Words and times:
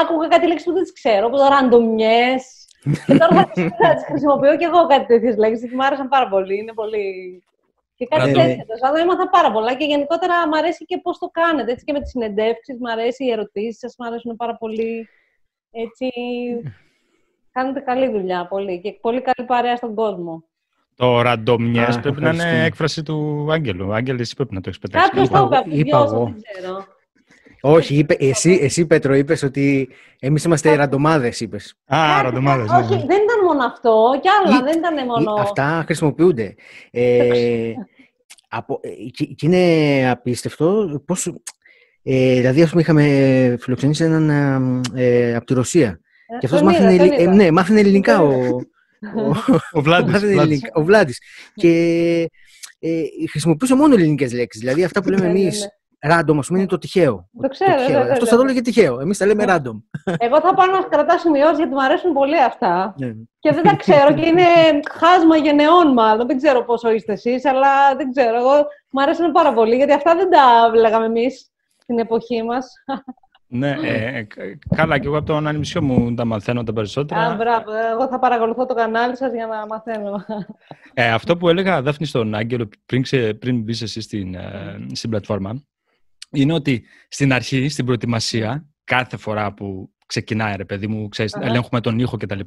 άκουγα 0.00 0.28
κάτι 0.28 0.46
λέξεις 0.46 0.66
που 0.66 0.72
δεν 0.72 0.82
τις 0.82 0.92
ξέρω, 0.92 1.26
όπω 1.26 1.36
ραντομιέ. 1.36 2.26
και 3.06 3.14
τώρα 3.18 3.34
θα 3.34 3.94
τι 3.94 4.04
χρησιμοποιώ 4.10 4.56
και 4.56 4.64
εγώ 4.64 4.86
κάτι 4.86 5.06
τέτοιες 5.06 5.36
λέξεις, 5.36 5.72
μου 5.72 5.84
άρεσαν 5.84 6.08
πάρα 6.08 6.28
πολύ. 6.28 6.58
Είναι 6.58 6.72
πολύ. 6.72 7.04
Και 7.94 8.06
κάτι 8.06 8.32
τέτοιο. 8.32 8.64
Δηλαδή, 8.74 9.00
έμαθα 9.00 9.28
πάρα 9.28 9.52
πολλά 9.52 9.74
και 9.74 9.84
γενικότερα 9.84 10.48
μου 10.48 10.56
αρέσει 10.56 10.84
και 10.84 10.98
πώς 11.02 11.18
το 11.18 11.28
κάνετε. 11.32 11.72
Έτσι 11.72 11.84
και 11.84 11.92
με 11.92 12.00
τις 12.00 12.10
συνεντεύξεις, 12.10 12.76
μου 12.80 12.90
αρέσει 12.90 13.24
οι 13.24 13.30
ερωτήσεις 13.30 13.78
σας, 13.78 13.94
μου 13.98 14.06
αρέσουν 14.06 14.36
πάρα 14.36 14.56
πολύ. 14.56 15.08
Έτσι. 15.70 16.08
Κάνετε 17.52 17.80
καλή 17.80 18.10
δουλειά 18.10 18.46
πολύ 18.46 18.80
και 18.80 18.92
πολύ 19.00 19.20
καλή 19.20 19.46
παρέα 19.46 19.76
στον 19.76 19.94
κόσμο. 19.94 20.44
Το 20.96 21.20
ραντομιέ 21.20 21.86
πρέπει 22.02 22.20
να 22.20 22.30
είναι 22.30 22.64
έκφραση 22.64 23.02
του 23.02 23.46
Άγγελου. 23.50 23.94
Άγγελ, 23.94 24.20
εσύ 24.20 24.34
πρέπει 24.34 24.54
να 24.54 24.60
το 24.60 24.68
έχεις 24.68 24.80
πετάξει. 24.80 25.08
Κάποιος 25.08 25.28
το 25.28 25.48
είπε, 25.64 25.96
δεν 25.96 26.42
ξέρω. 26.52 26.84
Όχι, 27.64 27.94
είπε, 27.94 28.16
εσύ, 28.18 28.58
εσύ 28.62 28.86
Πέτρο, 28.86 29.14
είπες 29.14 29.42
ότι 29.42 29.88
εμείς 30.20 30.44
είμαστε 30.44 30.74
ραντομάδες, 30.74 31.40
είπες. 31.40 31.74
Α, 31.86 32.22
ραντομάδες. 32.22 32.70
Ναι. 32.70 32.76
Όχι, 32.76 32.88
δεν 32.88 33.00
ήταν 33.00 33.44
μόνο 33.46 33.64
αυτό, 33.64 34.18
κι 34.22 34.28
άλλα, 34.28 34.62
δεν 34.62 34.78
ήταν 34.78 35.06
μόνο. 35.06 35.32
Αυτά 35.32 35.82
χρησιμοποιούνται. 35.86 36.54
Ε, 36.90 37.72
από, 38.48 38.80
ε, 38.82 38.88
και, 38.88 39.24
και, 39.24 39.46
είναι 39.46 40.10
απίστευτο 40.10 41.02
πώς. 41.06 41.26
Ε, 42.02 42.34
δηλαδή, 42.34 42.62
ας 42.62 42.70
πούμε, 42.70 42.80
είχαμε 42.80 43.56
φιλοξενήσει 43.60 44.04
έναν 44.04 44.30
ε, 44.94 45.34
από 45.34 45.44
τη 45.44 45.54
Ρωσία. 45.54 46.00
Ε, 46.26 46.38
και 46.38 46.46
αυτός 46.46 46.62
μάθαινε, 46.62 47.14
ε, 47.16 47.26
ναι, 47.26 47.50
μάθαινε 47.50 47.80
ελληνικά 47.80 48.20
ο, 48.22 48.30
ο, 49.18 49.34
ο 49.72 49.80
Βλάντης. 49.80 50.60
Ο 50.72 50.82
Βλάντης. 50.84 51.20
και 51.54 51.70
ε, 52.78 53.02
χρησιμοποιούσε 53.30 53.74
μόνο 53.74 53.94
ελληνικές 53.94 54.32
λέξεις. 54.32 54.60
Δηλαδή 54.60 54.84
αυτά 54.84 55.02
που 55.02 55.08
λέμε 55.08 55.26
εμείς 55.26 55.68
Random, 56.08 56.36
ας 56.38 56.46
πούμε, 56.46 56.58
είναι 56.58 56.66
το 56.66 56.78
τυχαίο. 56.78 57.28
Το 57.42 57.48
ξέρω. 57.48 57.72
Το 57.72 57.86
τυχαίο. 57.86 58.00
Αυτός 58.00 58.28
θα 58.28 58.36
το 58.36 58.42
έλεγε 58.42 58.60
τυχαίο. 58.60 59.00
Εμείς 59.00 59.18
τα 59.18 59.26
λέμε 59.26 59.44
random. 59.48 59.82
Εγώ 60.18 60.40
θα 60.40 60.54
πάω 60.54 60.66
να 60.66 60.82
κρατάω 60.88 61.18
σημειώσεις 61.18 61.56
γιατί 61.56 61.72
μου 61.72 61.82
αρέσουν 61.82 62.12
πολύ 62.12 62.42
αυτά. 62.42 62.94
Ναι. 62.98 63.12
Και 63.38 63.52
δεν 63.52 63.62
τα 63.62 63.76
ξέρω 63.76 64.14
και 64.14 64.26
είναι 64.26 64.42
χάσμα 64.90 65.36
γενεών, 65.36 65.92
μάλλον. 65.92 66.26
Δεν 66.26 66.36
ξέρω 66.36 66.64
πόσο 66.64 66.90
είστε 66.90 67.12
εσείς, 67.12 67.44
αλλά 67.44 67.96
δεν 67.96 68.10
ξέρω. 68.10 68.36
Εγώ 68.36 68.66
μου 68.90 69.02
αρέσουν 69.02 69.32
πάρα 69.32 69.52
πολύ 69.52 69.76
γιατί 69.76 69.92
αυτά 69.92 70.14
δεν 70.14 70.30
τα 70.30 70.76
λέγαμε 70.76 71.06
εμείς 71.06 71.50
στην 71.78 71.98
εποχή 71.98 72.42
μας. 72.42 72.72
Ναι, 73.54 73.70
ε, 73.82 74.18
ε, 74.18 74.26
καλά 74.76 74.98
και 74.98 75.06
εγώ 75.06 75.16
από 75.16 75.26
το 75.26 75.36
ανανημισιό 75.36 75.82
μου 75.82 76.14
τα 76.14 76.24
μαθαίνω 76.24 76.62
τα 76.62 76.72
περισσότερα. 76.72 77.20
Α, 77.20 77.34
μπράβο. 77.34 77.70
Εγώ 77.92 78.08
θα 78.08 78.18
παρακολουθώ 78.18 78.66
το 78.66 78.74
κανάλι 78.74 79.16
σας 79.16 79.32
για 79.32 79.46
να 79.46 79.66
μαθαίνω. 79.66 80.24
Ε, 80.94 81.12
αυτό 81.12 81.36
που 81.36 81.48
έλεγα, 81.48 81.82
Δάφνη, 81.82 82.06
στον 82.06 82.34
Άγγελο 82.34 82.68
πριν, 82.86 83.02
ξε, 83.02 83.34
πριν 83.34 83.62
μπεις 83.62 83.82
εσύ 83.82 84.00
στην, 84.00 84.34
ε, 84.34 84.86
στην 84.92 85.10
πλατφόρμα, 85.10 85.62
είναι 86.32 86.52
ότι 86.52 86.84
στην 87.08 87.32
αρχή, 87.32 87.68
στην 87.68 87.84
προετοιμασία, 87.84 88.66
κάθε 88.84 89.16
φορά 89.16 89.54
που 89.54 89.90
ξεκινάει, 90.06 90.56
ρε 90.56 90.64
παιδί 90.64 90.86
μου, 90.86 91.08
ξέρεις, 91.08 91.32
ελέγχουμε 91.40 91.80
τον 91.80 91.98
ήχο 91.98 92.16
κτλ. 92.16 92.40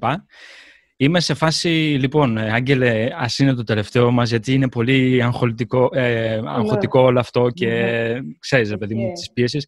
Είμαι 0.98 1.20
σε 1.20 1.34
φάση, 1.34 1.68
λοιπόν, 2.00 2.38
ε, 2.38 2.52
Άγγελε, 2.52 3.08
ας 3.16 3.40
είναι 3.40 3.54
το 3.54 3.64
τελευταίο 3.64 4.12
μας, 4.12 4.30
γιατί 4.30 4.54
είναι 4.54 4.70
πολύ 4.70 5.24
αγχωτικό, 5.24 5.90
ε, 5.94 6.40
ναι. 6.42 6.50
αγχωτικό 6.50 7.00
όλο 7.00 7.20
αυτό 7.20 7.50
και 7.50 7.68
ναι. 7.68 8.20
ξέρεις, 8.40 8.70
ρε 8.70 8.78
παιδί 8.78 8.96
μου, 8.96 9.12
τις 9.12 9.32
πίεσεις. 9.34 9.68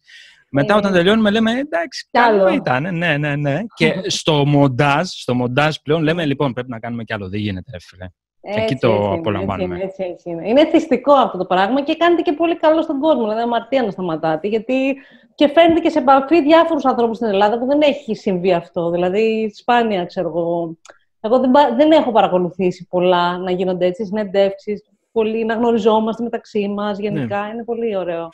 Μετά, 0.50 0.76
όταν 0.76 0.92
τελειώνουμε, 0.92 1.30
λέμε 1.30 1.50
εντάξει, 1.50 2.08
καλό 2.10 2.48
ήταν. 2.48 2.96
Ναι, 2.96 3.16
ναι, 3.16 3.36
ναι. 3.36 3.60
και 3.78 4.00
στο 4.06 4.44
μοντάζ, 4.46 5.08
στο 5.08 5.34
μοντάζ 5.34 5.76
πλέον 5.82 6.02
λέμε 6.02 6.26
λοιπόν, 6.26 6.52
πρέπει 6.52 6.70
να 6.70 6.78
κάνουμε 6.78 7.04
κι 7.04 7.12
άλλο. 7.12 7.28
Δεν 7.28 7.40
γίνεται, 7.40 7.70
έφυγε. 7.74 8.08
Έτσι, 8.40 8.60
Εκεί 8.60 8.74
το 8.76 8.88
έτσι 8.88 9.08
απολαμβάνουμε. 9.18 9.74
Έτσι, 9.74 9.86
έτσι, 9.86 10.04
έτσι 10.04 10.30
είναι. 10.30 10.48
είναι 10.48 10.66
θυστικό 10.66 11.12
αυτό 11.12 11.38
το 11.38 11.44
πράγμα 11.44 11.82
και 11.82 11.96
κάνετε 11.96 12.22
και 12.22 12.32
πολύ 12.32 12.56
καλό 12.56 12.82
στον 12.82 13.00
κόσμο. 13.00 13.22
Δηλαδή, 13.22 13.40
αμαρτία 13.40 13.82
να 13.82 13.90
σταματάτε. 13.90 14.48
Γιατί 14.48 14.96
και 15.34 15.48
φαίνεται 15.48 15.80
και 15.80 15.90
σε 15.90 15.98
επαφή 15.98 16.42
διάφορους 16.42 16.84
ανθρώπους 16.84 17.16
στην 17.16 17.28
Ελλάδα 17.28 17.58
που 17.58 17.66
δεν 17.66 17.80
έχει 17.80 18.14
συμβεί 18.14 18.52
αυτό. 18.52 18.90
Δηλαδή, 18.90 19.52
σπάνια, 19.54 20.04
ξέρω 20.04 20.28
εγώ. 20.28 20.76
Εγώ 21.20 21.38
δεν, 21.38 21.50
δεν 21.76 21.92
έχω 21.92 22.12
παρακολουθήσει 22.12 22.86
πολλά 22.90 23.38
να 23.38 23.50
γίνονται 23.50 23.86
έτσι 23.86 24.04
συνεντεύξεις. 24.04 24.84
Πολύ 25.12 25.44
να 25.44 25.54
γνωριζόμαστε 25.54 26.22
μεταξύ 26.22 26.68
μας. 26.68 26.98
Γενικά 26.98 27.40
ναι. 27.40 27.52
είναι 27.52 27.64
πολύ 27.64 27.96
ωραίο. 27.96 28.28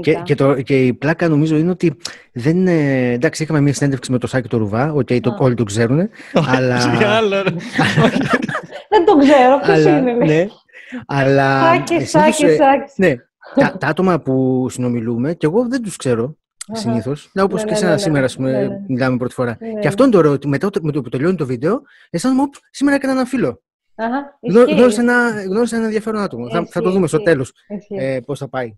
Και, 0.00 0.20
και, 0.22 0.34
το, 0.34 0.62
και 0.62 0.86
η 0.86 0.94
πλάκα 0.94 1.28
νομίζω 1.28 1.56
είναι 1.56 1.70
ότι 1.70 1.96
δεν. 2.32 2.66
εντάξει, 2.66 3.42
είχαμε 3.42 3.60
μια 3.60 3.74
συνέντευξη 3.74 4.12
με 4.12 4.18
το 4.18 4.26
Σάκη 4.26 4.48
το 4.48 4.56
Ρουβά, 4.56 4.94
okay, 4.94 5.20
το, 5.20 5.36
όλοι 5.38 5.54
το 5.54 5.64
ξέρουν. 5.64 6.08
αλλά. 6.32 6.78
δεν 8.90 9.04
το 9.04 9.16
ξέρω, 9.18 9.60
ποιος 9.62 9.84
είναι. 9.84 10.12
Ναι, 10.12 10.46
αλλά. 11.06 11.60
Σάκη, 11.60 12.04
Σάκη, 12.04 12.44
ε, 12.44 12.56
Σάκη. 12.56 12.92
Ναι, 12.96 13.14
τα, 13.54 13.76
τα, 13.78 13.86
άτομα 13.86 14.20
που 14.20 14.66
συνομιλούμε, 14.70 15.34
και 15.34 15.46
εγώ 15.46 15.68
δεν 15.68 15.82
τους 15.82 15.96
ξέρω 15.96 16.36
συνήθως. 16.72 17.30
Να 17.32 17.42
όπως 17.42 17.64
ναι, 17.64 17.66
και 17.66 17.70
ναι, 17.70 17.76
εσένα 17.76 17.92
ναι, 17.92 17.98
σήμερα, 17.98 18.26
πούμε, 18.36 18.68
μιλάμε 18.88 19.16
πρώτη 19.16 19.34
φορά. 19.34 19.58
Και 19.80 19.88
αυτό 19.88 20.02
είναι 20.02 20.12
το 20.12 20.18
ωραίο, 20.18 20.32
ότι 20.32 20.48
μετά 20.48 20.70
με 20.82 20.92
το 20.92 21.02
που 21.02 21.08
τελειώνει 21.08 21.36
το 21.36 21.46
βίντεο, 21.46 21.82
αισθάνομαι, 22.10 22.48
σήμερα 22.70 22.96
έκανα 22.96 23.12
ένα 23.12 23.24
φίλο. 23.24 23.62
Γνώρισε 24.40 25.00
ένα, 25.00 25.42
γνώρισε 25.42 25.76
ένα 25.76 25.84
ενδιαφέρον 25.84 26.20
άτομο. 26.20 26.50
θα, 26.50 26.66
θα, 26.70 26.80
το 26.80 26.90
δούμε 26.90 27.06
στο 27.06 27.22
τέλος 27.22 27.52
ε, 27.88 28.20
πώς 28.26 28.38
θα 28.38 28.48
πάει. 28.48 28.76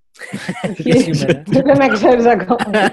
Δεν 1.64 1.76
με 1.76 1.88
ξέρεις 1.88 2.26
ακόμα. 2.26 2.70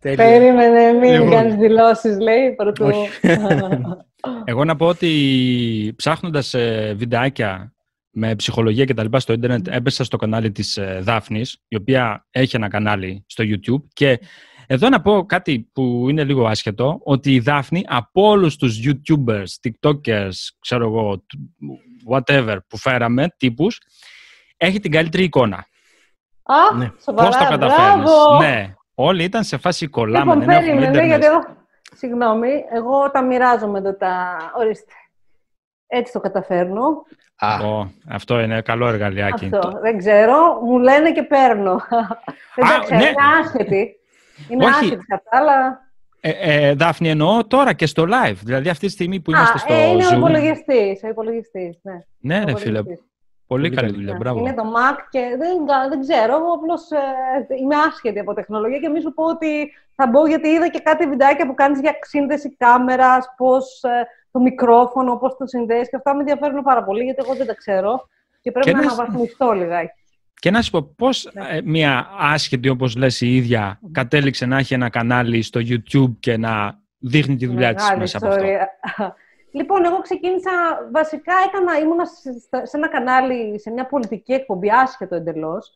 Περίμενε, 0.00 0.92
μην 0.92 1.12
λοιπόν. 1.12 1.30
κάνεις 1.30 1.54
δηλώσεις, 1.54 2.18
λέει. 2.18 2.54
Πρωτού. 2.56 2.90
Εγώ 4.44 4.64
να 4.64 4.76
πω 4.76 4.86
ότι 4.86 5.94
ψάχνοντας 5.96 6.54
ε, 6.54 6.94
βιντεάκια 6.96 7.74
με 8.10 8.34
ψυχολογία 8.34 8.84
και 8.84 8.94
τα 8.94 9.02
λοιπά 9.02 9.20
στο 9.20 9.32
ίντερνετ 9.32 9.66
έπεσα 9.68 10.04
στο 10.04 10.16
κανάλι 10.16 10.52
της 10.52 10.76
ε, 10.76 10.98
Δάφνης, 11.02 11.62
η 11.68 11.76
οποία 11.76 12.26
έχει 12.30 12.56
ένα 12.56 12.68
κανάλι 12.68 13.24
στο 13.26 13.44
YouTube 13.46 13.84
και 13.92 14.20
εδώ 14.66 14.88
να 14.88 15.00
πω 15.00 15.26
κάτι 15.26 15.70
που 15.72 16.06
είναι 16.08 16.24
λίγο 16.24 16.46
άσχετο, 16.46 17.00
ότι 17.02 17.34
η 17.34 17.40
Δάφνη 17.40 17.84
από 17.88 18.28
όλους 18.28 18.56
τους 18.56 18.80
YouTubers, 18.84 19.44
TikTokers, 19.62 20.34
ξέρω 20.58 20.84
εγώ, 20.84 21.24
whatever 22.10 22.56
που 22.68 22.76
φέραμε, 22.76 23.28
τύπους, 23.36 23.80
έχει 24.56 24.80
την 24.80 24.90
καλύτερη 24.90 25.24
εικόνα. 25.24 25.66
Α, 26.42 26.76
ναι. 26.76 26.90
σοβαρά, 27.02 27.28
Πώς 27.28 27.36
το 27.36 27.44
καταφέρνεις; 27.48 28.10
Ναι, 28.40 28.74
όλοι 28.94 29.24
ήταν 29.24 29.44
σε 29.44 29.56
φάση 29.56 29.86
κολλάμε. 29.86 30.34
Λοιπόν, 30.34 30.46
περίμενε, 30.46 31.06
γιατί 31.06 31.26
εγώ... 31.26 31.64
Συγγνώμη, 31.96 32.48
εγώ 32.72 33.10
τα 33.10 33.22
μοιράζομαι 33.22 33.78
εδώ 33.78 33.96
τα... 33.96 34.36
Ορίστε. 34.56 34.92
Έτσι 35.86 36.12
το 36.12 36.20
καταφέρνω. 36.20 36.86
Α. 37.38 37.58
αυτό 38.08 38.40
είναι 38.40 38.60
καλό 38.60 38.86
εργαλειάκι. 38.86 39.44
Αυτό, 39.44 39.78
δεν 39.82 39.98
ξέρω. 39.98 40.60
Μου 40.62 40.78
λένε 40.78 41.12
και 41.12 41.22
παίρνω. 41.22 41.72
Α, 41.72 41.80
δεν 42.54 42.80
ξέρω, 42.80 43.00
ναι. 43.00 43.04
είναι 43.04 43.14
άσχετη. 43.40 43.96
Είναι 44.48 44.66
άσχετη 44.66 45.12
αυτά, 45.12 45.38
αλλά... 45.38 45.84
Ε, 46.20 46.30
ε, 46.30 46.74
Δάφνη, 46.74 47.08
εννοώ 47.08 47.46
τώρα 47.46 47.72
και 47.72 47.86
στο 47.86 48.04
live. 48.08 48.36
Δηλαδή 48.44 48.68
αυτή 48.68 48.86
τη 48.86 48.92
στιγμή 48.92 49.20
που 49.20 49.30
είμαστε 49.30 49.58
στο 49.58 49.72
ε, 49.72 49.86
είναι 49.86 50.04
Zoom. 50.08 50.14
ο 50.14 50.16
υπολογιστής. 50.16 51.02
Ο 51.02 51.08
υπολογιστής, 51.08 51.78
ναι. 51.82 52.04
Ναι, 52.18 52.44
ρε 52.44 52.56
φίλε. 52.56 52.82
Πολύ 53.46 53.70
καλή 53.70 53.92
δουλειά, 53.92 54.12
ναι. 54.12 54.18
μπράβο. 54.18 54.38
Είναι 54.38 54.54
το 54.54 54.62
Mac 54.62 54.96
και 55.10 55.20
δεν, 55.38 55.66
δεν 55.88 56.00
ξέρω, 56.00 56.36
εγώ 56.36 56.52
απλώς 56.52 56.90
ε, 56.90 57.54
είμαι 57.60 57.74
άσχετη 57.76 58.18
από 58.18 58.34
τεχνολογία 58.34 58.78
και 58.78 58.88
μη 58.88 59.00
σου 59.00 59.14
πω 59.14 59.24
ότι 59.24 59.72
θα 59.94 60.06
μπω 60.06 60.26
γιατί 60.26 60.48
είδα 60.48 60.68
και 60.68 60.80
κάτι 60.80 61.06
βιντεάκια 61.06 61.46
που 61.46 61.54
κάνεις 61.54 61.80
για 61.80 61.98
σύνδεση 62.00 62.56
κάμερας, 62.56 63.34
πώς 63.36 63.82
ε, 63.82 64.06
το 64.30 64.40
μικρόφωνο, 64.40 65.16
πώς 65.16 65.36
το 65.36 65.46
συνδέεις 65.46 65.88
και 65.88 65.96
αυτά 65.96 66.14
με 66.14 66.20
ενδιαφέρουν 66.20 66.62
πάρα 66.62 66.84
πολύ 66.84 67.04
γιατί 67.04 67.22
εγώ 67.24 67.34
δεν 67.36 67.46
τα 67.46 67.54
ξέρω 67.54 68.08
και 68.40 68.50
πρέπει 68.50 68.70
και 68.70 68.76
να 68.76 68.82
αναβαθμιστώ 68.82 69.52
λιγάκι. 69.52 70.00
Και 70.40 70.50
να 70.50 70.62
σου 70.62 70.70
πω, 70.70 70.94
πώς 70.96 71.30
ναι. 71.32 71.48
ε, 71.48 71.60
μια 71.64 72.08
άσχετη, 72.18 72.68
όπως 72.68 72.96
λες 72.96 73.20
η 73.20 73.36
ίδια, 73.36 73.80
κατέληξε 73.92 74.46
να 74.46 74.58
έχει 74.58 74.74
ένα 74.74 74.88
κανάλι 74.88 75.42
στο 75.42 75.60
YouTube 75.60 76.16
και 76.20 76.36
να 76.36 76.80
δείχνει 76.98 77.36
τη 77.36 77.46
δουλειά 77.46 77.74
της 77.74 77.94
μέσα 77.98 78.16
από 78.16 78.26
αυτό. 78.26 78.44
Λοιπόν, 79.50 79.84
εγώ 79.84 79.98
ξεκίνησα, 79.98 80.50
βασικά 80.92 81.32
έκανα, 81.46 81.78
ήμουνα 81.78 82.04
σε 82.62 82.76
ένα 82.76 82.88
κανάλι, 82.88 83.60
σε 83.60 83.70
μια 83.70 83.86
πολιτική 83.86 84.32
εκπομπή, 84.32 84.70
άσχετο 84.70 85.14
εντελώς. 85.14 85.72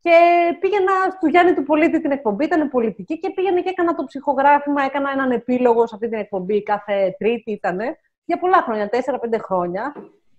Και 0.00 0.16
πήγαινα 0.60 0.92
στο 1.16 1.26
Γιάννη 1.26 1.54
του 1.54 1.62
Πολίτη 1.62 2.00
την 2.00 2.10
εκπομπή, 2.10 2.44
ήταν 2.44 2.70
πολιτική 2.70 3.18
και 3.18 3.30
πήγαινα 3.30 3.60
και 3.60 3.68
έκανα 3.68 3.94
το 3.94 4.04
ψυχογράφημα, 4.04 4.82
έκανα 4.82 5.10
έναν 5.10 5.30
επίλογο 5.30 5.86
σε 5.86 5.94
αυτή 5.94 6.08
την 6.08 6.18
εκπομπή 6.18 6.62
κάθε 6.62 7.14
Τρίτη 7.18 7.50
ήταν, 7.50 7.78
για 8.24 8.38
πολλά 8.38 8.62
χρόνια, 8.62 8.88
4-5 8.90 8.94
χρόνια. 9.38 9.92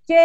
Και 0.06 0.20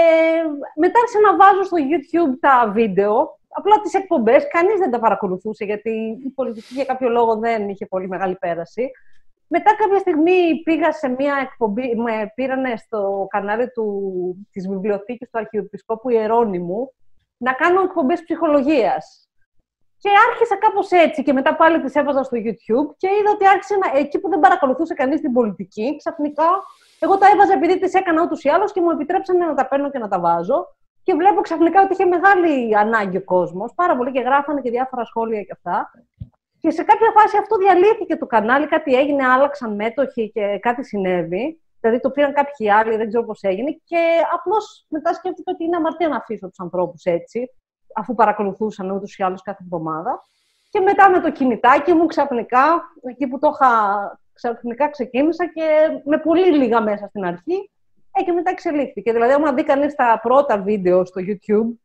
μετά 0.77 0.99
άρχισα 1.01 1.21
να 1.21 1.37
βάζω 1.37 1.63
στο 1.63 1.77
YouTube 1.91 2.37
τα 2.41 2.71
βίντεο 2.73 3.40
απλά 3.53 3.81
τις 3.81 3.95
εκπομπές 3.95 4.49
κανείς 4.49 4.79
δεν 4.79 4.91
τα 4.91 4.99
παρακολουθούσε, 5.01 5.65
γιατί 5.65 5.91
η 6.25 6.31
πολιτική 6.31 6.75
για 6.75 6.85
κάποιο 6.85 7.09
λόγο 7.09 7.37
δεν 7.37 7.69
είχε 7.69 7.87
πολύ 7.87 8.09
μεγάλη 8.09 8.37
πέραση. 8.37 8.91
Μετά 9.47 9.75
κάποια 9.77 9.99
στιγμή 9.99 10.63
πήγα 10.65 10.93
σε 10.93 11.09
μια 11.09 11.35
εκπομπή, 11.43 11.97
με 11.97 12.33
πήρανε 12.35 12.77
στο 12.77 13.27
κανάλι 13.31 13.71
του, 13.71 13.87
της 14.51 14.69
βιβλιοθήκης 14.69 15.31
του 15.31 15.39
Αρχιεπισκόπου 15.39 16.11
Ιερώνυμου 16.11 16.93
να 17.37 17.53
κάνω 17.53 17.81
εκπομπές 17.81 18.23
ψυχολογίας. 18.23 19.25
Και 19.99 20.11
άρχισα 20.31 20.57
κάπως 20.57 20.91
έτσι 20.91 21.23
και 21.23 21.33
μετά 21.33 21.57
πάλι 21.57 21.81
τις 21.81 21.95
έβαζα 21.95 22.23
στο 22.23 22.37
YouTube 22.37 22.95
και 22.97 23.09
είδα 23.21 23.31
ότι 23.35 23.47
άρχισε 23.47 23.77
να, 23.77 23.99
εκεί 23.99 24.19
που 24.19 24.29
δεν 24.29 24.41
παρακολουθούσε 24.41 24.95
κανείς 24.95 25.21
την 25.21 25.33
πολιτική, 25.33 25.97
ξαφνικά 25.97 26.49
εγώ 26.99 27.19
τα 27.19 27.27
έβαζα 27.33 27.53
επειδή 27.53 27.79
τις 27.79 27.95
έκανα 27.95 28.23
ούτως 28.23 28.45
ή 28.45 28.49
άλλως 28.49 28.73
και 28.73 28.81
μου 28.81 28.91
επιτρέψανε 28.91 29.47
να 29.47 29.55
τα 29.55 29.69
παίρνω 29.69 29.91
και 29.91 29.99
να 29.99 30.09
τα 30.09 30.21
βάζω. 30.21 30.67
Και 31.03 31.15
βλέπω 31.15 31.41
ξαφνικά 31.41 31.83
ότι 31.83 31.93
είχε 31.93 32.05
μεγάλη 32.05 32.77
ανάγκη 32.77 33.17
ο 33.17 33.25
κόσμος, 33.25 33.73
πάρα 33.75 33.97
πολύ 33.97 34.13
και 34.13 34.21
γράφανε 34.21 34.61
και 34.61 34.71
διάφορα 34.71 35.05
σχόλια 35.05 35.43
και 35.43 35.53
αυτά. 35.53 35.91
Και 36.61 36.71
σε 36.71 36.83
κάποια 36.83 37.11
φάση 37.15 37.37
αυτό 37.37 37.57
διαλύθηκε 37.57 38.17
το 38.17 38.27
κανάλι, 38.27 38.67
κάτι 38.67 38.95
έγινε, 38.95 39.27
άλλαξαν 39.27 39.75
μέτοχοι 39.75 40.31
και 40.31 40.59
κάτι 40.59 40.85
συνέβη. 40.85 41.61
Δηλαδή 41.81 42.01
το 42.01 42.11
πήραν 42.11 42.33
κάποιοι 42.33 42.71
άλλοι, 42.71 42.97
δεν 42.97 43.09
ξέρω 43.09 43.25
πώς 43.25 43.43
έγινε. 43.43 43.81
Και 43.85 43.99
απλώς 44.33 44.85
μετά 44.89 45.15
σκέφτηκα 45.15 45.53
ότι 45.53 45.65
είναι 45.65 45.77
αμαρτία 45.77 46.09
να 46.09 46.17
αφήσω 46.17 46.49
τους 46.49 46.59
ανθρώπους 46.59 47.05
έτσι, 47.05 47.51
αφού 47.95 48.15
παρακολουθούσαν 48.15 48.91
ούτως 48.91 49.17
ή 49.17 49.23
άλλως 49.23 49.43
κάθε 49.43 49.63
εβδομάδα. 49.63 50.23
Και 50.71 50.81
μετά 50.81 51.11
με 51.11 51.21
το 51.21 51.33
κινητάκι 51.33 51.93
μου 51.93 52.07
ξαφνικά, 52.07 52.83
εκεί 53.09 53.27
που 53.27 53.39
το 53.39 53.51
είχα 53.55 53.71
ξαφνικά 54.33 54.91
ξεκίνησα 54.91 55.47
και 55.47 55.67
με 56.05 56.19
πολύ 56.19 56.57
λίγα 56.57 56.81
μέσα 56.81 57.07
στην 57.07 57.25
αρχή 57.25 57.71
ε, 58.13 58.23
και 58.23 58.33
μετά 58.33 58.51
εξελίχθηκε. 58.51 59.13
Δηλαδή, 59.13 59.33
άμα 59.33 59.53
δει 59.53 59.65
κανείς 59.65 59.95
τα 59.95 60.21
πρώτα 60.23 60.59
βίντεο 60.59 61.05
στο 61.05 61.21
YouTube, 61.27 61.79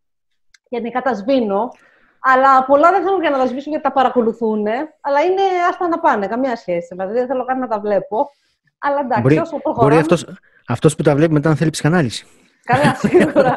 γενικά 0.70 1.02
τα 1.02 1.14
σβήνω, 1.14 1.72
αλλά 2.20 2.66
πολλά 2.66 2.92
δεν 2.92 3.04
θέλουν 3.04 3.22
για 3.22 3.30
να 3.30 3.38
τα 3.38 3.48
σβήσω 3.48 3.70
γιατί 3.70 3.84
τα 3.84 3.92
παρακολουθούν, 3.92 4.66
αλλά 5.02 5.22
είναι 5.22 5.42
άστα 5.70 5.88
να 5.88 6.00
πάνε, 6.00 6.28
καμία 6.28 6.56
σχέση. 6.56 6.88
Δηλαδή, 6.92 7.14
δεν 7.14 7.28
θέλω 7.28 7.46
καν 7.46 7.60
να 7.60 7.68
τα 7.68 7.80
βλέπω. 7.80 8.30
Αλλά 8.80 9.00
εντάξει, 9.00 9.22
μπορεί, 9.22 9.38
όσο 9.38 9.58
προχωράμε... 9.58 9.90
Μπορεί 9.90 10.02
αυτός, 10.02 10.38
αυτός 10.68 10.96
που 10.96 11.04
τα 11.04 11.16
βλέπει 11.16 11.34
μετά 11.34 11.50
να 11.50 11.56
θέλει 11.56 11.70
ψυχανάλυση. 11.70 12.26
Καλά, 12.64 12.96
σίγουρα. 13.08 13.56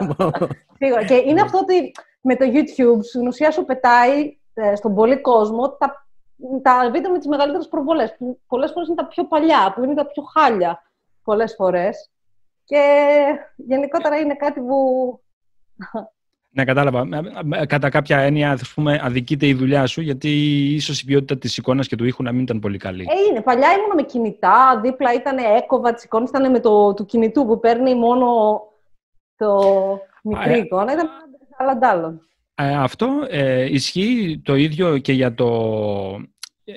σίγουρα. 0.78 1.04
Και 1.04 1.14
είναι 1.14 1.40
αυτό 1.40 1.58
ότι 1.58 1.92
με 2.20 2.36
το 2.36 2.44
YouTube 2.52 2.98
στην 3.02 3.26
ουσία 3.26 3.50
σου 3.50 3.64
πετάει 3.64 4.38
ε, 4.54 4.74
στον 4.74 4.94
πολύ 4.94 5.20
κόσμο 5.20 5.70
τα, 5.70 6.06
τα 6.62 6.90
βίντεο 6.92 7.10
με 7.10 7.18
τις 7.18 7.26
μεγαλύτερες 7.26 7.68
προβολές. 7.68 8.16
Που 8.18 8.40
πολλές 8.46 8.70
φορές 8.72 8.88
είναι 8.88 8.96
τα 8.96 9.06
πιο 9.06 9.24
παλιά, 9.24 9.72
που 9.74 9.84
είναι 9.84 9.94
τα 9.94 10.06
πιο 10.06 10.22
χάλια 10.22 10.82
πολλές 11.22 11.54
φορές. 11.54 12.10
Και 12.68 12.82
γενικότερα 13.56 14.16
είναι 14.16 14.34
κάτι 14.34 14.60
που. 14.60 15.20
Ναι, 16.50 16.64
κατάλαβα. 16.64 17.08
Ε, 17.16 17.60
ε, 17.60 17.66
κατά 17.66 17.88
κάποια 17.88 18.18
έννοια, 18.18 18.52
ας 18.52 18.72
πούμε, 18.74 19.00
αδικείται 19.02 19.46
η 19.46 19.54
δουλειά 19.54 19.86
σου, 19.86 20.00
γιατί 20.00 20.28
ίσως 20.74 21.00
η 21.00 21.04
ποιότητα 21.04 21.38
της 21.38 21.56
εικόνας 21.56 21.88
και 21.88 21.96
του 21.96 22.04
ήχου 22.04 22.22
να 22.22 22.32
μην 22.32 22.42
ήταν 22.42 22.58
πολύ 22.58 22.78
καλή. 22.78 23.02
Ε, 23.02 23.30
είναι. 23.30 23.40
Παλιά 23.40 23.68
ήμουν 23.72 23.94
με 23.94 24.02
κινητά, 24.02 24.80
δίπλα 24.82 25.12
ήταν 25.12 25.38
έκοβα 25.38 25.94
τη 25.94 26.02
εικόνα, 26.04 26.26
ήταν 26.28 26.50
με 26.50 26.60
το 26.60 26.94
του 26.94 27.04
κινητού 27.04 27.46
που 27.46 27.60
παίρνει 27.60 27.94
μόνο 27.94 28.26
το 29.36 29.60
μικρή 30.22 30.52
ε, 30.52 30.58
εικόνα. 30.58 30.92
Ήταν 30.92 31.08
άλλα 31.56 31.78
ε, 32.60 32.76
αυτό 32.76 33.26
ε, 33.28 33.64
ισχύει 33.64 34.40
το 34.44 34.54
ίδιο 34.54 34.98
και 34.98 35.12
για, 35.12 35.34
το, 35.34 35.48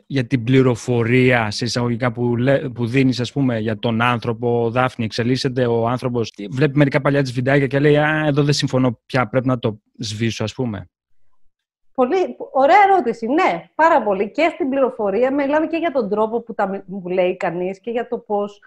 για 0.07 0.25
την 0.25 0.43
πληροφορία 0.43 1.51
σε 1.51 1.65
εισαγωγικά 1.65 2.11
που, 2.11 2.35
που 2.73 2.85
δίνεις 2.85 3.19
ας 3.19 3.31
πούμε 3.31 3.59
για 3.59 3.79
τον 3.79 4.01
άνθρωπο, 4.01 4.69
Δάφνη, 4.69 5.05
εξελίσσεται 5.05 5.65
ο 5.65 5.87
άνθρωπος, 5.87 6.33
βλέπει 6.49 6.77
μερικά 6.77 7.01
παλιά 7.01 7.21
της 7.21 7.31
βιντεάκια 7.31 7.67
και 7.67 7.79
λέει 7.79 7.97
«Α, 7.97 8.25
εδώ 8.25 8.43
δεν 8.43 8.53
συμφωνώ 8.53 8.99
πια, 9.05 9.27
πρέπει 9.27 9.47
να 9.47 9.59
το 9.59 9.81
σβήσω» 9.97 10.43
ας 10.43 10.53
πούμε. 10.53 10.89
Πολύ 11.93 12.35
ωραία 12.51 12.77
ερώτηση. 12.91 13.27
Ναι, 13.27 13.69
πάρα 13.75 14.03
πολύ. 14.03 14.31
Και 14.31 14.49
στην 14.53 14.69
πληροφορία 14.69 15.33
μιλάμε 15.33 15.67
και 15.67 15.77
για 15.77 15.91
τον 15.91 16.09
τρόπο 16.09 16.41
που 16.41 16.53
τα 16.53 16.83
που 16.89 17.09
λέει 17.09 17.37
κανείς 17.37 17.79
και 17.79 17.91
για 17.91 18.07
το 18.07 18.17
πώς 18.17 18.59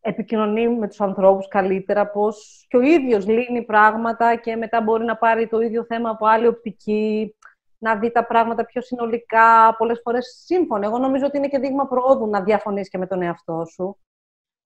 επικοινωνεί 0.00 0.68
με 0.68 0.88
τους 0.88 1.00
ανθρώπους 1.00 1.48
καλύτερα, 1.48 2.10
πώς 2.10 2.66
και 2.68 2.76
ο 2.76 2.80
ίδιος 2.80 3.26
λύνει 3.26 3.62
πράγματα 3.62 4.36
και 4.36 4.56
μετά 4.56 4.80
μπορεί 4.80 5.04
να 5.04 5.16
πάρει 5.16 5.48
το 5.48 5.60
ίδιο 5.60 5.84
θέμα 5.84 6.10
από 6.10 6.26
άλλη 6.26 6.46
οπτική, 6.46 7.34
να 7.78 7.96
δει 7.96 8.10
τα 8.10 8.26
πράγματα 8.26 8.64
πιο 8.64 8.80
συνολικά, 8.82 9.74
πολλές 9.78 10.00
φορές 10.02 10.42
σύμφωνα. 10.44 10.86
Εγώ 10.86 10.98
νομίζω 10.98 11.26
ότι 11.26 11.36
είναι 11.36 11.48
και 11.48 11.58
δείγμα 11.58 11.86
προόδου 11.86 12.26
να 12.26 12.42
διαφωνείς 12.42 12.88
και 12.88 12.98
με 12.98 13.06
τον 13.06 13.22
εαυτό 13.22 13.64
σου 13.64 13.98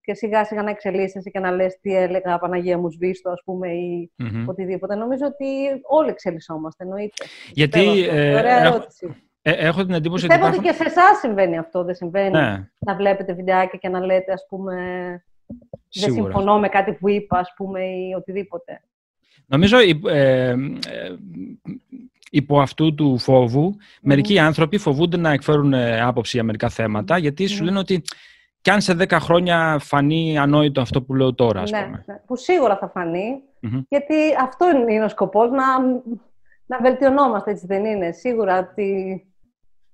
και 0.00 0.14
σιγά 0.14 0.44
σιγά 0.44 0.62
να 0.62 0.70
εξελίσσεσαι 0.70 1.30
και 1.30 1.38
να 1.38 1.50
λες 1.50 1.78
τι 1.80 1.96
έλεγα 1.96 2.38
Παναγία 2.38 2.78
μου 2.78 2.90
σβήστο, 2.90 3.30
ας 3.30 3.42
πούμε, 3.44 3.68
ή 3.72 4.10
mm-hmm. 4.22 4.44
οτιδήποτε. 4.46 4.94
Νομίζω 4.94 5.26
ότι 5.26 5.46
όλοι 5.88 6.08
εξελισσόμαστε, 6.10 6.84
εννοείται. 6.84 7.24
Γιατί... 7.52 8.04
Ε, 8.08 8.34
Ωραία 8.34 8.58
ερώτηση. 8.60 9.14
Ε, 9.42 9.52
έχω 9.52 9.84
την 9.84 9.94
εντύπωση 9.94 10.26
Πιστεύω 10.26 10.46
ότι, 10.46 10.56
υπάρχουν... 10.56 10.78
και 10.78 10.90
σε 10.90 11.00
εσάς 11.00 11.18
συμβαίνει 11.18 11.58
αυτό, 11.58 11.84
δεν 11.84 11.94
συμβαίνει. 11.94 12.30
Ναι. 12.30 12.68
Να 12.78 12.94
βλέπετε 12.94 13.32
βιντεάκια 13.32 13.78
και 13.78 13.88
να 13.88 14.04
λέτε, 14.04 14.32
ας 14.32 14.46
πούμε, 14.48 14.74
δεν 15.94 16.12
συμφωνώ 16.12 16.58
με 16.58 16.68
κάτι 16.68 16.92
που 16.92 17.08
είπα, 17.08 17.38
ας 17.38 17.52
πούμε, 17.56 17.84
ή 17.84 18.14
οτιδήποτε. 18.16 18.80
Νομίζω 19.46 19.78
ε, 19.78 19.98
ε, 20.08 20.56
υπό 22.30 22.60
αυτού 22.60 22.94
του 22.94 23.18
φόβου, 23.18 23.76
μερικοί 24.02 24.38
άνθρωποι 24.38 24.78
φοβούνται 24.78 25.16
να 25.16 25.30
εκφέρουν 25.30 25.72
ε, 25.72 26.00
άποψη 26.00 26.36
για 26.36 26.44
μερικά 26.44 26.68
θέματα, 26.68 27.18
γιατί 27.18 27.46
σου 27.46 27.64
λένε 27.64 27.78
ότι 27.78 28.02
κι 28.60 28.70
αν 28.70 28.80
σε 28.80 28.96
10 28.98 29.10
χρόνια 29.10 29.78
φανεί 29.80 30.38
ανόητο 30.38 30.80
αυτό 30.80 31.02
που 31.02 31.14
λέω 31.14 31.34
τώρα, 31.34 31.60
ας 31.60 31.70
ναι, 31.70 31.84
πούμε. 31.84 32.04
Ναι, 32.06 32.20
που 32.26 32.36
σίγουρα 32.36 32.76
θα 32.76 32.88
φανει 32.88 33.42
γιατί 33.88 34.14
αυτό 34.40 34.66
είναι 34.88 35.04
ο 35.04 35.08
σκοπός, 35.08 35.50
να, 35.50 35.80
να 36.66 36.78
βελτιωνόμαστε, 36.80 37.50
έτσι 37.50 37.66
δεν 37.66 37.84
είναι. 37.84 38.12
Σίγουρα 38.12 38.58
ότι 38.58 39.24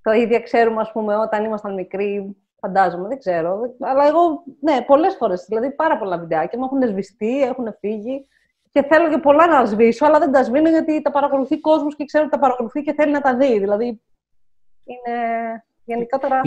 το 0.01 0.11
ίδιο 0.11 0.41
ξέρουμε, 0.41 0.81
ας 0.81 0.91
πούμε, 0.91 1.15
όταν 1.15 1.45
ήμασταν 1.45 1.73
μικροί, 1.73 2.35
Φαντάζομαι, 2.59 3.07
δεν 3.07 3.19
ξέρω. 3.19 3.75
Αλλά 3.79 4.07
εγώ, 4.07 4.43
ναι, 4.59 4.81
πολλές 4.81 5.15
φορές. 5.15 5.45
Δηλαδή, 5.47 5.71
πάρα 5.71 5.97
πολλά 5.97 6.17
βιντεάκια 6.17 6.59
μου 6.59 6.65
έχουν 6.65 6.87
σβηστεί, 6.87 7.41
έχουν 7.41 7.75
φύγει. 7.79 8.27
Και 8.71 8.83
θέλω 8.89 9.09
και 9.09 9.17
πολλά 9.17 9.47
να 9.47 9.65
σβήσω, 9.65 10.05
αλλά 10.05 10.19
δεν 10.19 10.31
τα 10.31 10.43
σβήνω 10.43 10.69
γιατί 10.69 11.01
τα 11.01 11.11
παρακολουθεί 11.11 11.59
κόσμος 11.59 11.95
και 11.95 12.05
ξέρω 12.05 12.23
ότι 12.23 12.33
τα 12.33 12.39
παρακολουθεί 12.39 12.81
και 12.81 12.93
θέλει 12.93 13.11
να 13.11 13.21
τα 13.21 13.35
δει. 13.35 13.59
Δηλαδή, 13.59 14.01
είναι 14.83 15.17
γενικότερα. 15.83 16.41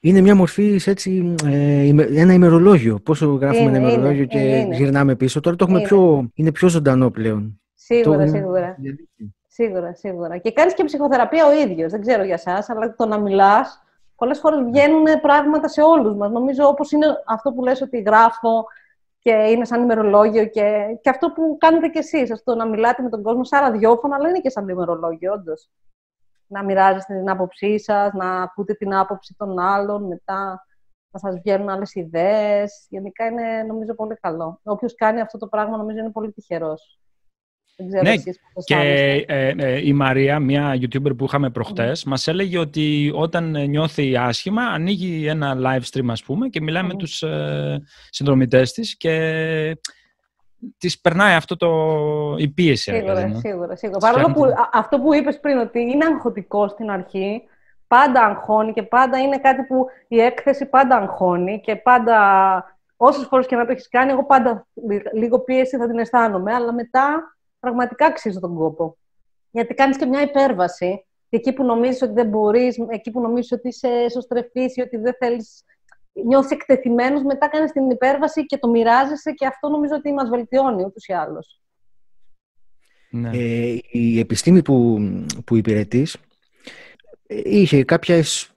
Είναι 0.00 0.20
μια 0.20 0.34
μορφή 0.34 0.80
έτσι, 0.86 1.34
ε, 1.44 1.88
ένα 2.20 2.32
ημερολόγιο. 2.32 3.00
Πόσο 3.00 3.26
γράφουμε 3.26 3.68
είναι, 3.68 3.78
ένα 3.78 3.88
ημερολόγιο 3.88 4.24
και 4.24 4.38
είναι. 4.38 4.76
γυρνάμε 4.76 5.16
πίσω. 5.16 5.40
Τώρα 5.40 5.56
το 5.56 5.64
έχουμε 5.64 5.78
είναι. 5.78 5.88
πιο, 5.88 6.30
είναι 6.34 6.52
πιο 6.52 6.68
ζωντανό 6.68 7.10
πλέον. 7.10 7.60
Σίγουρα, 7.74 8.24
το... 8.24 8.30
σίγουρα. 8.30 8.76
Σίγουρα, 9.46 9.94
σίγουρα. 9.94 10.38
Και 10.38 10.52
κάνεις 10.52 10.74
και 10.74 10.84
ψυχοθεραπεία 10.84 11.46
ο 11.46 11.52
ίδιος. 11.52 11.90
Δεν 11.90 12.00
ξέρω 12.00 12.24
για 12.24 12.34
εσά, 12.34 12.64
αλλά 12.68 12.94
το 12.94 13.06
να 13.06 13.18
μιλάς 13.18 13.82
πολλές 14.16 14.38
φορές 14.38 14.60
βγαίνουν 14.64 15.04
πράγματα 15.22 15.68
σε 15.68 15.82
όλους 15.82 16.16
μας. 16.16 16.30
Νομίζω 16.30 16.66
όπως 16.66 16.92
είναι 16.92 17.06
αυτό 17.26 17.52
που 17.52 17.62
λες 17.62 17.80
ότι 17.80 18.00
γράφω 18.00 18.66
και 19.28 19.34
είναι 19.34 19.64
σαν 19.64 19.82
ημερολόγιο 19.82 20.46
και, 20.46 20.98
και 21.00 21.10
αυτό 21.10 21.32
που 21.32 21.56
κάνετε 21.60 21.88
κι 21.88 21.98
εσείς. 21.98 22.32
Αυτό 22.32 22.54
να 22.54 22.66
μιλάτε 22.66 23.02
με 23.02 23.08
τον 23.08 23.22
κόσμο 23.22 23.44
σαν 23.44 23.60
ραδιόφωνο, 23.60 24.14
αλλά 24.14 24.28
είναι 24.28 24.40
και 24.40 24.50
σαν 24.50 24.68
ημερολόγιο, 24.68 25.32
όντως. 25.32 25.70
Να 26.46 26.64
μοιράζεστε 26.64 27.18
την 27.18 27.30
άποψή 27.30 27.80
σας, 27.80 28.12
να 28.12 28.42
ακούτε 28.42 28.74
την 28.74 28.94
άποψη 28.94 29.34
των 29.38 29.58
άλλων, 29.58 30.06
μετά 30.06 30.66
να 31.10 31.18
σας 31.18 31.34
βγαίνουν 31.34 31.68
άλλες 31.68 31.94
ιδέες. 31.94 32.86
Γενικά 32.88 33.26
είναι 33.26 33.62
νομίζω 33.62 33.94
πολύ 33.94 34.14
καλό. 34.14 34.60
Όποιος 34.62 34.94
κάνει 34.94 35.20
αυτό 35.20 35.38
το 35.38 35.46
πράγμα 35.46 35.76
νομίζω 35.76 35.98
είναι 35.98 36.10
πολύ 36.10 36.32
τυχερό 37.84 38.02
ναι, 38.02 38.14
και 38.64 38.76
ε, 39.26 39.54
ε, 39.56 39.86
η 39.86 39.92
Μαρία, 39.92 40.38
μια 40.38 40.78
YouTuber 40.80 41.16
που 41.16 41.24
είχαμε 41.24 41.50
προχτές, 41.50 42.02
mm. 42.02 42.08
μας 42.08 42.28
έλεγε 42.28 42.58
ότι 42.58 43.12
όταν 43.14 43.68
νιώθει 43.68 44.16
άσχημα, 44.16 44.62
ανοίγει 44.62 45.26
ένα 45.26 45.56
live 45.56 45.82
stream, 45.92 46.06
ας 46.08 46.22
πούμε, 46.22 46.48
και 46.48 46.60
μιλάει 46.60 46.82
με 46.82 46.94
τους 46.94 47.22
ε, 47.22 47.82
συνδρομητές 48.10 48.72
της 48.72 48.96
και 48.96 49.76
της 50.78 51.00
περνάει 51.00 51.34
αυτό 51.34 51.56
το, 51.56 51.70
η 52.38 52.48
πίεση. 52.48 52.92
Σίγουρα, 52.92 53.14
δηλαδή, 53.14 53.48
σίγουρα, 53.48 53.76
σίγουρα. 53.76 53.98
Παρόλο 53.98 54.32
που 54.32 54.44
αυτό 54.72 55.00
που 55.00 55.14
είπες 55.14 55.40
πριν, 55.40 55.58
ότι 55.58 55.80
είναι 55.80 56.04
αγχωτικό 56.04 56.68
στην 56.68 56.90
αρχή, 56.90 57.42
πάντα 57.86 58.24
αγχώνει 58.24 58.72
και 58.72 58.82
πάντα 58.82 59.18
είναι 59.18 59.38
κάτι 59.38 59.62
που 59.62 59.86
η 60.08 60.20
έκθεση 60.20 60.66
πάντα 60.66 60.96
αγχώνει 60.96 61.60
και 61.60 61.76
πάντα 61.76 62.16
όσες 62.96 63.26
φορές 63.26 63.46
και 63.46 63.56
να 63.56 63.66
το 63.66 63.72
έχεις 63.72 63.88
κάνει, 63.88 64.10
εγώ 64.10 64.26
πάντα 64.26 64.66
λίγο 65.14 65.38
πίεση 65.38 65.76
θα 65.76 65.86
την 65.86 65.98
αισθάνομαι, 65.98 66.54
αλλά 66.54 66.72
μετά 66.72 67.36
πραγματικά 67.60 68.06
αξίζει 68.06 68.38
τον 68.38 68.54
κόπο. 68.54 68.96
Γιατί 69.50 69.74
κάνεις 69.74 69.96
και 69.96 70.06
μια 70.06 70.22
υπέρβαση. 70.22 71.02
Και 71.28 71.36
εκεί 71.36 71.52
που 71.52 71.64
νομίζεις 71.64 72.02
ότι 72.02 72.12
δεν 72.12 72.28
μπορείς, 72.28 72.76
εκεί 72.88 73.10
που 73.10 73.20
νομίζεις 73.20 73.52
ότι 73.52 73.68
είσαι 73.68 73.88
εσωστρεφή 73.88 74.64
ή 74.74 74.80
ότι 74.80 74.96
δεν 74.96 75.14
θέλεις. 75.18 75.64
Νιώθεις 76.26 76.50
εκτεθειμένος, 76.50 77.22
μετά 77.22 77.48
κάνεις 77.48 77.72
την 77.72 77.90
υπέρβαση 77.90 78.46
και 78.46 78.58
το 78.58 78.68
μοιράζεσαι 78.68 79.32
και 79.32 79.46
αυτό 79.46 79.68
νομίζω 79.68 79.94
ότι 79.94 80.12
μας 80.12 80.28
βελτιώνει 80.28 80.84
ούτως 80.84 81.06
ή 81.06 81.12
άλλως. 81.12 81.60
Ναι. 83.10 83.30
Ε, 83.32 83.78
η 83.90 84.18
επιστήμη 84.18 84.62
που, 84.62 84.98
που 85.46 85.56
υπηρετείς 85.56 86.16
είχε 87.26 87.84
κάποιες, 87.84 88.50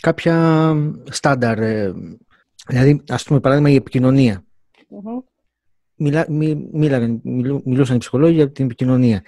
κάποια 0.00 0.74
στάνταρ, 1.10 1.58
ε, 1.58 1.94
δηλαδή 2.66 3.02
ας 3.08 3.24
πούμε 3.24 3.40
παράδειγμα 3.40 3.70
η 3.70 3.74
επικοινωνία 3.74 4.44
μιλά, 5.98 6.26
μι, 6.28 6.68
μίλα, 6.72 7.20
μιλούσαν 7.64 7.96
οι 7.96 7.98
ψυχολόγοι 7.98 8.34
για 8.34 8.50
την 8.50 8.64
επικοινωνια 8.64 9.22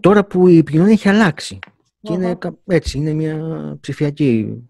Τώρα 0.00 0.24
που 0.24 0.48
η 0.48 0.58
επικοινωνία 0.58 0.92
έχει 0.92 1.08
αλλάξει 1.08 1.58
και 2.00 2.12
είναι 2.12 2.38
έτσι, 2.66 2.98
είναι 2.98 3.12
μια 3.12 3.38
ψηφιακή 3.80 4.62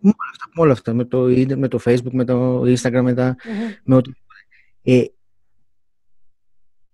με, 0.00 0.12
όλα 0.54 0.72
αυτά, 0.72 0.92
με 0.92 1.04
το, 1.04 1.18
με 1.56 1.68
το 1.68 1.78
facebook, 1.84 2.10
με 2.12 2.24
το 2.24 2.60
instagram, 2.60 3.00
με, 3.02 3.14
τα, 3.14 3.36
με 3.84 3.94
ό,τι... 3.94 4.10
Ε, 4.82 5.04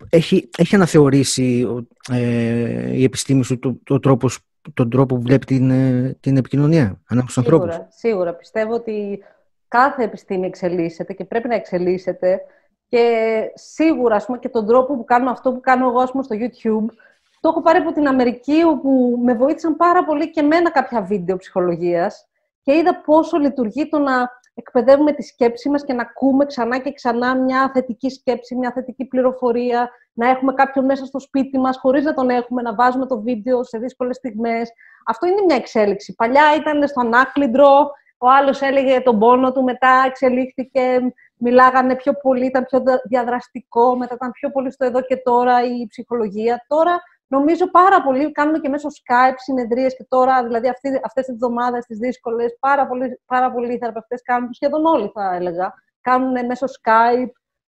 έχει, 0.09 0.49
έχει 0.59 0.75
αναθεωρήσει 0.75 1.67
ε, 2.11 2.97
η 2.97 3.03
επιστήμη 3.03 3.45
σου 3.45 3.59
το, 3.59 3.79
το 3.85 3.99
τρόπος, 3.99 4.39
τον 4.75 4.91
τρόπο 4.91 5.17
που 5.17 5.23
βλέπει 5.23 5.47
την, 5.47 5.71
ε, 5.71 6.17
την 6.21 6.37
επικοινωνία 6.37 7.01
ανάμεσα 7.07 7.33
στους 7.33 7.39
ανθρώπους; 7.39 7.79
Σίγουρα. 7.89 8.35
Πιστεύω 8.35 8.75
ότι 8.75 9.23
κάθε 9.69 10.03
επιστήμη 10.03 10.47
εξελίσσεται 10.47 11.13
και 11.13 11.25
πρέπει 11.25 11.49
να 11.49 11.55
εξελίσσεται 11.55 12.41
και 12.89 13.41
σίγουρα, 13.55 14.17
ας 14.17 14.25
πούμε, 14.27 14.39
και 14.39 14.49
τον 14.49 14.67
τρόπο 14.67 14.97
που 14.97 15.05
κάνουμε 15.05 15.31
αυτό 15.31 15.53
που 15.53 15.61
κάνω 15.61 15.89
εγώ, 15.89 16.01
ας 16.01 16.11
πούμε, 16.11 16.23
στο 16.23 16.37
YouTube, 16.39 16.95
το 17.41 17.49
έχω 17.49 17.63
πάρει 17.63 17.79
από 17.79 17.93
την 17.93 18.09
Αμερική, 18.09 18.63
όπου 18.63 19.19
με 19.23 19.35
βοήθησαν 19.35 19.77
πάρα 19.77 20.05
πολύ 20.05 20.31
και 20.31 20.41
εμένα 20.41 20.71
κάποια 20.71 21.03
βίντεο 21.03 21.37
ψυχολογίας 21.37 22.29
και 22.63 22.75
είδα 22.77 23.01
πόσο 23.05 23.39
λειτουργεί 23.39 23.89
το 23.89 23.99
να 23.99 24.31
εκπαιδεύουμε 24.55 25.13
τη 25.13 25.23
σκέψη 25.23 25.69
μας 25.69 25.85
και 25.85 25.93
να 25.93 26.03
ακούμε 26.03 26.45
ξανά 26.45 26.79
και 26.79 26.93
ξανά 26.93 27.37
μια 27.37 27.71
θετική 27.75 28.11
σκέψη, 28.11 28.57
μια 28.57 28.73
θετική 28.75 29.05
πληροφορία, 29.05 29.91
να 30.13 30.29
έχουμε 30.29 30.53
κάποιον 30.53 30.85
μέσα 30.85 31.05
στο 31.05 31.19
σπίτι 31.19 31.59
μας 31.59 31.79
χωρίς 31.79 32.05
να 32.05 32.15
τον 32.15 32.31
έχουμε, 32.31 32.63
να 32.63 32.75
βάζουμε 32.75 33.07
το 33.07 33.21
βίντεο 33.21 33.65
σε 33.65 33.79
δύσκολες 33.79 34.17
στιγμές. 34.17 34.71
Αυτό 35.07 35.27
είναι 35.27 35.43
μια 35.47 35.57
εξέλιξη. 35.57 36.15
Παλιά 36.15 36.43
ήταν 36.57 36.89
στο 36.89 37.01
ανάκλυντρο, 37.01 37.91
ο 38.19 38.29
άλλος 38.29 38.61
έλεγε 38.61 39.01
τον 39.01 39.19
πόνο 39.19 39.53
του, 39.53 39.63
μετά 39.63 40.03
εξελίχθηκε, 40.07 41.01
μιλάγανε 41.39 41.97
πιο 41.97 42.13
πολύ, 42.13 42.47
ήταν 42.47 42.65
πιο 42.65 42.83
διαδραστικό, 43.09 43.97
μετά 43.97 44.15
ήταν 44.15 44.31
πιο 44.31 44.51
πολύ 44.51 44.73
στο 44.73 44.85
εδώ 44.85 45.01
και 45.01 45.17
τώρα 45.17 45.65
η 45.65 45.87
ψυχολογία. 45.87 46.65
Τώρα 46.69 47.01
Νομίζω 47.29 47.71
πάρα 47.71 48.03
πολύ, 48.03 48.33
κάνουμε 48.33 48.59
και 48.59 48.69
μέσω 48.69 48.89
Skype 48.89 49.35
συνεδρίες 49.37 49.97
και 49.97 50.07
τώρα, 50.09 50.43
δηλαδή 50.43 50.69
αυτή, 50.69 50.89
αυτές 51.05 51.25
τις 51.25 51.35
εβδομάδες, 51.35 51.85
τις 51.85 51.99
δύσκολες, 51.99 52.57
πάρα 52.61 52.87
πολλοί, 52.87 53.21
πάρα 53.27 53.53
πολλοί 53.53 53.79
θεραπευτές 53.79 54.23
κάνουν, 54.23 54.53
σχεδόν 54.53 54.85
όλοι 54.85 55.11
θα 55.15 55.35
έλεγα, 55.35 55.75
κάνουν 56.01 56.47
μέσω 56.47 56.67
Skype. 56.67 57.31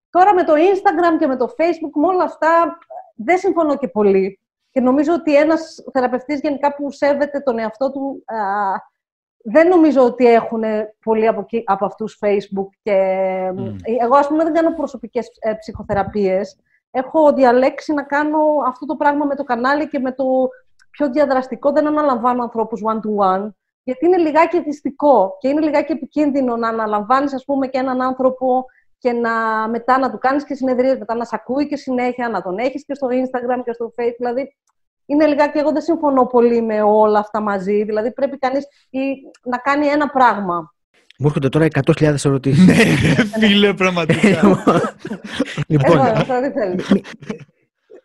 Τώρα 0.10 0.34
με 0.34 0.44
το 0.44 0.54
Instagram 0.54 1.18
και 1.20 1.28
με 1.28 1.38
το 1.38 1.54
Facebook, 1.58 1.92
με 1.94 2.08
όλα 2.08 2.24
αυτά, 2.24 2.78
δεν 3.16 3.38
συμφωνώ 3.38 3.78
και 3.78 3.88
πολύ. 3.88 4.40
Και 4.72 4.82
νομίζω 4.82 5.14
ότι 5.14 5.36
ένας 5.36 5.84
θεραπευτής 5.94 6.40
γενικά 6.40 6.76
που 6.76 6.92
σέβεται 6.92 7.40
τον 7.40 7.60
εαυτό 7.60 7.92
του, 7.92 8.24
α, 8.26 8.36
δεν 9.46 9.68
νομίζω 9.68 10.04
ότι 10.04 10.26
έχουν 10.26 10.64
πολλοί 11.04 11.28
από, 11.28 11.46
από 11.66 11.86
αυτούς 11.86 12.20
Facebook. 12.26 12.68
Και... 12.84 12.98
Mm. 13.58 13.76
Εγώ, 14.02 14.16
ας 14.16 14.28
πούμε, 14.28 14.44
δεν 14.44 14.54
κάνω 14.54 14.74
προσωπικές 14.74 15.28
ε, 15.40 15.54
ψυχοθεραπείες 15.54 16.58
έχω 16.96 17.34
διαλέξει 17.34 17.94
να 17.94 18.04
κάνω 18.04 18.38
αυτό 18.68 18.86
το 18.86 18.96
πράγμα 18.96 19.26
με 19.26 19.36
το 19.36 19.44
κανάλι 19.44 19.88
και 19.88 20.00
με 20.00 20.12
το 20.12 20.26
πιο 20.90 21.10
διαδραστικό. 21.10 21.72
Δεν 21.72 21.88
αναλαμβάνω 21.88 22.44
ανθρώπους 22.44 22.82
one-to-one, 22.86 23.50
γιατί 23.84 24.06
είναι 24.06 24.18
λιγάκι 24.18 24.58
εθιστικό 24.58 25.38
και 25.40 25.48
είναι 25.48 25.62
λιγάκι 25.62 25.92
επικίνδυνο 25.92 26.56
να 26.56 26.68
αναλαμβάνεις, 26.68 27.34
ας 27.34 27.46
πούμε, 27.46 27.68
και 27.68 27.78
έναν 27.78 28.02
άνθρωπο 28.02 28.66
και 28.98 29.12
να, 29.12 29.68
μετά 29.68 30.00
να 30.00 30.12
του 30.12 30.18
κάνεις 30.18 30.44
και 30.44 30.54
συνεδρίες, 30.54 30.98
μετά 30.98 31.16
να 31.16 31.26
σε 31.26 31.36
ακούει 31.36 31.68
και 31.68 31.76
συνέχεια, 31.76 32.30
να 32.30 32.42
τον 32.42 32.58
έχεις 32.58 32.86
και 32.86 32.94
στο 32.94 33.08
Instagram 33.08 33.62
και 33.64 33.74
στο 33.74 33.92
Facebook. 33.98 34.16
Δηλαδή, 34.18 34.56
είναι 35.06 35.26
λιγάκι, 35.26 35.58
εγώ 35.58 35.72
δεν 35.72 35.82
συμφωνώ 35.82 36.26
πολύ 36.26 36.62
με 36.62 36.82
όλα 36.82 37.20
αυτά 37.20 37.42
μαζί. 37.42 37.84
Δηλαδή, 37.84 38.12
πρέπει 38.14 38.38
κανείς 38.38 38.68
να 39.44 39.58
κάνει 39.58 39.88
ένα 39.88 40.10
πράγμα. 40.10 40.74
Μου 41.18 41.28
έρχονται 41.28 41.50
τώρα 41.50 41.68
100.000 41.86 42.16
ερωτήσεις. 42.26 42.66
Ναι, 42.66 42.74
φίλε, 43.48 43.74
πραγματικά. 43.74 44.42
λοιπόν, 45.68 46.00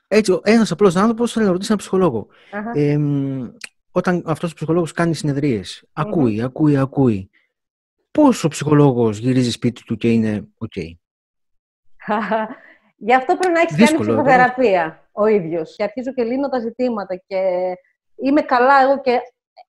έτσι, 0.08 0.40
ένας 0.42 0.70
απλός 0.70 0.96
άνθρωπος 0.96 1.32
θέλει 1.32 1.44
να 1.44 1.50
ρωτήσει 1.50 1.72
έναν 1.72 1.78
ψυχολόγο. 1.78 2.26
Ε, 2.74 2.98
όταν 3.90 4.22
αυτός 4.26 4.50
ο 4.50 4.54
ψυχολόγος 4.54 4.92
κάνει 4.92 5.14
συνεδρίες, 5.14 5.84
ακούει, 5.92 6.42
ακούει, 6.42 6.76
ακούει. 6.76 7.30
Πώ 8.10 8.28
ο 8.42 8.48
ψυχολόγος 8.48 9.18
γυρίζει 9.18 9.50
σπίτι 9.50 9.84
του 9.84 9.96
και 9.96 10.12
είναι 10.12 10.48
OK. 10.58 10.82
Γι' 12.96 13.14
αυτό 13.14 13.36
πρέπει 13.36 13.52
να 13.52 13.60
έχεις 13.60 13.76
κάνει 13.76 14.00
ψυχοθεραπεία 14.00 15.07
ο 15.18 15.26
ίδιος. 15.26 15.76
Και 15.76 15.82
αρχίζω 15.82 16.12
και 16.12 16.22
λύνω 16.24 16.48
τα 16.48 16.58
ζητήματα 16.58 17.22
και 17.26 17.72
είμαι 18.22 18.40
καλά 18.40 18.82
εγώ 18.82 19.00
και 19.00 19.20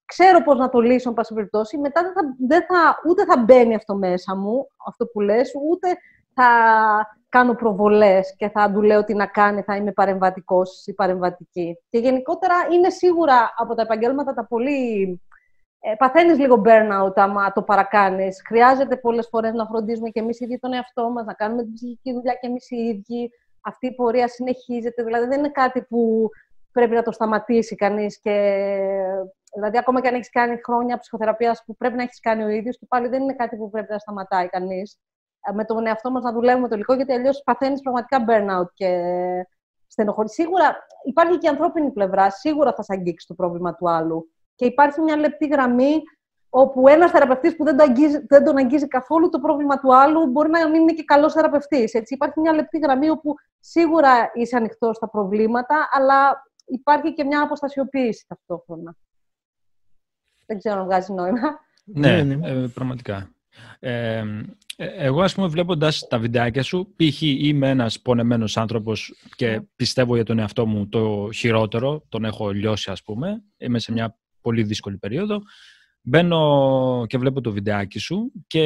ξέρω 0.05 0.43
πώς 0.43 0.57
να 0.57 0.69
το 0.69 0.79
λύσω, 0.79 1.09
εν 1.09 1.15
πάση 1.15 1.33
περιπτώσει, 1.33 1.77
μετά 1.77 2.01
δεν 2.01 2.13
θα, 2.13 2.21
δεν 2.47 2.65
θα, 2.67 2.99
ούτε 3.09 3.25
θα 3.25 3.37
μπαίνει 3.37 3.75
αυτό 3.75 3.95
μέσα 3.95 4.35
μου, 4.35 4.67
αυτό 4.87 5.05
που 5.05 5.19
λες, 5.19 5.51
ούτε 5.69 5.87
θα 6.33 6.49
κάνω 7.29 7.53
προβολές 7.53 8.35
και 8.37 8.49
θα 8.49 8.71
του 8.71 8.81
λέω 8.81 9.03
τι 9.03 9.13
να 9.13 9.25
κάνει, 9.25 9.61
θα 9.61 9.75
είμαι 9.75 9.91
παρεμβατικός 9.91 10.85
ή 10.85 10.93
παρεμβατική. 10.93 11.77
Και 11.89 11.97
γενικότερα 11.97 12.53
είναι 12.73 12.89
σίγουρα 12.89 13.53
από 13.57 13.75
τα 13.75 13.81
επαγγέλματα 13.81 14.33
τα 14.33 14.45
πολύ... 14.45 15.21
Ε, 15.81 15.95
παθαίνεις 15.97 16.37
λίγο 16.37 16.61
burnout 16.65 17.13
άμα 17.15 17.51
το 17.51 17.61
παρακάνεις. 17.61 18.41
Χρειάζεται 18.47 18.97
πολλές 18.97 19.27
φορές 19.27 19.53
να 19.53 19.65
φροντίζουμε 19.65 20.09
και 20.09 20.19
εμείς 20.19 20.39
οι 20.39 20.45
ίδιοι 20.45 20.59
τον 20.59 20.73
εαυτό 20.73 21.09
μας, 21.09 21.25
να 21.25 21.33
κάνουμε 21.33 21.63
την 21.63 21.73
ψυχική 21.73 22.13
δουλειά 22.13 22.33
και 22.33 22.47
εμείς 22.47 22.69
οι 22.71 22.75
ίδιοι. 22.75 23.31
Αυτή 23.69 23.87
η 23.87 23.95
πορεία 23.95 24.27
συνεχίζεται. 24.27 25.03
Δηλαδή 25.03 25.27
δεν 25.27 25.39
είναι 25.39 25.49
κάτι 25.49 25.81
που 25.81 26.29
πρέπει 26.71 26.95
να 26.95 27.03
το 27.03 27.11
σταματήσει 27.11 27.75
κανείς 27.75 28.19
και 28.19 28.35
Δηλαδή, 29.53 29.77
ακόμα 29.77 30.01
και 30.01 30.07
αν 30.07 30.13
έχεις 30.13 30.29
κάνει 30.29 30.59
χρόνια 30.63 30.97
ψυχοθεραπείας 30.97 31.63
που 31.65 31.75
πρέπει 31.75 31.95
να 31.95 32.03
έχεις 32.03 32.19
κάνει 32.19 32.43
ο 32.43 32.47
ίδιος, 32.47 32.77
και 32.77 32.85
πάλι 32.89 33.07
δεν 33.07 33.21
είναι 33.21 33.33
κάτι 33.33 33.57
που 33.57 33.69
πρέπει 33.69 33.91
να 33.91 33.97
σταματάει 33.97 34.47
κανείς. 34.47 34.99
Ε, 35.49 35.53
με 35.53 35.65
τον 35.65 35.87
εαυτό 35.87 36.11
μας 36.11 36.23
να 36.23 36.31
δουλεύουμε 36.31 36.67
το 36.67 36.75
υλικό, 36.75 36.93
γιατί 36.93 37.13
αλλιώς 37.13 37.41
παθαίνεις 37.45 37.81
πραγματικά 37.81 38.25
burnout 38.27 38.71
και 38.73 39.01
στενοχωρείς. 39.87 40.31
Σίγουρα 40.31 40.77
υπάρχει 41.03 41.37
και 41.37 41.45
η 41.45 41.49
ανθρώπινη 41.49 41.91
πλευρά. 41.91 42.29
Σίγουρα 42.29 42.73
θα 42.73 42.83
σε 42.83 42.93
αγγίξει 42.93 43.27
το 43.27 43.33
πρόβλημα 43.33 43.75
του 43.75 43.89
άλλου. 43.89 44.31
Και 44.55 44.65
υπάρχει 44.65 45.01
μια 45.01 45.17
λεπτή 45.17 45.47
γραμμή 45.47 46.01
όπου 46.49 46.87
ένας 46.87 47.11
θεραπευτής 47.11 47.55
που 47.55 47.63
δεν, 47.63 47.77
το 47.77 47.83
αγγίζει, 47.83 48.25
δεν 48.27 48.43
τον 48.43 48.57
αγγίζει 48.57 48.87
καθόλου 48.87 49.29
το 49.29 49.39
πρόβλημα 49.39 49.79
του 49.79 49.95
άλλου 49.95 50.27
μπορεί 50.27 50.49
να 50.49 50.69
μην 50.69 50.81
είναι 50.81 50.93
και 50.93 51.03
καλός 51.03 51.33
θεραπευτής. 51.33 51.93
Υπάρχει 51.93 52.39
μια 52.39 52.53
λεπτή 52.53 52.77
γραμμή 52.77 53.09
όπου 53.09 53.33
σίγουρα 53.59 54.31
είσαι 54.33 54.55
ανοιχτός 54.55 54.95
στα 54.95 55.09
προβλήματα, 55.09 55.89
αλλά 55.91 56.47
υπάρχει 56.65 57.13
και 57.13 57.23
μια 57.23 57.41
αποστασιοποίηση 57.41 58.25
ταυτόχρονα. 58.27 58.95
Δεν 60.45 60.57
ξέρω 60.57 60.79
αν 60.79 60.85
βγάζει 60.85 61.13
νόημα. 61.13 61.59
Ναι, 61.83 62.23
ναι, 62.23 62.35
ναι. 62.35 62.49
Ε, 62.49 62.67
πραγματικά. 62.73 63.29
Ε, 63.79 64.23
ε, 64.75 64.85
εγώ, 65.05 65.21
ας 65.21 65.35
πούμε, 65.35 65.47
βλέποντας 65.47 66.07
τα 66.07 66.19
βιντεάκια 66.19 66.63
σου, 66.63 66.93
π.χ. 66.95 67.21
είμαι 67.21 67.69
ένας 67.69 67.99
πονεμένος 67.99 68.57
άνθρωπος 68.57 69.23
και 69.35 69.49
ναι. 69.49 69.61
πιστεύω 69.75 70.15
για 70.15 70.25
τον 70.25 70.39
εαυτό 70.39 70.65
μου 70.65 70.87
το 70.87 71.29
χειρότερο, 71.33 72.05
τον 72.09 72.25
έχω 72.25 72.49
λιώσει, 72.49 72.91
ας 72.91 73.03
πούμε, 73.03 73.43
είμαι 73.57 73.79
σε 73.79 73.91
μια 73.91 74.17
πολύ 74.41 74.63
δύσκολη 74.63 74.97
περίοδο, 74.97 75.41
μπαίνω 76.01 77.05
και 77.07 77.17
βλέπω 77.17 77.41
το 77.41 77.51
βιντεάκι 77.51 77.99
σου 77.99 78.31
και 78.47 78.63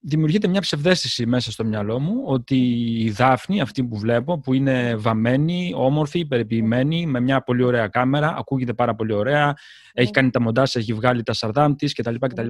δημιουργείται 0.00 0.48
μια 0.48 0.60
ψευδέστηση 0.60 1.26
μέσα 1.26 1.50
στο 1.50 1.64
μυαλό 1.64 2.00
μου 2.00 2.22
ότι 2.24 2.56
η 3.04 3.10
Δάφνη, 3.10 3.60
αυτή 3.60 3.84
που 3.84 3.98
βλέπω, 3.98 4.38
που 4.38 4.54
είναι 4.54 4.96
βαμμένη, 4.96 5.72
όμορφη, 5.76 6.26
περιποιημένη, 6.26 7.06
με 7.06 7.20
μια 7.20 7.42
πολύ 7.42 7.62
ωραία 7.62 7.88
κάμερα, 7.88 8.34
ακούγεται 8.38 8.74
πάρα 8.74 8.94
πολύ 8.94 9.12
ωραία, 9.12 9.54
έχει 9.92 10.10
κάνει 10.10 10.30
τα 10.30 10.40
μοντάζ, 10.40 10.76
έχει 10.76 10.92
βγάλει 10.92 11.22
τα 11.22 11.32
σαρδάμ 11.32 11.74
της 11.74 11.94
κτλ. 11.94 12.14
κτλ. 12.14 12.46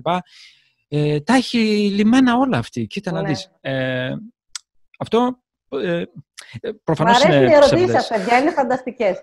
Ε, 0.88 1.20
τα 1.20 1.34
έχει 1.34 1.58
λιμένα 1.94 2.36
όλα 2.36 2.58
αυτή. 2.58 2.86
Κοίτα 2.86 3.12
να 3.12 3.22
δεις. 3.22 3.50
Ε, 3.60 4.12
αυτό 4.98 5.38
ε, 5.82 6.02
προφανώς 6.84 7.22
είναι 7.22 7.34
οι 7.34 7.52
ερωτήσεις 7.52 7.90
σας, 7.90 8.08
παιδιά, 8.08 8.38
είναι 8.38 8.50
φανταστικές. 8.50 9.22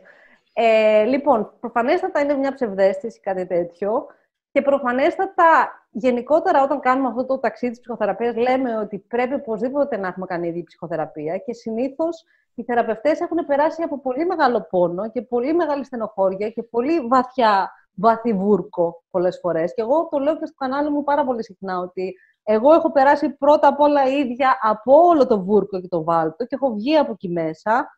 Ε, 0.57 1.03
λοιπόν, 1.03 1.53
προφανέστατα 1.59 2.19
είναι 2.19 2.33
μια 2.33 2.53
ψευδέστηση 2.53 3.19
κάτι 3.19 3.45
τέτοιο. 3.47 4.05
Και 4.51 4.61
προφανέστατα, 4.61 5.85
γενικότερα, 5.91 6.63
όταν 6.63 6.79
κάνουμε 6.79 7.07
αυτό 7.07 7.25
το 7.25 7.39
ταξίδι 7.39 7.71
της 7.71 7.79
ψυχοθεραπείας, 7.79 8.35
λέμε 8.35 8.77
ότι 8.77 8.97
πρέπει 8.99 9.33
οπωσδήποτε 9.33 9.97
να 9.97 10.07
έχουμε 10.07 10.25
κάνει 10.25 10.47
ήδη 10.47 10.63
ψυχοθεραπεία 10.63 11.37
και 11.37 11.53
συνήθως 11.53 12.23
οι 12.55 12.63
θεραπευτές 12.63 13.19
έχουν 13.19 13.45
περάσει 13.45 13.81
από 13.81 13.99
πολύ 13.99 14.25
μεγάλο 14.25 14.67
πόνο 14.69 15.09
και 15.11 15.21
πολύ 15.21 15.53
μεγάλη 15.53 15.85
στενοχώρια 15.85 16.49
και 16.49 16.63
πολύ 16.63 16.99
βαθιά 16.99 17.71
βαθύ 17.93 18.33
βούρκο 18.33 19.03
πολλές 19.11 19.39
φορές. 19.41 19.73
Και 19.73 19.81
εγώ 19.81 20.07
το 20.11 20.19
λέω 20.19 20.37
και 20.37 20.45
στο 20.45 20.55
κανάλι 20.57 20.89
μου 20.89 21.03
πάρα 21.03 21.25
πολύ 21.25 21.43
συχνά 21.43 21.79
ότι 21.79 22.15
εγώ 22.43 22.73
έχω 22.73 22.91
περάσει 22.91 23.29
πρώτα 23.29 23.67
απ' 23.67 23.79
όλα 23.79 24.03
ίδια 24.03 24.57
από 24.61 24.93
όλο 24.93 25.27
το 25.27 25.43
βούρκο 25.43 25.81
και 25.81 25.87
το 25.87 26.03
βάλτο 26.03 26.45
και 26.45 26.55
έχω 26.55 26.73
βγει 26.73 26.97
από 26.97 27.11
εκεί 27.11 27.29
μέσα 27.29 27.89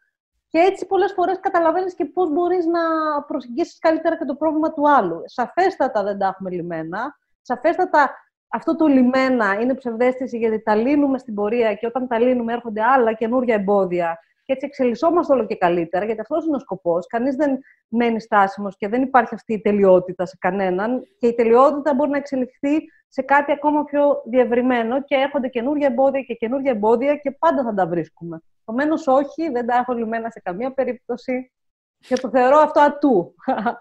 και 0.47 0.59
έτσι 0.59 0.85
πολλές 0.85 1.13
φορές 1.13 1.39
καταλαβαίνεις 1.39 1.95
και 1.95 2.05
πώς 2.05 2.31
μπορείς 2.31 2.65
να 2.65 2.81
προσεγγίσεις 3.27 3.79
καλύτερα 3.79 4.17
και 4.17 4.25
το 4.25 4.35
πρόβλημα 4.35 4.73
του 4.73 4.89
άλλου. 4.89 5.21
Σαφέστατα 5.25 6.03
δεν 6.03 6.17
τα 6.17 6.27
έχουμε 6.27 6.49
λιμένα. 6.49 7.17
Σαφέστατα 7.41 8.15
αυτό 8.47 8.75
το 8.75 8.85
λιμένα 8.85 9.59
είναι 9.61 9.73
ψευδέστηση 9.73 10.37
γιατί 10.37 10.63
τα 10.63 10.75
λύνουμε 10.75 11.17
στην 11.17 11.33
πορεία 11.33 11.73
και 11.73 11.87
όταν 11.87 12.07
τα 12.07 12.19
λύνουμε 12.19 12.53
έρχονται 12.53 12.83
άλλα 12.83 13.13
καινούργια 13.13 13.55
εμπόδια 13.55 14.19
και 14.47 14.53
έτσι 14.53 14.65
εξελισσόμαστε 14.65 15.33
όλο 15.33 15.45
και 15.45 15.55
καλύτερα, 15.55 16.05
γιατί 16.05 16.21
αυτός 16.21 16.45
είναι 16.45 16.55
ο 16.55 16.59
σκοπός. 16.59 17.07
Κανείς 17.07 17.35
δεν 17.35 17.59
μένει 17.87 18.21
στάσιμος 18.21 18.77
και 18.77 18.87
δεν 18.87 19.01
υπάρχει 19.01 19.33
αυτή 19.33 19.53
η 19.53 19.61
τελειότητα 19.61 20.25
σε 20.25 20.37
κανέναν. 20.39 21.03
Και 21.19 21.27
η 21.27 21.33
τελειότητα 21.33 21.93
μπορεί 21.93 22.09
να 22.09 22.17
εξελιχθεί 22.17 22.79
σε 23.07 23.21
κάτι 23.21 23.51
ακόμα 23.51 23.83
πιο 23.83 24.21
διευρυμένο 24.25 25.03
και 25.03 25.15
έρχονται 25.15 25.47
καινούργια 25.47 25.87
εμπόδια 25.87 26.21
και 26.21 26.33
καινούργια 26.33 26.71
εμπόδια 26.71 27.15
και 27.15 27.31
πάντα 27.31 27.63
θα 27.63 27.73
τα 27.73 27.87
βρίσκουμε. 27.87 28.41
Επομένως, 28.69 29.07
όχι, 29.07 29.49
δεν 29.51 29.65
τα 29.65 29.75
έχω 29.75 29.93
λυμμένα 29.93 30.29
σε 30.29 30.39
καμία 30.39 30.73
περίπτωση 30.73 31.51
και 31.99 32.15
το 32.15 32.29
θεωρώ 32.29 32.57
αυτό 32.57 32.79
ατού. 32.79 33.35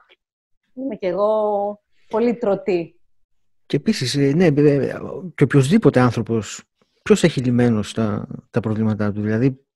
Είμαι 0.75 0.97
κι 0.97 1.07
εγώ 1.07 1.31
πολύ 2.09 2.37
τρωτή. 2.37 3.01
Και 3.67 3.77
επίσης, 3.77 4.17
ε, 4.17 4.33
ναι, 4.35 4.51
και 5.35 5.45
οποιοδήποτε 5.45 6.01
άνθρωπος, 6.01 6.65
ποιος 7.03 7.25
έχει 7.25 7.41
λυμμένο 7.41 7.81
τα, 7.95 8.27
τα 8.51 8.61
προβλήματά 8.61 9.13
του; 9.13 9.21
Δηλαδή, 9.21 9.67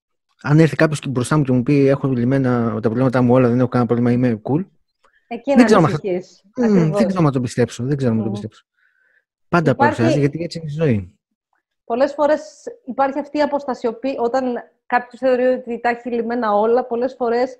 αν 0.43 0.59
έρθει 0.59 0.77
κάποιος 0.77 1.01
μπροστά 1.09 1.37
μου 1.37 1.45
και 1.45 1.53
μου 1.53 1.63
πει: 1.63 1.87
Έχω 1.87 2.09
λυμμένα 2.09 2.73
τα 2.75 2.81
προβλήματά 2.81 3.23
μου 3.23 3.33
όλα, 3.33 3.49
δεν 3.49 3.59
έχω 3.59 3.69
κανένα 3.69 3.91
πρόβλημα, 3.91 4.13
είμαι 4.13 4.41
cool. 4.45 4.67
Εκεί 5.29 5.55
δεν 5.55 5.65
ξέρω, 5.65 5.87
δεν 6.93 7.07
ξέρω 7.07 7.23
να 7.23 7.31
το 7.31 7.41
πιστέψω. 7.41 7.85
Δεν 7.85 7.97
ξέρω 7.97 8.15
να 8.15 8.25
το 8.25 8.31
πιστέψω. 8.31 8.65
Πάντα 9.49 9.71
υπάρχει... 9.71 10.19
γιατί 10.19 10.43
έτσι 10.43 10.59
είναι 10.59 10.71
η 10.71 10.75
ζωή. 10.75 11.19
Πολλές 11.85 12.13
φορές 12.13 12.65
υπάρχει 12.85 13.19
αυτή 13.19 13.39
η 13.39 13.43
αποστασιοποίηση 13.43 14.17
όταν 14.19 14.45
κάποιος 14.91 15.21
θεωρεί 15.21 15.47
ότι 15.47 15.81
τα 15.81 15.89
έχει 15.89 16.11
λυμμένα 16.11 16.53
όλα, 16.53 16.87
πολλές 16.87 17.15
φορές 17.15 17.57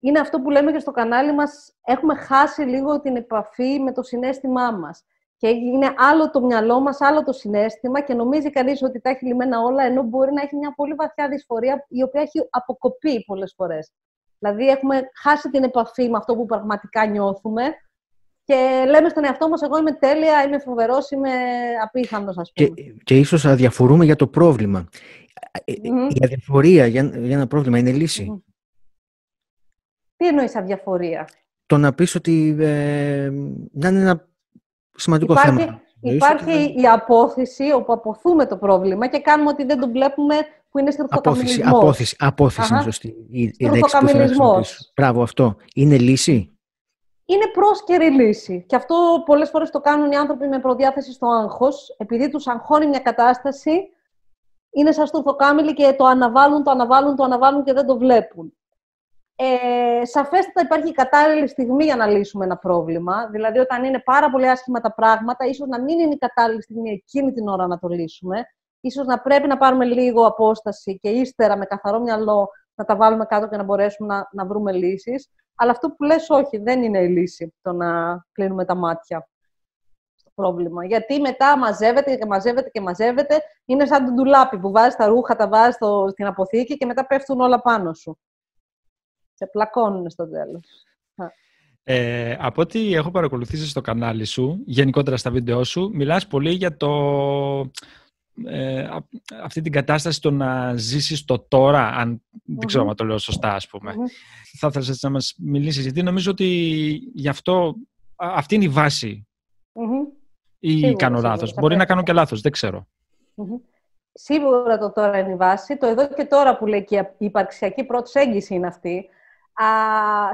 είναι 0.00 0.18
αυτό 0.18 0.40
που 0.40 0.50
λέμε 0.50 0.72
και 0.72 0.78
στο 0.78 0.90
κανάλι 0.90 1.34
μας, 1.34 1.74
έχουμε 1.84 2.14
χάσει 2.14 2.62
λίγο 2.62 3.00
την 3.00 3.16
επαφή 3.16 3.80
με 3.80 3.92
το 3.92 4.02
συνέστημά 4.02 4.70
μας. 4.70 5.04
Και 5.36 5.48
είναι 5.48 5.92
άλλο 5.96 6.30
το 6.30 6.40
μυαλό 6.40 6.80
μας, 6.80 7.00
άλλο 7.00 7.22
το 7.22 7.32
συνέστημα 7.32 8.00
και 8.00 8.14
νομίζει 8.14 8.50
κανείς 8.50 8.82
ότι 8.82 9.00
τα 9.00 9.10
έχει 9.10 9.26
λυμμένα 9.26 9.60
όλα, 9.60 9.84
ενώ 9.84 10.02
μπορεί 10.02 10.32
να 10.32 10.42
έχει 10.42 10.56
μια 10.56 10.72
πολύ 10.76 10.94
βαθιά 10.94 11.28
δυσφορία, 11.28 11.86
η 11.88 12.02
οποία 12.02 12.20
έχει 12.20 12.46
αποκοπεί 12.50 13.24
πολλές 13.24 13.52
φορές. 13.56 13.92
Δηλαδή, 14.38 14.66
έχουμε 14.66 15.02
χάσει 15.22 15.50
την 15.50 15.62
επαφή 15.62 16.08
με 16.08 16.16
αυτό 16.16 16.34
που 16.34 16.46
πραγματικά 16.46 17.06
νιώθουμε 17.06 17.62
και 18.44 18.84
λέμε 18.88 19.08
στον 19.08 19.24
εαυτό 19.24 19.48
μας, 19.48 19.62
εγώ 19.62 19.78
είμαι 19.78 19.92
τέλεια, 19.92 20.42
είμαι 20.42 20.58
φοβερός, 20.58 21.10
είμαι 21.10 21.30
απίθανος, 21.82 22.38
ας 22.38 22.52
πούμε. 22.54 22.68
Και, 22.68 22.94
και 23.04 23.18
ίσως 23.18 23.44
αδιαφορούμε 23.44 24.04
για 24.04 24.16
το 24.16 24.26
πρόβλημα. 24.26 24.88
Mm-hmm. 25.58 26.14
Η 26.14 26.20
αδιαφορία 26.24 26.86
για, 26.86 27.02
για 27.02 27.36
ένα 27.36 27.46
πρόβλημα 27.46 27.78
είναι 27.78 27.92
λύση. 27.92 28.44
Τι 30.16 30.26
εννοείς 30.26 30.56
αδιαφορία; 30.56 31.28
Το 31.66 31.78
να 31.78 31.92
πεις 31.92 32.14
ότι 32.14 32.56
ε, 32.58 33.30
να 33.72 33.88
είναι 33.88 34.00
ένα 34.00 34.28
σημαντικό 34.96 35.32
υπάρχει, 35.32 35.60
θέμα. 35.60 35.80
Υπάρχει 36.00 36.80
η 36.80 36.86
απόθεση 36.86 37.72
όπου 37.72 37.92
αποθούμε 37.92 38.46
το 38.46 38.56
πρόβλημα 38.56 39.08
και 39.08 39.20
κάνουμε 39.20 39.50
ότι 39.50 39.64
δεν 39.64 39.80
το 39.80 39.88
βλέπουμε 39.88 40.34
που 40.70 40.78
είναι 40.78 40.90
στρουθοκαμιλισμός. 40.90 41.72
Απόθεση, 41.72 42.16
απόθεση 42.18 42.72
είναι 42.72 42.82
σωστή. 42.82 43.14
Η, 43.30 43.52
Μπράβο 44.94 45.22
αυτό. 45.22 45.56
Είναι 45.74 45.98
λύση; 45.98 46.58
Είναι 47.24 47.46
πρόσκαιρη 47.52 48.10
λύση. 48.10 48.64
Και 48.68 48.76
αυτό 48.76 49.22
πολλές 49.26 49.50
φορές 49.50 49.70
το 49.70 49.80
κάνουν 49.80 50.10
οι 50.12 50.16
άνθρωποι 50.16 50.48
με 50.48 50.60
προδιάθεση 50.60 51.12
στο 51.12 51.26
άγχος. 51.26 51.94
Επειδή 51.98 52.30
τους 52.30 52.46
αγχώνει 52.46 52.86
μια 52.86 52.98
κατάσταση, 52.98 53.70
είναι 54.72 54.92
σαν 54.92 55.06
στρουθοκάμιλοι 55.06 55.74
και 55.74 55.94
το 55.98 56.04
αναβάλουν, 56.04 56.62
το 56.62 56.70
αναβάλουν, 56.70 57.16
το 57.16 57.24
αναβάλουν 57.24 57.64
και 57.64 57.72
δεν 57.72 57.86
το 57.86 57.98
βλέπουν 57.98 58.56
ε, 59.36 60.04
σαφέστατα 60.04 60.60
υπάρχει 60.60 60.88
η 60.88 60.92
κατάλληλη 60.92 61.48
στιγμή 61.48 61.84
για 61.84 61.96
να 61.96 62.06
λύσουμε 62.06 62.44
ένα 62.44 62.56
πρόβλημα. 62.56 63.28
Δηλαδή, 63.30 63.58
όταν 63.58 63.84
είναι 63.84 64.00
πάρα 64.04 64.30
πολύ 64.30 64.48
άσχημα 64.48 64.80
τα 64.80 64.94
πράγματα, 64.94 65.44
ίσως 65.46 65.68
να 65.68 65.80
μην 65.80 65.98
είναι 65.98 66.14
η 66.14 66.18
κατάλληλη 66.18 66.62
στιγμή 66.62 66.90
εκείνη 66.90 67.32
την 67.32 67.48
ώρα 67.48 67.66
να 67.66 67.78
το 67.78 67.88
λύσουμε. 67.88 68.44
Ίσως 68.80 69.06
να 69.06 69.20
πρέπει 69.20 69.48
να 69.48 69.56
πάρουμε 69.56 69.84
λίγο 69.84 70.26
απόσταση 70.26 70.98
και 70.98 71.08
ύστερα 71.08 71.56
με 71.56 71.64
καθαρό 71.64 72.00
μυαλό 72.00 72.48
να 72.74 72.84
τα 72.84 72.96
βάλουμε 72.96 73.24
κάτω 73.24 73.48
και 73.48 73.56
να 73.56 73.62
μπορέσουμε 73.62 74.14
να, 74.14 74.28
να 74.32 74.46
βρούμε 74.46 74.72
λύσεις. 74.72 75.28
Αλλά 75.54 75.70
αυτό 75.70 75.88
που 75.88 76.04
λες 76.04 76.30
όχι, 76.30 76.58
δεν 76.58 76.82
είναι 76.82 76.98
η 76.98 77.08
λύση 77.08 77.54
το 77.62 77.72
να 77.72 78.20
κλείνουμε 78.32 78.64
τα 78.64 78.74
μάτια 78.74 79.18
στο 79.18 79.31
πρόβλημα. 80.34 80.84
Γιατί 80.84 81.20
μετά 81.20 81.58
μαζεύεται 81.58 82.16
και 82.16 82.26
μαζεύεται 82.26 82.68
και 82.68 82.80
μαζεύεται. 82.80 83.42
Είναι 83.64 83.86
σαν 83.86 84.04
τον 84.04 84.14
ντουλάπι 84.14 84.58
που 84.58 84.70
βάζεις 84.70 84.96
τα 84.96 85.06
ρούχα, 85.06 85.36
τα 85.36 85.48
βάζεις 85.48 85.76
στην 86.10 86.26
αποθήκη 86.26 86.76
και 86.76 86.86
μετά 86.86 87.06
πέφτουν 87.06 87.40
όλα 87.40 87.60
πάνω 87.60 87.94
σου 87.94 88.18
σε 89.42 89.46
πλακώνουν 89.52 90.10
στο 90.10 90.28
τέλος. 90.28 90.84
Ε, 91.84 92.36
από 92.38 92.60
ό,τι 92.62 92.94
έχω 92.94 93.10
παρακολουθήσει 93.10 93.68
στο 93.68 93.80
κανάλι 93.80 94.24
σου, 94.24 94.62
γενικότερα 94.66 95.16
στα 95.16 95.30
βίντεό 95.30 95.64
σου, 95.64 95.90
μιλάς 95.94 96.26
πολύ 96.26 96.50
για 96.50 96.76
το, 96.76 96.90
ε, 98.44 98.88
αυτή 99.42 99.60
την 99.60 99.72
κατάσταση 99.72 100.20
το 100.20 100.30
να 100.30 100.76
ζήσεις 100.76 101.24
το 101.24 101.38
τώρα, 101.38 101.88
αν 101.88 102.22
δεν 102.44 102.66
ξέρω 102.66 102.88
αν 102.88 102.96
το 102.96 103.04
λέω 103.04 103.18
σωστά, 103.18 103.54
ας 103.54 103.68
πούμε. 103.68 103.94
Θα 104.58 104.66
ήθελα 104.66 104.96
να 105.00 105.10
μας 105.10 105.34
μιλήσεις, 105.38 105.82
γιατί 105.82 106.02
νομίζω 106.02 106.30
ότι 106.30 106.46
γι' 107.14 107.28
αυτό, 107.28 107.74
αυτή 108.16 108.54
είναι 108.54 108.64
η 108.64 108.68
βάση. 108.68 109.26
Ή 110.64 110.70
σίγουρα, 110.70 110.96
κάνω 110.96 111.20
λάθος. 111.20 111.54
Μπορεί 111.54 111.76
να 111.76 111.84
κάνω 111.84 112.02
και 112.02 112.12
λάθος, 112.12 112.40
δεν 112.40 112.52
ξερω 112.52 112.86
Σίγουρα 114.12 114.78
το 114.78 114.92
τώρα 114.92 115.18
είναι 115.18 115.32
η 115.32 115.36
βάση. 115.36 115.76
Το 115.76 115.86
εδώ 115.86 116.08
και 116.08 116.24
τώρα 116.24 116.56
που 116.56 116.66
λέει 116.66 116.84
και 116.84 116.96
η 116.96 117.24
υπαρξιακή 117.26 117.84
προσέγγιση 117.84 118.54
είναι 118.54 118.66
αυτή. 118.66 119.08
Α, 119.52 119.66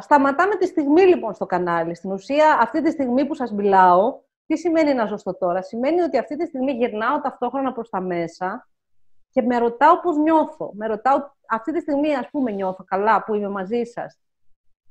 σταματάμε 0.01 0.57
τη 0.57 0.67
στιγμή 0.67 1.03
λοιπόν 1.03 1.35
στο 1.35 1.47
κανάλι. 1.47 1.95
Στην 1.95 2.13
ουσία, 2.13 2.59
αυτή 2.61 2.83
τη 2.83 2.91
στιγμή 2.91 3.27
που 3.27 3.35
σας 3.35 3.53
μιλάω, 3.53 4.21
τι 4.47 4.57
σημαίνει 4.59 4.95
να 4.95 5.07
ζω 5.07 5.17
στο 5.17 5.39
τώρα; 5.39 5.63
Σημαίνει 5.63 6.01
ότι 6.01 6.19
αυτή 6.19 6.37
τη 6.37 6.47
στιγμή 6.47 6.73
γυρνάω 6.73 7.21
ταυτόχρονα 7.21 7.73
προς 7.73 7.89
τα 7.89 8.01
μέσα 8.01 8.69
και 9.31 9.43
με 9.43 9.59
ρωτάω 9.59 10.01
πώς 10.01 10.17
νιώθω. 10.17 10.71
Με 10.75 10.87
ρωτάω, 10.87 11.17
αυτή 11.49 11.73
τη 11.73 11.81
στιγμή 11.81 12.15
ας 12.15 12.29
πούμε 12.31 12.51
νιώθω 12.51 12.85
καλά 12.85 13.25
που 13.25 13.35
είμαι 13.35 13.49
μαζί 13.49 13.85
σας. 13.85 14.19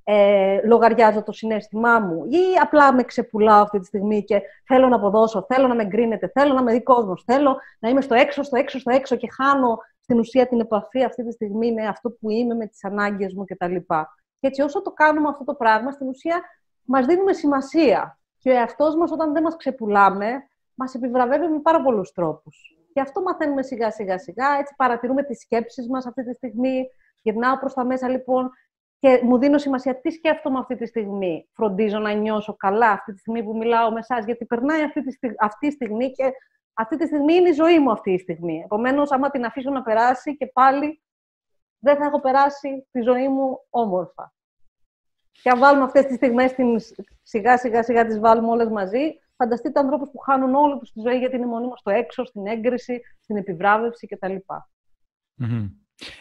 Ε, 0.09 0.61
λογαριάζω 0.65 1.23
το 1.23 1.31
συνέστημά 1.31 1.99
μου 1.99 2.25
ή 2.25 2.59
απλά 2.61 2.93
με 2.93 3.03
ξεπουλάω 3.03 3.61
αυτή 3.61 3.79
τη 3.79 3.85
στιγμή 3.85 4.23
και 4.23 4.41
θέλω 4.65 4.87
να 4.87 4.95
αποδώσω, 4.95 5.45
θέλω 5.49 5.67
να 5.67 5.75
με 5.75 5.85
γκρίνετε, 5.85 6.31
θέλω 6.33 6.53
να 6.53 6.63
με 6.63 6.71
δει 6.71 6.83
κόσμο, 6.83 7.13
θέλω 7.25 7.57
να 7.79 7.89
είμαι 7.89 8.01
στο 8.01 8.15
έξω, 8.15 8.43
στο 8.43 8.57
έξω, 8.57 8.79
στο 8.79 8.91
έξω 8.91 9.15
και 9.15 9.27
χάνω 9.31 9.77
στην 10.01 10.19
ουσία 10.19 10.47
την 10.47 10.59
επαφή 10.59 11.03
αυτή 11.03 11.25
τη 11.25 11.31
στιγμή 11.31 11.73
με 11.73 11.87
αυτό 11.87 12.09
που 12.09 12.29
είμαι, 12.29 12.55
με 12.55 12.65
τις 12.65 12.83
ανάγκες 12.83 13.33
μου 13.33 13.45
κτλ. 13.45 13.75
Και 14.39 14.47
έτσι 14.47 14.61
όσο 14.61 14.81
το 14.81 14.91
κάνουμε 14.91 15.27
αυτό 15.27 15.43
το 15.43 15.53
πράγμα, 15.53 15.91
στην 15.91 16.07
ουσία 16.07 16.41
μας 16.83 17.05
δίνουμε 17.05 17.33
σημασία. 17.33 18.19
Και 18.37 18.49
ο 18.49 18.53
εαυτός 18.53 18.95
μας 18.95 19.11
όταν 19.11 19.33
δεν 19.33 19.43
μας 19.43 19.55
ξεπουλάμε, 19.55 20.27
μας 20.73 20.93
επιβραβεύει 20.93 21.47
με 21.47 21.59
πάρα 21.59 21.81
πολλούς 21.81 22.11
τρόπους. 22.11 22.77
Και 22.93 23.01
αυτό 23.01 23.21
μαθαίνουμε 23.21 23.63
σιγά 23.63 23.91
σιγά 23.91 24.19
σιγά, 24.19 24.57
έτσι 24.59 24.73
παρατηρούμε 24.77 25.23
τις 25.23 25.39
σκέψεις 25.39 25.89
μας 25.89 26.05
αυτή 26.05 26.23
τη 26.23 26.33
στιγμή. 26.33 26.89
Γυρνάω 27.21 27.57
προς 27.57 27.73
τα 27.73 27.85
μέσα 27.85 28.09
λοιπόν 28.09 28.51
και 28.99 29.21
μου 29.23 29.37
δίνω 29.37 29.57
σημασία 29.57 30.01
τι 30.01 30.11
σκέφτομαι 30.11 30.59
αυτή 30.59 30.75
τη 30.75 30.85
στιγμή. 30.85 31.47
Φροντίζω 31.53 31.99
να 31.99 32.13
νιώσω 32.13 32.55
καλά 32.55 32.89
αυτή 32.89 33.13
τη 33.13 33.19
στιγμή 33.19 33.43
που 33.43 33.57
μιλάω 33.57 33.91
με 33.91 33.99
εσάς, 33.99 34.25
γιατί 34.25 34.45
περνάει 34.45 34.83
αυτή 34.83 35.03
τη, 35.03 35.17
αυτή 35.39 35.67
τη 35.67 35.73
στιγμή 35.73 36.11
και 36.11 36.31
αυτή 36.73 36.97
τη 36.97 37.05
στιγμή 37.05 37.33
είναι 37.33 37.49
η 37.49 37.53
ζωή 37.53 37.79
μου 37.79 37.91
αυτή 37.91 38.11
η 38.11 38.19
στιγμή. 38.19 38.61
Επομένως, 38.63 39.11
άμα 39.11 39.29
την 39.29 39.45
αφήσω 39.45 39.69
να 39.69 39.81
περάσει 39.81 40.37
και 40.37 40.47
πάλι 40.47 41.01
δεν 41.79 41.97
θα 41.97 42.05
έχω 42.05 42.19
περάσει 42.19 42.87
τη 42.91 43.01
ζωή 43.01 43.27
μου 43.27 43.65
όμορφα. 43.69 44.33
Και 45.41 45.49
αν 45.49 45.59
βάλουμε 45.59 45.83
αυτές 45.83 46.05
τις 46.05 46.15
στιγμές, 46.15 46.55
σιγά 47.23 47.57
σιγά 47.57 47.83
σιγά 47.83 48.05
τις 48.05 48.19
βάλουμε 48.19 48.47
όλες 48.47 48.69
μαζί, 48.69 49.19
φανταστείτε 49.35 49.79
ανθρώπους 49.79 50.09
που 50.09 50.17
χάνουν 50.17 50.55
όλη 50.55 50.79
τους 50.79 50.91
τη 50.91 50.99
ζωή 50.99 51.17
γιατί 51.17 51.35
είναι 51.35 51.45
μονίμως 51.45 51.79
στο 51.79 51.89
έξω, 51.89 52.25
στην 52.25 52.47
έγκριση, 52.47 53.01
στην 53.19 53.37
επιβράβευση 53.37 54.07
κτλ. 54.07 54.35
Mm-hmm. 55.41 55.69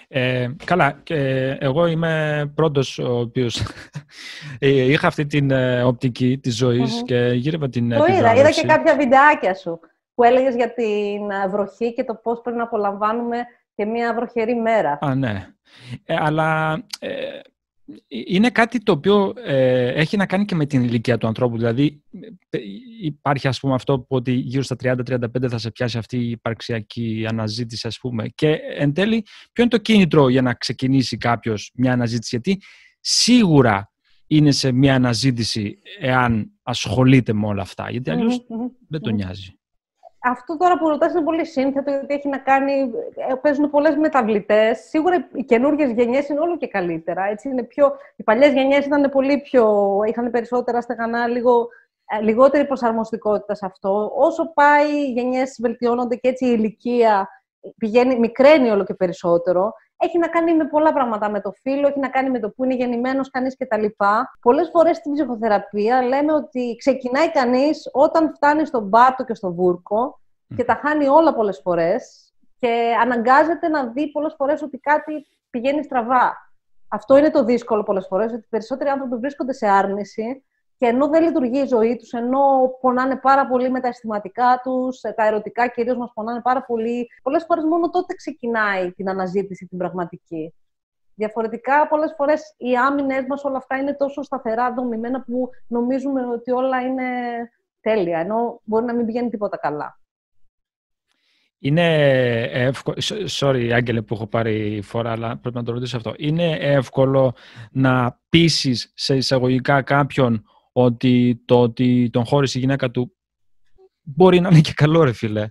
Ε, 0.08 0.48
καλά, 0.64 1.00
και 1.02 1.50
εγώ 1.60 1.86
είμαι 1.86 2.44
πρώτος 2.54 2.98
ο 2.98 3.18
οποίος 3.18 3.62
ε, 4.58 4.68
είχα 4.68 5.06
αυτή 5.06 5.26
την 5.26 5.50
ε, 5.50 5.82
οπτική 5.82 6.38
της 6.38 6.56
ζωης 6.56 7.02
και 7.04 7.30
γύρευα 7.34 7.68
την 7.68 7.90
Το 7.90 8.04
είδα, 8.08 8.34
είδα 8.34 8.50
και 8.50 8.66
κάποια 8.66 8.96
βιντεάκια 8.96 9.54
σου 9.54 9.80
που 10.14 10.22
έλεγες 10.22 10.54
για 10.54 10.72
την 10.72 11.30
ε, 11.30 11.48
βροχή 11.48 11.92
και 11.92 12.04
το 12.04 12.14
πώς 12.14 12.40
πρέπει 12.40 12.58
να 12.58 12.64
απολαμβάνουμε 12.64 13.36
και 13.74 13.84
μια 13.84 14.14
βροχερή 14.14 14.54
μέρα. 14.54 14.98
Α, 15.00 15.14
ναι. 15.14 15.46
Ε, 16.04 16.16
αλλά 16.18 16.82
ε, 16.98 17.40
είναι 18.08 18.50
κάτι 18.50 18.82
το 18.82 18.92
οποίο 18.92 19.32
ε, 19.44 19.88
έχει 19.88 20.16
να 20.16 20.26
κάνει 20.26 20.44
και 20.44 20.54
με 20.54 20.66
την 20.66 20.82
ηλικία 20.82 21.18
του 21.18 21.26
ανθρώπου. 21.26 21.56
Δηλαδή 21.56 22.02
υπάρχει 23.00 23.48
ας 23.48 23.60
πούμε 23.60 23.74
αυτό 23.74 23.98
που 23.98 24.16
ότι 24.16 24.32
γύρω 24.32 24.62
στα 24.62 24.76
30-35 24.82 25.48
θα 25.48 25.58
σε 25.58 25.70
πιάσει 25.70 25.98
αυτή 25.98 26.16
η 26.18 26.30
υπαρξιακή 26.30 27.24
αναζήτηση 27.28 27.86
ας 27.86 27.98
πούμε. 27.98 28.28
Και 28.28 28.58
εν 28.76 28.92
τέλει 28.92 29.22
ποιο 29.22 29.62
είναι 29.62 29.68
το 29.68 29.78
κίνητρο 29.78 30.28
για 30.28 30.42
να 30.42 30.54
ξεκινήσει 30.54 31.16
κάποιος 31.16 31.70
μια 31.74 31.92
αναζήτηση; 31.92 32.36
Γιατί 32.40 32.62
σίγουρα 33.00 33.92
είναι 34.26 34.50
σε 34.50 34.72
μια 34.72 34.94
αναζήτηση 34.94 35.78
εάν 36.00 36.52
ασχολείται 36.62 37.32
με 37.32 37.46
όλα 37.46 37.62
αυτά. 37.62 37.90
Γιατί 37.90 38.10
δεν 38.88 39.00
τον 39.00 39.14
νοιάζει 39.14 39.55
αυτό 40.30 40.56
τώρα 40.56 40.78
που 40.78 40.88
ρωτάς 40.88 41.12
είναι 41.12 41.22
πολύ 41.22 41.46
σύνθετο, 41.46 41.90
γιατί 41.90 42.14
έχει 42.14 42.28
να 42.28 42.38
κάνει, 42.38 42.72
ε, 43.30 43.34
παίζουν 43.34 43.70
πολλές 43.70 43.96
μεταβλητές. 43.96 44.78
Σίγουρα 44.78 45.28
οι 45.34 45.44
καινούργιες 45.44 45.90
γενιές 45.90 46.28
είναι 46.28 46.40
όλο 46.40 46.56
και 46.56 46.68
καλύτερα. 46.68 47.24
Έτσι 47.24 47.48
είναι 47.48 47.62
πιο, 47.62 47.92
οι 48.16 48.22
παλιές 48.22 48.52
γενιές 48.52 48.86
ήταν 48.86 49.10
πολύ 49.10 49.40
πιο, 49.40 49.96
είχαν 50.06 50.30
περισσότερα 50.30 50.80
στεγανά, 50.80 51.26
λίγο, 51.26 51.68
ε, 52.18 52.22
λιγότερη 52.22 52.66
προσαρμοστικότητα 52.66 53.54
σε 53.54 53.66
αυτό. 53.66 54.12
Όσο 54.16 54.52
πάει 54.52 54.90
οι 54.90 55.12
γενιές 55.12 55.58
βελτιώνονται 55.60 56.16
και 56.16 56.28
έτσι 56.28 56.46
η 56.46 56.54
ηλικία 56.58 57.28
πηγαίνει, 57.78 58.18
μικραίνει 58.18 58.70
όλο 58.70 58.84
και 58.84 58.94
περισσότερο 58.94 59.72
έχει 59.96 60.18
να 60.18 60.28
κάνει 60.28 60.54
με 60.54 60.64
πολλά 60.64 60.92
πράγματα. 60.92 61.30
Με 61.30 61.40
το 61.40 61.52
φίλο, 61.52 61.88
έχει 61.88 61.98
να 61.98 62.08
κάνει 62.08 62.30
με 62.30 62.38
το 62.38 62.50
που 62.50 62.64
είναι 62.64 62.74
γεννημένος 62.74 63.30
κανείς 63.30 63.56
κτλ. 63.56 63.84
Πολλές 64.40 64.68
φορές 64.72 64.96
στην 64.96 65.12
ψυχοθεραπεία 65.12 66.02
λέμε 66.02 66.32
ότι 66.32 66.76
ξεκινάει 66.78 67.30
κανείς 67.30 67.88
όταν 67.92 68.32
φτάνει 68.34 68.66
στον 68.66 68.90
πάτο 68.90 69.24
και 69.24 69.34
στο 69.34 69.52
βούρκο 69.52 70.20
και 70.56 70.64
τα 70.64 70.80
χάνει 70.82 71.08
όλα 71.08 71.34
πολλές 71.34 71.60
φορές 71.62 72.32
και 72.58 72.94
αναγκάζεται 73.02 73.68
να 73.68 73.86
δει 73.86 74.10
πολλές 74.10 74.34
φορές 74.36 74.62
ότι 74.62 74.78
κάτι 74.78 75.26
πηγαίνει 75.50 75.82
στραβά. 75.82 76.50
Αυτό 76.88 77.16
είναι 77.16 77.30
το 77.30 77.44
δύσκολο 77.44 77.82
πολλές 77.82 78.06
φορές, 78.06 78.32
ότι 78.32 78.46
περισσότεροι 78.48 78.90
άνθρωποι 78.90 79.16
βρίσκονται 79.16 79.52
σε 79.52 79.68
άρνηση 79.68 80.44
και 80.78 80.86
ενώ 80.86 81.08
δεν 81.08 81.22
λειτουργεί 81.22 81.60
η 81.60 81.66
ζωή 81.66 81.96
τους, 81.96 82.12
ενώ 82.12 82.40
πονάνε 82.80 83.16
πάρα 83.16 83.46
πολύ 83.46 83.70
με 83.70 83.80
τα 83.80 83.88
αισθηματικά 83.88 84.60
τους, 84.62 85.02
ε, 85.02 85.12
τα 85.12 85.26
ερωτικά 85.26 85.68
κυρίως 85.68 85.96
μας 85.96 86.10
πονάνε 86.14 86.40
πάρα 86.40 86.62
πολύ, 86.64 87.06
πολλές 87.22 87.44
φορές 87.44 87.64
μόνο 87.64 87.90
τότε 87.90 88.14
ξεκινάει 88.14 88.92
την 88.92 89.08
αναζήτηση 89.08 89.66
την 89.66 89.78
πραγματική. 89.78 90.54
Διαφορετικά, 91.14 91.88
πολλές 91.88 92.14
φορές 92.16 92.54
οι 92.56 92.76
άμυνες 92.76 93.24
μας 93.28 93.44
όλα 93.44 93.56
αυτά 93.56 93.76
είναι 93.76 93.94
τόσο 93.94 94.22
σταθερά 94.22 94.72
δομημένα 94.72 95.22
που 95.22 95.50
νομίζουμε 95.66 96.26
ότι 96.26 96.50
όλα 96.50 96.80
είναι 96.80 97.04
τέλεια, 97.80 98.18
ενώ 98.18 98.60
μπορεί 98.64 98.84
να 98.84 98.94
μην 98.94 99.06
πηγαίνει 99.06 99.30
τίποτα 99.30 99.56
καλά. 99.56 100.00
Είναι 101.58 101.86
εύκολο, 102.42 102.96
sorry 103.40 103.70
Άγγελε 103.74 104.02
που 104.02 104.14
έχω 104.14 104.26
πάρει 104.26 104.80
φορά, 104.82 105.10
αλλά 105.10 105.36
πρέπει 105.36 105.56
να 105.56 105.62
το 105.62 105.72
ρωτήσω 105.72 105.96
αυτό. 105.96 106.14
Είναι 106.16 106.56
εύκολο 106.60 107.34
να 107.70 108.20
πείσει 108.28 108.90
σε 108.94 109.16
εισαγωγικά 109.16 109.82
κάποιον 109.82 110.44
ότι 110.78 111.42
το 111.44 111.60
ότι 111.60 112.10
τον 112.12 112.26
χώρισε 112.26 112.58
η 112.58 112.60
γυναίκα 112.60 112.90
του 112.90 113.16
μπορεί 114.02 114.40
να 114.40 114.48
είναι 114.48 114.60
και 114.60 114.72
καλό 114.74 115.02
ρε 115.02 115.12
φίλε. 115.12 115.48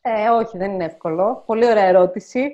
Ε, 0.00 0.28
όχι, 0.28 0.58
δεν 0.58 0.70
είναι 0.70 0.84
εύκολο. 0.84 1.42
Πολύ 1.46 1.66
ωραία 1.66 1.84
ερώτηση. 1.84 2.52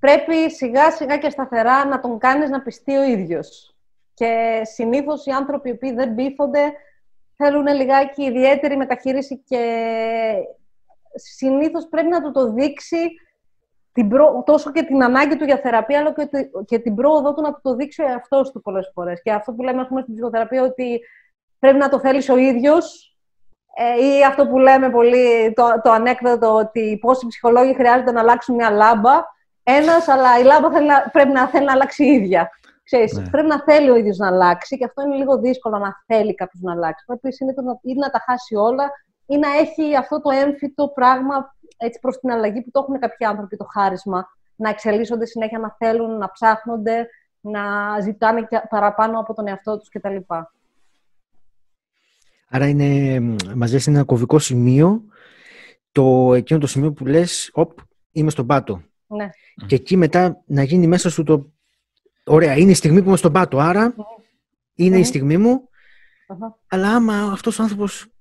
Πρέπει 0.00 0.50
σιγά 0.50 0.90
σιγά 0.90 1.16
και 1.16 1.30
σταθερά 1.30 1.84
να 1.84 2.00
τον 2.00 2.18
κάνεις 2.18 2.50
να 2.50 2.62
πιστεί 2.62 2.96
ο 2.96 3.02
ίδιος. 3.02 3.74
Και 4.14 4.60
συνήθως 4.64 5.26
οι 5.26 5.30
άνθρωποι 5.30 5.68
οι 5.68 5.72
οποίοι 5.72 5.92
δεν 5.92 6.14
πείθονται 6.14 6.72
θέλουν 7.36 7.66
λιγάκι 7.66 8.22
ιδιαίτερη 8.22 8.76
μεταχείριση 8.76 9.38
και 9.38 9.62
συνήθως 11.14 11.88
πρέπει 11.88 12.08
να 12.08 12.22
του 12.22 12.30
το 12.30 12.52
δείξει 12.52 13.10
την 13.94 14.10
τόσο 14.44 14.72
και 14.72 14.82
την 14.82 15.02
ανάγκη 15.02 15.36
του 15.36 15.44
για 15.44 15.58
θεραπεία, 15.58 15.98
αλλά 15.98 16.12
και, 16.12 16.28
και 16.64 16.78
την 16.78 16.94
πρόοδο 16.94 17.34
του 17.34 17.42
να 17.42 17.52
του 17.52 17.60
το 17.62 17.74
δείξει 17.74 18.02
ο 18.02 18.06
εαυτός 18.06 18.50
του 18.50 18.60
πολλές 18.60 18.90
φορές. 18.94 19.22
Και 19.22 19.32
αυτό 19.32 19.52
που 19.52 19.62
λέμε, 19.62 19.80
ας 19.80 19.88
πούμε, 19.88 20.00
στην 20.00 20.14
ψυχοθεραπεία, 20.14 20.62
ότι 20.62 21.00
πρέπει 21.58 21.78
να 21.78 21.88
το 21.88 21.98
θέλεις 22.00 22.28
ο 22.28 22.36
ίδιος, 22.36 23.16
ε, 23.74 24.06
ή 24.06 24.24
αυτό 24.24 24.46
που 24.46 24.58
λέμε 24.58 24.90
πολύ, 24.90 25.52
το, 25.52 25.80
το 25.82 25.90
ανέκδοτο, 25.90 26.54
ότι 26.54 26.98
πόσοι 27.00 27.26
ψυχολόγοι 27.26 27.74
χρειάζεται 27.74 28.12
να 28.12 28.20
αλλάξουν 28.20 28.54
μια 28.54 28.70
λάμπα. 28.70 29.32
Ένας, 29.62 30.08
αλλά 30.08 30.38
η 30.38 30.42
λάμπα 30.42 30.70
θέλει 30.70 30.88
πρέπει 31.12 31.32
να 31.32 31.48
θέλει 31.48 31.64
να 31.64 31.72
αλλάξει 31.72 32.04
η 32.04 32.12
ίδια. 32.12 32.50
Ξέρεις, 32.84 33.12
ναι. 33.12 33.30
Πρέπει 33.30 33.48
να 33.48 33.62
θέλει 33.62 33.90
ο 33.90 33.96
ίδιος 33.96 34.16
να 34.16 34.26
αλλάξει 34.26 34.78
και 34.78 34.84
αυτό 34.84 35.02
είναι 35.02 35.16
λίγο 35.16 35.38
δύσκολο 35.38 35.78
να 35.78 36.04
θέλει 36.06 36.34
κάποιος 36.34 36.62
να 36.62 36.72
αλλάξει. 36.72 37.04
Πρέπει 37.04 37.28
να, 37.64 37.78
ή 37.82 37.94
να 37.94 38.10
τα 38.10 38.22
χάσει 38.26 38.54
όλα 38.54 38.90
ή 39.26 39.36
να 39.36 39.48
έχει 39.48 39.96
αυτό 39.96 40.20
το 40.20 40.30
έμφυτο 40.30 40.88
πράγμα 40.94 41.56
έτσι 41.76 41.98
προς 42.00 42.18
την 42.18 42.30
αλλαγή 42.30 42.62
που 42.62 42.70
το 42.70 42.80
έχουν 42.80 42.98
κάποιοι 42.98 43.26
άνθρωποι 43.26 43.56
το 43.56 43.64
χάρισμα. 43.72 44.28
Να 44.56 44.68
εξελίσσονται 44.68 45.26
συνέχεια, 45.26 45.58
να 45.58 45.76
θέλουν, 45.78 46.18
να 46.18 46.30
ψάχνονται, 46.30 47.08
να 47.40 47.62
ζητάνε 48.00 48.48
παραπάνω 48.68 49.20
από 49.20 49.34
τον 49.34 49.46
εαυτό 49.46 49.78
τους 49.78 49.88
κτλ. 49.88 50.16
Άρα 52.48 52.68
είναι, 52.68 53.20
μας 53.54 53.86
ένα 53.86 54.04
κομβικό 54.04 54.38
σημείο, 54.38 55.02
το, 55.92 56.34
εκείνο 56.34 56.58
το 56.58 56.66
σημείο 56.66 56.92
που 56.92 57.06
λες, 57.06 57.50
οπ, 57.52 57.78
είμαι 58.10 58.30
στον 58.30 58.46
πάτο. 58.46 58.82
Ναι. 59.06 59.30
Και 59.66 59.74
εκεί 59.74 59.96
μετά 59.96 60.42
να 60.46 60.62
γίνει 60.62 60.86
μέσα 60.86 61.10
σου 61.10 61.22
το, 61.22 61.52
ωραία, 62.24 62.56
είναι 62.56 62.70
η 62.70 62.74
στιγμή 62.74 63.02
που 63.02 63.08
είμαι 63.08 63.16
στον 63.16 63.32
πάτο, 63.32 63.58
άρα 63.58 63.94
είναι 64.74 64.98
η 64.98 65.04
στιγμή 65.04 65.36
μου, 65.36 65.68
αλλά 66.68 66.94
άμα 66.94 67.32
αυτός 67.32 67.58
ο 67.58 67.62
άνθρωπος 67.62 68.13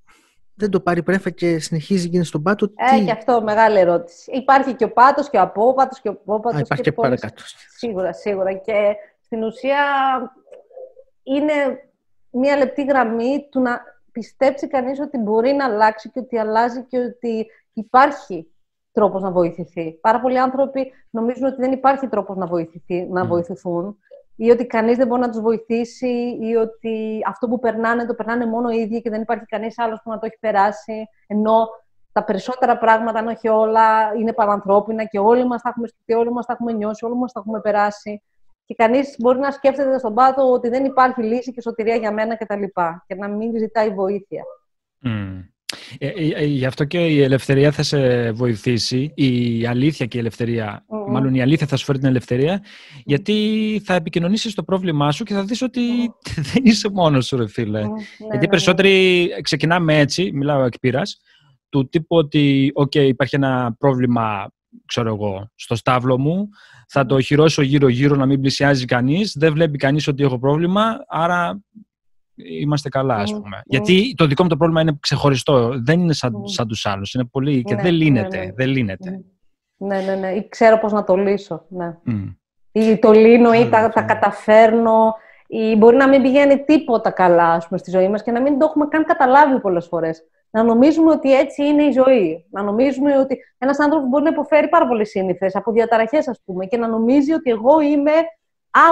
δεν 0.55 0.69
το 0.69 0.79
πάρει 0.79 1.03
πρέφα 1.03 1.29
και 1.29 1.59
συνεχίζει 1.59 2.07
γίνει 2.07 2.25
στον 2.25 2.41
πάτο. 2.41 2.65
Ε, 2.75 2.97
τι... 2.97 3.05
και 3.05 3.11
αυτό 3.11 3.41
μεγάλη 3.41 3.79
ερώτηση. 3.79 4.31
Υπάρχει 4.31 4.73
και 4.73 4.83
ο 4.83 4.91
πάτος 4.91 5.29
και 5.29 5.37
ο 5.37 5.41
απόπατος 5.41 6.01
και 6.01 6.09
ο 6.09 6.11
απόπατος. 6.11 6.59
υπάρχει 6.59 6.83
και, 6.83 6.89
και 6.89 6.95
παρακάτω. 6.95 7.43
Σίγουρα, 7.77 8.13
σίγουρα. 8.13 8.53
Και 8.53 8.95
στην 9.19 9.43
ουσία 9.43 9.77
είναι 11.23 11.53
μία 12.29 12.57
λεπτή 12.57 12.83
γραμμή 12.83 13.47
του 13.51 13.59
να 13.61 13.81
πιστέψει 14.11 14.67
κανείς 14.67 14.99
ότι 14.99 15.17
μπορεί 15.17 15.51
να 15.51 15.65
αλλάξει 15.65 16.09
και 16.09 16.19
ότι 16.19 16.37
αλλάζει 16.37 16.83
και 16.83 16.97
ότι 16.97 17.47
υπάρχει 17.73 18.47
τρόπος 18.91 19.21
να 19.21 19.31
βοηθηθεί. 19.31 19.91
Πάρα 19.91 20.21
πολλοί 20.21 20.39
άνθρωποι 20.39 20.91
νομίζουν 21.09 21.45
ότι 21.45 21.61
δεν 21.61 21.71
υπάρχει 21.71 22.07
τρόπος 22.07 22.37
να, 22.37 22.45
βοηθηθεί, 22.45 23.07
να 23.11 23.25
βοηθηθούν 23.25 23.97
ή 24.35 24.49
ότι 24.49 24.65
κανείς 24.65 24.97
δεν 24.97 25.07
μπορεί 25.07 25.21
να 25.21 25.29
τους 25.29 25.41
βοηθήσει 25.41 26.37
ή 26.41 26.55
ότι 26.55 27.21
αυτό 27.27 27.47
που 27.47 27.59
περνάνε 27.59 28.05
το 28.05 28.13
περνάνε 28.13 28.45
μόνο 28.45 28.69
οι 28.69 28.77
ίδιοι 28.77 29.01
και 29.01 29.09
δεν 29.09 29.21
υπάρχει 29.21 29.45
κανείς 29.45 29.79
άλλος 29.79 30.01
που 30.03 30.09
να 30.09 30.19
το 30.19 30.25
έχει 30.25 30.37
περάσει, 30.39 31.07
ενώ 31.27 31.67
τα 32.11 32.23
περισσότερα 32.23 32.77
πράγματα, 32.77 33.19
αν 33.19 33.27
όχι 33.27 33.47
όλα, 33.47 34.13
είναι 34.15 34.33
παρανθρώπινα 34.33 35.05
και 35.05 35.19
όλοι 35.19 35.47
μας 35.47 35.61
τα 35.61 35.69
έχουμε 35.69 35.87
σκεφτεί, 35.87 36.13
όλοι 36.13 36.31
μας 36.31 36.45
τα 36.45 36.53
έχουμε 36.53 36.71
νιώσει, 36.71 37.05
όλοι 37.05 37.15
μας 37.15 37.31
τα 37.31 37.39
έχουμε 37.39 37.61
περάσει. 37.61 38.21
Και 38.65 38.75
κανείς 38.75 39.15
μπορεί 39.19 39.39
να 39.39 39.51
σκέφτεται 39.51 39.97
στον 39.97 40.13
πάτο 40.13 40.51
ότι 40.51 40.69
δεν 40.69 40.85
υπάρχει 40.85 41.23
λύση 41.23 41.51
και 41.51 41.61
σωτηρία 41.61 41.95
για 41.95 42.11
μένα 42.11 42.35
κτλ. 42.35 42.61
Και, 42.63 42.81
και 43.07 43.15
να 43.15 43.27
μην 43.27 43.57
ζητάει 43.57 43.89
βοήθεια. 43.89 44.43
Mm. 45.05 45.52
Ε, 45.97 46.07
ε, 46.07 46.27
ε, 46.35 46.45
γι' 46.45 46.65
αυτό 46.65 46.83
και 46.83 46.97
η 46.97 47.21
ελευθερία 47.21 47.71
θα 47.71 47.83
σε 47.83 48.31
βοηθήσει, 48.31 49.11
η 49.15 49.65
αλήθεια 49.65 50.05
και 50.05 50.17
η 50.17 50.19
ελευθερία, 50.19 50.85
μάλλον 51.09 51.33
η 51.33 51.41
αλήθεια 51.41 51.67
θα 51.67 51.75
σου 51.75 51.85
φέρει 51.85 51.97
την 51.99 52.07
ελευθερία, 52.07 52.63
γιατί 53.03 53.81
θα 53.85 53.93
επικοινωνήσεις 53.93 54.53
το 54.53 54.63
πρόβλημά 54.63 55.11
σου 55.11 55.23
και 55.23 55.33
θα 55.33 55.43
δεις 55.43 55.61
ότι 55.61 55.81
δεν 56.53 56.63
είσαι 56.63 56.89
μόνος 56.89 57.25
σου, 57.25 57.37
ρε 57.37 57.47
φίλε. 57.47 57.81
Ναι, 57.81 57.87
γιατί 58.17 58.37
ναι, 58.37 58.47
περισσότεροι 58.47 59.27
ναι. 59.35 59.41
ξεκινάμε 59.41 59.99
έτσι, 59.99 60.31
μιλάω 60.33 60.63
εκ 60.63 60.79
πείρας, 60.79 61.21
του 61.69 61.89
τύπου 61.89 62.15
ότι, 62.15 62.71
οκ, 62.73 62.95
υπάρχει 62.95 63.35
ένα 63.35 63.75
πρόβλημα, 63.79 64.51
ξέρω 64.85 65.09
εγώ, 65.13 65.51
στο 65.55 65.75
στάβλο 65.75 66.19
μου, 66.19 66.49
θα 66.87 67.05
το 67.05 67.21
οχυρώσω 67.21 67.61
γύρω-γύρω 67.61 68.15
να 68.15 68.25
μην 68.25 68.41
πλησιάζει 68.41 68.85
κανείς, 68.85 69.35
δεν 69.37 69.53
βλέπει 69.53 69.77
κανείς 69.77 70.07
ότι 70.07 70.23
έχω 70.23 70.39
πρόβλημα, 70.39 70.97
άρα 71.07 71.61
είμαστε 72.49 72.89
καλά, 72.89 73.15
ας 73.15 73.31
πούμε. 73.31 73.61
Γιατί 73.65 74.13
το 74.17 74.25
δικό 74.25 74.43
μου 74.43 74.49
το 74.49 74.57
πρόβλημα 74.57 74.81
είναι 74.81 74.97
ξεχωριστό. 74.99 75.73
Δεν 75.83 75.99
είναι 75.99 76.13
σαν, 76.13 76.33
mm. 76.33 76.41
σαν 76.43 76.67
τους 76.67 76.85
άλλους. 76.85 77.13
Είναι 77.13 77.25
πολύ... 77.25 77.61
και 77.61 77.75
ναι, 77.75 77.81
δεν 77.81 77.93
λύνεται. 77.93 78.37
Ναι, 78.37 78.45
ναι. 78.45 78.51
Δεν 78.51 78.67
λύνεται. 78.67 79.23
Ναι, 79.77 80.01
ναι, 80.01 80.15
ναι. 80.15 80.31
Ή 80.31 80.47
ξέρω 80.49 80.79
πώς 80.79 80.91
να 80.91 81.03
το 81.03 81.15
λύσω. 81.15 81.65
Ναι. 81.69 81.97
Ή 82.71 82.97
το 82.97 83.11
λύνω 83.11 83.53
ή 83.53 83.69
τα, 83.69 83.89
τα 83.89 84.01
καταφέρνω. 84.01 85.15
Ή 85.47 85.75
μπορεί 85.75 85.95
να 85.95 86.07
μην 86.07 86.21
πηγαίνει 86.21 86.63
τίποτα 86.63 87.11
καλά 87.11 87.51
ας 87.51 87.67
πούμε, 87.67 87.79
στη 87.79 87.91
ζωή 87.91 88.09
μας 88.09 88.23
και 88.23 88.31
να 88.31 88.41
μην 88.41 88.59
το 88.59 88.65
έχουμε 88.65 88.87
καν 88.87 89.05
καταλάβει 89.05 89.59
πολλές 89.59 89.85
φορές. 89.85 90.23
Να 90.49 90.63
νομίζουμε 90.63 91.11
ότι 91.11 91.35
έτσι 91.35 91.65
είναι 91.65 91.83
η 91.83 91.91
ζωή. 91.91 92.45
Να 92.51 92.63
νομίζουμε 92.63 93.17
ότι 93.17 93.37
ένας 93.57 93.79
άνθρωπος 93.79 94.09
μπορεί 94.09 94.23
να 94.23 94.29
υποφέρει 94.29 94.69
πάρα 94.69 94.87
πολύ 94.87 95.05
σύνηθες 95.05 95.55
από 95.55 95.71
διαταραχές, 95.71 96.27
ας 96.27 96.41
πούμε, 96.45 96.65
και 96.65 96.77
να 96.77 96.87
νομίζει 96.87 97.33
ότι 97.33 97.51
εγώ 97.51 97.81
είμαι 97.81 98.11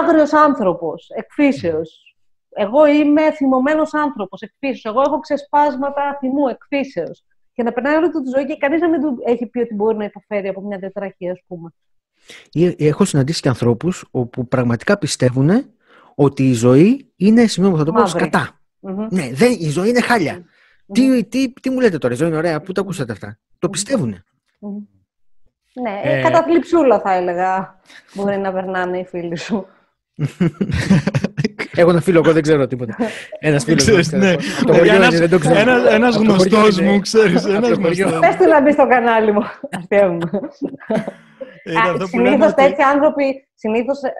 άγριος 0.00 0.32
άνθρωπος, 0.32 1.10
εκφύσεως 1.14 2.11
εγώ 2.54 2.86
είμαι 2.86 3.32
θυμωμένος 3.32 3.94
άνθρωπος, 3.94 4.40
εκφύσεως. 4.40 4.84
Εγώ 4.94 5.00
έχω 5.00 5.20
ξεσπάσματα 5.20 6.16
θυμού, 6.20 6.48
εκφύσεως. 6.48 7.24
Και 7.52 7.62
να 7.62 7.72
περνάει 7.72 7.96
όλη 7.96 8.10
του 8.10 8.22
τη 8.22 8.30
ζωή 8.34 8.46
και 8.46 8.56
κανείς 8.56 8.80
να 8.80 8.88
μην 8.88 9.00
του 9.00 9.18
έχει 9.26 9.46
πει 9.46 9.58
ότι 9.58 9.74
μπορεί 9.74 9.96
να 9.96 10.04
υποφέρει 10.04 10.48
από 10.48 10.60
μια 10.60 10.78
διατραχή, 10.78 11.30
ας 11.30 11.40
πούμε. 11.46 11.70
Έχω 12.78 13.04
συναντήσει 13.04 13.40
και 13.40 13.48
ανθρώπους 13.48 14.04
όπου 14.10 14.48
πραγματικά 14.48 14.98
πιστεύουν 14.98 15.50
ότι 16.14 16.48
η 16.48 16.52
ζωή 16.52 17.12
είναι, 17.16 17.46
συγγνώμη 17.46 17.78
θα 17.78 17.84
το 17.84 17.92
πω, 17.92 18.06
σκατα 18.06 18.60
Ναι, 19.10 19.30
δεν, 19.32 19.52
η 19.58 19.68
ζωή 19.68 19.88
είναι 19.88 20.00
χάλια. 20.00 20.44
Τι, 20.92 21.24
τι, 21.24 21.52
τι 21.52 21.70
μου 21.70 21.80
λέτε 21.80 21.98
τώρα, 21.98 22.14
η 22.14 22.16
ζωή 22.16 22.28
είναι 22.28 22.36
ωραία, 22.36 22.60
πού 22.60 22.72
τα 22.72 22.80
ακούσατε 22.80 23.12
αυτά; 23.12 23.38
Το 23.58 23.68
πιστεύουν. 23.68 24.24
Ναι, 25.82 26.00
ε... 26.02 26.22
κατά 26.22 26.42
θλιψούλα 26.42 27.00
θα 27.00 27.12
έλεγα 27.12 27.80
μπορεί 28.14 28.38
να 28.38 28.52
περνάνε 28.52 28.98
οι 28.98 29.04
φίλοι 29.04 29.36
σου. 29.36 29.66
Έχω 31.76 31.90
ένα 31.90 32.00
φίλο, 32.00 32.20
εγώ 32.24 32.32
δεν 32.32 32.42
ξέρω 32.42 32.66
τίποτα. 32.66 32.96
Ένας 33.38 33.64
φίλος. 33.64 34.10
Ναι. 34.10 34.34
Ένα 35.90 36.08
γνωστός 36.08 36.80
μου, 36.80 37.00
ξέρεις. 37.00 37.42
Πες 38.20 38.36
του 38.36 38.48
να 38.48 38.60
μπει 38.60 38.72
στο 38.72 38.86
κανάλι 38.86 39.32
μου. 39.32 39.42
Συνήθως 42.04 42.54
τέτοιοι 42.54 42.82
άνθρωποι, 42.82 43.48
συνήθως 43.54 44.02
ε, 44.02 44.10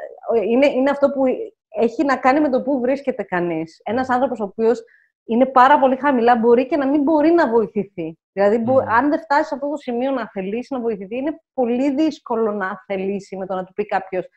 είναι, 0.51 0.67
είναι 0.67 0.91
αυτό 0.91 1.11
που 1.11 1.23
έχει 1.81 2.05
να 2.05 2.17
κάνει 2.17 2.41
με 2.41 2.49
το 2.49 2.63
πού 2.63 2.81
βρίσκεται 2.81 3.23
κανείς. 3.23 3.81
Ένας 3.85 4.09
άνθρωπος 4.09 4.41
ο 4.41 4.45
οποίος 4.45 4.83
είναι 5.25 5.47
πάρα 5.47 5.79
πολύ 5.79 5.97
χαμηλά, 5.97 6.37
μπορεί 6.37 6.67
και 6.67 6.77
να 6.77 6.89
μην 6.89 7.03
μπορεί 7.03 7.31
να 7.31 7.51
βοηθηθεί. 7.51 8.19
Δηλαδή, 8.33 8.65
αν 8.89 9.09
δεν 9.09 9.19
φτάσει 9.19 9.49
σε 9.49 9.55
αυτό 9.55 9.71
το 9.71 9.77
σημείο 9.77 10.11
να 10.11 10.31
θελήσει 10.33 10.75
να 10.75 10.81
βοηθηθεί, 10.81 11.17
είναι 11.17 11.41
πολύ 11.55 11.95
δύσκολο 11.95 12.53
να 12.53 12.83
θελήσει 12.87 13.37
με 13.37 13.47
το 13.47 13.55
να 13.55 13.65
του 13.65 13.73
πει 13.73 13.87
κάποιος 13.87 14.29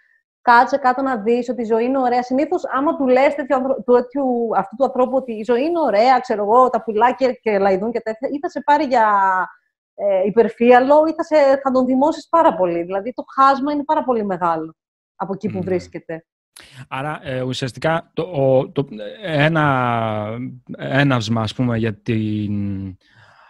κάτσε 0.46 0.78
κάτω 0.78 1.02
να 1.02 1.18
δεις 1.18 1.50
ότι 1.50 1.62
η 1.62 1.66
ζωή 1.66 1.84
είναι 1.84 1.98
ωραία. 1.98 2.24
Συνήθως, 2.24 2.62
άμα 2.76 2.96
του 2.96 3.08
λες 3.08 3.36
αυτού 4.56 4.76
του 4.78 4.84
ανθρώπου 4.84 5.16
ότι 5.16 5.34
η 5.34 5.44
ζωή 5.44 5.64
είναι 5.64 5.80
ωραία, 5.80 6.20
ξέρω 6.20 6.44
εγώ, 6.44 6.70
τα 6.70 6.84
πουλάκια 6.84 7.32
και 7.32 7.58
λαϊδούν 7.60 7.92
και 7.92 8.02
τέτοια, 8.02 8.30
ή 8.32 8.40
θα 8.40 8.50
σε 8.50 8.62
πάρει 8.66 8.84
για 8.84 9.08
ε, 9.96 10.26
υπερφύαλο, 10.26 11.04
ή 11.08 11.14
θα, 11.14 11.24
σε, 11.24 11.36
θα 11.64 11.72
τον 11.72 11.86
δημώσεις 11.86 12.28
πάρα 12.30 12.56
πολύ. 12.56 12.84
Δηλαδή, 12.84 13.14
το 13.14 13.24
χάσμα 13.36 13.72
είναι 13.72 13.84
πάρα 13.84 14.04
πολύ 14.04 14.26
μεγάλο 14.26 14.76
από 15.16 15.34
εκεί 15.34 15.50
που 15.50 15.62
βρίσκεται. 15.62 16.26
Άρα, 16.88 17.20
ε, 17.24 17.42
ουσιαστικά, 17.42 18.12
το, 18.14 18.70
το, 18.72 18.88
ένα 19.22 20.38
έναυσμα, 20.78 21.42
ας 21.42 21.54
πούμε, 21.54 21.78
για, 21.78 21.94
την, 21.94 22.86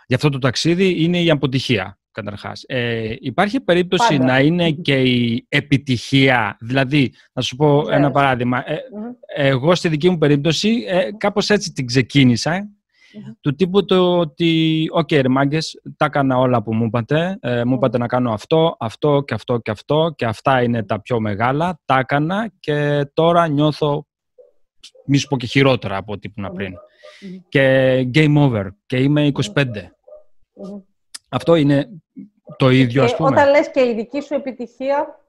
για 0.05 0.15
αυτό 0.15 0.29
το 0.29 0.39
ταξίδι 0.39 1.03
είναι 1.03 1.21
η 1.21 1.29
αποτυχία 1.29 1.97
καταρχάς. 2.15 2.63
Ε, 2.67 3.15
υπάρχει 3.19 3.59
περίπτωση 3.59 4.17
να 4.17 4.39
είναι 4.39 4.71
και 4.71 5.01
η 5.01 5.45
επιτυχία, 5.49 6.57
δηλαδή, 6.59 7.13
να 7.33 7.41
σου 7.41 7.55
πω 7.55 7.83
ένα 7.89 8.11
παράδειγμα. 8.11 8.63
Ε, 8.69 8.77
Εγώ 9.35 9.75
στη 9.75 9.87
δική 9.89 10.09
μου 10.09 10.17
περίπτωση 10.17 10.83
ε, 10.87 11.09
κάπως 11.17 11.49
έτσι 11.49 11.71
την 11.73 11.85
ξεκίνησα, 11.85 12.69
του 13.41 13.55
τύπου 13.55 13.85
το 13.85 14.17
ότι, 14.17 14.85
OK 14.91 15.07
okay, 15.07 15.21
ρε 15.21 15.29
μάγκες, 15.29 15.81
τα 15.97 16.05
έκανα 16.05 16.37
όλα 16.37 16.63
που 16.63 16.73
μου 16.73 16.85
είπατε, 16.85 17.37
ε, 17.41 17.63
μου 17.63 17.75
είπατε 17.75 17.97
να 17.97 18.07
κάνω 18.07 18.31
αυτό, 18.31 18.75
αυτό 18.79 19.23
και 19.27 19.33
αυτό 19.33 19.57
και 19.57 19.71
αυτό 19.71 20.13
και 20.15 20.25
αυτά 20.25 20.63
είναι 20.63 20.83
τα 20.83 21.01
πιο 21.01 21.19
μεγάλα, 21.19 21.79
τα 21.85 21.99
έκανα 21.99 22.51
και 22.59 23.07
τώρα 23.13 23.47
νιώθω, 23.47 24.07
μη 25.05 25.17
σου 25.17 25.27
πω 25.27 25.37
και 25.37 25.45
χειρότερα 25.45 25.97
από 25.97 26.13
ό,τι 26.13 26.29
ήμουν 26.37 26.53
πριν. 26.53 26.73
Και 27.49 27.95
game 28.13 28.35
over 28.37 28.67
και 28.85 28.97
είμαι 28.97 29.31
25. 29.53 29.65
Αυτό 31.35 31.55
είναι 31.55 31.89
το 32.57 32.69
ίδιο, 32.69 33.03
ας 33.03 33.15
πούμε. 33.15 33.29
Όταν 33.29 33.49
λες 33.49 33.71
και 33.71 33.79
η 33.79 33.93
δική 33.93 34.21
σου 34.21 34.33
επιτυχία, 34.33 35.19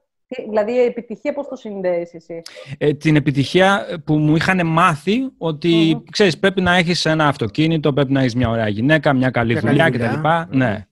δηλαδή 0.49 0.71
η 0.71 0.79
επιτυχία 0.79 1.33
πώς 1.33 1.47
το 1.47 1.55
συνδέεις 1.55 2.13
εσύ; 2.13 2.41
Ε, 2.77 2.93
την 2.93 3.15
επιτυχία 3.15 3.85
που 4.05 4.17
μου 4.17 4.35
είχαν 4.35 4.67
μάθει 4.67 5.31
ότι, 5.37 5.95
mm 5.97 6.03
ξέρεις, 6.11 6.39
πρέπει 6.39 6.61
να 6.61 6.75
έχεις 6.75 7.05
ένα 7.05 7.27
αυτοκίνητο, 7.27 7.93
πρέπει 7.93 8.11
να 8.11 8.19
έχεις 8.19 8.35
μια 8.35 8.49
ωραία 8.49 8.67
γυναίκα, 8.67 9.13
μια 9.13 9.29
καλή 9.29 9.59
δουλειά 9.59 9.89
κτλ. 9.89 10.27
Ναι. 10.49 10.85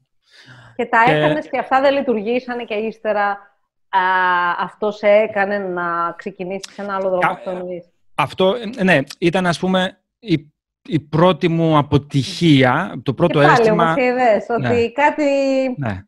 Και 0.76 0.86
τα 0.86 1.04
έκανες 1.08 1.50
και 1.50 1.58
αυτά 1.58 1.82
δεν 1.82 1.94
λειτουργήσανε 1.94 2.64
και 2.64 2.74
ύστερα 2.74 3.30
α, 3.90 4.00
αυτό 4.60 4.92
σε 4.92 5.08
έκανε 5.08 5.58
να 5.58 6.14
ξεκινήσεις 6.18 6.78
ένα 6.78 6.96
άλλο 6.96 7.10
δρόμο 7.10 7.28
αυτό 7.30 7.52
Αυτό, 8.16 8.56
ναι, 8.84 9.00
ήταν 9.20 9.46
ας 9.48 9.60
πούμε 9.60 10.00
η, 10.20 10.54
η 10.86 11.00
πρώτη 11.00 11.48
μου 11.48 11.78
αποτυχία, 11.78 13.02
το 13.04 13.14
πρώτο 13.14 13.40
και 13.40 13.46
πάλι, 13.46 13.60
αίσθημα... 13.60 13.84
Όμως, 13.84 13.98
είδες, 13.98 14.46
ότι 14.50 14.62
ναι. 14.62 14.88
κάτι... 14.88 15.24
Ναι 15.78 16.06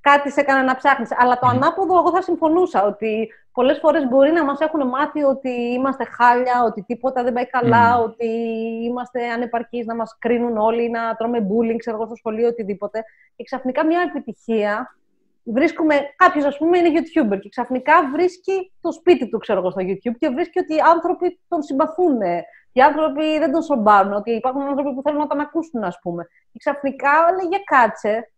κάτι 0.00 0.30
σε 0.30 0.40
έκανε 0.40 0.62
να 0.62 0.76
ψάχνεις. 0.76 1.10
Αλλά 1.16 1.38
το 1.38 1.46
ανάποδο, 1.46 1.98
εγώ 1.98 2.10
θα 2.10 2.22
συμφωνούσα 2.22 2.84
ότι 2.84 3.28
πολλές 3.52 3.78
φορές 3.78 4.08
μπορεί 4.08 4.30
να 4.32 4.44
μας 4.44 4.60
έχουν 4.60 4.88
μάθει 4.88 5.22
ότι 5.22 5.50
είμαστε 5.50 6.04
χάλια, 6.04 6.62
ότι 6.66 6.82
τίποτα 6.82 7.22
δεν 7.22 7.32
πάει 7.32 7.46
καλά, 7.46 7.98
ότι 7.98 8.26
είμαστε 8.84 9.28
ανεπαρκείς, 9.28 9.86
να 9.86 9.94
μας 9.94 10.16
κρίνουν 10.18 10.56
όλοι, 10.56 10.90
να 10.90 11.14
τρώμε 11.14 11.38
bullying, 11.38 11.76
ξέρω 11.78 11.96
εγώ, 11.96 12.06
στο 12.06 12.14
σχολείο, 12.14 12.48
οτιδήποτε. 12.48 13.04
Και 13.36 13.44
ξαφνικά 13.44 13.86
μια 13.86 14.00
επιτυχία. 14.08 14.96
Βρίσκουμε, 15.44 15.94
κάποιος 16.16 16.44
ας 16.44 16.56
πούμε 16.58 16.78
είναι 16.78 16.88
YouTuber 16.98 17.38
και 17.40 17.48
ξαφνικά 17.48 17.92
βρίσκει 18.12 18.72
το 18.80 18.92
σπίτι 18.92 19.28
του, 19.28 19.38
ξέρω 19.38 19.58
εγώ, 19.58 19.70
στο 19.70 19.80
YouTube 19.80 20.16
και 20.18 20.28
βρίσκει 20.28 20.58
ότι 20.58 20.74
οι 20.74 20.80
άνθρωποι 20.94 21.40
τον 21.48 21.62
συμπαθούν. 21.62 22.18
Οι 22.78 22.82
άνθρωποι 22.82 23.38
δεν 23.38 23.52
τον 23.52 23.62
σομπάρουν, 23.62 24.12
ότι 24.12 24.30
υπάρχουν 24.30 24.62
άνθρωποι 24.62 24.94
που 24.94 25.02
θέλουν 25.02 25.18
να 25.18 25.26
τον 25.26 25.40
ακούσουν, 25.40 25.84
ας 25.84 25.98
πούμε. 26.02 26.26
Και 26.52 26.58
ξαφνικά 26.58 27.10
λέγε 27.42 27.62
κάτσε, 27.64 28.32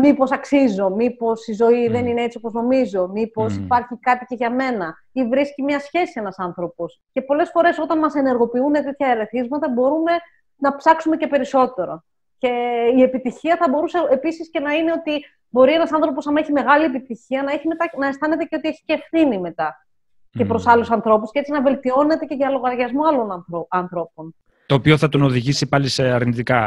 μήπως 0.00 0.32
αξίζω, 0.32 0.90
μήπως 0.90 1.46
η 1.46 1.52
ζωή 1.52 1.88
δεν 1.88 2.06
είναι 2.06 2.22
έτσι 2.22 2.36
όπως 2.36 2.52
νομίζω, 2.52 3.08
μήπως 3.08 3.56
υπάρχει 3.56 3.98
κάτι 4.00 4.24
και 4.24 4.34
για 4.34 4.50
μένα 4.50 4.94
ή 5.12 5.24
βρίσκει 5.24 5.62
μια 5.62 5.80
σχέση 5.80 6.12
ένας 6.14 6.38
άνθρωπος. 6.38 7.00
Και 7.12 7.22
πολλές 7.22 7.50
φορές 7.50 7.78
όταν 7.78 7.98
μας 7.98 8.14
ενεργοποιούν 8.14 8.72
τέτοια 8.72 9.08
ερεθίσματα 9.08 9.68
μπορούμε 9.68 10.12
να 10.56 10.76
ψάξουμε 10.76 11.16
και 11.16 11.26
περισσότερο. 11.26 12.04
Και 12.38 12.48
η 12.96 13.02
επιτυχία 13.02 13.56
θα 13.56 13.68
μπορούσε 13.68 13.98
επίσης 14.10 14.50
και 14.50 14.60
να 14.60 14.72
είναι 14.72 14.92
ότι 14.92 15.24
μπορεί 15.48 15.72
ένας 15.72 15.92
άνθρωπος, 15.92 16.26
αν 16.26 16.36
έχει 16.36 16.52
μεγάλη 16.52 16.84
επιτυχία, 16.84 17.42
να, 17.42 17.52
έχει 17.52 17.66
μετά, 17.66 17.90
να 17.96 18.06
αισθάνεται 18.06 18.44
και 18.44 18.56
ότι 18.56 18.68
έχει 18.68 18.82
και 18.84 18.92
ευθύνη 18.92 19.38
μετά 19.38 19.84
και 20.30 20.44
προς 20.44 20.66
άλλους 20.66 20.90
ανθρώπους 20.90 21.30
και 21.30 21.38
έτσι 21.38 21.52
να 21.52 21.62
βελτιώνεται 21.62 22.24
και 22.24 22.34
για 22.34 22.50
λογαριασμό 22.50 23.02
άλλων 23.04 23.44
ανθρώπων. 23.68 24.34
Το 24.66 24.74
οποίο 24.74 24.96
θα 24.96 25.08
τον 25.08 25.22
οδηγήσει 25.22 25.68
πάλι 25.68 25.88
σε 25.88 26.02
αρνητικά 26.02 26.58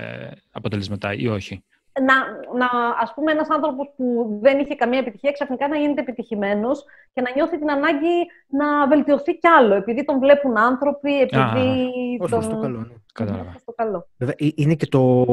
ε, 0.00 0.30
αποτελέσματα 0.50 1.14
ή 1.14 1.28
όχι; 1.28 1.64
Να, 2.00 2.14
να, 2.58 2.66
ας 3.00 3.14
πούμε, 3.14 3.32
ένας 3.32 3.50
άνθρωπος 3.50 3.92
που 3.96 4.38
δεν 4.42 4.58
είχε 4.58 4.74
καμία 4.74 4.98
επιτυχία 4.98 5.32
ξαφνικά 5.32 5.68
να 5.68 5.76
γίνεται 5.76 6.00
επιτυχημένος 6.00 6.84
και 7.12 7.20
να 7.20 7.30
νιώθει 7.34 7.58
την 7.58 7.70
ανάγκη 7.70 8.26
να 8.48 8.88
βελτιωθεί 8.88 9.32
κι 9.38 9.48
άλλο, 9.48 9.74
επειδή 9.74 10.04
τον 10.04 10.18
βλέπουν 10.18 10.56
άνθρωποι, 10.56 11.20
επειδή 11.20 11.38
Α, 12.24 12.28
τον... 12.28 12.42
στο 12.42 12.58
καλό. 12.58 12.78
Ναι. 12.78 12.94
Κατάλαβα. 13.12 13.54
Στο 13.58 13.72
καλό. 13.72 14.08
Βέβαια, 14.16 14.34
ε, 14.38 14.48
είναι 14.54 14.74
και 14.74 14.86
το, 14.86 15.24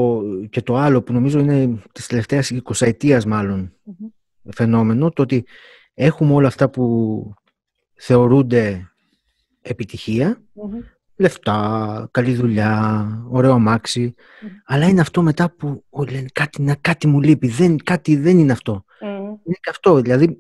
και 0.50 0.62
το 0.62 0.76
άλλο 0.76 1.02
που 1.02 1.14
νομίζω 1.14 1.40
είναι 1.40 1.82
της 1.92 2.08
τελευταίας 2.08 2.52
20 2.64 2.88
ετίας 2.88 3.26
μάλλον 3.26 3.74
φαινόμενο, 4.56 5.10
το 5.10 5.22
ότι 5.22 5.46
έχουμε 5.94 6.34
όλα 6.34 6.48
αυτά 6.48 6.70
που 6.70 6.84
θεωρούνται 8.00 8.92
λεφτά, 11.16 12.08
καλή 12.12 12.34
δουλειά, 12.34 13.08
ωραίο 13.30 13.52
αμάξι. 13.52 14.16
Αλλά 14.66 14.86
είναι 14.88 15.02
αυτό 15.02 15.22
μετά 15.22 15.52
που 15.58 15.84
λένε 16.12 16.26
κάτι, 16.34 16.78
κάτι 16.82 17.08
μου 17.08 17.22
λείπει. 17.22 17.48
Δεν, 17.48 17.78
κάτι 17.84 18.16
δεν 18.16 18.40
είναι 18.40 18.52
αυτό. 18.52 18.84
Είναι 19.44 19.58
και 19.62 19.70
αυτό. 19.70 20.02
Δηλαδή, 20.02 20.40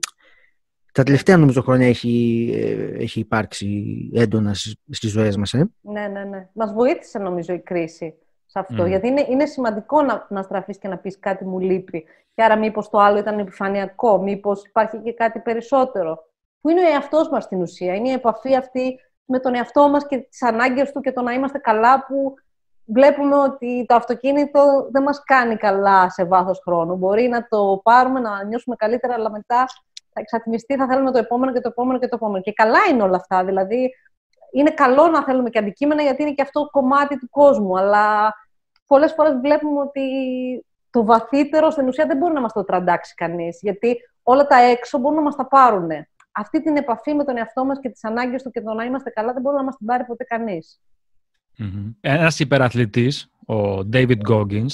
τα 0.91 1.04
τελευταία 1.04 1.38
νομίζω 1.38 1.62
χρόνια 1.62 1.88
έχει, 1.88 2.50
ε, 2.56 3.04
έχει 3.04 3.19
υπάρξει 3.19 3.86
έντονα 4.13 4.54
στις 4.89 5.12
ζωές 5.12 5.38
μας. 5.38 5.54
Ε; 5.54 5.69
Ναι, 5.82 6.08
ναι, 6.08 6.24
ναι. 6.24 6.48
Μας 6.54 6.74
βοήθησε 6.74 7.19
νομίζω 7.19 7.54
η 7.54 7.60
κρίση 7.60 8.13
σε 8.45 8.60
αυτό. 8.60 8.86
Γιατί 8.86 9.08
είναι, 9.08 9.26
είναι 9.30 9.45
σημαντικό 9.45 10.02
να, 10.02 10.28
να 10.30 10.41
στραφείς 10.41 10.78
και 10.78 10.88
να 10.88 10.98
πεις 10.98 11.19
κάτι 11.19 11.45
μου 11.45 11.60
λείπει. 11.60 12.06
Και 12.36 12.43
άρα 12.43 12.58
μήπως 12.58 12.89
το 12.89 12.98
άλλο 12.98 13.17
ήταν 13.17 13.39
επιφανειακό, 13.39 14.22
μήπως 14.22 14.65
υπάρχει 14.65 14.98
και 14.98 15.13
κάτι 15.13 15.39
περισσότερο. 15.39 16.29
Που 16.62 16.69
είναι 16.69 16.82
ο 16.82 16.88
εαυτός 16.88 17.30
μας 17.30 17.43
στην 17.43 17.62
ουσία. 17.62 17.95
Είναι 17.95 18.10
η 18.10 18.13
επαφή 18.13 18.56
αυτή 18.56 19.00
με 19.26 19.39
τον 19.39 19.56
εαυτό 19.56 19.89
μας 19.89 20.08
και 20.08 20.17
τις 20.17 20.41
ανάγκες 20.41 20.91
του 20.91 21.02
και 21.02 21.12
το 21.12 21.22
να 21.22 21.34
είμαστε 21.34 21.58
καλά 21.58 22.06
που 22.06 22.34
βλέπουμε 22.86 23.36
ότι 23.36 23.86
το 23.88 23.95
αυτοκίνητο 23.95 24.88
δεν 24.91 25.04
μας 25.04 25.24
κάνει 25.24 25.56
καλά 25.56 26.10
σε 26.10 26.26
βάθος 26.26 26.62
χρόνου. 26.63 26.95
Μπορεί 26.95 27.28
να 27.28 27.48
το 27.48 27.80
πάρουμε, 27.84 28.19
να 28.19 28.43
νιώσουμε 28.43 28.76
καλύτερα, 28.76 29.13
αλλά 29.13 29.32
μετά 29.32 29.65
θα 30.13 30.19
εξατμιστεί, 30.22 30.76
θα 30.76 30.88
θέλουμε 30.88 31.12
το 31.12 31.17
επόμενο 31.17 31.52
και 31.54 31.60
το 31.60 31.67
επόμενο 31.67 32.00
και 32.00 32.08
το 32.08 32.15
επόμενο. 32.15 32.43
Και 32.43 32.54
καλά 32.54 32.80
είναι 32.91 33.04
όλα 33.04 33.15
αυτά. 33.15 33.43
Δηλαδή, 33.43 33.93
είναι 34.52 34.69
καλό 34.69 35.08
να 35.08 35.24
θέλουμε 35.24 35.50
και 35.50 35.60
αντικείμενα, 35.60 36.02
γιατί 36.02 36.22
είναι 36.22 36.32
και 36.32 36.41
αυτό 36.41 36.69
κομμάτι 36.72 37.17
του 37.19 37.30
κόσμου. 37.30 37.78
Αλλά 37.78 38.34
πολλές 38.88 39.13
φορές 39.13 39.34
βλέπουμε 39.41 39.80
ότι 39.80 40.06
το 40.89 41.06
βαθύτερο 41.06 41.69
στην 41.69 41.88
ουσία 41.88 42.06
δεν 42.06 42.17
μπορεί 42.17 42.34
να 42.34 42.41
μας 42.41 42.54
το 42.54 42.63
τραντάξει 42.63 43.13
κανείς. 43.13 43.60
Γιατί 43.62 43.98
όλα 44.24 44.48
τα 44.48 44.62
έξω 44.62 44.98
μπορούν 44.98 45.17
να 45.17 45.24
μας 45.24 45.36
τα 45.36 45.48
πάρουν 45.48 45.89
αυτή 46.39 46.62
την 46.63 46.78
επαφή 46.78 47.13
με 47.13 47.23
τον 47.23 47.38
εαυτό 47.38 47.65
μας 47.65 47.80
και 47.80 47.89
τις 47.89 48.04
ανάγκες 48.04 48.43
του 48.43 48.49
και 48.52 48.62
το 48.62 48.73
να 48.73 48.84
είμαστε 48.84 49.10
καλά 49.10 49.34
δεν 49.34 49.41
μπορεί 49.41 49.56
να 49.56 49.63
μας 49.63 49.78
την 49.78 49.86
πάρει 49.86 50.04
ποτέ 50.06 50.23
κανείς. 50.23 50.82
Mm-hmm. 51.60 51.93
Ένας 52.02 52.39
υπεραθλητής, 52.39 53.32
ο 53.45 53.80
David 53.93 54.17
Goggins, 54.30 54.71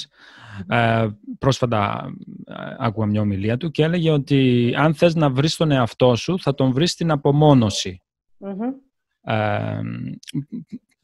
ε, 0.68 1.08
πρόσφατα 1.40 2.12
ε, 2.46 2.54
άκουγα 2.78 3.06
μια 3.06 3.22
ομιλία 3.22 3.58
του 3.58 3.72
και 3.72 3.84
έλεγε 3.84 4.12
ότι 4.12 4.74
αν 4.78 4.96
θες 4.96 5.16
να 5.16 5.30
βρεις 5.30 5.56
τον 5.56 5.72
εαυτό 5.72 6.16
σου 6.16 6.40
θα 6.40 6.54
τον 6.56 6.72
βρεις 6.72 6.92
στην 6.92 7.12
απομόνωση. 7.12 8.02
Ε, 9.22 9.80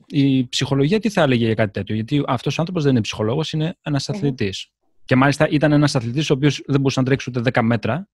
η 0.07 0.47
ψυχολογία 0.47 0.99
τι 0.99 1.09
θα 1.09 1.21
έλεγε 1.21 1.45
για 1.45 1.53
κάτι 1.53 1.71
τέτοιο, 1.71 1.95
γιατί 1.95 2.23
αυτός 2.27 2.57
ο 2.57 2.59
άνθρωπος 2.59 2.83
δεν 2.83 2.91
είναι 2.91 3.01
ψυχολόγος, 3.01 3.51
είναι 3.51 3.75
ένας 3.81 4.09
αθλητής. 4.09 4.71
Και 5.05 5.15
μάλιστα 5.15 5.47
ήταν 5.49 5.71
ένας 5.71 5.95
αθλητής 5.95 6.29
ο 6.29 6.33
οποίος 6.33 6.63
δεν 6.65 6.79
μπορούσε 6.79 6.99
να 6.99 7.05
τρέξει 7.05 7.29
ούτε 7.29 7.51
10 7.53 7.61
μέτρα 7.61 8.07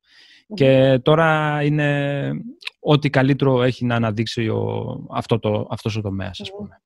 και 0.54 1.00
τώρα 1.04 1.60
είναι 1.64 2.32
ό,τι 2.80 3.10
καλύτερο 3.10 3.64
έχει 3.64 3.86
να 3.86 3.96
αναδείξει 3.96 4.48
ο, 4.48 4.86
αυτό 5.12 5.40
το, 5.40 5.68
αυτός 5.72 5.98
ο 5.98 6.02
τομέας, 6.02 6.40
ας 6.40 6.52
πούμε. 6.52 6.82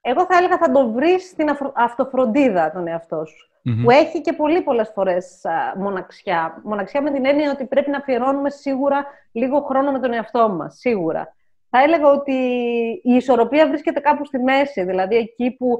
Εγώ 0.00 0.26
θα 0.26 0.36
έλεγα 0.36 0.58
θα 0.58 0.70
το 0.70 0.90
βρεις 0.90 1.22
στην 1.22 1.46
αυτοφροντίδα 1.74 2.72
τον 2.72 2.86
εαυτό 2.86 3.24
σου. 3.24 3.44
Που 3.82 3.90
έχει 3.90 4.20
και 4.20 4.32
πολύ 4.32 4.62
πολλές 4.62 4.90
φορές 4.94 5.40
μοναξιά. 5.76 6.60
Μοναξιά 6.64 7.02
με 7.02 7.10
την 7.10 7.26
έννοια 7.26 7.50
ότι 7.50 7.66
πρέπει 7.66 7.90
να 7.90 7.96
αφιερώνουμε 7.96 8.50
σίγουρα 8.50 9.06
λίγο 9.32 9.60
χρόνο 9.60 9.92
με 9.92 10.00
τον 10.00 10.12
εαυτό 10.12 10.48
μας. 10.48 10.76
Σίγουρα. 10.78 11.34
Θα 11.70 11.82
έλεγα 11.82 12.06
ότι 12.06 12.32
η 13.02 13.14
ισορροπία 13.14 13.68
βρίσκεται 13.68 14.00
κάπου 14.00 14.24
στη 14.24 14.38
μέση. 14.38 14.84
Δηλαδή 14.84 15.16
εκεί 15.16 15.50
που 15.50 15.78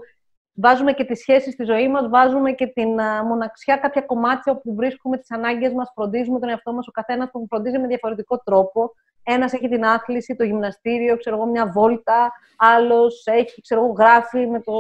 βάζουμε 0.55 0.93
και 0.93 1.05
τις 1.05 1.19
σχέσεις 1.19 1.53
στη 1.53 1.65
ζωή 1.65 1.89
μας, 1.89 2.09
βάζουμε 2.09 2.53
και 2.53 2.67
την 2.67 2.89
μοναξιά, 3.27 3.77
κάποια 3.77 4.01
κομμάτια 4.03 4.53
όπου 4.53 4.75
βρίσκουμε 4.75 5.19
τις 5.19 5.31
ανάγκες 5.31 5.73
μας, 5.73 5.93
φροντίζουμε 5.95 6.39
τον 6.39 6.49
εαυτό 6.49 6.73
μας, 6.73 6.89
ο 6.89 6.91
καθένας 6.91 7.31
τον 7.31 7.47
φροντίζει 7.49 7.79
με 7.79 7.87
διαφορετικό 7.87 8.39
τρόπο. 8.39 8.95
Ένας 9.23 9.53
έχει 9.53 9.69
την 9.69 9.85
άθληση, 9.85 10.37
το 10.37 10.45
γυμναστήριο, 10.45 11.17
ξέρω 11.17 11.37
εγώ, 11.37 11.47
μια 11.47 11.67
βόλτα, 11.67 12.33
άλλος 12.57 13.23
έχει, 13.27 13.61
ξέρω 13.61 13.85
εγώ, 13.85 13.93
γράφει 13.93 14.47
με 14.47 14.61
το 14.61 14.73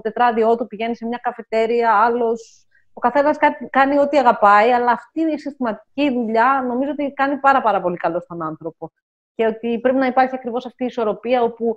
τετράδιό 0.00 0.56
του, 0.56 0.66
πηγαίνει 0.66 0.96
σε 0.96 1.06
μια 1.06 1.18
καφετέρια, 1.22 1.92
άλλος 1.92 2.62
ο 2.92 3.00
καθένας 3.00 3.36
κάνει 3.70 3.98
ό,τι 3.98 4.18
αγαπάει, 4.18 4.70
αλλά 4.70 4.92
αυτή 4.92 5.20
η 5.20 5.38
συστηματική 5.38 6.12
δουλειά 6.12 6.64
νομίζω 6.68 6.90
ότι 6.90 7.12
κάνει 7.12 7.36
πάρα, 7.36 7.60
πάρα 7.62 7.80
πολύ 7.80 7.96
καλό 7.96 8.20
στον 8.20 8.42
άνθρωπο. 8.42 8.92
Και 9.34 9.46
ότι 9.46 9.80
πρέπει 9.80 9.98
να 9.98 10.06
υπάρχει 10.06 10.34
ακριβώς 10.34 10.66
αυτή 10.66 10.82
η 10.82 10.86
ισορροπία 10.86 11.42
όπου 11.42 11.74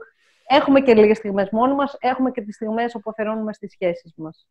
Έχουμε 0.51 0.81
και 0.81 0.93
λίγες 0.93 1.17
στιγμές 1.17 1.49
μόνοι 1.51 1.73
μας, 1.73 1.97
έχουμε 1.99 2.31
και 2.31 2.41
τις 2.41 2.55
στιγμές 2.55 2.95
όπου 2.95 3.09
αφαιρώνουμε 3.09 3.53
στις 3.53 3.71
σχέσεις 3.71 4.13
μας. 4.15 4.47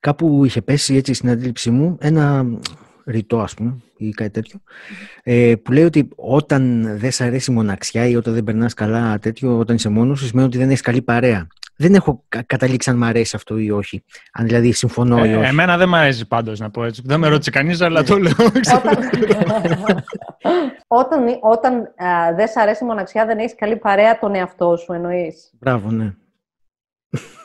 Κάπου 0.00 0.44
είχε 0.44 0.62
πέσει 0.62 0.96
έτσι 0.96 1.14
στην 1.14 1.30
αντίληψή 1.30 1.70
μου 1.70 1.96
ένα 2.00 2.46
ρητό 3.06 3.40
ας 3.40 3.54
πούμε 3.54 3.76
ή 3.96 4.10
κάτι 4.10 4.30
τέτοιο 4.30 4.60
ε, 5.22 5.54
που 5.62 5.72
λέει 5.72 5.84
ότι 5.84 6.08
όταν 6.16 6.92
δεν 6.98 7.10
σε 7.10 7.24
αρέσει 7.24 7.50
η 7.50 7.54
μοναξιά 7.54 8.06
ή 8.06 8.16
όταν 8.16 8.34
δεν 8.34 8.44
περνάς 8.44 8.74
καλά 8.74 9.18
τέτοιο 9.18 9.58
όταν 9.58 9.76
είσαι 9.76 9.88
μόνος 9.88 10.18
σου 10.18 10.26
σημαίνει 10.26 10.46
ότι 10.46 10.58
δεν 10.58 10.68
έχεις 10.68 10.80
καλή 10.80 11.02
παρέα 11.02 11.46
δεν 11.76 11.94
έχω 11.94 12.24
καταλήξει 12.46 12.90
αν 12.90 12.96
μου 12.96 13.04
αρέσει 13.04 13.36
αυτό 13.36 13.58
ή 13.58 13.70
όχι. 13.70 14.04
Αν 14.32 14.46
δηλαδή 14.46 14.72
συμφωνώ 14.72 15.24
ή 15.24 15.30
ε, 15.30 15.36
όχι. 15.36 15.48
Εμένα 15.48 15.76
δεν 15.76 15.88
μου 15.88 15.96
αρέσει 15.96 16.26
πάντως 16.26 16.58
να 16.58 16.70
πω 16.70 16.84
έτσι. 16.84 17.02
Δεν 17.04 17.20
με 17.20 17.28
ρώτησε 17.28 17.50
κανείς, 17.50 17.80
αλλά 17.80 18.02
το 18.02 18.18
λέω. 18.18 18.32
όταν 20.86 21.38
όταν 21.54 21.92
δεν 22.36 22.48
σ' 22.48 22.56
αρέσει 22.56 22.84
η 22.84 22.86
μοναξιά, 22.86 23.26
δεν 23.26 23.38
έχεις 23.38 23.54
καλή 23.54 23.76
παρέα 23.76 24.18
τον 24.18 24.34
εαυτό 24.34 24.76
σου, 24.76 24.92
εννοείς. 24.92 25.50
Μπράβο, 25.60 25.90
ναι. 25.90 26.14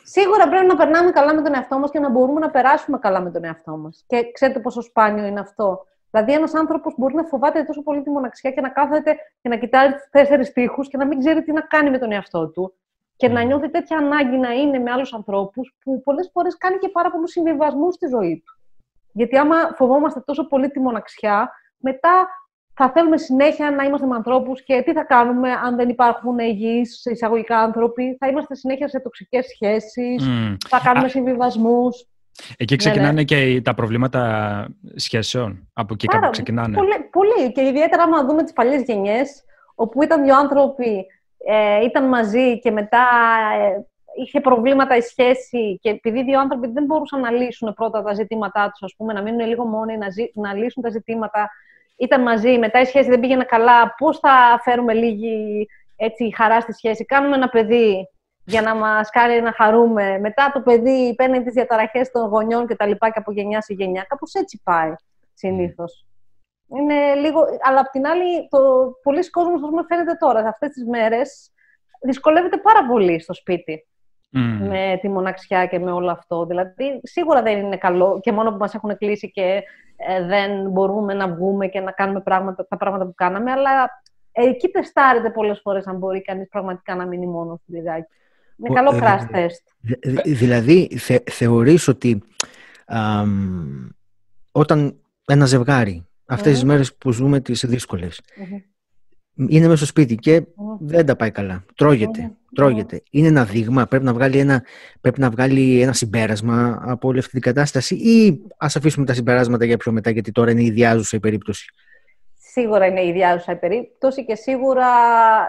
Σίγουρα 0.03 0.49
πρέπει 0.49 0.65
να 0.65 0.75
περνάμε 0.75 1.11
καλά 1.11 1.33
με 1.33 1.41
τον 1.41 1.53
εαυτό 1.53 1.79
μας 1.79 1.91
και 1.91 1.99
να 1.99 2.09
μπορούμε 2.09 2.39
να 2.39 2.49
περάσουμε 2.49 2.97
καλά 2.97 3.21
με 3.21 3.31
τον 3.31 3.43
εαυτό 3.43 3.77
μας. 3.77 4.03
Και 4.07 4.31
ξέρετε 4.31 4.59
πόσο 4.59 4.81
σπάνιο 4.81 5.25
είναι 5.25 5.39
αυτό. 5.39 5.85
Δηλαδή, 6.11 6.33
ένας 6.33 6.53
άνθρωπος 6.53 6.93
μπορεί 6.97 7.15
να 7.15 7.23
φοβάται 7.23 7.63
τόσο 7.63 7.83
πολύ 7.83 8.03
τη 8.03 8.09
μοναξιά 8.09 8.51
και 8.51 8.61
να 8.61 8.69
κάθεται 8.69 9.15
και 9.41 9.49
να 9.49 9.57
κοιτάει 9.57 9.89
του 9.89 10.07
τέσσερις 10.11 10.51
τείχου 10.51 10.81
και 10.81 10.97
να 10.97 11.05
μην 11.05 11.19
ξέρει 11.19 11.43
τι 11.43 11.51
να 11.51 11.61
κάνει 11.61 11.89
με 11.89 11.97
τον 11.97 12.11
εαυτό 12.11 12.47
του 12.47 12.73
και 13.19 13.27
να 13.27 13.43
νιώθει 13.43 13.69
τέτοια 13.69 13.97
ανάγκη 13.97 14.37
να 14.37 14.51
είναι 14.51 14.79
με 14.79 14.91
άλλους 14.91 15.13
ανθρώπους 15.13 15.75
που 15.83 16.01
πολλές 16.03 16.29
φορές 16.33 16.57
κάνει 16.57 16.77
και 16.77 16.89
πάρα 16.89 17.11
πολλούς 17.11 17.31
συμβιβασμούς 17.31 17.93
στη 17.93 18.07
ζωή 18.07 18.43
του. 18.45 18.59
Γιατί 19.11 19.37
άμα 19.37 19.55
φοβόμαστε 19.75 20.21
τόσο 20.25 20.47
πολύ 20.47 20.69
τη 20.69 20.79
μοναξιά, 20.79 21.51
μετά 21.77 22.27
θα 22.73 22.91
θέλουμε 22.91 23.17
συνέχεια 23.17 23.71
να 23.71 23.83
είμαστε 23.83 24.07
με 24.07 24.15
ανθρώπους 24.15 24.63
και 24.63 24.81
τι 24.85 24.93
θα 24.93 25.03
κάνουμε 25.03 25.51
αν 25.51 25.75
δεν 25.75 25.89
υπάρχουν 25.89 26.39
υγιεί 26.39 26.81
εισαγωγικά 27.11 27.59
άνθρωποι. 27.59 28.15
Θα 28.19 28.27
είμαστε 28.27 28.55
συνέχεια 28.55 28.87
σε 28.87 28.99
τοξικές 28.99 29.45
σχέσεις, 29.45 30.27
θα 30.67 30.81
κάνουμε 30.83 31.07
συμβιβασμούς. 31.07 32.07
Εκεί 32.57 32.73
ναι, 32.73 32.77
ξεκινάνε 32.77 33.11
ναι. 33.11 33.23
και 33.23 33.61
τα 33.63 33.73
προβλήματα 33.73 34.67
σχέσεων. 34.95 35.69
Από 35.73 35.93
εκεί 35.93 36.07
κάπου 36.07 36.29
ξεκινάνε. 36.29 36.75
Πολύ, 36.75 37.09
πολύ. 37.11 37.51
Και 37.51 37.61
ιδιαίτερα 37.61 38.03
άμα 38.03 38.25
δούμε 38.25 38.43
τις 38.43 38.53
παλιές 38.53 38.81
γενιές, 38.81 39.43
όπου 39.75 40.03
ήταν 40.03 40.23
δύο 40.23 40.37
άνθρωποι, 40.37 41.05
ε, 41.45 41.83
ήταν 41.83 42.07
μαζί 42.07 42.59
και 42.59 42.71
μετά 42.71 43.05
ε, 43.59 43.85
είχε 44.15 44.41
προβλήματα 44.41 44.95
η 44.95 45.01
σχέση 45.01 45.79
και 45.81 45.89
επειδή 45.89 46.23
δύο 46.23 46.39
άνθρωποι 46.39 46.67
δεν 46.71 46.83
μπορούσαν 46.85 47.19
να 47.19 47.31
λύσουν 47.31 47.73
πρώτα 47.73 48.03
τα 48.03 48.13
ζητήματά 48.13 48.69
τους, 48.69 48.83
ας 48.83 48.93
πούμε, 48.97 49.13
να 49.13 49.21
μείνουν 49.21 49.47
λίγο 49.47 49.65
μόνοι, 49.65 49.97
να, 49.97 50.07
να 50.33 50.53
λύσουν 50.53 50.83
τα 50.83 50.89
ζητήματα, 50.89 51.49
ήταν 51.97 52.21
μαζί, 52.21 52.57
μετά 52.57 52.81
η 52.81 52.85
σχέση 52.85 53.09
δεν 53.09 53.19
πήγαινε 53.19 53.43
καλά, 53.43 53.95
πώς 53.97 54.19
θα 54.19 54.59
φέρουμε 54.63 54.93
λίγη 54.93 55.67
έτσι, 55.95 56.33
χαρά 56.35 56.61
στη 56.61 56.73
σχέση; 56.73 57.05
Κάνουμε 57.05 57.35
ένα 57.35 57.49
παιδί 57.49 58.09
για 58.45 58.61
να 58.61 58.75
μας 58.75 59.09
κάνει 59.09 59.41
να 59.41 59.53
χαρούμε. 59.53 60.19
Μετά 60.19 60.51
το 60.53 60.61
παιδί 60.61 61.15
παίρνει 61.15 61.43
τις 61.43 61.53
διαταραχές 61.53 62.11
των 62.11 62.27
γονιών 62.27 62.67
και 62.67 62.75
τα 62.75 62.85
λοιπά 62.85 63.09
και 63.09 63.19
από 63.19 63.31
γενιά 63.31 63.61
σε 63.61 63.73
γενιά. 63.73 64.05
Κάπως 64.09 64.33
έτσι 64.33 64.61
πάει 64.63 64.93
συνήθως. 65.33 66.08
Είναι 66.77 67.13
λίγο... 67.15 67.39
Αλλά 67.61 67.79
απ' 67.79 67.89
την 67.91 68.07
άλλη, 68.07 68.47
το... 68.49 68.59
πολλοί 69.03 69.29
κόσμοι, 69.29 69.59
πούμε, 69.59 69.83
φαίνεται 69.87 70.13
τώρα, 70.19 70.39
αυτές 70.39 70.69
τις 70.69 70.85
μέρες, 70.85 71.51
δυσκολεύεται 72.01 72.57
πάρα 72.57 72.85
πολύ 72.85 73.19
στο 73.19 73.33
σπίτι. 73.33 73.83
Με 74.59 74.97
τη 75.01 75.09
μοναξιά 75.09 75.65
και 75.65 75.79
με 75.79 75.91
όλο 75.91 76.11
αυτό. 76.11 76.45
Δηλαδή, 76.45 76.99
σίγουρα 77.03 77.41
δεν 77.41 77.57
είναι 77.57 77.77
καλό 77.77 78.19
και 78.21 78.31
μόνο 78.31 78.51
που 78.51 78.57
μας 78.57 78.73
έχουν 78.73 78.97
κλείσει 78.97 79.31
και 79.31 79.63
ε, 79.95 80.25
δεν 80.25 80.69
μπορούμε 80.69 81.13
να 81.13 81.27
βγούμε 81.27 81.67
και 81.67 81.79
να 81.79 81.91
κάνουμε 81.91 82.21
πράγματα, 82.21 82.67
τα 82.67 82.77
πράγματα 82.77 83.05
που 83.05 83.13
κάναμε, 83.15 83.51
αλλά 83.51 84.01
εκεί 84.31 84.67
τεστάρεται 84.67 85.29
πολλές 85.29 85.59
φορές 85.61 85.87
αν 85.87 85.97
μπορεί 85.97 86.21
κανείς 86.21 86.47
πραγματικά 86.47 86.95
να 86.95 87.05
μείνει 87.05 87.27
μόνος 87.27 87.59
στο 87.59 87.73
λιγάκι. 87.75 88.13
Είναι 88.57 88.75
καλό 88.75 88.95
ε, 88.95 88.99
crash 89.01 89.35
test. 89.35 89.91
Δηλαδή, 90.25 90.97
θε, 90.97 91.17
θεωρείς 91.29 91.87
ότι 91.87 92.23
όταν 94.51 94.99
ένα 95.25 95.45
ζευγάρι, 95.45 96.07
αυτές 96.29 96.53
τις 96.53 96.63
μέρες 96.63 96.95
που 96.95 97.11
ζούμε 97.11 97.39
τις 97.39 97.65
δυσκολες 97.65 98.21
είναι 99.47 99.65
μέσα 99.65 99.77
στο 99.77 99.85
σπίτι 99.85 100.15
και 100.15 100.43
δεν 100.79 101.05
τα 101.05 101.15
πάει 101.15 101.31
καλά. 101.31 101.63
Τρώγεται. 101.75 102.31
τρώγεται. 102.55 103.01
Είναι 103.11 103.27
ένα 103.27 103.43
δείγμα, 103.43 103.85
πρέπει 103.85 104.03
να, 104.03 104.13
βγάλει 104.13 104.37
ένα, 104.37 104.63
πρέπει 105.01 105.19
να 105.19 105.29
βγάλει 105.29 105.81
ένα 105.81 105.93
συμπέρασμα 105.93 106.79
από 106.81 107.07
όλη 107.07 107.19
αυτή 107.19 107.31
την 107.31 107.41
κατάσταση 107.41 107.95
ή 107.95 108.41
ας 108.57 108.75
αφήσουμε 108.75 109.05
τα 109.05 109.13
συμπεράσματα 109.13 109.65
για 109.65 109.77
πιο 109.77 109.91
μετά 109.91 110.09
γιατί 110.09 110.31
τώρα 110.31 110.51
είναι 110.51 110.63
ιδιάζουσα 110.63 111.17
η 111.17 111.19
περίπτωση. 111.19 111.73
Σίγουρα 112.51 112.85
είναι 112.85 113.05
ιδιάζουσα 113.05 113.51
η 113.51 113.55
περίπτωση 113.55 114.25
και 114.25 114.35
σίγουρα 114.35 114.87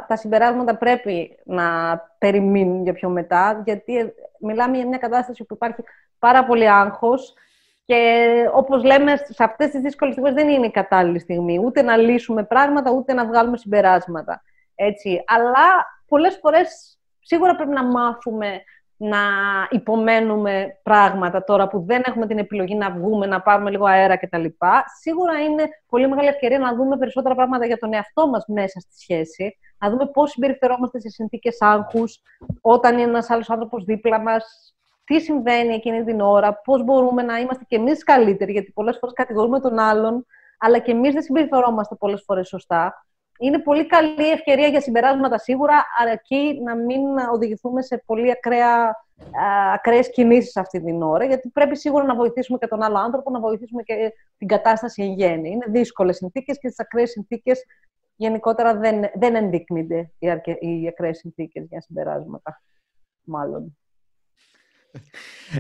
τα 0.09 0.17
συμπεράσματα 0.17 0.77
πρέπει 0.77 1.39
να 1.45 1.99
περιμείνουν 2.19 2.83
για 2.83 2.93
πιο 2.93 3.09
μετά 3.09 3.63
γιατί 3.65 3.93
μιλάμε 4.41 4.77
για 4.77 4.87
μια 4.87 4.99
κατάσταση 4.99 5.45
που 5.45 5.55
υπάρχει 5.55 5.83
πάρα 6.19 6.45
πολύ 6.45 6.71
άγχος 6.71 7.35
και 7.91 8.51
όπως 8.53 8.85
λέμε, 8.85 9.17
σε 9.17 9.45
αυτές 9.45 9.71
τις 9.71 9.81
δύσκολες 9.81 10.15
στιγμές 10.15 10.35
δεν 10.35 10.49
είναι 10.49 10.67
η 10.67 10.71
κατάλληλη 10.71 11.19
στιγμή 11.19 11.59
ούτε 11.65 11.83
να 11.83 11.97
λύσουμε 11.97 12.45
πράγματα, 12.45 12.91
ούτε 12.91 13.13
να 13.13 13.27
βγάλουμε 13.27 13.57
συμπεράσματα. 13.57 14.43
Έτσι. 14.75 15.25
Αλλά 15.27 15.67
πολλές 16.07 16.39
φορές 16.43 16.99
σίγουρα 17.21 17.57
πρέπει 17.57 17.71
να 17.71 17.85
μάθουμε 17.85 18.63
να 18.97 19.19
υπομένουμε 19.71 20.79
πράγματα 20.83 21.45
τώρα 21.45 21.69
που 21.69 21.85
δεν 21.87 22.03
έχουμε 22.05 22.27
την 22.27 22.39
επιλογή 22.39 22.75
να 22.75 22.91
βγούμε, 22.91 23.27
να 23.27 23.41
πάρουμε 23.41 23.71
λίγο 23.71 23.85
αέρα 23.85 24.17
κτλ. 24.17 24.45
Σίγουρα 25.01 25.41
είναι 25.41 25.69
πολύ 25.89 26.09
μεγάλη 26.09 26.29
ευκαιρία 26.29 26.59
να 26.59 26.75
δούμε 26.75 26.97
περισσότερα 26.97 27.35
πράγματα 27.35 27.67
για 27.67 27.79
τον 27.79 27.93
εαυτό 27.93 28.29
μας 28.29 28.45
μέσα 28.47 28.81
στη 28.81 28.99
σχέση, 29.01 29.59
να 29.79 29.91
δούμε 29.91 30.07
πώς 30.07 30.31
συμπεριφερόμαστε 30.31 31.01
σε 31.01 31.09
συνθήκες 31.09 31.57
άγχους, 31.61 32.23
όταν 32.61 32.99
είναι 32.99 33.09
ένας 33.09 33.31
άλλος 33.31 33.51
άνθρωπος 33.51 33.85
δίπλα 33.85 34.21
μας, 34.21 34.75
τι 35.11 35.21
συμβαίνει 35.21 35.75
εκείνη 35.75 36.05
την 36.05 36.21
ώρα, 36.21 36.55
πώς 36.55 36.85
μπορούμε 36.85 37.23
να 37.23 37.39
είμαστε 37.39 37.65
κι 37.69 37.75
εμείς 37.75 38.05
καλύτεροι, 38.05 38.53
γιατί 38.53 38.71
πολλές 38.73 38.99
φορές 38.99 39.15
κατηγορούμε 39.15 39.61
τον 39.61 39.79
άλλον, 39.79 40.27
αλλά 40.59 40.79
κι 40.79 40.91
εμείς 40.91 41.13
δεν 41.13 41.23
συμπεριφερόμαστε 41.23 41.95
πολλές 41.95 42.23
φορές 42.27 42.49
σωστά. 42.49 43.07
Είναι 43.39 43.59
πολύ 43.59 43.87
καλή 43.87 44.31
ευκαιρία 44.31 44.67
για 44.67 44.81
συμπεράσματα 44.81 45.39
σίγουρα, 45.39 45.85
αρκεί 46.09 46.61
να 46.65 46.75
μην 46.75 47.01
οδηγηθούμε 47.33 47.83
σε 47.83 48.03
πολύ 48.07 48.31
ακραία, 48.31 48.97
ακραίες 49.75 50.11
κινήσεις 50.11 50.57
αυτή 50.57 50.83
την 50.83 51.03
ώρα, 51.03 51.25
γιατί 51.25 51.49
πρέπει 51.49 51.77
σίγουρα 51.77 52.05
να 52.05 52.15
βοηθήσουμε 52.15 52.59
και 52.59 52.67
τον 52.67 52.83
άλλο 52.83 52.99
άνθρωπο, 52.99 53.31
να 53.31 53.41
βοηθήσουμε 53.41 53.83
και 53.83 54.13
την 54.39 54.49
κατάσταση 54.49 55.03
εν 55.03 55.13
γέννη. 55.13 55.51
Είναι 55.51 55.67
δύσκολες 55.69 56.17
συνθήκες 56.17 56.59
και 56.59 56.67
στις 56.67 56.81
ακραίες 56.81 57.11
συνθήκες 57.11 57.65
γενικότερα 58.17 58.77
δεν, 58.77 59.05
δεν 59.15 59.35
ενδείκνυνται 59.35 60.11
οι, 60.19 60.31
αρκε, 60.31 60.51
οι 60.51 60.89
ακραίες 60.89 61.19
συνθήκες 61.19 61.67
για 61.69 61.81
συμπεράσματα, 61.81 62.63
μάλλον. 63.25 63.80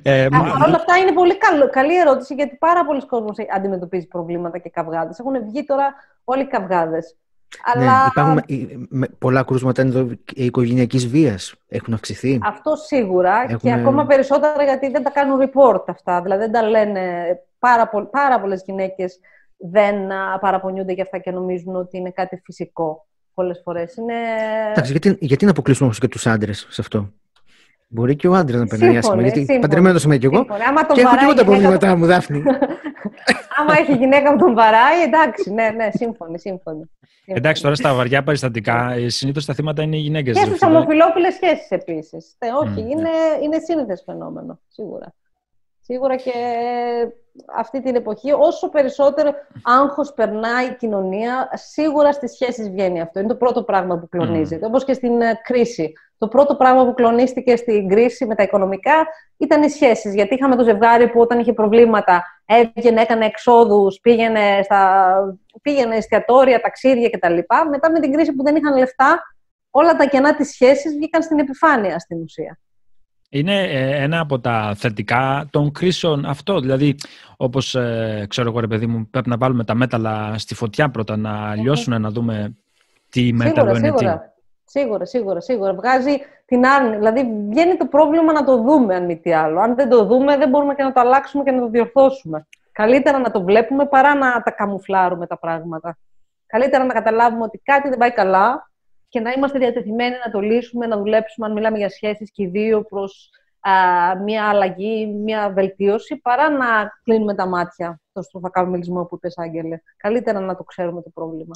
Ε, 0.03 0.29
Παρ' 0.31 0.41
όλα 0.41 0.77
αυτά 0.77 0.97
είναι 0.97 1.13
πολύ 1.13 1.35
καλή 1.71 1.99
ερώτηση 1.99 2.35
γιατί 2.35 2.57
πάρα 2.57 2.85
πολλοί 2.85 3.07
κόσμοι 3.07 3.47
αντιμετωπίζει 3.55 4.07
προβλήματα 4.07 4.59
και 4.59 4.71
καυγάδες. 4.71 5.19
Έχουν 5.19 5.45
βγει 5.45 5.65
τώρα 5.65 5.95
όλοι 6.25 6.43
οι 6.43 6.47
καυγάδες. 6.47 7.17
Ναι, 7.77 7.85
Αλλά... 7.85 8.07
υπάρχουν 8.11 8.43
πολλά 9.19 9.43
κρούσματα 9.43 10.07
οικογενειακής 10.35 11.09
βίας. 11.09 11.55
Έχουν 11.69 11.95
αυξηθεί. 11.95 12.39
Αυτό 12.43 12.77
σίγουρα 12.77 13.55
και 13.57 13.73
ακόμα 13.73 14.07
περισσότερα 14.07 14.63
γιατί 14.63 14.91
δεν 14.91 15.03
τα 15.03 15.11
κάνουν 15.11 15.39
report 15.41 15.85
αυτά. 15.87 16.23
Δηλαδή 16.23 16.41
δεν 16.41 16.53
τα 16.53 16.63
λένε. 16.63 17.03
Πάρα, 17.59 17.89
πο... 17.89 18.07
πάρα 18.07 18.41
πολλές 18.41 18.63
γυναίκες 18.67 19.19
δεν 19.57 19.95
παραπονιούνται 20.41 20.93
για 20.93 21.03
αυτά 21.03 21.19
και 21.19 21.31
νομίζουν 21.31 21.77
ότι 21.77 21.97
είναι 21.97 22.11
κάτι 22.11 22.41
φυσικό. 22.45 23.07
Πολλές 23.35 23.61
φορές. 23.65 23.97
Είναι... 23.97 24.15
γιατί, 24.85 25.17
γιατί 25.21 25.45
να 25.45 25.51
αποκλείσουμε 25.51 25.87
όμως 25.87 25.99
και 25.99 26.09
τους 26.09 26.27
άντρες 26.27 26.67
σε 26.71 26.81
αυτό; 26.81 27.13
Μπορεί 27.93 28.17
και 28.17 28.29
ο 28.29 28.35
άντρας 28.35 28.61
να 28.61 28.67
περνάει 28.67 28.97
άσχημα. 28.97 29.23
Γιατί 29.23 29.59
παντρεμένος 29.61 30.05
είμαι 30.05 30.17
και 30.17 30.27
εγώ. 30.27 30.45
Και 30.95 31.01
έχω 31.01 31.15
και 31.17 31.25
εγώ 31.25 31.35
τα 31.35 31.45
προβλήματά 31.45 31.97
μου, 31.97 32.07
Δάφνη. 32.07 32.43
Άμα 33.59 33.79
έχει 33.79 33.93
γυναίκα 33.93 34.33
που 34.33 34.39
τον 34.39 34.55
βαράει, 34.55 35.03
εντάξει, 35.07 35.53
ναι, 35.53 35.71
ναι, 35.71 35.89
σύμφωνοι, 35.93 36.39
σύμφωνοι. 36.39 36.91
Εντάξει, 37.25 37.63
τώρα 37.63 37.75
στα 37.75 37.95
βαριά 37.95 38.23
περιστατικά, 38.23 38.93
ε, 38.93 39.09
συνήθως 39.09 39.45
τα 39.45 39.55
θύματα 39.55 39.83
είναι 39.83 39.97
οι 39.97 40.01
γυναίκες. 40.01 40.39
Και 40.39 40.55
στι 40.55 40.67
ομοφυλόφιλες 40.67 41.35
σχέσεις 41.35 41.71
επίσης. 41.71 42.35
Ε, 42.39 42.49
όχι, 42.49 42.81
είναι, 42.81 43.11
είναι 43.43 43.59
σύνηθες 43.59 44.03
φαινόμενο, 44.07 44.61
σίγουρα. 44.69 45.15
Σίγουρα 45.81 46.17
και 46.17 46.33
αυτή 47.57 47.83
την 47.83 47.95
εποχή, 47.95 48.33
όσο 48.33 48.69
περισσότερο 48.69 49.31
άγχος 49.63 50.13
περνάει 50.13 50.67
η 50.67 50.75
κοινωνία, 50.75 51.51
σίγουρα 51.53 52.13
στις 52.13 52.33
σχέσεις 52.33 52.71
βγαίνει 52.71 53.01
αυτό. 53.01 53.19
Είναι 53.19 53.29
το 53.29 53.37
πρώτο 53.37 53.63
πράγμα 53.63 53.99
που 53.99 54.09
κλονίζεται. 54.09 54.67
Mm. 54.67 54.69
Όπως 54.69 54.85
και 54.85 54.93
στην 54.93 55.21
ε, 55.21 55.41
κρίση. 55.43 55.93
Το 56.21 56.29
πρώτο 56.29 56.55
πράγμα 56.55 56.85
που 56.85 56.95
κλονίστηκε 56.95 57.57
στην 57.57 57.89
κρίση 57.89 58.27
με 58.27 58.35
τα 58.35 58.43
οικονομικά 58.43 59.07
ήταν 59.37 59.63
οι 59.63 59.69
σχέσεις. 59.69 60.15
Γιατί 60.15 60.35
είχαμε 60.35 60.57
το 60.57 60.65
ζευγάρι 60.65 61.09
που 61.09 61.21
όταν 61.21 61.39
είχε 61.39 61.53
προβλήματα 61.53 62.25
έβγαινε, 62.47 63.01
έκανε 63.01 63.25
εξόδους, 63.25 64.01
πήγαινε, 64.01 64.61
στα, 64.63 65.15
πήγαινε 65.63 65.97
εστιατόρια, 65.97 66.61
ταξίδια 66.61 67.11
κτλ. 67.11 67.37
Μετά 67.71 67.91
με 67.91 68.01
την 68.01 68.13
κρίση 68.13 68.33
που 68.33 68.43
δεν 68.43 68.57
είχαν 68.57 68.79
λεφτά, 68.79 69.23
όλα 69.71 69.97
τα 69.97 70.07
κενά 70.07 70.35
της 70.35 70.51
σχέσης 70.51 70.95
βγήκαν 70.95 71.23
στην 71.23 71.39
επιφάνεια 71.39 71.99
στην 71.99 72.23
ουσία. 72.23 72.59
Είναι 73.31 73.63
ε, 73.63 74.03
ένα 74.03 74.21
από 74.21 74.41
τα 74.41 74.75
θετικά 74.77 75.49
των 75.51 75.73
κρίσεων 75.73 76.25
αυτό. 76.25 76.61
Δηλαδή, 76.61 76.95
όπως 77.37 77.75
ε, 77.75 78.27
ξέρω 78.29 78.49
εγώ, 78.49 78.61
ρε 78.61 78.67
παιδί 78.67 78.87
μου, 78.87 79.09
πρέπει 79.11 79.29
να 79.29 79.37
βάλουμε 79.37 79.65
τα 79.65 79.75
μέταλλα 79.75 80.39
στη 80.39 80.55
φωτιά 80.55 80.91
πρώτα, 80.91 81.17
να 81.17 81.55
λιώσουν, 81.55 82.01
να 82.01 82.11
δούμε 82.11 82.57
τι 83.09 83.33
μέταλλο 83.33 83.77
είναι 83.77 83.87
σίγουρα. 83.87 84.19
τι. 84.19 84.29
Σίγουρα, 84.73 85.05
σίγουρα, 85.05 85.41
σίγουρα. 85.41 85.75
Βγάζει 85.75 86.19
την 86.45 86.67
άρνη. 86.67 86.97
Δηλαδή, 86.97 87.47
βγαίνει 87.49 87.77
το 87.77 87.87
πρόβλημα 87.87 88.33
να 88.33 88.45
το 88.45 88.57
δούμε, 88.63 88.95
αν 88.95 89.05
μη 89.05 89.19
τι 89.19 89.33
άλλο. 89.33 89.61
Αν 89.61 89.75
δεν 89.75 89.89
το 89.89 90.05
δούμε, 90.05 90.37
δεν 90.37 90.49
μπορούμε 90.49 90.75
και 90.75 90.83
να 90.83 90.93
το 90.93 91.01
αλλάξουμε 91.01 91.45
και 91.45 91.51
να 91.51 91.61
το 91.61 91.69
διορθώσουμε. 91.69 92.47
Καλύτερα 92.73 93.19
να 93.19 93.31
το 93.31 93.43
βλέπουμε 93.43 93.87
παρά 93.87 94.15
να 94.15 94.43
τα 94.43 94.51
καμουφλάρουμε 94.51 95.27
τα 95.27 95.39
πράγματα. 95.39 95.99
Καλύτερα 96.47 96.85
να 96.85 96.93
καταλάβουμε 96.93 97.43
ότι 97.43 97.59
κάτι 97.59 97.89
δεν 97.89 97.99
πάει 97.99 98.13
καλά 98.13 98.71
και 99.09 99.21
να 99.21 99.31
είμαστε 99.31 99.59
διατεθειμένοι 99.59 100.17
να 100.25 100.31
το 100.31 100.41
λύσουμε, 100.41 100.87
να 100.87 100.97
δουλέψουμε, 100.97 101.47
αν 101.47 101.53
μιλάμε 101.53 101.79
για 101.79 101.89
σχέσεις 101.89 102.31
και 102.31 102.43
οι 102.43 102.47
δύο 102.47 102.83
προς 102.83 103.31
μια 104.25 104.49
αλλαγή, 104.49 105.07
μια 105.07 105.51
βελτίωση, 105.51 106.17
παρά 106.17 106.51
να 106.51 106.67
κλείνουμε 107.05 107.35
τα 107.35 107.47
μάτια 107.47 108.01
στο 108.21 108.41
μιλισμό 108.67 109.05
που 109.05 109.15
είπες, 109.15 109.39
Άγγελε. 109.39 109.81
Καλύτερα 109.97 110.41
να 110.41 110.57
το 110.57 110.63
ξέρουμε 110.65 111.03
το 111.03 111.11
πρόβλημα. 111.15 111.55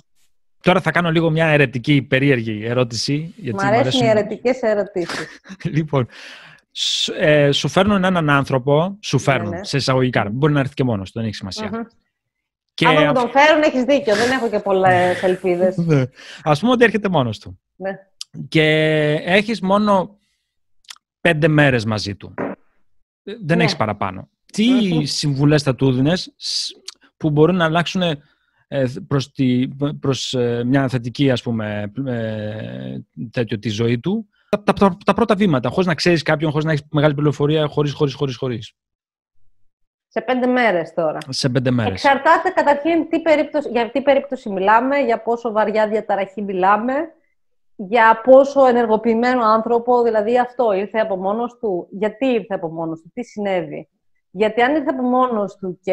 Τώρα 0.64 0.80
θα 0.80 0.90
κάνω 0.90 1.10
λίγο 1.10 1.30
μια 1.30 1.46
αιρετική, 1.46 2.02
περίεργη 2.02 2.64
ερώτηση. 2.64 3.34
Γιατί 3.36 3.64
Μ' 3.64 3.66
αρέσουν 3.66 4.06
οι 4.06 4.08
αιρετικές 4.08 4.62
ερωτήσεις. 4.62 5.26
λοιπόν, 5.76 6.08
ε, 7.18 7.50
σου 7.52 7.68
φέρνουν 7.68 8.04
έναν 8.04 8.30
άνθρωπο, 8.30 8.98
σου 9.02 9.16
ναι, 9.16 9.22
φέρνουν, 9.22 9.48
ναι, 9.48 9.64
σε 9.64 9.76
εισαγωγικά, 9.76 10.28
μπορεί 10.32 10.52
να 10.52 10.60
έρθει 10.60 10.74
και 10.74 10.84
μόνος 10.84 11.10
του, 11.12 11.20
δεν 11.20 11.28
έχει 11.28 11.38
και... 12.74 12.86
Αν 12.86 13.14
τον 13.14 13.30
φέρουν, 13.30 13.62
έχεις 13.62 13.82
δίκιο. 13.82 14.14
Δεν 14.16 14.30
έχω 14.30 14.48
και 14.48 14.58
πολλές 14.58 15.22
ελπίδες. 15.22 15.76
ναι. 15.76 16.02
Α 16.42 16.52
πούμε 16.58 16.72
ότι 16.72 16.84
έρχεται 16.84 17.08
μόνος 17.08 17.38
του. 17.38 17.60
Ναι. 17.76 17.90
Και 18.48 18.62
έχεις 19.24 19.60
μόνο 19.60 20.18
πέντε 21.20 21.48
μέρες 21.48 21.84
μαζί 21.84 22.14
του. 22.14 22.34
Δεν 23.22 23.56
ναι. 23.56 23.62
έχεις 23.62 23.76
παραπάνω. 23.76 24.28
τι 24.52 25.04
συμβουλές 25.04 25.62
θα 25.62 25.74
του 25.74 25.92
δίνες 25.92 26.34
που 27.16 27.30
μπορούν 27.30 27.56
να 27.56 27.64
αλλάξουν 27.64 28.02
ε, 28.02 28.18
προς, 29.08 29.32
τη, 29.32 29.68
προς 30.00 30.34
ε, 30.34 30.62
μια 30.64 30.88
θετική, 30.88 31.30
ας 31.30 31.42
πούμε, 31.42 31.92
ε, 32.06 32.96
τέτοιο 33.30 33.58
τη 33.58 33.68
ζωή 33.68 34.00
του. 34.00 34.28
Τα, 34.48 34.62
τα, 34.72 34.96
τα 35.04 35.14
πρώτα 35.14 35.34
βήματα, 35.34 35.68
χωρίς 35.68 35.86
να 35.86 35.94
ξέρεις 35.94 36.22
κάποιον, 36.22 36.50
χωρίς 36.50 36.66
να 36.66 36.72
έχεις 36.72 36.86
μεγάλη 36.90 37.14
πληροφορία, 37.14 37.66
χωρίς, 37.66 37.92
χωρίς, 37.92 38.14
χωρίς, 38.14 38.36
χωρίς. 38.36 38.72
Σε 40.08 40.20
πέντε 40.20 40.46
μέρες 40.46 40.94
τώρα. 40.94 41.18
Σε 41.28 41.48
πέντε 41.48 41.70
μέρες. 41.70 42.04
Εξαρτάται 42.04 42.50
καταρχήν 42.50 43.08
τι 43.08 43.20
περίπτωση, 43.20 43.68
για 43.68 43.90
τι 43.90 44.02
περίπτωση 44.02 44.50
μιλάμε, 44.50 44.98
για 44.98 45.22
πόσο 45.22 45.52
βαριά 45.52 45.88
διαταραχή 45.88 46.42
μιλάμε, 46.42 46.94
για 47.76 48.20
πόσο 48.24 48.66
ενεργοποιημένο 48.66 49.44
άνθρωπο, 49.44 50.02
δηλαδή 50.02 50.38
αυτό 50.38 50.72
ήρθε 50.72 50.98
από 50.98 51.16
μόνος 51.16 51.58
του, 51.58 51.88
γιατί 51.90 52.26
ήρθε 52.26 52.54
από 52.54 52.68
μόνος 52.68 53.00
του, 53.00 53.10
τι 53.14 53.24
συνέβη. 53.24 53.88
Γιατί 54.30 54.62
αν 54.62 54.74
ήρθε 54.74 54.90
από 54.90 55.02
μόνος 55.02 55.56
του 55.56 55.78
και 55.82 55.92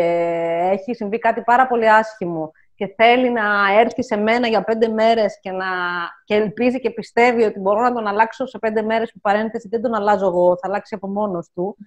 έχει 0.71 0.93
συμβεί 0.93 1.19
κάτι 1.19 1.41
πάρα 1.41 1.67
πολύ 1.67 1.89
άσχημο 1.89 2.51
και 2.81 2.93
θέλει 2.97 3.31
να 3.31 3.43
έρθει 3.79 4.03
σε 4.03 4.17
μένα 4.17 4.47
για 4.47 4.63
πέντε 4.63 4.87
μέρες 4.87 5.39
και, 5.39 5.51
να... 5.51 5.65
και 6.23 6.35
ελπίζει 6.35 6.79
και 6.79 6.89
πιστεύει 6.89 7.43
ότι 7.43 7.59
μπορώ 7.59 7.81
να 7.81 7.93
τον 7.93 8.07
αλλάξω 8.07 8.45
σε 8.45 8.59
πέντε 8.59 8.81
μέρες 8.81 9.11
που 9.11 9.19
παρένθεση 9.19 9.67
δεν 9.67 9.81
τον 9.81 9.93
αλλάζω 9.93 10.25
εγώ, 10.25 10.49
θα 10.49 10.67
αλλάξει 10.67 10.95
από 10.95 11.07
μόνος 11.07 11.49
του, 11.53 11.77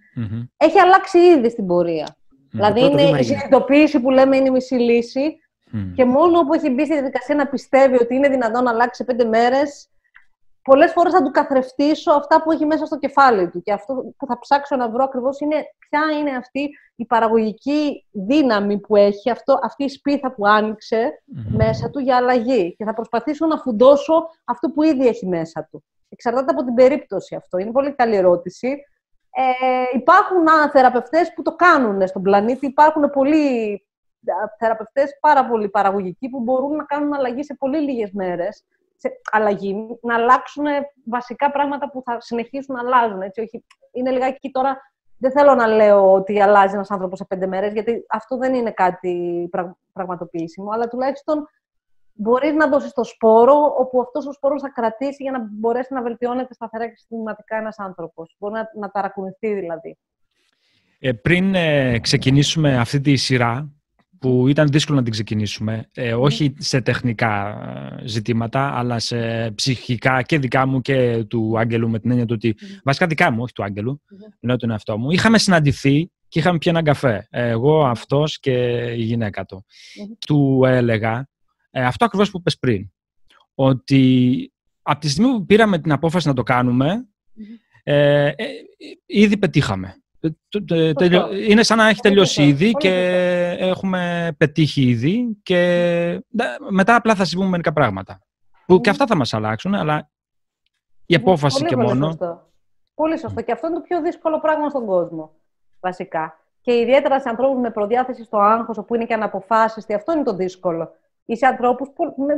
έχει 0.56 0.78
αλλάξει 0.78 1.18
ήδη 1.18 1.50
στην 1.50 1.66
πορεία. 1.66 2.06
Mm-hmm. 2.08 2.48
Δηλαδή 2.50 2.80
είναι 2.80 3.02
η 3.02 3.22
συνειδητοποίηση 3.22 4.00
που 4.00 4.10
λέμε 4.10 4.36
είναι 4.36 4.48
η 4.48 4.50
μισή 4.50 4.74
λύση 4.74 5.38
και 5.94 6.04
μόνο 6.04 6.40
που 6.46 6.54
έχει 6.54 6.70
μπει 6.70 6.84
στη 6.84 6.92
διαδικασία 6.92 7.34
να 7.34 7.46
πιστεύει 7.46 7.94
ότι 7.94 8.14
είναι 8.14 8.28
δυνατόν 8.28 8.64
να 8.64 8.70
αλλάξει 8.70 8.96
σε 8.96 9.04
πέντε 9.04 9.24
μέρες, 9.24 9.88
πολλές 10.64 10.92
φορές 10.92 11.12
θα 11.12 11.22
του 11.22 11.30
καθρεφτήσω 11.30 12.12
αυτά 12.12 12.42
που 12.42 12.52
έχει 12.52 12.66
μέσα 12.66 12.86
στο 12.86 12.98
κεφάλι 12.98 13.50
του. 13.50 13.62
Και 13.62 13.72
αυτό 13.72 13.94
που 14.16 14.26
θα 14.26 14.38
ψάξω 14.38 14.76
να 14.76 14.88
βρω 14.90 15.04
ακριβώς 15.04 15.40
είναι 15.40 15.56
ποια 15.78 16.18
είναι 16.18 16.30
αυτή 16.36 16.70
η 16.96 17.04
παραγωγική 17.04 18.06
δύναμη 18.12 18.80
που 18.80 18.96
έχει, 18.96 19.30
αυτό, 19.30 19.58
αυτή 19.62 19.84
η 19.84 19.88
σπίθα 19.88 20.32
που 20.32 20.46
ανοιξε 20.46 21.22
μέσα 21.56 21.90
του 21.90 21.98
για 21.98 22.16
αλλαγή. 22.16 22.74
Και 22.76 22.84
θα 22.84 22.94
προσπαθήσω 22.94 23.46
να 23.46 23.56
φουντώσω 23.56 24.28
αυτό 24.44 24.70
που 24.70 24.82
ήδη 24.82 25.06
έχει 25.06 25.26
μέσα 25.26 25.68
του. 25.70 25.84
Εξαρτάται 26.08 26.50
από 26.50 26.64
την 26.64 26.74
περίπτωση 26.74 27.34
αυτό. 27.34 27.58
Είναι 27.58 27.70
πολύ 27.70 27.94
καλή 27.94 28.16
ερώτηση. 28.16 28.68
Ε, 29.36 29.96
υπάρχουν 29.96 30.48
α, 30.48 30.70
θεραπευτές 30.70 31.32
που 31.34 31.42
το 31.42 31.54
κάνουν 31.56 32.06
στον 32.06 32.22
πλανήτη. 32.22 32.66
Υπάρχουν 32.66 33.10
πολλοί 33.10 33.82
θεραπευτές 34.58 35.18
πάρα 35.20 35.46
πολύ 35.46 35.68
παραγωγικοί 35.68 36.28
που 36.28 36.40
μπορούν 36.40 36.76
να 36.76 36.84
κάνουν 36.84 37.14
αλλαγή 37.14 37.44
σε 37.44 37.54
πολύ 37.54 37.78
λίγες 37.78 38.10
μέρες 38.12 38.64
σε 38.96 39.10
αλλαγή, 39.30 39.98
να 40.02 40.14
αλλάξουν 40.14 40.64
βασικά 41.04 41.50
πράγματα 41.50 41.90
που 41.90 42.02
θα 42.04 42.20
συνεχίσουν 42.20 42.74
να 42.74 42.80
αλλάζουν. 42.80 43.22
Έτσι, 43.22 43.40
όχι, 43.40 43.64
είναι 43.92 44.10
λιγάκι 44.10 44.50
τώρα, 44.50 44.76
δεν 45.18 45.32
θέλω 45.32 45.54
να 45.54 45.66
λέω 45.66 46.12
ότι 46.12 46.40
αλλάζει 46.40 46.74
ένας 46.74 46.90
άνθρωπος 46.90 47.18
σε 47.18 47.24
πέντε 47.24 47.46
μέρες, 47.46 47.72
γιατί 47.72 48.04
αυτό 48.08 48.36
δεν 48.36 48.54
είναι 48.54 48.70
κάτι 48.70 49.48
πραγματοποιήσιμο, 49.92 50.70
αλλά 50.72 50.88
τουλάχιστον 50.88 51.48
μπορείς 52.12 52.52
να 52.52 52.68
δώσεις 52.68 52.92
το 52.92 53.04
σπόρο, 53.04 53.74
όπου 53.78 54.00
αυτός 54.00 54.26
ο 54.26 54.32
σπόρος 54.32 54.62
θα 54.62 54.68
κρατήσει 54.68 55.22
για 55.22 55.32
να 55.32 55.48
μπορέσει 55.50 55.94
να 55.94 56.02
βελτιώνεται 56.02 56.54
σταθερά 56.54 56.88
και 56.88 56.96
συστηματικά 56.96 57.56
ένας 57.56 57.78
άνθρωπος. 57.78 58.36
Μπορεί 58.38 58.54
να, 58.54 58.70
να 58.78 58.90
ταρακουνηθεί 58.90 59.54
δηλαδή. 59.54 59.98
Ε, 60.98 61.12
πριν 61.12 61.54
ε, 61.54 61.98
ξεκινήσουμε 61.98 62.78
αυτή 62.78 63.00
τη 63.00 63.16
σειρά, 63.16 63.72
που 64.24 64.48
ήταν 64.48 64.68
δύσκολο 64.68 64.98
να 64.98 65.02
την 65.04 65.12
ξεκινήσουμε, 65.12 65.88
ε, 65.92 66.14
όχι 66.14 66.54
σε 66.58 66.80
τεχνικά 66.80 67.48
ε, 68.02 68.08
ζητήματα, 68.08 68.78
αλλά 68.78 68.98
σε 68.98 69.50
ψυχικά 69.50 70.22
και 70.22 70.38
δικά 70.38 70.66
μου 70.66 70.80
και 70.80 71.24
του 71.28 71.58
Άγγελου, 71.58 71.88
με 71.88 71.98
την 71.98 72.10
έννοια 72.10 72.26
του 72.26 72.34
ότι, 72.36 72.56
βασικά 72.84 73.06
δικά 73.06 73.30
μου, 73.30 73.42
όχι 73.42 73.52
του 73.52 73.64
Άγγελου, 73.64 74.00
ενώ 74.40 74.56
τον 74.56 74.70
εαυτό 74.70 74.98
μου, 74.98 75.10
είχαμε 75.10 75.38
συναντηθεί 75.38 76.10
και 76.28 76.38
είχαμε 76.38 76.58
πιει 76.58 76.72
έναν 76.74 76.84
καφέ. 76.84 77.26
Εγώ, 77.30 77.86
αυτός 77.86 78.40
και 78.40 78.52
η 78.96 79.02
γυναίκα 79.02 79.44
του. 79.44 79.64
Του 80.26 80.62
έλεγα 80.66 81.28
ε, 81.70 81.84
αυτό 81.84 82.04
ακριβώς 82.04 82.30
που 82.30 82.38
είπες 82.38 82.58
πριν, 82.58 82.90
ότι 83.54 84.52
από 84.82 85.00
τη 85.00 85.08
στιγμή 85.08 85.32
που 85.32 85.44
πήραμε 85.44 85.78
την 85.78 85.92
απόφαση 85.92 86.28
να 86.28 86.34
το 86.34 86.42
κάνουμε, 86.42 87.08
ε, 87.82 88.30
ήδη 89.06 89.36
πετύχαμε. 89.36 90.03
Είναι 91.48 91.62
σαν 91.62 91.78
να 91.78 91.88
έχει 91.88 92.00
τελειώσει 92.00 92.42
ήδη 92.42 92.70
και 92.70 92.90
έχουμε 93.58 94.34
πετύχει 94.38 94.82
ήδη 94.82 95.38
και 95.42 96.24
μετά 96.70 96.94
απλά 96.94 97.14
θα 97.14 97.24
συμβούν 97.24 97.48
μερικά 97.48 97.72
πράγματα. 97.72 98.20
Που 98.66 98.80
και 98.80 98.90
αυτά 98.90 99.06
θα 99.06 99.16
μας 99.16 99.34
αλλάξουν, 99.34 99.74
αλλά 99.74 100.10
η 101.06 101.14
απόφαση 101.14 101.64
και 101.64 101.76
μόνο... 101.76 102.06
Σωστό. 102.06 102.48
Πολύ 102.94 103.18
σωστό. 103.18 103.42
Και 103.42 103.52
αυτό 103.52 103.66
είναι 103.66 103.76
το 103.76 103.82
πιο 103.82 104.00
δύσκολο 104.00 104.40
πράγμα 104.40 104.68
στον 104.68 104.86
κόσμο, 104.86 105.30
βασικά. 105.80 106.38
Και 106.60 106.72
ιδιαίτερα 106.72 107.20
σε 107.20 107.28
ανθρώπους 107.28 107.60
με 107.60 107.70
προδιάθεση 107.70 108.24
στο 108.24 108.38
άγχος, 108.38 108.78
όπου 108.78 108.94
είναι 108.94 109.04
και 109.04 109.14
αναποφάσιστοι, 109.14 109.94
αυτό 109.94 110.12
είναι 110.12 110.22
το 110.22 110.34
δύσκολο. 110.34 110.90
Ή 111.24 111.36
σε 111.36 111.46
ανθρώπους 111.46 111.88
με 112.16 112.34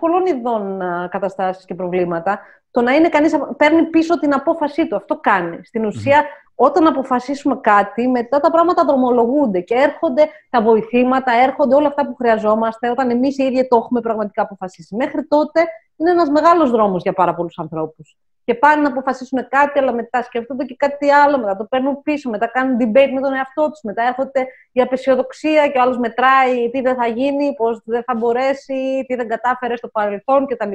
πολλών 0.00 0.26
ειδών 0.26 0.78
καταστάσεις 1.08 1.64
και 1.64 1.74
προβλήματα, 1.74 2.40
το 2.72 2.80
να 2.82 2.92
είναι 2.94 3.08
κανείς 3.08 3.36
παίρνει 3.56 3.82
πίσω 3.82 4.18
την 4.18 4.34
απόφασή 4.34 4.88
του. 4.88 4.96
Αυτό 4.96 5.18
κάνει. 5.20 5.60
Στην 5.64 5.84
ουσία, 5.84 6.24
όταν 6.54 6.86
αποφασίσουμε 6.86 7.58
κάτι, 7.60 8.08
μετά 8.08 8.40
τα 8.40 8.50
πράγματα 8.50 8.84
δρομολογούνται 8.84 9.60
και 9.60 9.74
έρχονται 9.74 10.28
τα 10.50 10.62
βοηθήματα, 10.62 11.32
έρχονται 11.32 11.74
όλα 11.74 11.86
αυτά 11.86 12.06
που 12.06 12.14
χρειαζόμαστε, 12.14 12.90
όταν 12.90 13.10
εμείς 13.10 13.38
οι 13.38 13.44
ίδιοι 13.44 13.68
το 13.68 13.76
έχουμε 13.76 14.00
πραγματικά 14.00 14.42
αποφασίσει. 14.42 14.96
Μέχρι 14.96 15.26
τότε 15.26 15.66
είναι 15.96 16.10
ένας 16.10 16.30
μεγάλος 16.30 16.70
δρόμος 16.70 17.02
για 17.02 17.12
πάρα 17.12 17.34
πολλούς 17.34 17.58
ανθρώπους. 17.58 18.16
Και 18.44 18.54
πάνε 18.54 18.82
να 18.82 18.88
αποφασίσουν 18.88 19.48
κάτι, 19.48 19.78
αλλά 19.78 19.92
μετά 19.92 20.22
σκέφτονται 20.22 20.64
και 20.64 20.74
κάτι 20.78 21.10
άλλο, 21.10 21.38
μετά 21.38 21.56
το 21.56 21.64
παίρνουν 21.64 22.02
πίσω, 22.02 22.30
μετά 22.30 22.46
κάνουν 22.46 22.76
debate 22.80 23.10
με 23.14 23.20
τον 23.20 23.34
εαυτό 23.34 23.70
τους, 23.70 23.80
μετά 23.82 24.02
έρχονται 24.02 24.46
η 24.72 24.80
απεσιοδοξία 24.80 25.68
και 25.68 25.78
ο 25.78 25.80
άλλος 25.80 25.98
μετράει 25.98 26.70
τι 26.70 26.80
δεν 26.80 26.94
θα 26.94 27.06
γίνει, 27.06 27.54
πώς 27.54 27.82
δεν 27.84 28.02
θα 28.06 28.14
μπορέσει, 28.14 29.04
τι 29.08 29.14
δεν 29.14 29.28
κατάφερε 29.28 29.76
στο 29.76 29.88
παρελθόν 29.88 30.46
κτλ. 30.46 30.72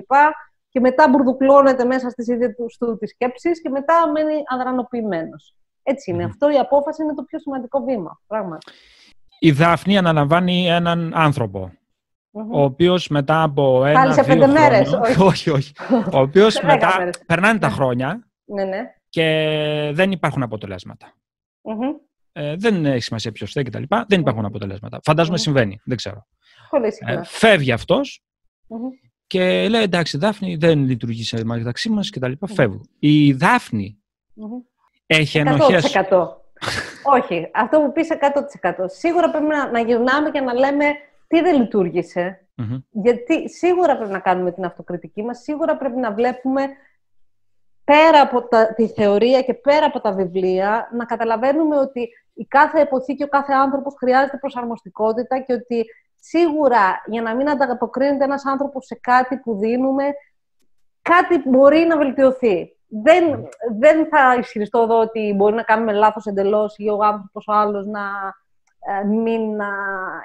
Και 0.70 0.80
μετά 0.80 1.09
μπουρδουκλώνεται 1.09 1.86
μέσα 1.86 2.09
στις 2.09 2.28
ίδιες 2.28 2.55
τους 2.55 2.78
τι 2.99 3.07
σκέψει 3.07 3.51
και 3.61 3.70
μετά 3.70 4.11
μένει 4.11 4.43
αδρανοποιημένος. 4.47 5.55
Έτσι 5.84 6.11
είναι. 6.11 6.24
Αυτό 6.24 6.49
η 6.51 6.57
απόφαση 6.57 7.03
είναι 7.03 7.13
το 7.13 7.24
πιο 7.24 7.39
σημαντικό 7.39 7.84
βήμα. 7.84 8.22
Πράγματι. 8.28 8.72
Η 9.39 9.51
Δάφνη 9.51 9.97
αναλαμβάνει 9.97 10.68
έναν 10.68 11.13
ο 12.32 12.61
οποίος 12.61 13.07
μετά 13.07 13.43
από 13.43 13.86
ένα. 13.86 13.99
Πάλι 13.99 14.13
σε 14.13 14.24
πέντε 14.24 14.47
μέρες. 14.47 14.93
Όχι. 15.20 15.49
όχι, 15.49 15.72
Ο 16.13 16.20
οποίος 16.20 16.61
μετά 16.61 17.09
περνάνε 17.26 17.59
τα 17.59 17.70
χρόνια 17.70 18.28
ναι, 18.45 18.63
ναι. 18.63 18.93
και 19.09 19.91
δεν 19.93 20.11
υπάρχουν 20.11 20.41
Ε, 22.32 22.55
δεν 22.55 22.86
έχει 22.86 23.01
σημασία 23.01 23.32
ποιος 23.32 23.51
θέλει 23.51 23.70
κτλ. 23.70 23.84
Δεν 24.07 24.20
υπάρχουν 24.20 24.45
αποτελέσματα. 24.45 24.99
Φαντάζομαι 25.03 25.38
συμβαίνει. 25.38 25.80
Δεν 25.86 25.97
ξέρω. 25.97 26.28
Πολύ 26.70 26.93
ε, 27.05 27.24
φεύγει 27.24 27.72
αυτός 27.72 28.24
και 29.28 29.69
λέει 29.69 29.82
εντάξει, 29.82 30.17
Δάφνη 30.17 30.55
δεν 30.55 30.80
λειτουργεί 30.80 31.23
σε 31.23 31.43
μεταξύ 31.43 31.89
μας 31.89 32.09
κτλ. 32.09 32.32
Φεύγουν. 32.45 32.89
Η 32.99 33.34
Δάφνη 33.34 33.97
έχει 35.05 35.38
ενοχές. 35.38 35.95
100%. 36.09 36.28
Όχι, 37.03 37.49
αυτό 37.53 37.80
που 37.80 37.91
πεις 37.91 38.07
100%. 38.61 38.86
Σίγουρα 38.86 39.30
πρέπει 39.30 39.45
να, 39.45 39.71
να 39.71 39.80
γυρνάμε 39.80 40.30
και 40.32 40.39
να 40.39 40.53
λέμε 40.53 40.86
τι 41.28 41.41
δεν 41.41 41.61
λειτουργησε 41.61 42.47
Γιατί 42.91 43.49
σίγουρα 43.49 43.97
πρέπει 43.97 44.11
να 44.11 44.19
κάνουμε 44.19 44.51
την 44.51 44.65
αυτοκριτική 44.65 45.23
μας, 45.23 45.41
σίγουρα 45.41 45.78
πρέπει 45.78 45.99
να 45.99 46.13
βλέπουμε 46.13 46.61
πέρα 47.84 48.21
από 48.21 48.47
τα, 48.47 48.73
τη 48.73 48.88
θεωρία 48.88 49.41
και 49.41 49.53
πέρα 49.53 49.86
από 49.86 49.99
τα 49.99 50.11
βιβλία, 50.11 50.89
να 50.93 51.05
καταλαβαίνουμε 51.05 51.78
ότι 51.78 52.09
η 52.34 52.45
κάθε 52.45 52.82
εποχή 52.82 53.15
και 53.15 53.23
ο 53.23 53.28
κάθε 53.28 53.53
άνθρωπος 53.53 53.93
χρειάζεται 53.97 54.38
προσαρμοστικότητα 54.38 55.39
και 55.39 55.53
ότι 55.53 55.86
σίγουρα 56.28 57.03
για 57.05 57.21
να 57.21 57.36
μην 57.36 57.49
ανταποκρίνεται 57.49 58.23
ένας 58.23 58.45
άνθρωπος 58.45 58.86
σε 58.86 58.99
κάτι 59.01 59.38
που 59.38 59.57
δίνουμε, 59.57 60.03
κάτι 61.01 61.49
μπορεί 61.49 61.80
να 61.80 61.97
βελτιωθεί 61.97 62.78
δεν, 62.88 63.47
δεν 63.80 64.07
θα 64.07 64.36
ισχυριστώ 64.39 64.82
εδώ 64.82 64.99
ότι 64.99 65.34
μπορεί 65.36 65.55
να 65.55 65.63
κάνουμε 65.63 65.93
λάθος 65.93 66.25
εντελώς 66.25 66.73
ή 66.78 66.89
ο 66.89 67.03
άνθρωπος 67.03 67.47
ο 67.47 67.53
άλλος 67.53 67.86
να 67.86 68.01
ε, 68.80 69.05
μην 69.05 69.41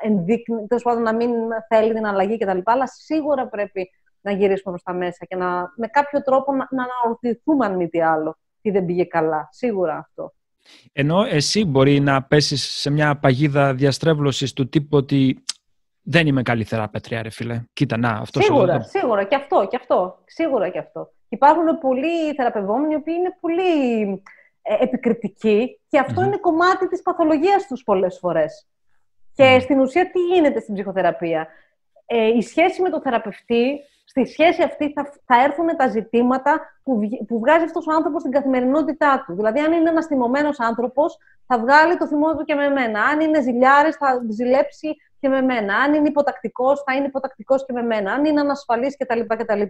ενδείκνει, 0.03 0.67
πάντων 0.83 1.03
να 1.03 1.15
μην 1.15 1.31
θέλει 1.69 1.95
την 1.95 2.07
αλλαγή 2.07 2.39
κτλ. 2.39 2.59
Αλλά 2.65 2.87
σίγουρα 2.87 3.49
πρέπει 3.49 3.91
να 4.21 4.33
γυρίσουμε 4.33 4.71
προς 4.71 4.83
τα 4.83 4.93
μέσα 4.93 5.25
και 5.25 5.37
να, 5.37 5.73
με 5.77 5.87
κάποιο 5.87 6.23
τρόπο 6.23 6.53
να, 6.53 6.69
να 6.71 6.83
αναρωτηθούμε 6.83 7.67
αν 7.67 7.77
μη 7.77 7.89
τι 7.89 8.03
άλλο, 8.03 8.37
τι 8.61 8.71
δεν 8.71 8.85
πήγε 8.85 9.05
καλά. 9.05 9.49
Σίγουρα 9.51 9.97
αυτό. 9.97 10.33
Ενώ 10.93 11.23
εσύ 11.23 11.65
μπορεί 11.65 12.01
να 12.01 12.23
πέσεις 12.23 12.63
σε 12.63 12.91
μια 12.91 13.19
παγίδα 13.19 13.75
διαστρέβλωσης 13.75 14.53
του 14.53 14.69
τύπου 14.69 14.97
ότι 14.97 15.43
δεν 16.03 16.27
είμαι 16.27 16.43
καλή 16.43 16.65
θεραπεύτρια, 16.65 17.23
ρε 17.23 17.31
φίλε. 17.31 17.63
Κοίτα, 17.73 17.97
να, 17.97 18.11
αυτό 18.11 18.41
Σίγουρα, 18.41 18.83
σίγουρα, 18.83 19.25
και 19.25 19.35
αυτό, 19.35 19.67
και 19.71 19.77
αυτό. 19.77 20.19
Σίγουρα 20.27 20.69
και 20.69 20.79
αυτό. 20.79 21.13
Υπάρχουν 21.29 21.79
πολλοί 21.81 22.35
θεραπευόμενοι 22.37 22.93
οι 22.93 22.97
οποίοι 22.97 23.15
είναι 23.19 23.37
πολύ 23.41 24.09
ε, 24.63 24.75
επικριτικοί 24.81 25.81
και 25.89 25.99
αυτο 25.99 26.23
είναι 26.23 26.37
κομμάτι 26.37 26.89
της 26.89 27.03
παθολογίας 27.03 27.67
τους 27.67 27.83
πολλές 27.83 28.19
φορές. 28.19 28.67
Και 29.35 29.59
στην 29.61 29.81
ουσία 29.81 30.11
τι 30.11 30.19
γίνεται 30.19 30.61
στην 30.61 30.75
ψυχοθεραπεία; 30.75 31.49
Ε, 32.07 32.27
η 32.27 32.43
σχέση 32.43 32.83
με 32.83 32.91
τον 32.91 33.01
θεραπευτή 33.03 33.81
στη 34.05 34.27
σχέση 34.27 34.63
αυτή 34.63 34.93
θα, 34.93 35.13
θα 35.25 35.43
έρθουν 35.43 35.67
τα 35.77 35.89
ζητήματα 35.89 36.61
που, 36.83 37.01
που 37.27 37.39
βγάζει 37.39 37.65
αυτός 37.65 37.87
ο 37.87 37.93
άνθρωπος 37.93 38.21
στην 38.21 38.33
καθημερινότητά 38.33 39.25
του. 39.27 39.35
Δηλαδή, 39.35 39.61
αν 39.61 39.73
είναι 39.73 39.89
ένα 39.89 40.05
θυμωμένο 40.05 40.51
άνθρωπος, 40.59 41.19
θα 41.47 41.59
βγάλει 41.59 41.97
το 41.97 42.07
θυμό 42.07 42.37
του 42.37 42.45
και 42.45 42.55
με 42.55 42.69
μένα. 42.69 43.03
Αν 43.03 43.21
είναι 43.21 43.43
ζηλιάρη, 43.43 43.91
θα 43.91 44.23
ζηλέψει 44.29 44.97
και 45.23 45.29
με 45.29 45.41
μένα. 45.41 45.75
Αν 45.77 45.95
είναι 45.95 46.09
υποτακτικός, 46.09 46.83
θα 46.83 46.95
είναι 46.95 47.07
υποτακτικός 47.07 47.67
και 47.67 47.73
με 47.73 47.83
μένα. 47.83 48.13
Αν 48.13 48.25
είναι 48.25 48.41
ανασφαλής 48.41 48.97
κτλ. 48.97 49.21
κτλ. 49.21 49.63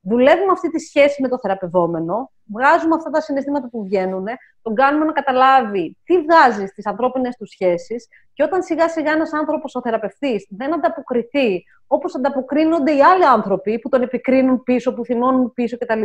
Δουλεύουμε 0.00 0.52
αυτή 0.52 0.70
τη 0.70 0.78
σχέση 0.78 1.22
με 1.22 1.28
το 1.28 1.38
θεραπευόμενο, 1.38 2.32
βγάζουμε 2.52 2.94
αυτά 2.94 3.10
τα 3.10 3.20
συναισθήματα 3.20 3.68
που 3.68 3.84
βγαίνουν, 3.84 4.26
τον 4.62 4.74
κάνουμε 4.74 5.04
να 5.04 5.12
καταλάβει 5.12 5.96
τι 6.04 6.20
βγάζει 6.20 6.66
στις 6.66 6.86
ανθρώπινες 6.86 7.36
του 7.36 7.46
σχέσεις 7.46 8.08
και 8.32 8.42
όταν 8.42 8.62
σιγά 8.62 8.88
σιγά 8.88 9.12
ένας 9.12 9.32
άνθρωπος, 9.32 9.74
ο 9.74 9.80
θεραπευτής, 9.80 10.46
δεν 10.50 10.74
ανταποκριθεί 10.74 11.64
όπως 11.86 12.16
ανταποκρίνονται 12.16 12.92
οι 12.92 13.02
άλλοι 13.02 13.24
άνθρωποι 13.24 13.78
που 13.78 13.88
τον 13.88 14.02
επικρίνουν 14.02 14.62
πίσω, 14.62 14.94
που 14.94 15.04
θυμώνουν 15.04 15.52
πίσω 15.52 15.76
κτλ. 15.78 16.02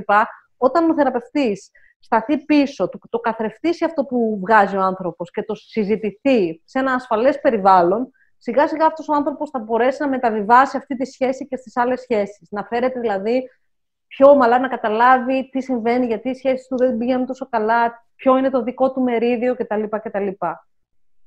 Όταν 0.58 0.90
ο 0.90 0.94
θεραπευτής 0.94 1.72
σταθεί 2.00 2.38
πίσω, 2.38 2.90
το, 2.90 3.00
το 3.10 3.20
καθρεφτήσει 3.20 3.86
αυτό 3.86 4.04
που 4.04 4.40
βγάζει 4.42 4.78
ο 4.78 4.82
άνθρωπος 4.82 5.32
και 5.32 5.44
το 5.44 5.56
συζητηθεί 5.56 6.62
σε 6.66 6.80
ένα 6.80 6.94
ασφαλές 6.94 7.40
περιβάλλον, 7.40 8.12
σιγά 8.38 8.68
σιγά 8.68 8.86
αυτός 8.86 9.10
ο 9.10 9.14
άνθρωπος 9.14 9.50
θα 9.50 9.60
μπορέσει 9.60 10.02
να 10.02 10.08
μεταβιβάσει 10.08 10.78
αυτή 10.78 10.96
τη 10.96 11.06
σχέση 11.06 11.48
και 11.48 11.58
στις 11.58 11.78
άλλες 11.78 12.02
σχέσεις. 12.02 12.48
Να 12.52 12.64
φέρεται 12.64 13.00
δηλαδή 13.00 13.50
πιο 14.08 14.30
ομαλά 14.30 14.60
να 14.60 14.68
καταλάβει 14.68 15.50
τι 15.50 15.62
συμβαίνει, 15.62 16.06
γιατί 16.06 16.30
οι 16.30 16.34
σχέσεις 16.34 16.68
του 16.68 16.78
δεν 16.78 16.98
πηγαίνουν 16.98 17.26
τόσο 17.26 17.48
καλά, 17.50 18.06
ποιο 18.16 18.38
είναι 18.38 18.50
το 18.50 18.64
δικό 18.64 18.92
του 18.92 19.02
μερίδιο 19.02 19.56
κτλ. 19.56 19.84
κτλ. 19.90 20.28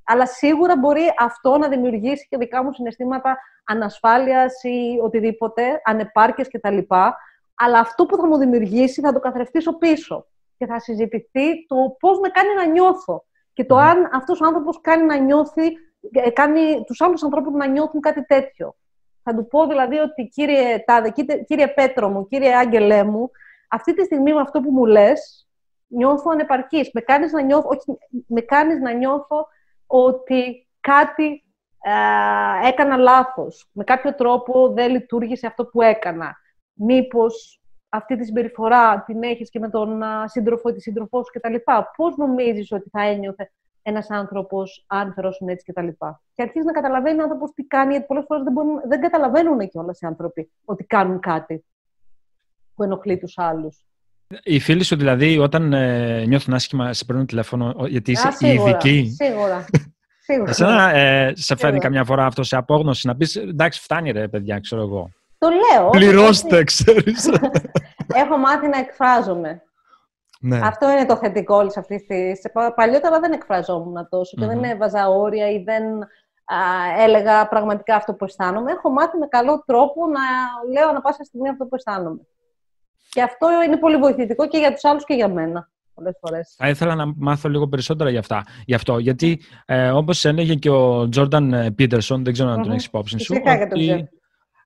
Αλλά 0.04 0.26
σίγουρα 0.26 0.76
μπορεί 0.76 1.02
αυτό 1.18 1.58
να 1.58 1.68
δημιουργήσει 1.68 2.26
και 2.30 2.36
δικά 2.36 2.64
μου 2.64 2.72
συναισθήματα 2.72 3.38
ανασφάλειας 3.64 4.62
ή 4.62 4.98
οτιδήποτε, 5.02 5.80
ανεπάρκειας 5.84 6.48
κτλ. 6.48 6.78
Αλλά 7.54 7.78
αυτό 7.78 8.06
που 8.06 8.16
θα 8.16 8.26
μου 8.26 8.36
δημιουργήσει 8.36 9.00
θα 9.00 9.12
το 9.12 9.20
καθρεφτήσω 9.20 9.78
πίσω 9.78 10.26
και 10.56 10.66
θα 10.66 10.80
συζητηθεί 10.80 11.66
το 11.66 11.96
πώς 11.98 12.20
με 12.20 12.28
κάνει 12.28 12.54
να 12.54 12.66
νιώθω 12.66 13.24
και 13.52 13.64
το 13.64 13.76
αν 13.76 14.08
αυτός 14.12 14.40
ο 14.40 14.46
άνθρωπος 14.46 14.80
κάνει 14.80 15.04
να 15.04 15.16
νιώθει, 15.16 15.66
ε, 15.66 15.72
κάνει 16.32 16.84
τους 16.84 17.00
άλλους 17.00 17.22
ανθρώπους 17.22 17.52
να 17.52 17.66
νιώθουν 17.66 18.00
κάτι 18.00 18.26
τέτοιο. 18.26 18.74
Θα 19.22 19.34
του 19.34 19.46
πω 19.46 19.66
δηλαδή 19.66 19.96
ότι 19.96 20.28
κύριε 20.28 20.78
Τάδε, 20.78 21.12
κύριε 21.46 21.68
Πέτρο 21.68 22.08
μου, 22.08 22.26
κύριε 22.26 22.56
Άγγελέ 22.56 23.04
μου, 23.04 23.30
αυτή 23.68 23.94
τη 23.94 24.04
στιγμή 24.04 24.32
με 24.32 24.40
αυτό 24.40 24.60
που 24.60 24.70
μου 24.70 24.84
λες, 24.84 25.48
νιώθω 25.86 26.30
ανεπαρκής. 26.30 26.90
Με 26.92 27.00
κάνεις 27.00 27.32
να 27.32 27.42
νιώθω, 27.42 27.68
όχι, 27.68 27.98
με 28.26 28.40
κάνεις 28.40 28.80
να 28.80 28.92
νιώθω 28.92 29.46
ότι 29.86 30.68
κάτι 30.80 31.44
ε, 31.82 32.68
έκανα 32.68 32.96
λάθος. 32.96 33.70
Με 33.72 33.84
κάποιο 33.84 34.14
τρόπο 34.14 34.72
δεν 34.72 34.90
λειτουργήσε 34.90 35.46
αυτό 35.46 35.66
που 35.66 35.82
έκανα. 35.82 36.36
Μήπως 36.72 37.62
αυτή 37.88 38.16
τη 38.16 38.24
συμπεριφορά 38.24 39.02
την 39.02 39.22
έχεις 39.22 39.50
και 39.50 39.58
με 39.58 39.70
τον 39.70 40.02
σύντροφο 40.24 40.68
ή 40.68 40.72
τη 40.72 40.80
σύντροφό 40.80 41.24
σου 41.24 41.32
κτλ. 41.32 41.54
Πώς 41.96 42.16
νομίζεις 42.16 42.72
ότι 42.72 42.88
θα 42.88 43.02
ένιωθε 43.02 43.52
ένας 43.82 44.10
άνθρωπος, 44.10 44.84
αν 44.86 45.12
φερόσουν 45.12 45.48
έτσι 45.48 45.72
κτλ. 45.72 45.86
Και, 45.86 45.94
και 46.34 46.42
αρχίζει 46.42 46.66
να 46.66 46.72
καταλαβαίνει 46.72 47.20
ο 47.20 47.22
άνθρωπος 47.22 47.50
τι 47.54 47.62
κάνει, 47.62 47.90
γιατί 47.90 48.06
πολλές 48.06 48.24
φορές 48.26 48.42
δεν, 48.42 48.54
δεν 48.88 49.00
καταλαβαίνουν 49.00 49.68
κιόλας 49.68 50.00
οι 50.00 50.06
άνθρωποι 50.06 50.50
ότι 50.64 50.84
κάνουν 50.84 51.20
κάτι 51.20 51.64
που 52.74 52.82
ενοχλεί 52.82 53.18
τους 53.18 53.38
άλλους. 53.38 53.84
Οι 54.42 54.58
φίλοι 54.58 54.82
σου 54.82 54.96
δηλαδή 54.96 55.38
όταν 55.38 55.72
ε, 55.72 56.24
νιώθουν 56.26 56.54
άσχημα 56.54 56.92
σε 56.92 57.04
παίρνουν 57.04 57.26
τηλέφωνο 57.26 57.86
γιατί 57.86 58.10
είσαι 58.10 58.30
σίγουρα, 58.30 58.70
ειδική; 58.70 59.14
Σίγουρα. 59.16 59.64
σίγουρα. 60.26 60.50
Εσένα 60.50 60.94
ε, 60.94 61.32
σε 61.34 61.56
φέρνει 61.56 61.78
καμιά 61.78 62.04
φορά 62.04 62.26
αυτό 62.26 62.42
σε 62.42 62.56
απόγνωση 62.56 63.06
να 63.06 63.16
πεις 63.16 63.36
εντάξει 63.36 63.80
φτάνει 63.80 64.10
ρε 64.10 64.28
παιδιά 64.28 64.60
ξέρω 64.60 64.82
εγώ. 64.82 65.10
Το 65.38 65.48
λέω. 65.48 65.90
Πληρώστε 65.90 66.64
ξέρεις. 66.64 67.30
Έχω 68.22 68.36
μάθει 68.36 68.68
να 68.68 68.78
εκφράζομαι. 68.78 69.62
Ναι. 70.42 70.60
Αυτό 70.62 70.90
είναι 70.90 71.06
το 71.06 71.16
θετικό 71.16 71.56
όλης 71.56 71.76
αυτής 71.76 72.06
τη. 72.06 72.32
Παλιότερα 72.74 73.20
δεν 73.20 73.32
εκφραζόμουν 73.32 74.08
τόσο 74.08 74.36
και 74.36 74.46
δεν 74.46 74.64
έβαζα 74.64 75.08
όρια 75.08 75.50
ή 75.50 75.62
δεν 75.62 75.82
α, 76.44 76.56
έλεγα 76.98 77.48
πραγματικά 77.48 77.96
αυτό 77.96 78.14
που 78.14 78.24
αισθάνομαι. 78.24 78.72
Έχω 78.72 78.90
μάθει 78.90 79.18
με 79.18 79.26
καλό 79.26 79.62
τρόπο 79.66 80.06
να 80.06 80.20
λέω 80.72 80.88
ανα 80.88 81.00
πάσα 81.00 81.24
στιγμή 81.24 81.48
αυτό 81.48 81.64
που 81.64 81.74
αισθάνομαι. 81.74 82.20
Και 83.10 83.22
αυτό 83.22 83.48
είναι 83.66 83.76
πολύ 83.76 83.96
βοηθητικό 83.96 84.48
και 84.48 84.58
για 84.58 84.72
τους 84.72 84.84
άλλους 84.84 85.04
και 85.04 85.14
για 85.14 85.28
μένα. 85.28 85.70
Πολλές 85.94 86.18
φορές. 86.20 86.54
Θα 86.58 86.68
ήθελα 86.68 86.94
να 86.94 87.12
μάθω 87.16 87.48
λίγο 87.48 87.68
περισσότερα 87.68 88.10
γι' 88.10 88.16
αυτά. 88.16 88.44
Γι' 88.64 88.74
αυτό. 88.74 88.98
Γιατί, 88.98 89.40
ε, 89.66 89.90
όπως 89.90 90.24
έλεγε 90.24 90.54
και 90.54 90.70
ο 90.70 91.08
Τζόρνταν 91.08 91.74
Πίτερσον, 91.74 92.24
δεν 92.24 92.32
ξέρω 92.32 92.48
αν 92.50 92.62
τον 92.62 92.70
έχεις 92.70 92.84
υπόψη 92.84 93.18
σου. 93.18 93.34
Ότι, 93.70 94.08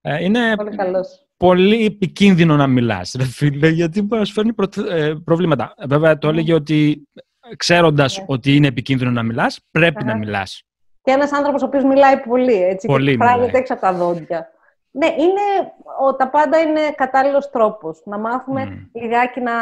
ε, 0.01 0.25
είναι 0.25 0.57
πολύ 0.57 0.77
καλός 0.77 1.24
πολύ 1.47 1.85
επικίνδυνο 1.85 2.57
να 2.57 2.67
μιλάς, 2.67 3.15
ρε 3.19 3.25
φίλε, 3.25 3.69
γιατί 3.69 4.03
μπορεί 4.03 4.21
να 4.21 4.27
σου 4.27 4.33
φέρνει 4.33 4.53
ε, 4.91 5.13
προβλήματα. 5.25 5.75
Βέβαια, 5.89 6.19
το 6.19 6.29
έλεγε 6.29 6.55
ότι 6.55 7.09
ξέροντας 7.57 8.19
ναι. 8.19 8.25
ότι 8.29 8.57
είναι 8.57 8.67
επικίνδυνο 8.67 9.11
να 9.11 9.23
μιλάς, 9.23 9.61
πρέπει 9.71 10.05
να 10.05 10.17
μιλάς. 10.17 10.63
Και 11.03 11.11
ένας 11.11 11.33
άνθρωπος 11.33 11.63
ο 11.63 11.67
οποίος 11.67 11.85
μιλάει 11.85 12.21
πολύ, 12.21 12.63
έτσι, 12.63 12.87
πολύ 12.87 13.17
και 13.17 13.25
φράγεται 13.25 13.59
έξω 13.59 13.73
από 13.73 13.83
τα 13.83 13.93
δόντια. 13.93 14.49
Ναι, 14.91 15.07
είναι, 15.07 15.73
ο, 16.01 16.15
τα 16.17 16.29
πάντα 16.29 16.59
είναι 16.59 16.81
κατάλληλος 16.97 17.51
τρόπος. 17.51 18.03
Να 18.05 18.19
μάθουμε 18.19 18.69
mm. 18.69 19.01
λιγάκι 19.03 19.41
να, 19.41 19.53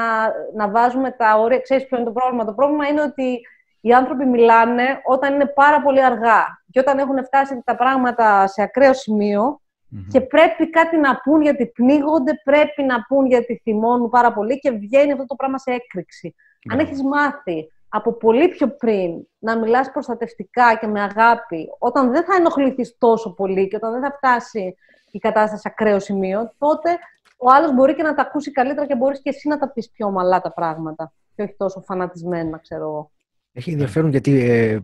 να 0.57 0.71
βάζουμε 0.71 1.11
τα 1.11 1.39
όρια. 1.39 1.59
Ξέρεις 1.59 1.87
ποιο 1.87 1.97
είναι 1.97 2.07
το 2.07 2.13
πρόβλημα; 2.13 2.45
Το 2.45 2.53
πρόβλημα 2.53 2.87
είναι 2.87 3.03
ότι 3.03 3.41
οι 3.81 3.93
άνθρωποι 3.93 4.25
μιλάνε 4.25 4.85
όταν 5.05 5.35
είναι 5.35 5.47
πάρα 5.47 5.83
πολύ 5.83 6.05
αργά. 6.05 6.63
Και 6.71 6.81
όταν 6.81 6.99
έχουν 6.99 7.25
φτάσει 7.25 7.63
τα 7.65 7.77
πράγματα 7.77 8.47
σε 8.47 8.63
ακραίο 8.63 8.95
σημείο, 8.95 9.62
και 10.09 10.21
πρέπει 10.21 10.71
κάτι 10.71 10.97
να 10.97 11.21
πούν 11.21 11.43
γιατί 11.43 11.67
πνίγονται, 11.67 12.33
πρέπει 12.45 12.83
να 12.83 13.03
πούν 13.09 13.27
γιατί 13.27 13.61
θυμώνουν 13.63 14.09
πάρα 14.09 14.33
πολύ 14.33 14.59
και 14.59 14.71
βγαίνει 14.71 15.13
αυτό 15.13 15.27
το 15.27 15.35
πράγμα 15.35 15.59
σε 15.59 15.71
έκρηξη. 15.71 16.35
Αν 16.71 16.79
έχεις 16.79 17.03
μάθει 17.03 17.73
από 17.89 18.13
πολύ 18.13 18.49
πιο 18.49 18.69
πριν 18.77 19.27
να 19.39 19.59
μιλάς 19.59 19.91
προστατευτικά 19.91 20.75
και 20.81 20.87
με 20.87 21.01
αγάπη, 21.01 21.69
όταν 21.79 22.11
δεν 22.11 22.25
θα 22.25 22.35
ενοχληθείς 22.35 22.97
τόσο 22.99 23.35
πολύ 23.35 23.69
και 23.69 23.77
όταν 23.77 23.93
δεν 23.93 24.01
θα 24.01 24.13
φτάσει 24.17 24.77
η 25.11 25.19
κατάσταση 25.19 25.61
σε 25.63 25.69
ακραίο 25.73 25.99
σημείο, 26.01 26.53
τότε 26.59 26.91
ο 27.37 27.51
άλλος 27.51 27.75
μπορεί 27.75 27.95
και 27.95 28.03
να 28.03 28.15
τα 28.15 28.23
ακούσει 28.23 28.51
καλύτερα 28.51 28.87
και 28.87 28.97
μπορείς 28.97 29.23
και 29.23 29.29
εσύ 29.29 29.49
να 29.49 29.59
τα 29.59 29.73
πεις 29.73 29.91
πιο 29.91 30.07
ομαλά 30.07 30.41
τα 30.41 30.53
πράγματα 30.53 31.13
και 31.35 31.43
όχι 31.43 31.55
τόσο 31.57 31.81
φανατισμένα, 31.81 32.59
ξέρω 32.59 32.85
εγώ. 32.85 33.12
Έχει 33.53 33.71
ενδιαφέρον 33.71 34.11
γιατί 34.11 34.51
ε, 34.51 34.71
ε 34.71 34.81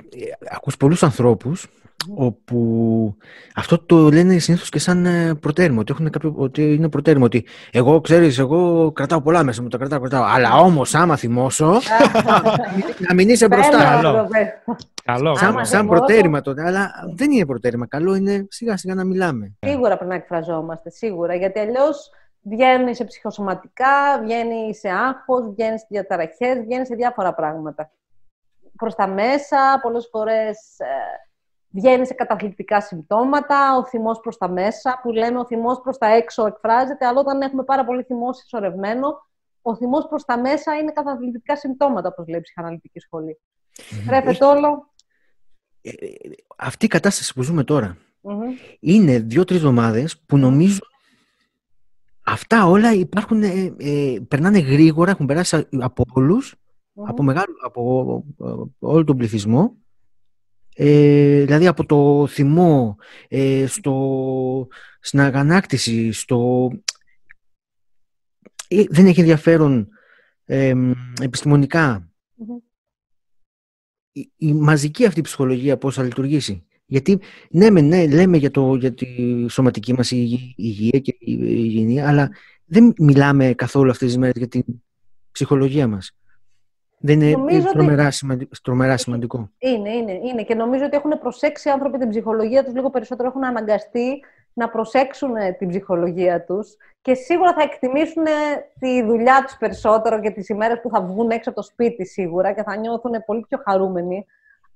ακούς 0.50 0.76
πολλούς 0.76 1.02
ανθρώπους 1.02 1.66
όπου 2.14 3.16
αυτό 3.54 3.78
το 3.78 3.96
λένε 4.10 4.38
συνήθως 4.38 4.68
και 4.68 4.78
σαν 4.78 5.06
ε, 5.06 5.34
προτέρημα, 5.34 5.80
ότι, 5.80 5.92
έχουν 5.92 6.10
κάποιο, 6.10 6.34
ότι 6.36 6.74
είναι 6.74 6.88
προτέρημα, 6.88 7.24
ότι 7.24 7.46
εγώ, 7.72 8.00
ξέρεις, 8.00 8.38
εγώ 8.38 8.92
κρατάω 8.92 9.20
πολλά 9.20 9.42
μέσα 9.42 9.62
μου, 9.62 9.68
τα 9.68 9.78
κρατάω, 9.78 10.00
κρατάω, 10.00 10.24
αλλά 10.24 10.56
όμως 10.56 10.94
άμα 10.94 11.16
θυμώσω, 11.16 11.80
να 13.08 13.14
μην 13.14 13.28
είσαι 13.28 13.48
μπροστά. 13.48 13.78
Καλό. 13.78 14.28
Καλό. 15.04 15.36
Σαν, 15.36 15.66
σαν 15.66 15.86
προτέρημα 15.86 16.40
τότε, 16.40 16.66
αλλά 16.66 16.90
δεν 17.14 17.30
είναι 17.30 17.46
προτέρημα. 17.46 17.86
Καλό 17.86 18.14
είναι 18.14 18.46
σιγά 18.50 18.76
σιγά 18.76 18.94
να 18.94 19.04
μιλάμε. 19.04 19.56
Σίγουρα 19.66 19.96
πρέπει 19.96 20.10
να 20.10 20.16
εκφραζόμαστε, 20.16 20.90
σίγουρα, 20.90 21.34
γιατί 21.34 21.58
αλλιώς 21.58 22.10
βγαίνεις 22.42 22.96
σε 22.96 23.04
ψυχοσωματικά, 23.04 24.20
βγαίνεις 24.22 24.78
σε 24.78 24.88
άγχος, 24.88 25.52
βγαίνεις 25.54 25.80
σε 25.80 25.86
διαταραχές, 25.90 26.60
βγαίνεις 26.64 26.86
σε 26.86 26.94
διάφορα 26.94 27.34
πράγματα. 27.34 27.90
Προς 28.78 28.94
τα 28.94 29.06
μέσα, 29.06 29.78
πολλές 29.82 30.08
φορές 30.10 30.78
ε, 30.78 30.86
βγαίνει 31.68 32.06
σε 32.06 32.14
καταθλιπτικά 32.14 32.80
συμπτώματα, 32.80 33.76
ο 33.76 33.84
θυμός 33.84 34.20
προς 34.20 34.36
τα 34.36 34.48
μέσα, 34.48 35.00
που 35.02 35.10
λέμε 35.10 35.38
ο 35.38 35.46
θυμός 35.46 35.80
προς 35.80 35.98
τα 35.98 36.06
έξω 36.06 36.46
εκφράζεται, 36.46 37.06
αλλά 37.06 37.20
όταν 37.20 37.40
έχουμε 37.40 37.64
πάρα 37.64 37.84
πολύ 37.84 38.02
θυμό 38.02 38.32
συσσωρευμένο, 38.32 39.26
ο 39.62 39.76
θυμός 39.76 40.06
προς 40.08 40.24
τα 40.24 40.38
μέσα 40.38 40.74
είναι 40.74 40.92
καταθλιπτικά 40.92 41.56
συμπτώματα, 41.56 42.08
όπως 42.08 42.26
λέει 42.28 42.38
η 42.38 42.42
ψυχαναλυτική 42.42 42.98
σχολή. 42.98 43.40
Τρέφεται 44.06 44.44
όλο. 44.44 44.92
Ε, 45.82 45.90
ε, 45.90 46.16
αυτή 46.56 46.84
η 46.84 46.88
κατάσταση 46.88 47.34
που 47.34 47.42
ζούμε 47.42 47.64
τώρα 47.64 47.96
είναι 48.80 49.18
δύο-τρεις 49.18 49.58
εβδομάδες 49.58 50.18
που 50.26 50.36
νομίζω 50.36 50.78
αυτά 52.24 52.66
όλα 52.66 52.92
υπάρχουν, 52.92 53.42
ε, 53.42 53.74
ε, 53.78 54.20
περνάνε 54.28 54.58
γρήγορα, 54.58 55.10
έχουν 55.10 55.26
περάσει 55.26 55.68
από 55.80 56.04
από, 57.06 57.22
μεγάλο, 57.22 57.54
από 57.64 58.24
όλο 58.78 59.04
τον 59.04 59.16
πληθυσμό 59.16 59.76
ε, 60.80 61.44
δηλαδή 61.44 61.66
από 61.66 61.86
το 61.86 62.26
θυμό, 62.26 62.96
ε, 63.28 63.66
στο, 63.66 64.68
στην 65.00 65.20
αγανάκτηση, 65.20 66.12
στο... 66.12 66.70
Ε, 68.68 68.84
δεν 68.88 69.06
έχει 69.06 69.20
ενδιαφέρον 69.20 69.88
επιστημονικα 71.20 72.10
η, 74.36 74.54
μαζική 74.54 75.06
αυτή 75.06 75.20
ψυχολογία 75.20 75.78
πώς 75.78 75.94
θα 75.94 76.02
λειτουργήσει; 76.02 76.66
Γιατί 76.86 77.20
ναι, 77.50 77.70
ναι 77.70 78.06
λέμε 78.06 78.36
για, 78.36 78.50
το, 78.50 78.74
για 78.74 78.94
τη 78.94 79.06
σωματική 79.48 79.92
μας 79.92 80.10
υγεία 80.10 80.98
και 80.98 81.16
η 81.18 81.38
υγιεινή, 81.40 82.00
αλλά 82.00 82.30
δεν 82.64 82.94
μιλάμε 82.98 83.54
καθόλου 83.54 83.90
αυτές 83.90 84.08
τις 84.08 84.18
μέρες 84.18 84.36
για 84.36 84.48
την 84.48 84.64
ψυχολογία 85.30 85.88
μας. 85.88 86.16
Δεν 86.98 87.20
είναι 87.20 87.62
τρομερά, 87.72 88.08
τρομερά 88.62 88.96
σημαντικό. 88.96 89.50
Είναι, 89.58 89.90
είναι, 89.90 90.12
είναι. 90.12 90.42
Και 90.42 90.54
νομίζω 90.54 90.84
ότι 90.84 90.96
έχουν 90.96 91.18
προσέξει 91.18 91.68
οι 91.68 91.70
άνθρωποι 91.70 91.98
την 91.98 92.08
ψυχολογία 92.08 92.64
τους 92.64 92.74
λίγο 92.74 92.90
περισσότερο. 92.90 93.28
Έχουν 93.28 93.44
αναγκαστεί 93.44 94.20
να 94.52 94.68
προσέξουν 94.68 95.32
την 95.58 95.68
ψυχολογία 95.68 96.44
τους 96.44 96.76
και 97.00 97.14
σίγουρα 97.14 97.52
θα 97.52 97.62
εκτιμήσουν 97.62 98.24
τη 98.78 99.02
δουλειά 99.02 99.44
τους 99.46 99.56
περισσότερο 99.56 100.20
και 100.20 100.30
τις 100.30 100.48
ημέρες 100.48 100.80
που 100.80 100.90
θα 100.90 101.02
βγουν 101.02 101.30
έξω 101.30 101.50
από 101.50 101.60
το 101.60 101.66
σπίτι 101.66 102.06
σίγουρα 102.06 102.52
και 102.52 102.62
θα 102.62 102.76
νιώθουν 102.76 103.12
πολύ 103.26 103.44
πιο 103.48 103.58
χαρούμενοι. 103.64 104.26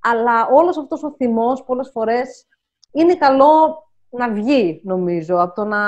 Αλλά 0.00 0.48
όλος 0.52 0.78
αυτός 0.78 1.02
ο 1.02 1.14
θυμός 1.16 1.64
πολλές 1.64 1.90
φορές 1.92 2.46
είναι 2.92 3.14
καλό 3.14 3.86
να 4.08 4.32
βγει, 4.32 4.80
νομίζω, 4.84 5.40
από 5.40 5.54
το 5.54 5.64
να 5.64 5.78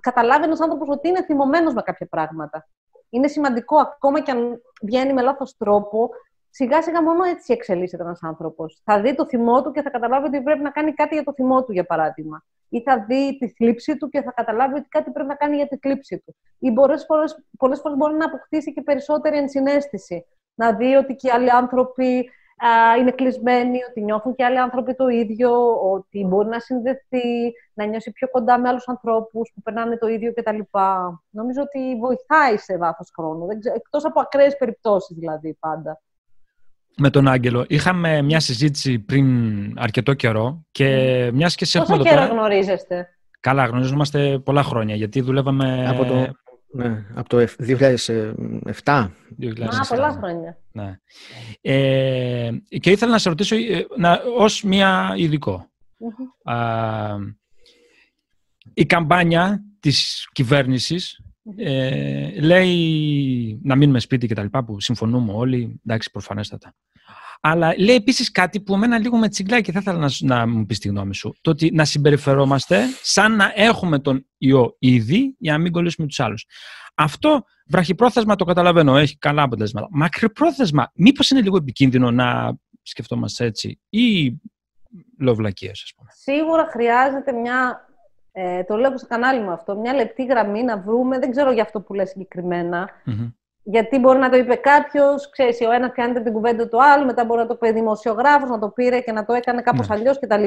καταλάβει 0.00 0.44
ένας 0.44 0.60
άνθρωπος 0.60 0.88
ότι 0.88 1.08
είναι 1.08 1.24
θυμωμένος 1.24 1.74
με 1.74 1.82
κάποια 1.82 2.06
πράγματα. 2.06 2.68
Είναι 3.14 3.28
σημαντικό, 3.28 3.76
ακόμα 3.76 4.20
και 4.20 4.30
αν 4.30 4.62
βγαίνει 4.82 5.12
με 5.12 5.22
λάθος 5.22 5.56
τρόπο, 5.56 6.10
σιγά 6.50 6.82
σιγά 6.82 7.02
μόνο 7.02 7.24
έτσι 7.24 7.52
εξελίσσεται 7.52 8.02
ένας 8.02 8.22
άνθρωπος. 8.22 8.80
Θα 8.84 9.00
δει 9.00 9.14
το 9.14 9.26
θυμό 9.26 9.62
του 9.62 9.70
και 9.70 9.82
θα 9.82 9.90
καταλάβει 9.90 10.26
ότι 10.26 10.42
πρέπει 10.42 10.62
να 10.62 10.70
κάνει 10.70 10.92
κάτι 10.92 11.14
για 11.14 11.24
το 11.24 11.32
θυμό 11.32 11.64
του, 11.64 11.72
για 11.72 11.84
παράδειγμα. 11.84 12.44
Ή 12.68 12.82
θα 12.82 13.04
δει 13.08 13.36
τη 13.38 13.48
θλίψη 13.48 13.96
του 13.96 14.08
και 14.08 14.22
θα 14.22 14.32
καταλάβει 14.32 14.74
ότι 14.74 14.88
κάτι 14.88 15.10
πρέπει 15.10 15.28
να 15.28 15.34
κάνει 15.34 15.56
για 15.56 15.66
τη 15.66 15.76
θλίψη 15.76 16.22
του. 16.26 16.36
Ή 16.58 16.72
πολλές 16.72 17.04
φορές, 17.04 17.44
πολλές 17.58 17.80
φορές 17.80 17.96
μπορεί 17.98 18.14
να 18.14 18.24
αποκτήσει 18.24 18.72
και 18.72 18.82
περισσότερη 18.82 19.36
ενσυναίσθηση. 19.36 20.26
Να 20.54 20.72
δει 20.72 20.94
ότι 20.94 21.14
και 21.14 21.28
οι 21.28 21.30
άλλοι 21.30 21.50
άνθρωποι 21.50 22.30
είναι 23.00 23.10
κλεισμένοι, 23.10 23.78
ότι 23.88 24.02
νιώθουν 24.02 24.34
και 24.34 24.44
άλλοι 24.44 24.58
άνθρωποι 24.58 24.94
το 24.94 25.08
ίδιο, 25.08 25.50
ότι 25.92 26.24
μπορεί 26.24 26.48
να 26.48 26.60
συνδεθεί, 26.60 27.52
να 27.74 27.84
νιώσει 27.84 28.12
πιο 28.12 28.28
κοντά 28.28 28.58
με 28.58 28.68
άλλους 28.68 28.88
ανθρώπους 28.88 29.52
που 29.54 29.62
περνάνε 29.62 29.96
το 29.96 30.06
ίδιο 30.06 30.32
κτλ. 30.32 30.58
Νομίζω 31.30 31.62
ότι 31.62 31.96
βοηθάει 32.00 32.56
σε 32.56 32.78
βάθος 32.78 33.10
χρόνου, 33.16 33.46
εκτός 33.74 34.04
από 34.04 34.20
ακραίες 34.20 34.56
περιπτώσεις 34.56 35.16
δηλαδή 35.16 35.56
πάντα. 35.60 36.00
Με 36.96 37.10
τον 37.10 37.28
Άγγελο. 37.28 37.64
Είχαμε 37.68 38.22
μια 38.22 38.40
συζήτηση 38.40 38.98
πριν 38.98 39.26
αρκετό 39.78 40.14
καιρό 40.14 40.64
και 40.70 40.88
mm. 41.28 41.32
μιας 41.32 41.54
και 41.54 41.64
σε 41.64 41.78
έχουμε 41.78 41.96
Πόσο 41.96 42.08
καιρό 42.08 42.26
γνωρίζεστε; 42.26 43.08
Καλά, 43.40 43.64
γνωρίζομαστε 43.64 44.38
πολλά 44.38 44.62
χρόνια, 44.62 44.94
γιατί 44.94 45.20
δουλεύαμε... 45.20 45.88
Από 45.88 46.04
το 46.04 46.34
ναι, 46.74 47.04
από 47.14 47.28
το 47.28 47.46
2007. 47.58 48.84
Α, 48.84 49.10
πολλά 49.88 50.12
χρόνια. 50.12 50.58
Ναι. 50.72 50.98
Ε, 51.60 52.50
και 52.80 52.90
ήθελα 52.90 53.10
να 53.10 53.18
σε 53.18 53.28
ρωτήσω 53.28 53.56
ε, 53.56 53.86
να, 53.96 54.20
ως 54.36 54.62
μία 54.62 55.14
ειδικο 55.16 55.68
η 58.74 58.86
καμπάνια 58.86 59.64
της 59.80 60.28
κυβέρνησης 60.32 61.20
ε, 61.56 62.40
λέει 62.40 63.60
να 63.62 63.76
μείνουμε 63.76 64.00
σπίτι 64.00 64.26
και 64.26 64.34
τα 64.34 64.42
λοιπά 64.42 64.64
που 64.64 64.80
συμφωνούμε 64.80 65.32
όλοι, 65.32 65.80
εντάξει 65.86 66.10
προφανέστατα. 66.10 66.74
Αλλά 67.46 67.74
λέει 67.78 67.94
επίσης 67.94 68.30
κάτι 68.30 68.60
που 68.60 68.74
εμένα 68.74 68.98
λίγο 68.98 69.16
με 69.16 69.28
τσιγκλάει 69.28 69.60
και 69.60 69.72
θα 69.72 69.78
ήθελα 69.78 69.98
να, 69.98 70.36
να 70.36 70.46
μου 70.46 70.66
πεις 70.66 70.78
τη 70.78 70.88
γνώμη 70.88 71.14
σου. 71.14 71.34
Το 71.40 71.50
ότι 71.50 71.70
να 71.72 71.84
συμπεριφερόμαστε 71.84 72.84
σαν 73.02 73.36
να 73.36 73.52
έχουμε 73.54 73.98
τον 73.98 74.26
ιό 74.38 74.76
ήδη 74.78 75.36
για 75.38 75.52
να 75.52 75.58
μην 75.58 75.72
κολλήσουμε 75.72 76.06
τους 76.06 76.20
άλλους. 76.20 76.46
Αυτό 76.94 77.44
βραχυπρόθεσμα 77.66 78.36
το 78.36 78.44
καταλαβαίνω, 78.44 78.96
έχει 78.96 79.18
καλά 79.18 79.42
αποτελέσματα. 79.42 79.88
Μακρυπρόθεσμα, 79.90 80.90
μήπως 80.94 81.30
είναι 81.30 81.40
λίγο 81.40 81.56
επικίνδυνο 81.56 82.10
να 82.10 82.56
σκεφτόμαστε 82.82 83.44
έτσι 83.44 83.80
ή 83.88 84.36
λοβλακίε, 85.18 85.70
ας 85.70 85.92
πούμε. 85.96 86.08
Σίγουρα 86.12 86.66
χρειάζεται 86.70 87.32
μια. 87.32 87.88
Ε, 88.32 88.64
το 88.64 88.76
λέω 88.76 88.98
στο 88.98 89.06
κανάλι 89.06 89.40
μου 89.40 89.50
αυτό, 89.50 89.76
μια 89.76 89.94
λεπτή 89.94 90.24
γραμμή 90.24 90.62
να 90.62 90.80
βρούμε, 90.80 91.18
δεν 91.18 91.30
ξέρω 91.30 91.52
για 91.52 91.62
αυτό 91.62 91.80
που 91.80 91.94
λέει 91.94 92.06
συγκεκριμένα, 92.06 92.90
γιατί 93.66 93.98
μπορεί 93.98 94.18
να 94.18 94.30
το 94.30 94.36
είπε 94.36 94.54
κάποιος, 94.54 95.30
ξέρεις, 95.30 95.60
ο 95.60 95.72
ένας 95.72 95.90
πιάνεται 95.92 96.20
την 96.20 96.32
κουβέντα 96.32 96.68
του 96.68 96.84
άλλου, 96.84 97.06
μετά 97.06 97.24
μπορεί 97.24 97.40
να 97.40 97.46
το 97.46 97.56
πει 97.56 97.72
δημοσιογράφος, 97.72 98.50
να 98.50 98.58
το 98.58 98.68
πήρε 98.68 99.00
και 99.00 99.12
να 99.12 99.24
το 99.24 99.32
έκανε 99.32 99.62
κάπως 99.62 99.88
ναι. 99.88 99.94
αλλιώς 99.94 100.18
κτλ. 100.18 100.44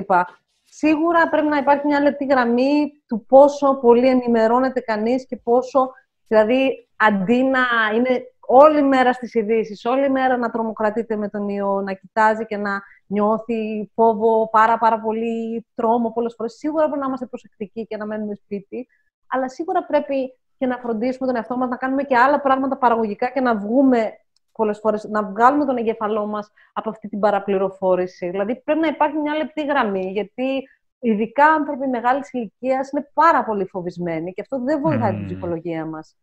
Σίγουρα 0.64 1.30
πρέπει 1.30 1.48
να 1.48 1.58
υπάρχει 1.58 1.88
μια 1.88 2.02
λεπτή 2.02 2.26
γραμμή 2.26 2.92
του 3.08 3.26
πόσο 3.26 3.80
πολύ 3.82 4.08
ενημερώνεται 4.08 4.80
κανείς 4.80 5.26
και 5.26 5.38
πόσο. 5.38 5.92
Δηλαδή, 6.28 6.88
αντί 6.96 7.44
να 7.44 7.60
είναι 7.96 8.24
όλη 8.40 8.82
μέρα 8.82 9.14
στις 9.14 9.34
ειδήσεις, 9.34 9.86
όλη 9.86 10.10
μέρα 10.10 10.38
να 10.38 10.50
τρομοκρατείται 10.50 11.16
με 11.16 11.30
τον 11.30 11.50
ιό, 11.50 11.82
να 11.82 11.94
κοιτάζει 11.94 12.46
και 12.46 12.58
να 12.58 12.82
νιώθει 13.08 13.92
φόβο, 13.94 14.50
πάρα, 14.50 14.78
πάρα 14.78 15.00
πολύ 15.00 15.66
τρόμο 15.76 16.12
πολλές 16.12 16.34
φορές. 16.38 16.54
Σίγουρα 16.54 16.84
πρέπει 16.86 17.00
να 17.00 17.08
είμαστε 17.08 17.26
προσεκτικοί 17.26 17.86
και 17.86 17.98
να 17.98 18.06
μένουμε 18.06 18.36
σπίτι, 18.36 18.88
αλλά 19.28 19.50
σίγουρα 19.50 19.86
πρέπει 19.86 20.38
και 20.58 20.66
να 20.66 20.78
φροντίσουμε 20.78 21.28
τον 21.28 21.36
εαυτό 21.36 21.58
μας 21.58 21.70
να 21.70 21.76
κάνουμε 21.76 22.04
και 22.04 22.18
άλλα 22.18 22.42
πράγματα 22.42 22.78
παραγωγικά 22.78 23.30
και 23.30 23.42
να 23.42 23.58
βγούμε 23.58 24.12
πολλές 24.52 24.80
φορές, 24.80 25.04
να 25.04 25.24
βγάλουμε 25.24 25.66
τον 25.66 25.78
εγκεφαλό 25.78 26.26
μας 26.26 26.52
από 26.74 26.90
αυτή 26.90 27.08
την 27.08 27.20
παραπληροφόρηση. 27.20 28.30
Δηλαδή 28.30 28.62
πρέπει 28.64 28.80
να 28.80 28.88
υπάρχει 28.88 29.18
μια 29.18 29.36
λεπτή 29.36 29.66
γραμμή, 29.66 30.12
γιατί 30.12 30.68
ειδικά 31.00 31.46
άνθρωποι 31.46 31.88
μεγάλης 31.88 32.34
ηλικίας 32.34 32.92
είναι 32.92 33.10
πάρα 33.14 33.44
πολύ 33.44 33.66
φοβισμένοι 33.66 34.34
και 34.34 34.42
αυτό 34.42 34.64
δεν 34.64 34.82
βοηθάει 34.82 35.12
mm. 35.14 35.16
την 35.16 35.26
ψυχολογία 35.26 35.86
μας. 35.86 36.16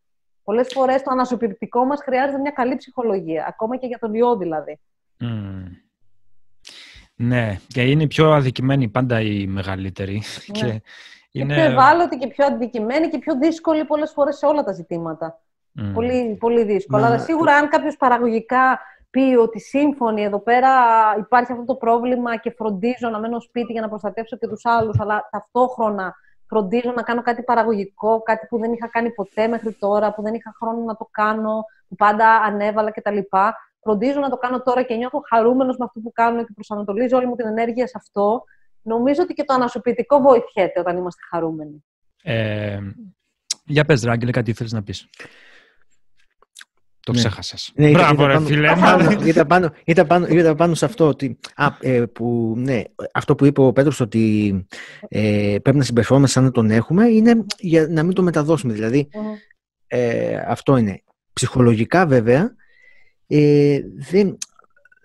Πολλές 0.44 0.68
φορές 0.72 1.02
το 1.02 1.10
ανασωπηρτικό 1.10 1.84
μας 1.84 2.00
χρειάζεται 2.02 2.38
μια 2.38 2.50
καλή 2.50 2.76
ψυχολογία, 2.76 3.44
ακόμα 3.48 3.76
και 3.76 3.86
για 3.86 3.98
τον 3.98 4.14
ιό 4.14 4.36
δηλαδή. 4.36 4.80
Mm. 5.20 5.84
Ναι, 7.16 7.58
και 7.66 7.82
είναι 7.82 8.06
πιο 8.06 8.32
αδικημένοι 8.32 8.88
πάντα 8.88 9.20
οι 9.20 9.46
μεγαλύτεροι. 9.46 10.22
Ναι. 10.46 10.58
Και 10.58 10.82
είναι... 11.34 11.54
Και 11.54 11.60
πιο 11.60 11.70
ευάλωτη 11.70 12.16
και 12.16 12.26
πιο 12.26 12.46
αντικειμένη 12.46 13.08
και 13.08 13.18
πιο 13.18 13.38
δύσκολη 13.38 13.84
πολλές 13.84 14.12
φορές 14.12 14.36
σε 14.36 14.46
όλα 14.46 14.64
τα 14.64 14.72
ζητήματα. 14.72 15.38
Πολύ, 15.94 16.36
πολύ 16.40 16.64
δύσκολο. 16.64 17.02
Ναι. 17.02 17.08
Αλλά 17.08 17.18
σίγουρα 17.18 17.54
αν 17.54 17.68
κάποιος 17.68 17.96
παραγωγικά 17.96 18.80
πει 19.10 19.36
ότι 19.40 19.60
σύμφωνοι 19.60 20.22
εδώ 20.22 20.38
πέρα 20.38 20.70
υπάρχει 21.18 21.52
αυτό 21.52 21.64
το 21.64 21.74
πρόβλημα 21.74 22.36
και 22.36 22.50
φροντίζω 22.50 23.08
να 23.08 23.18
μένω 23.18 23.40
σπίτι 23.40 23.72
για 23.72 23.80
να 23.80 23.88
προστατεύσω 23.88 24.36
και 24.36 24.48
τους 24.48 24.64
άλλους, 24.64 25.00
αλλά 25.00 25.28
ταυτόχρονα 25.30 26.14
φροντίζω 26.46 26.92
να 26.96 27.02
κάνω 27.02 27.22
κάτι 27.22 27.42
παραγωγικό, 27.42 28.22
κάτι 28.22 28.46
που 28.46 28.58
δεν 28.58 28.72
είχα 28.72 28.88
κάνει 28.88 29.10
ποτέ 29.10 29.46
μέχρι 29.46 29.72
τώρα, 29.72 30.14
που 30.14 30.22
δεν 30.22 30.34
είχα 30.34 30.54
χρόνο 30.60 30.84
να 30.84 30.96
το 30.96 31.08
κάνω, 31.10 31.64
που 31.88 31.94
πάντα 31.94 32.28
ανέβαλα 32.34 32.90
κτλ. 32.90 33.18
Φροντίζω 33.80 34.20
να 34.20 34.30
το 34.30 34.36
κάνω 34.36 34.62
τώρα 34.62 34.82
και 34.82 34.94
νιώθω 34.94 35.22
χαρούμενος 35.28 35.76
με 35.76 35.84
αυτό 35.84 36.00
που 36.00 36.12
κάνω 36.12 36.44
και 36.44 36.52
προσανατολίζω 36.54 37.16
όλη 37.16 37.26
μου 37.26 37.36
την 37.36 37.46
ενέργεια 37.46 37.86
σε 37.86 37.94
αυτό 37.96 38.44
νομίζω 38.84 39.22
ότι 39.22 39.34
και 39.34 39.44
το 39.44 39.54
ανασωπητικό 39.54 40.20
βοηθιέται 40.20 40.80
όταν 40.80 40.96
είμαστε 40.96 41.22
χαρούμενοι. 41.30 41.84
Ε, 42.22 42.78
για 43.66 43.84
πες, 43.84 44.02
Ράγκελε, 44.02 44.30
κάτι 44.30 44.50
ήθελες 44.50 44.72
να 44.72 44.82
πεις. 44.82 45.08
Το 47.00 47.12
ναι. 47.12 47.18
ξέχασες. 47.18 47.72
Ναι, 47.74 47.90
Μπράβο, 47.90 48.26
ρε 48.26 48.40
φίλε. 48.40 48.72
Ήταν 49.24 49.46
πάνω, 49.46 49.70
ήταν, 49.84 50.06
πάνω, 50.06 50.26
ήταν 50.26 50.56
πάνω 50.56 50.74
σε 50.74 50.84
αυτό 50.84 51.08
ότι, 51.08 51.38
α, 51.54 51.66
ε, 51.80 52.04
που, 52.04 52.54
ναι, 52.56 52.82
αυτό 53.12 53.34
που 53.34 53.44
είπε 53.44 53.60
ο 53.60 53.72
Πέτρος 53.72 54.00
ότι 54.00 54.66
ε, 55.08 55.56
πρέπει 55.62 55.78
να 55.78 55.84
συμπεριφερόμαστε 55.84 56.34
σαν 56.34 56.44
να 56.44 56.50
τον 56.50 56.70
έχουμε 56.70 57.06
είναι 57.06 57.44
για 57.58 57.86
να 57.88 58.02
μην 58.02 58.14
το 58.14 58.22
μεταδώσουμε. 58.22 58.72
Δηλαδή, 58.72 59.08
ε, 59.86 60.36
αυτό 60.46 60.76
είναι. 60.76 61.02
Ψυχολογικά 61.32 62.06
βέβαια, 62.06 62.54
ε, 63.26 63.80
δεν, 64.10 64.38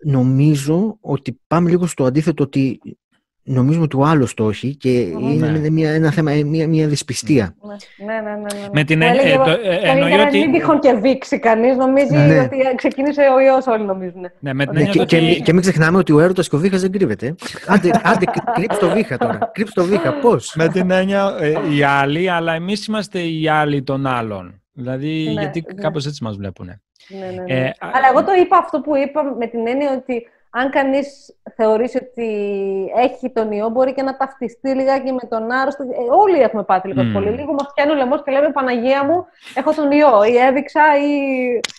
νομίζω 0.04 0.98
ότι 1.02 1.40
πάμε 1.48 1.70
λίγο 1.70 1.86
στο 1.88 2.04
αντίθετο 2.04 2.44
ότι 2.44 2.80
νομίζουμε 3.50 3.84
ότι 3.84 3.98
ο 3.98 4.04
άλλος 4.04 4.34
το 4.34 4.50
έχει 4.50 4.76
και 4.76 4.90
είναι 5.00 5.48
ναι. 5.48 5.70
μια, 5.70 5.92
ένα 5.92 6.12
θέμα, 6.12 6.32
μια, 6.46 6.68
μια 6.68 6.88
δυσπιστία. 6.88 7.56
Ναι, 7.98 8.06
ναι, 8.06 8.22
ναι. 8.22 8.30
ναι, 8.30 8.60
ναι. 8.62 8.68
Με 8.74 8.84
την 8.84 9.02
έννοια. 9.02 9.22
Ε, 9.22 9.36
το, 9.36 9.50
ε, 9.50 9.80
εννοεί 9.84 10.14
ότι. 10.14 10.38
Μην 10.38 10.52
τυχόν 10.52 10.80
και 10.80 10.94
δείξει 10.94 11.40
κανείς, 11.40 11.76
νομίζει 11.76 12.16
ναι. 12.16 12.40
ότι 12.40 12.58
ξεκίνησε 12.76 13.22
ο 13.36 13.40
ιός, 13.40 13.68
όλοι 13.68 13.84
νομίζουν. 13.84 14.32
Ναι, 14.40 14.54
με 14.54 14.66
την 14.66 14.74
ναι, 14.74 14.86
και, 14.86 15.02
ότι... 15.02 15.42
και, 15.44 15.54
μην 15.54 15.62
ξεχνάμε 15.62 15.98
ότι 15.98 16.12
ο 16.12 16.20
έρωτας 16.20 16.50
και 16.50 16.56
ο 16.56 16.60
βήχας 16.60 16.82
δεν 16.82 16.92
κρύβεται. 16.92 17.36
Άντε, 17.68 17.90
άντε 18.04 18.26
κρύψε 18.54 18.80
το 18.80 18.90
βήχα 18.90 19.18
τώρα. 19.18 19.52
Κρύψε 19.54 19.74
το 19.74 19.84
βήχα, 19.84 20.14
πώς; 20.14 20.56
Με 20.56 20.68
την 20.68 20.92
έννοια 20.92 21.38
ε, 21.40 21.54
οι 21.76 21.84
άλλοι, 21.84 22.30
αλλά 22.30 22.54
εμείς 22.54 22.86
είμαστε 22.86 23.20
οι 23.20 23.48
άλλοι 23.48 23.84
των 23.84 24.08
άλλων. 24.08 24.62
Δηλαδή, 24.74 25.24
ναι, 25.24 25.42
γιατί 25.42 25.64
ναι. 25.76 25.82
κάπως 25.82 26.06
έτσι 26.06 26.24
μας 26.24 26.36
βλέπουν. 26.36 26.66
Ναι, 27.08 27.26
ναι, 27.26 27.54
ναι. 27.54 27.66
Ε, 27.66 27.72
αλλά 27.80 28.08
εγώ 28.12 28.24
το 28.24 28.32
είπα 28.42 28.58
αυτό 28.58 28.80
που 28.80 28.96
είπα 28.96 29.24
με 29.40 29.48
την 29.48 29.68
έννοια 29.68 29.94
ότι 29.94 30.28
αν 30.50 30.70
κανείς 30.70 31.36
θεωρήσει 31.56 31.98
ότι 31.98 32.28
έχει 32.96 33.32
τον 33.32 33.52
ιό, 33.52 33.70
μπορεί 33.70 33.94
και 33.94 34.02
να 34.02 34.18
ταυτιστεί 34.18 34.70
λιγάκι 34.70 35.12
με 35.12 35.28
τον 35.30 35.52
άρρωστο. 35.52 35.84
Ε, 35.84 36.16
όλοι 36.20 36.40
έχουμε 36.40 36.64
πάθει 36.64 36.88
λίγο 36.88 37.02
mm. 37.02 37.14
πολύ. 37.14 37.30
Λίγο 37.30 37.54
μας 37.54 37.72
πιάνει 37.74 37.92
ο 37.92 37.96
λαιμό 37.96 38.22
και 38.22 38.32
λέμε 38.32 38.52
Παναγία 38.52 39.06
μου, 39.06 39.26
έχω 39.54 39.74
τον 39.74 39.92
ιό, 39.92 40.24
ή 40.24 40.38
έδειξα, 40.38 40.82
ή 40.98 41.16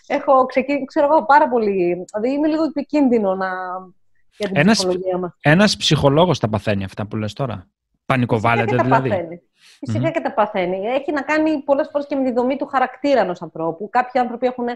έχω 0.06 0.46
ξεκινήσει. 0.46 0.84
Ξέρω 0.84 1.06
εγώ 1.06 1.24
πάρα 1.24 1.48
πολύ. 1.48 2.04
Δηλαδή 2.12 2.36
είναι 2.36 2.48
λίγο 2.48 2.64
επικίνδυνο 2.64 3.34
να. 3.34 3.48
Για 4.36 4.48
την 4.48 4.56
ένας, 4.56 4.76
ψυχολογία 4.76 5.18
μας. 5.18 5.36
Ένας 5.40 5.76
ψυχολόγος 5.76 6.38
τα 6.38 6.48
παθαίνει 6.48 6.84
αυτά 6.84 7.06
που 7.06 7.16
λες 7.16 7.32
τώρα; 7.32 7.66
Πανικοβάλλεται 8.06 8.76
δηλαδή. 8.76 9.08
Τα 9.08 9.14
παθαίνει. 9.14 9.40
Φυσικά 9.78 10.08
mm-hmm. 10.08 10.12
και 10.12 10.20
τα 10.20 10.32
παθαίνει. 10.32 10.86
Έχει 10.86 11.12
να 11.12 11.20
κάνει 11.20 11.62
πολλές 11.62 11.88
φορές 11.92 12.06
και 12.06 12.16
με 12.16 12.24
τη 12.24 12.32
δομή 12.32 12.56
του 12.56 12.66
χαρακτήρα 12.66 13.20
ενός 13.20 13.42
ανθρώπου. 13.42 13.88
Κάποιοι 13.90 14.20
άνθρωποι 14.20 14.46
έχουν 14.46 14.66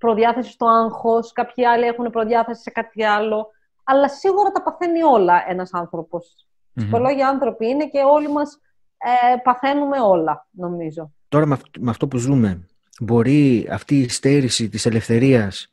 προδιάθεση 0.00 0.50
στο 0.50 0.66
άγχος, 0.66 1.32
κάποιοι 1.32 1.64
άλλοι 1.66 1.84
έχουν 1.84 2.10
προδιάθεση 2.10 2.62
σε 2.62 2.70
κάτι 2.70 3.04
άλλο. 3.04 3.46
Αλλά 3.84 4.08
σίγουρα 4.08 4.50
τα 4.50 4.62
παθαίνει 4.62 5.02
όλα 5.02 5.44
ένας 5.48 5.72
άνθρωπος. 5.72 6.34
Mm-hmm. 6.36 6.72
Ψυχολόγοι 6.74 7.22
άνθρωποι 7.22 7.66
είναι 7.68 7.86
και 7.86 7.98
όλοι 8.06 8.28
μας 8.28 8.58
ε, 8.98 9.36
παθαίνουμε 9.42 10.00
όλα, 10.00 10.46
νομίζω. 10.50 11.12
Τώρα 11.28 11.46
με 11.78 11.90
αυτό 11.90 12.08
που 12.08 12.16
ζούμε, 12.16 12.68
μπορεί 13.00 13.68
αυτή 13.70 14.00
η 14.00 14.08
στέρηση 14.08 14.68
της 14.68 14.86
ελευθερίας 14.86 15.72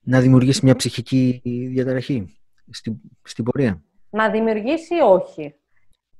να 0.00 0.20
δημιουργήσει 0.20 0.60
μια 0.64 0.76
ψυχική 0.76 1.40
διαταραχή 1.72 2.38
στην, 2.70 2.96
στην 3.22 3.44
πορεία; 3.44 3.82
Να 4.10 4.30
δημιουργήσει 4.30 4.94
όχι. 5.04 5.54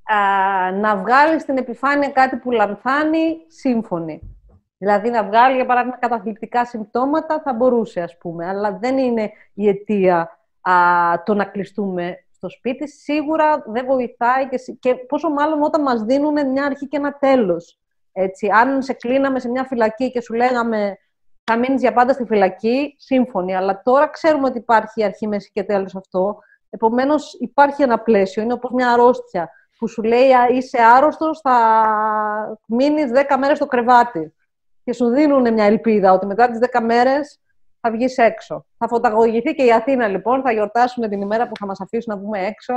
α, 0.05 0.73
να 0.73 0.97
βγάλει 0.97 1.41
στην 1.41 1.57
επιφάνεια 1.57 2.09
κάτι 2.09 2.37
που 2.37 2.51
λανθάνει, 2.51 3.37
σύμφωνη. 3.47 4.40
Δηλαδή 4.83 5.11
να 5.11 5.25
βγάλει, 5.25 5.55
για 5.55 5.67
παράδειγμα, 5.67 5.97
καταθλιπτικά 5.97 6.65
συμπτώματα 6.65 7.41
θα 7.45 7.53
μπορούσε, 7.53 8.01
ας 8.01 8.19
πούμε, 8.19 8.47
αλλά 8.47 8.79
δεν 8.79 8.99
είναι 8.99 9.31
η 9.55 9.69
αιτία 9.69 10.39
α, 10.61 10.73
το 11.25 11.35
να 11.35 11.45
κλειστούμε 11.45 12.25
στο 12.31 12.51
σπίτι. 12.51 12.89
Σίγουρα 12.89 13.63
δεν 13.67 13.87
βοηθάει 13.87 14.49
και, 14.49 14.77
και 14.81 14.95
πόσο 14.95 15.31
μάλλον 15.31 15.63
όταν 15.63 15.83
μας 15.83 16.03
δίνουν 16.03 16.51
μια 16.51 16.65
αρχή 16.65 16.89
και 16.89 16.97
ένα 16.97 17.13
τέλος. 17.13 17.79
Έτσι, 18.13 18.49
αν 18.49 18.83
σε 18.83 18.93
κλείναμε 18.93 19.41
σε 19.41 19.49
μια 19.49 19.65
φυλακή 19.65 20.11
και 20.11 20.21
σου 20.21 20.35
λέγαμε 20.35 20.99
θα 21.45 21.57
μείνεις 21.57 21.81
για 21.81 21.93
πάντα 21.93 22.13
στη 22.13 22.25
φυλακή, 22.25 22.95
σύμφωνοι. 22.99 23.57
Αλλά 23.57 23.83
τώρα 23.83 24.09
ξέρουμε 24.09 24.47
ότι 24.47 24.59
υπάρχει 24.59 25.05
αρχή, 25.05 25.27
μέση 25.27 25.51
και 25.53 25.63
τέλος 25.63 25.97
αυτό. 25.97 26.39
Επομένως, 26.71 27.37
υπάρχει 27.41 27.83
ένα 27.83 27.99
πλαίσιο. 27.99 28.43
Είναι 28.43 28.53
όπως 28.53 28.71
μια 28.71 28.91
αρρώστια 28.91 29.51
που 29.79 29.89
σου 29.89 30.03
λέει 30.03 30.29
είσαι 30.51 30.79
άρρωστος, 30.97 31.41
θα 31.41 32.59
μείνεις 32.67 33.11
10 33.15 33.37
μέρες 33.39 33.57
στο 33.57 33.67
κρεβάτι. 33.67 34.35
Και 34.85 34.93
σου 34.93 35.09
δίνουν 35.09 35.53
μια 35.53 35.65
ελπίδα 35.65 36.13
ότι 36.13 36.27
μετά 36.27 36.51
τις 36.51 36.59
10 36.73 36.81
μέρες 36.85 37.39
θα 37.81 37.91
βγεις 37.91 38.17
έξω. 38.17 38.67
Θα 38.79 38.89
φωταγωγηθεί 38.89 39.55
και 39.55 39.65
η 39.65 39.73
Αθήνα 39.73 40.09
λοιπόν. 40.09 40.43
Θα 40.43 40.53
γιορτάσουμε 40.53 41.09
την 41.09 41.21
ημέρα 41.21 41.49
που 41.49 41.57
θα 41.59 41.67
μας 41.67 41.81
αφήσουν 41.81 42.15
να 42.15 42.21
βγούμε 42.21 42.39
έξω. 42.47 42.75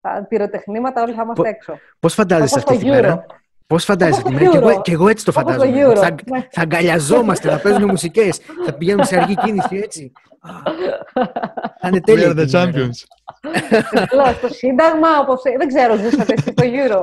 Τα 0.00 0.26
πυροτεχνήματα, 0.28 1.02
όλοι 1.02 1.12
θα 1.12 1.22
είμαστε 1.22 1.48
έξω. 1.48 1.78
Πώς 1.98 2.14
φαντάζεσαι 2.14 2.58
αυτή 2.58 2.76
τη 2.76 2.86
μέρα; 2.86 3.26
Πώς 3.66 3.84
φαντάζεσαι; 3.84 4.22
Τη 4.22 4.32
μέρα, 4.32 4.50
και 4.50 4.56
εγώ, 4.56 4.80
και 4.80 4.92
εγώ 4.92 5.08
έτσι 5.08 5.24
το 5.24 5.32
φαντάζομαι. 5.32 5.94
Θα, 5.94 6.10
ναι. 6.30 6.46
θα 6.50 6.60
αγκαλιαζόμαστε, 6.62 7.48
θα 7.48 7.60
παίζουμε 7.60 7.86
μουσικές, 7.86 8.40
θα 8.66 8.72
πηγαίνουμε 8.72 9.04
σε 9.04 9.16
αργή 9.16 9.34
κίνηση 9.34 9.76
έτσι. 9.76 10.12
Θα 11.80 11.88
είναι 11.88 12.00
τέλειο. 12.00 12.34
the 12.36 12.50
champions. 12.50 13.04
στο 14.36 14.48
Σύνταγμα, 14.48 15.08
όπως, 15.20 15.42
δεν 15.58 15.68
ξέρω, 15.68 15.96
ζούσατε 15.96 16.36
στο 16.36 16.52
Euro. 16.56 17.02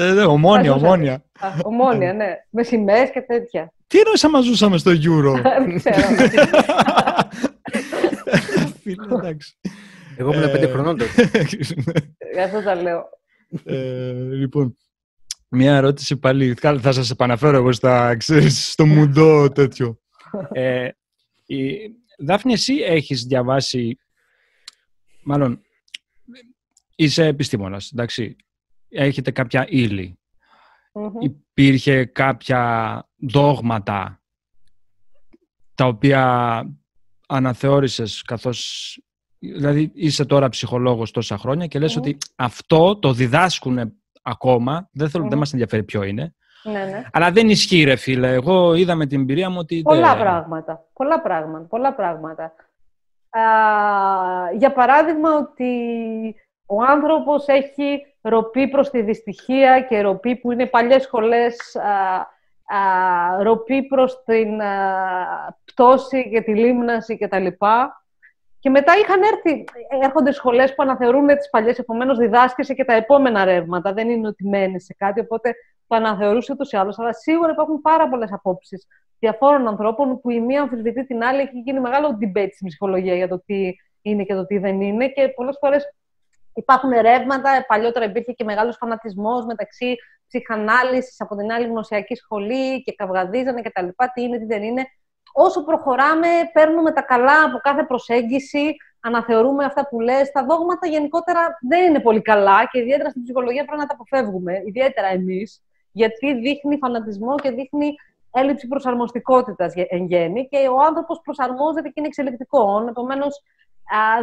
Ε, 0.00 0.12
ναι, 0.12 0.24
ομόνια, 0.24 0.72
ομόνια. 0.72 1.24
Ομόνια, 1.62 2.12
ναι. 2.12 2.34
Με 2.50 2.62
σημαίες 2.62 3.10
και 3.10 3.20
τέτοια. 3.20 3.72
Τι 3.86 3.98
εννοείς 3.98 4.24
άμα 4.24 4.40
ζούσαμε 4.40 4.78
στο 4.78 4.90
Euro; 4.90 5.42
Δεν 5.66 5.76
ξέρω. 5.76 5.96
Φίλε, 8.82 9.04
εντάξει. 9.18 9.58
Εγώ 10.16 10.32
ήμουν 10.32 10.50
πέντε 10.50 10.66
χρονών 10.66 10.98
τότε. 10.98 11.30
Γι' 12.34 12.40
αυτό 12.40 12.62
τα 12.62 12.74
λέω. 12.74 13.08
Ε, 13.64 14.12
λοιπόν, 14.12 14.76
Μία 15.52 15.76
ερώτηση 15.76 16.16
πάλι, 16.16 16.54
θα 16.54 16.92
σας 16.92 17.10
επαναφέρω 17.10 17.56
εγώ 17.56 17.72
στα, 17.72 18.16
ξέρεις, 18.16 18.70
στο 18.70 18.86
μουντό 18.86 19.48
τέτοιο. 19.48 19.98
Ε, 20.52 20.88
η, 21.46 21.76
Δάφνη, 22.18 22.52
εσύ 22.52 22.74
έχεις 22.74 23.24
διαβάσει, 23.24 23.98
μάλλον 25.22 25.60
είσαι 26.96 27.26
επιστήμονας, 27.26 27.90
εντάξει, 27.92 28.36
έχετε 28.90 29.30
κάποια 29.30 29.66
Υπήρχε 31.20 32.04
κάποια 32.04 33.04
δόγματα 33.16 34.20
τα 35.74 35.86
οποία 35.86 36.64
αναθεώρησες 37.26 38.22
καθώς 38.22 38.98
Δηλαδή 39.40 39.90
είσαι 39.94 40.24
τώρα 40.24 40.48
ψυχολόγος 40.48 41.10
τόσα 41.10 41.38
χρόνια 41.38 41.66
και 41.66 41.78
λες 41.78 41.96
ότι 41.96 42.18
αυτό 42.36 42.96
το 42.96 43.12
διδάσκουν 43.12 43.92
ακόμα. 44.22 44.88
Δεν, 44.92 45.08
θέλω, 45.10 45.24
mm. 45.24 45.28
δεν 45.28 45.38
μας 45.38 45.52
ενδιαφέρει 45.52 45.82
ποιο 45.82 46.02
είναι. 46.02 46.34
Ναι, 46.62 46.84
ναι. 46.84 47.04
Αλλά 47.12 47.30
δεν 47.30 47.48
ισχύει, 47.48 47.84
ρε 47.84 47.96
φίλε. 47.96 48.32
Εγώ 48.32 48.74
είδα 48.74 48.94
με 48.94 49.06
την 49.06 49.20
εμπειρία 49.20 49.50
μου 49.50 49.56
ότι. 49.58 49.82
Πολλά 49.82 50.16
πράγματα. 50.16 50.84
Πολλά 50.92 51.20
πράγματα. 51.20 51.64
Πολλά 51.64 51.94
πράγματα. 51.94 52.44
Α, 53.30 53.42
για 54.58 54.72
παράδειγμα, 54.72 55.36
ότι 55.36 55.74
ο 56.66 56.82
άνθρωπος 56.82 57.46
έχει 57.46 58.02
ροπή 58.20 58.68
προς 58.68 58.90
τη 58.90 59.02
δυστυχία 59.02 59.80
και 59.80 60.00
ροπή 60.00 60.36
που 60.36 60.52
είναι 60.52 60.66
παλιές 60.66 61.02
σχολές, 61.02 61.76
α, 61.76 62.18
α, 62.76 63.42
ροπή 63.42 63.82
προς 63.82 64.22
την 64.24 64.60
πτώση 65.64 66.30
και 66.30 66.40
τη 66.40 66.54
λίμναση 66.54 67.18
κτλ. 67.18 67.46
Και 68.58 68.70
μετά 68.70 68.92
είχαν 69.02 69.20
έρθει, 69.22 69.64
έρχονται 70.02 70.32
σχολές 70.32 70.74
που 70.74 70.82
αναθεωρούν 70.82 71.26
τις 71.26 71.50
παλιές, 71.50 71.78
επομένως 71.78 72.18
διδάσκεσαι 72.18 72.74
και 72.74 72.84
τα 72.84 72.92
επόμενα 72.92 73.44
ρεύματα. 73.44 73.92
Δεν 73.92 74.10
είναι 74.10 74.26
ότι 74.26 74.48
μένεις 74.48 74.84
σε 74.84 74.94
κάτι, 74.98 75.20
οπότε 75.20 75.54
το 75.86 75.96
αναθεωρούσε 75.96 76.52
ούτω 76.52 76.64
ή 76.70 76.76
άλλω. 76.76 76.94
Αλλά 76.96 77.12
σίγουρα 77.12 77.50
υπάρχουν 77.52 77.80
πάρα 77.80 78.08
πολλές 78.08 78.32
απόψεις 78.32 78.86
διαφόρων 79.18 79.68
ανθρώπων 79.68 80.20
που 80.20 80.30
η 80.30 80.40
μία 80.40 80.62
αμφισβητεί 80.62 81.06
την 81.06 81.22
άλλη. 81.22 81.40
Έχει 81.40 81.58
γίνει 81.58 81.80
μεγάλο 81.80 82.18
debate 82.20 82.50
στην 82.54 82.66
ψυχολογία 82.66 83.14
για 83.14 83.28
το 83.28 83.42
τι 83.46 83.74
είναι 84.02 84.22
και 84.24 84.34
το 84.34 84.46
τι 84.46 84.58
δεν 84.58 84.80
είναι. 84.80 85.08
Και 85.08 85.28
πολλές 85.28 85.56
φορές 85.60 85.94
υπάρχουν 86.54 86.90
ρεύματα. 86.90 87.64
Παλιότερα 87.68 88.04
υπήρχε 88.04 88.32
και 88.32 88.44
μεγάλος 88.44 88.76
φανατισμός 88.76 89.44
μεταξύ 89.44 89.96
ψυχανάλυσης 90.26 91.20
από 91.20 91.36
την 91.36 91.52
άλλη 91.52 91.66
γνωσιακή 91.66 92.14
σχολή 92.14 92.82
και 92.82 92.94
καυγαδίζανε 92.94 93.60
κτλ. 93.60 93.86
Τι 94.14 94.22
είναι, 94.22 94.38
τι 94.38 94.44
δεν 94.44 94.62
είναι 94.62 94.84
όσο 95.32 95.64
προχωράμε, 95.64 96.28
παίρνουμε 96.52 96.92
τα 96.92 97.02
καλά 97.02 97.44
από 97.44 97.58
κάθε 97.58 97.84
προσέγγιση, 97.84 98.76
αναθεωρούμε 99.00 99.64
αυτά 99.64 99.88
που 99.88 100.00
λες. 100.00 100.30
Τα 100.30 100.44
δόγματα 100.44 100.86
γενικότερα 100.86 101.40
δεν 101.68 101.88
είναι 101.88 102.00
πολύ 102.00 102.22
καλά 102.22 102.68
και 102.70 102.78
ιδιαίτερα 102.78 103.10
στην 103.10 103.22
ψυχολογία 103.22 103.64
πρέπει 103.64 103.80
να 103.80 103.86
τα 103.86 103.94
αποφεύγουμε, 103.94 104.62
ιδιαίτερα 104.66 105.06
εμείς, 105.06 105.62
γιατί 105.92 106.34
δείχνει 106.34 106.76
φανατισμό 106.76 107.34
και 107.34 107.50
δείχνει 107.50 107.94
έλλειψη 108.32 108.68
προσαρμοστικότητας 108.68 109.72
εν 109.74 110.04
γέννη 110.04 110.48
και 110.48 110.68
ο 110.68 110.80
άνθρωπος 110.80 111.20
προσαρμόζεται 111.24 111.88
και 111.88 111.94
είναι 111.94 112.06
εξελικτικό. 112.06 112.86
Επομένως, 112.88 113.42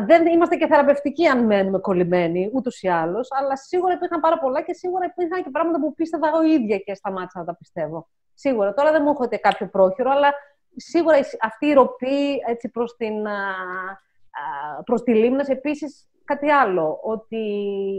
δεν 0.06 0.28
είμαστε 0.28 0.56
και 0.56 0.68
θεραπευτικοί 0.68 1.28
αν 1.28 1.46
μένουμε 1.46 1.80
κολλημένοι, 1.80 2.50
ούτως 2.54 2.82
ή 2.82 2.88
άλλως, 2.88 3.28
αλλά 3.32 3.56
σίγουρα 3.56 3.94
υπήρχαν 3.94 4.20
πάρα 4.20 4.40
πολλά 4.40 4.62
και 4.62 4.74
σίγουρα 4.74 5.06
υπήρχαν 5.06 5.44
και 5.44 5.50
πράγματα 5.50 5.80
που 5.80 5.94
πίστευα 5.94 6.28
εγώ 6.28 6.44
ίδια 6.44 6.78
και 6.78 6.94
σταμάτησα 6.94 7.40
να 7.40 7.46
τα 7.46 7.56
πιστεύω. 7.56 8.08
Σίγουρα. 8.34 8.74
Τώρα 8.74 8.92
δεν 8.92 9.02
μου 9.06 9.16
έχετε 9.20 9.38
κάποιο 9.38 9.68
πρόχειρο, 9.68 10.12
αλλά 10.12 10.34
σίγουρα 10.76 11.18
αυτή 11.42 11.66
η 11.66 11.74
ροπή 11.74 12.36
έτσι, 12.48 12.70
προς, 12.70 12.96
την, 12.96 13.14
προς 14.86 15.04
τη 15.04 15.14
λίμναση 15.14 15.52
επίσης 15.52 16.10
κάτι 16.24 16.50
άλλο, 16.50 17.00
ότι 17.04 17.38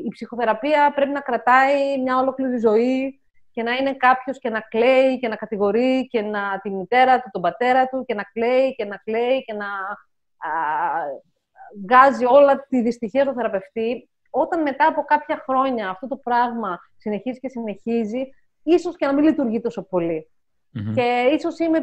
η 0.06 0.08
ψυχοθεραπεία 0.08 0.92
πρέπει 0.94 1.10
να 1.10 1.20
κρατάει 1.20 2.02
μια 2.02 2.18
ολόκληρη 2.18 2.58
ζωή 2.58 3.20
και 3.50 3.62
να 3.62 3.72
είναι 3.72 3.94
κάποιος 3.94 4.38
και 4.38 4.50
να 4.50 4.60
κλαίει 4.60 5.18
και 5.18 5.28
να 5.28 5.36
κατηγορεί 5.36 6.06
και 6.06 6.22
να 6.22 6.60
τη 6.62 6.70
μητέρα 6.70 7.20
του, 7.20 7.28
τον 7.32 7.42
πατέρα 7.42 7.88
του 7.88 8.04
και 8.04 8.14
να 8.14 8.22
κλαίει 8.22 8.74
και 8.74 8.84
να 8.84 8.96
κλαίει 8.96 9.44
και 9.44 9.52
να 9.52 9.66
α, 10.38 10.50
βγάζει 11.82 12.24
όλα 12.24 12.66
τη 12.68 12.80
δυστυχία 12.80 13.22
στο 13.22 13.32
θεραπευτή. 13.32 14.08
Όταν 14.30 14.62
μετά 14.62 14.86
από 14.86 15.02
κάποια 15.02 15.42
χρόνια 15.48 15.88
αυτό 15.88 16.06
το 16.06 16.16
πράγμα 16.16 16.78
συνεχίζει 16.96 17.38
και 17.38 17.48
συνεχίζει, 17.48 18.28
ίσως 18.62 18.96
και 18.96 19.06
να 19.06 19.14
μην 19.14 19.24
λειτουργεί 19.24 19.60
τόσο 19.60 19.82
πολύ. 19.82 20.30
Και 20.94 21.30
ίσως 21.32 21.58
είμαι 21.58 21.78
ε, 21.78 21.82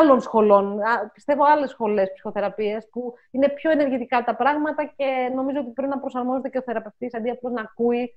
άλλων 0.00 0.20
σχολών, 0.20 0.78
πιστεύω 1.12 1.44
άλλες 1.44 1.70
σχολές 1.70 2.12
ψυχοθεραπείας 2.12 2.88
που 2.90 3.14
είναι 3.30 3.48
πιο 3.48 3.70
ενεργητικά 3.70 4.24
τα 4.24 4.36
πράγματα 4.36 4.92
και 4.96 5.30
νομίζω 5.34 5.60
ότι 5.60 5.70
πρέπει 5.70 5.92
να 5.92 5.98
προσαρμόζεται 5.98 6.48
και 6.48 6.58
ο 6.58 6.62
θεραπευτής 6.62 7.14
αντί 7.14 7.30
απλώς 7.30 7.52
να 7.52 7.60
ακούει 7.60 8.14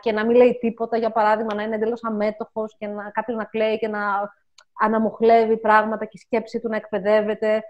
και 0.00 0.12
να 0.12 0.26
μην 0.26 0.36
λέει 0.36 0.58
τίποτα, 0.60 0.96
για 0.96 1.10
παράδειγμα 1.10 1.54
να 1.54 1.62
είναι 1.62 1.74
εντελώς 1.74 2.04
αμέτωχος 2.04 2.76
και 2.78 2.86
να, 2.86 3.10
κάποιος 3.10 3.36
να 3.36 3.44
κλαίει 3.44 3.78
και 3.78 3.88
να 3.88 4.00
αναμοχλεύει 4.80 5.56
πράγματα 5.56 6.04
και 6.04 6.16
η 6.16 6.18
σκέψη 6.18 6.60
του 6.60 6.68
να 6.68 6.76
εκπαιδεύεται 6.76 7.62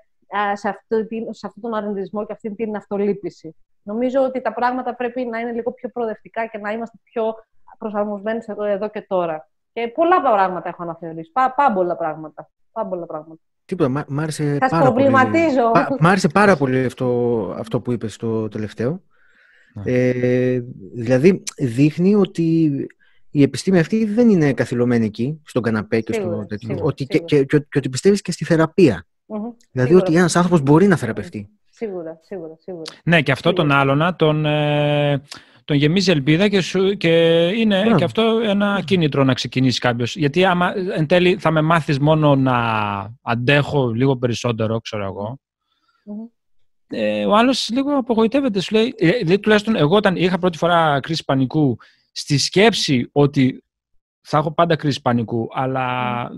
σε, 0.55 0.69
αυτό, 0.69 0.97
σε 1.31 1.47
αυτόν 1.47 1.63
τον 1.63 1.75
αρνητισμό 1.75 2.27
και 2.27 2.33
αυτή 2.33 2.55
την 2.55 2.77
αυτολύπηση. 2.77 3.57
Νομίζω 3.83 4.23
ότι 4.23 4.41
τα 4.41 4.53
πράγματα 4.53 4.95
πρέπει 4.95 5.25
να 5.25 5.39
είναι 5.39 5.53
λίγο 5.53 5.73
πιο 5.73 5.89
προοδευτικά 5.89 6.47
και 6.47 6.59
να 6.59 6.73
είμαστε 6.73 6.99
πιο 7.03 7.35
προσαρμοσμένοι 7.79 8.41
εδώ, 8.47 8.65
εδώ 8.65 8.89
και 8.89 9.05
τώρα. 9.09 9.49
Και 9.73 9.89
πολλά 9.95 10.23
πράγματα 10.23 10.69
έχω 10.69 10.83
αναθεωρήσει. 10.83 11.31
Πά, 11.33 11.55
πάμπολα 11.57 11.97
πράγματα. 11.97 12.51
Πάμπολα 12.73 13.07
πράγματα. 13.07 13.41
Τίποτα, 13.65 14.05
μ' 14.09 14.21
άρεσε 14.21 14.59
Θα 14.61 14.69
πάρα 14.69 14.93
πολύ. 14.93 15.11
μ' 16.01 16.07
άρεσε 16.07 16.29
πάρα 16.29 16.57
πολύ 16.57 16.85
αυτό, 16.85 17.07
αυτό 17.59 17.81
που 17.81 17.93
είπες 17.93 18.15
στο 18.15 18.49
τελευταίο. 18.49 19.03
Ε, 19.85 20.61
δηλαδή, 20.95 21.43
δείχνει 21.59 22.15
ότι 22.15 22.71
η 23.31 23.43
επιστήμη 23.43 23.79
αυτή 23.79 24.05
δεν 24.05 24.29
είναι 24.29 24.53
καθυλωμένη 24.53 25.07
εκεί, 25.07 25.41
στον 25.45 25.63
καναπέ 25.63 26.01
και 26.01 26.13
στο 26.13 26.47
τέτοιο. 26.49 26.79
Ότι, 26.83 27.07
Και, 27.07 27.19
και, 27.19 27.45
και, 27.45 27.65
ότι 27.77 27.89
πιστεύεις 27.89 28.23
και 28.23 28.33
στη 28.33 28.45
θεραπεία. 28.45 29.07
Mm-hmm. 29.33 29.55
Δηλαδή, 29.71 29.91
σίγουρα. 29.91 30.07
ότι 30.09 30.17
ένας 30.17 30.37
άνθρωπος 30.37 30.61
μπορεί 30.61 30.87
να 30.87 30.97
θεραπευτεί. 30.97 31.49
Σίγουρα, 31.71 32.19
σίγουρα, 32.23 32.57
σίγουρα. 32.59 32.93
Ναι, 33.05 33.23
και 33.23 33.33
αυτό 33.33 33.49
σίγουρα. 33.49 33.69
τον 33.69 33.79
άλλονα 33.79 34.17
τον. 34.17 34.45
Ε, 34.47 35.23
τον 35.65 35.77
γεμίζει 35.77 36.11
ελπίδα 36.11 36.49
και, 36.49 36.61
σου, 36.61 36.97
και 36.97 37.47
είναι 37.49 37.83
yeah. 37.87 37.97
και 37.97 38.05
αυτό 38.05 38.41
ένα 38.45 38.83
κίνητρο 38.85 39.25
να 39.25 39.35
ξεκινήσει 39.35 39.81
κάποιος. 39.81 40.17
Γιατί 40.17 40.45
άμα 40.45 40.73
εν 40.95 41.07
τέλει 41.07 41.37
θα 41.39 41.51
με 41.51 41.61
μάθεις 41.61 41.99
μόνο 41.99 42.37
να 42.37 42.57
αντέχω 43.23 43.91
λίγο 43.91 44.17
περισσότερο, 44.17 44.81
ξέρω 44.81 45.05
εγώ. 45.05 45.39
Ε, 46.87 47.27
ο 47.27 47.37
άλλος 47.37 47.69
λίγο 47.73 47.97
απογοητεύεται. 47.97 48.61
Σου 48.61 48.75
λέει, 48.75 48.95
ε, 48.97 49.11
δηλαδή, 49.11 49.39
τουλάχιστον 49.39 49.77
εγώ 49.77 49.97
όταν 49.97 50.17
είχα 50.17 50.39
πρώτη 50.39 50.59
φορά 50.59 51.01
κρίση 51.01 51.25
πανικού, 51.25 51.77
στη 52.13 52.39
σκέψη 52.39 53.09
ότι 53.13 53.65
θα 54.21 54.39
έχω 54.39 54.53
πάντα 54.53 54.77
κρίση 54.77 55.01
πανικού, 55.01 55.49
αλλά 55.53 55.87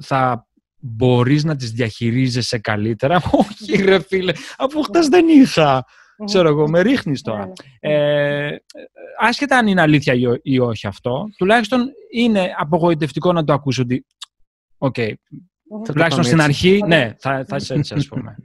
θα 0.01 0.47
μπορείς 0.87 1.45
να 1.45 1.57
τις 1.57 1.71
διαχειρίζεσαι 1.71 2.59
καλύτερα. 2.59 3.23
Όχι 3.41 3.83
ρε 3.83 4.01
φίλε, 4.01 4.33
από 4.57 4.83
χτες 4.83 5.09
δεν 5.09 5.29
είχα. 5.29 5.85
Ξέρω 6.25 6.49
εγώ, 6.49 6.69
με 6.69 6.81
ρίχνεις 6.81 7.23
τώρα. 7.23 7.47
Ναι, 7.81 7.91
ναι. 7.91 8.49
Ε, 8.49 8.57
άσχετα 9.19 9.57
αν 9.57 9.67
είναι 9.67 9.81
αλήθεια 9.81 10.15
ή 10.43 10.59
όχι 10.59 10.87
αυτό, 10.87 11.25
τουλάχιστον 11.37 11.87
είναι 12.13 12.55
απογοητευτικό 12.57 13.33
να 13.33 13.45
το 13.45 13.53
ακούσω 13.53 13.83
ότι. 13.83 14.07
OK. 14.79 14.95
Okay, 14.99 15.13
τουλάχιστον 15.85 16.25
στην 16.25 16.41
αρχή, 16.41 16.83
ναι, 16.87 17.15
θα, 17.19 17.45
θα 17.49 17.57
είσαι 17.57 17.75
έτσι, 17.75 17.95
ας 17.95 18.09
πούμε. 18.09 18.37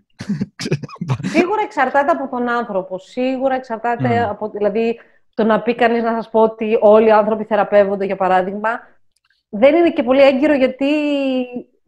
Σίγουρα 1.33 1.61
εξαρτάται 1.63 2.11
από 2.11 2.29
τον 2.29 2.49
άνθρωπο. 2.49 2.99
Σίγουρα 2.99 3.55
εξαρτάται 3.55 4.23
από. 4.23 4.49
Δηλαδή, 4.49 4.99
το 5.33 5.43
να 5.43 5.61
πει 5.61 5.75
κανείς 5.75 6.03
να 6.03 6.13
σας 6.13 6.29
πω 6.29 6.41
ότι 6.41 6.77
όλοι 6.81 7.07
οι 7.07 7.11
άνθρωποι 7.11 7.43
θεραπεύονται, 7.43 8.05
για 8.05 8.15
παράδειγμα, 8.15 8.69
δεν 9.49 9.75
είναι 9.75 9.91
και 9.91 10.03
πολύ 10.03 10.21
έγκυρο 10.21 10.53
γιατί 10.53 10.85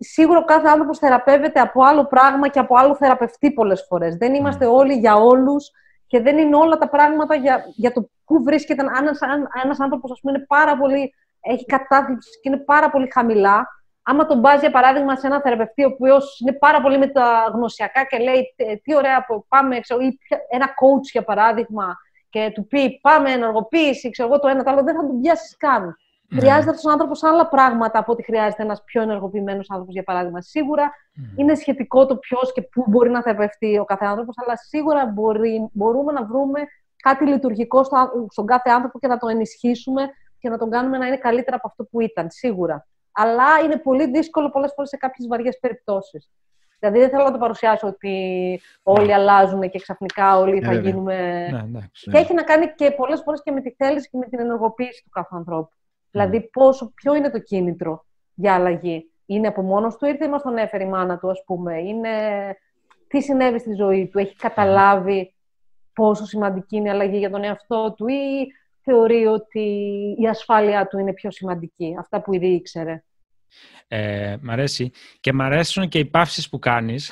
σίγουρα 0.03 0.39
ο 0.39 0.43
κάθε 0.43 0.67
άνθρωπος 0.67 0.97
θεραπεύεται 0.97 1.59
από 1.59 1.83
άλλο 1.83 2.05
πράγμα 2.05 2.47
και 2.47 2.59
από 2.59 2.75
άλλο 2.77 2.95
θεραπευτή 2.95 3.51
πολλές 3.51 3.85
φορές. 3.87 4.15
Δεν 4.15 4.33
είμαστε 4.33 4.65
όλοι 4.65 4.93
για 4.93 5.15
όλους 5.15 5.71
και 6.07 6.21
δεν 6.21 6.37
είναι 6.37 6.55
όλα 6.55 6.77
τα 6.77 6.89
πράγματα 6.89 7.35
για, 7.35 7.63
για 7.75 7.91
το 7.91 8.09
πού 8.25 8.43
βρίσκεται. 8.43 8.81
Αν 8.81 8.89
ένας, 8.95 9.21
αν, 9.21 9.47
ένας 9.63 9.79
άνθρωπος, 9.79 10.11
ας 10.11 10.19
πούμε, 10.19 10.37
είναι 10.37 10.45
πάρα 10.47 10.77
πολύ, 10.77 11.13
έχει 11.39 11.65
κατάθλιψη 11.65 12.29
και 12.41 12.49
είναι 12.49 12.57
πάρα 12.57 12.89
πολύ 12.89 13.11
χαμηλά, 13.13 13.67
άμα 14.03 14.25
τον 14.25 14.41
πας, 14.41 14.59
για 14.59 14.71
παράδειγμα, 14.71 15.15
σε 15.15 15.27
ένα 15.27 15.41
θεραπευτή, 15.41 15.83
ο 15.83 15.87
οποίος 15.87 16.39
είναι 16.39 16.53
πάρα 16.53 16.81
πολύ 16.81 16.97
με 16.97 17.07
τα 17.07 17.51
γνωσιακά 17.53 18.03
και 18.03 18.17
λέει 18.17 18.55
τι 18.83 18.95
ωραία 18.95 19.25
που 19.25 19.45
πάμε, 19.47 19.79
ξέρω, 19.79 19.99
ή 20.01 20.17
ένα 20.49 20.65
coach, 20.65 21.07
για 21.11 21.23
παράδειγμα, 21.23 21.97
και 22.29 22.51
του 22.53 22.67
πει 22.67 22.99
πάμε 23.01 23.31
ενεργοποίηση, 23.31 24.09
ξέρω 24.09 24.27
εγώ 24.29 24.39
το 24.39 24.47
ένα 24.47 24.63
το 24.63 24.71
άλλο, 24.71 24.83
δεν 24.83 24.95
θα 24.95 25.01
τον 25.01 25.21
πιάσεις 25.21 25.57
καν. 25.57 25.97
Mm. 26.31 26.37
Χρειάζεται 26.39 26.69
αυτός 26.69 26.85
ο 26.85 26.91
άνθρωπος 26.91 27.23
άλλα 27.23 27.47
πράγματα 27.47 27.99
από 27.99 28.11
ό,τι 28.11 28.23
χρειάζεται 28.23 28.63
ένας 28.63 28.83
πιο 28.83 29.01
ενεργοποιημένος 29.01 29.69
άνθρωπος, 29.69 29.93
για 29.93 30.03
παράδειγμα. 30.03 30.41
Σίγουρα 30.41 30.91
είναι 31.35 31.55
σχετικό 31.55 32.05
το 32.05 32.17
ποιος 32.17 32.53
και 32.53 32.61
πού 32.61 32.85
μπορεί 32.87 33.09
να 33.09 33.21
θεραπευτεί 33.21 33.77
ο 33.77 33.85
κάθε 33.85 34.05
άνθρωπος, 34.05 34.35
αλλά 34.37 34.57
σίγουρα 34.57 35.05
μπορεί, 35.05 35.69
μπορούμε 35.73 36.11
να 36.11 36.25
βρούμε 36.25 36.59
κάτι 36.95 37.25
λειτουργικό 37.25 37.83
στο, 37.83 38.11
στον 38.29 38.45
κάθε 38.45 38.69
άνθρωπο 38.69 38.99
και 38.99 39.07
να 39.07 39.17
το 39.17 39.27
ενισχύσουμε 39.27 40.09
και 40.39 40.49
να 40.49 40.57
τον 40.57 40.69
κάνουμε 40.69 40.97
να 40.97 41.07
είναι 41.07 41.17
καλύτερα 41.17 41.55
από 41.55 41.67
αυτό 41.67 41.83
που 41.83 42.01
ήταν, 42.01 42.27
σίγουρα. 42.29 42.87
Αλλά 43.11 43.45
είναι 43.63 43.77
πολύ 43.77 44.09
δύσκολο 44.09 44.49
πολλές 44.49 44.71
φορές 44.75 44.89
σε 44.89 44.97
κάποιες 44.97 45.27
βαριές 45.27 45.59
περιπτώσεις. 45.59 46.31
Δηλαδή 46.79 46.99
δεν 46.99 47.09
θέλω 47.09 47.23
να 47.23 47.31
το 47.31 47.37
παρουσιάσω 47.37 47.87
ότι 47.87 48.15
όλοι 48.83 49.05
ναι. 49.05 49.13
αλλάζουν 49.13 49.69
και 49.69 49.79
ξαφνικά 49.79 50.37
όλοι 50.37 50.61
θα 50.61 50.71
ε, 50.71 50.79
γίνουμε. 50.79 51.47
Ναι, 51.51 51.61
ναι, 51.71 51.79
και 51.91 52.17
έχει 52.17 52.33
να 52.33 52.43
κάνει 52.43 52.73
και 52.75 52.91
πολλές 52.91 53.21
φορές 53.21 53.41
και 53.43 53.51
με 53.51 53.61
τη 53.61 53.71
θέληση 53.71 54.09
και 54.09 54.17
με 54.17 54.25
την 54.25 54.39
ενεργοποίηση 54.39 55.03
του 55.03 55.09
κάθε 55.09 55.35
ανθρώπου. 55.35 55.75
Δηλαδή, 56.11 56.41
πόσο, 56.41 56.91
ποιο 56.95 57.15
είναι 57.15 57.29
το 57.29 57.39
κίνητρο 57.39 58.05
για 58.33 58.53
αλλαγή; 58.53 59.11
Είναι 59.25 59.47
από 59.47 59.61
μόνος 59.61 59.95
του, 59.95 60.05
ήρθε 60.05 60.25
ή 60.25 60.29
μας 60.29 60.41
τον 60.41 60.57
έφερε 60.57 60.83
η 60.83 60.87
μάνα 60.87 61.17
του, 61.17 61.29
ας 61.29 61.43
πούμε; 61.45 61.79
Είναι 61.79 62.09
τι 63.07 63.21
συνέβη 63.21 63.59
στη 63.59 63.73
ζωή 63.73 64.07
του, 64.07 64.19
έχει 64.19 64.35
καταλάβει 64.35 65.33
πόσο 65.93 66.25
σημαντική 66.25 66.75
είναι 66.75 66.87
η 66.87 66.91
αλλαγή 66.91 67.17
για 67.17 67.29
τον 67.29 67.43
εαυτό 67.43 67.93
του 67.97 68.07
ή 68.07 68.47
θεωρεί 68.81 69.25
ότι 69.25 69.59
η 70.19 70.27
ασφάλειά 70.27 70.87
του 70.87 70.97
είναι 70.97 71.13
πιο 71.13 71.31
σημαντική, 71.31 71.95
αυτά 71.99 72.21
που 72.21 72.33
ήδη 72.33 72.47
ήξερε. 72.47 73.03
Ε, 73.87 74.35
μ' 74.41 74.49
αρέσει. 74.49 74.91
Και 75.19 75.33
μ' 75.33 75.41
αρέσουν 75.41 75.87
και 75.87 75.99
οι 75.99 76.05
παύσεις 76.05 76.49
που 76.49 76.59
κάνεις 76.59 77.11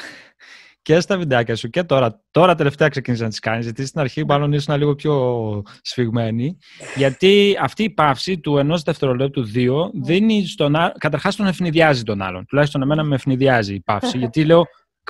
και 0.81 0.99
στα 0.99 1.17
βιντεάκια 1.17 1.55
σου 1.55 1.69
και 1.69 1.83
τώρα. 1.83 2.21
Τώρα 2.31 2.55
τελευταία 2.55 2.87
ξεκίνησα 2.87 3.23
να 3.23 3.29
τις 3.29 3.39
κάνεις, 3.39 3.63
γιατί 3.63 3.85
στην 3.85 3.99
αρχή 3.99 4.25
μάλλον 4.25 4.53
ήσουν 4.53 4.77
λίγο 4.77 4.95
πιο 4.95 5.63
σφιγμένη. 5.81 6.57
Γιατί 6.95 7.57
αυτή 7.61 7.83
η 7.83 7.89
παύση 7.89 8.39
του 8.39 8.57
ενός 8.57 8.83
δευτερολέπτου 8.83 9.43
δύο 9.43 9.91
δίνει 9.93 10.45
στον 10.45 10.75
άλλον. 10.75 10.93
Καταρχάς 10.97 11.35
τον 11.35 11.47
ευνηδιάζει 11.47 12.03
τον 12.03 12.21
άλλον. 12.21 12.45
Τουλάχιστον 12.45 12.81
εμένα 12.81 13.03
με 13.03 13.15
ευνηδιάζει 13.15 13.73
η 13.73 13.81
παύση. 13.81 14.17
γιατί 14.17 14.45
λέω, 14.45 14.65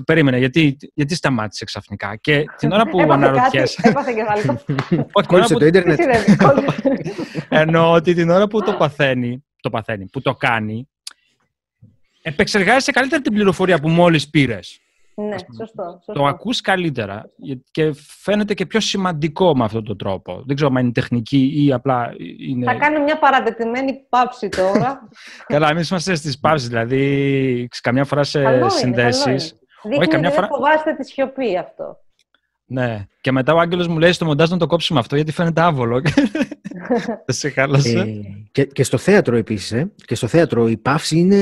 Περίμενε, 0.06 0.38
γιατί, 0.38 0.78
γιατί 0.94 1.16
σταμάτησε 1.16 1.66
ξαφνικά. 1.66 2.16
Και 2.16 2.44
την 2.58 2.72
ώρα 2.72 2.90
που 2.90 3.00
αναρωτιέσαι. 3.00 3.82
Έπαθε 3.84 4.14
και 4.14 4.24
Όχι, 5.12 5.28
κόλλησε 5.28 5.54
το 5.54 5.66
ίντερνετ. 5.66 6.00
Εννοώ 7.50 7.92
ότι 7.92 8.14
την 8.14 8.30
ώρα 8.30 8.48
που 8.48 8.62
το 8.62 8.74
παθαίνει, 8.74 9.46
το 9.62 9.70
παθαίνει, 9.70 10.06
που 10.06 10.22
το 10.22 10.34
κάνει, 10.34 10.90
επεξεργάζεσαι 12.22 12.92
καλύτερα 12.92 13.22
την 13.22 13.34
πληροφορία 13.34 13.80
που 13.80 13.90
μόλις 13.90 14.30
πήρες. 14.30 14.80
Ναι, 15.28 15.38
σωστό, 15.38 15.84
σωστό. 15.84 16.14
Το 16.14 16.26
ακούς 16.26 16.62
καλύτερα 16.62 17.30
και 17.72 17.94
φαίνεται 17.94 18.54
και 18.54 18.66
πιο 18.66 18.80
σημαντικό 18.80 19.56
με 19.56 19.64
αυτόν 19.64 19.84
τον 19.84 19.98
τρόπο. 19.98 20.44
Δεν 20.46 20.56
ξέρω 20.56 20.72
αν 20.76 20.84
είναι 20.84 20.92
τεχνική 20.92 21.66
ή 21.66 21.74
απλά 21.74 22.14
είναι... 22.50 22.66
Θα 22.66 22.74
κάνω 22.74 23.04
μια 23.04 23.20
παραδετημένη 23.20 24.06
πάυση 24.10 24.50
τώρα. 24.50 25.10
Καλά, 25.54 25.70
εμείς 25.70 25.90
είμαστε 25.90 26.16
στις 26.16 26.40
πάυσεις, 26.40 26.68
δηλαδή 26.68 27.68
καμιά 27.82 28.06
φορά 28.06 28.24
σε 28.24 28.42
καλό 28.42 28.70
συνδέσεις. 28.70 29.56
Είναι, 29.84 29.96
Δείχνει 29.96 30.08
καμιά 30.08 30.32
φορά... 30.32 30.48
φοβάστε 30.48 30.94
τη 30.94 31.06
σιωπή 31.06 31.58
αυτό. 31.58 31.98
Ναι. 32.66 33.06
Και 33.22 33.32
μετά 33.32 33.54
ο 33.54 33.60
Άγγελος 33.60 33.88
μου 33.88 34.00
λέει 34.00 34.12
στο 34.12 34.26
μοντάζ 34.26 34.50
να 34.50 34.58
το 34.58 34.68
κόψουμε 34.68 35.00
αυτό 35.00 35.16
γιατί 35.16 35.32
φαίνεται 35.32 35.62
άβολο. 35.62 36.02
Δεν 37.26 37.36
σε 37.36 37.50
χάλασε. 37.50 38.00
Ε, 38.00 38.06
και, 38.52 38.66
και 38.66 38.84
στο 38.84 38.98
θέατρο 38.98 39.36
επίσης, 39.36 39.72
ε. 39.72 39.92
και 40.06 40.16
στο 40.16 40.28
θέατρο 40.28 40.68
η 40.68 40.78
παύση 40.78 41.18
είναι 41.18 41.38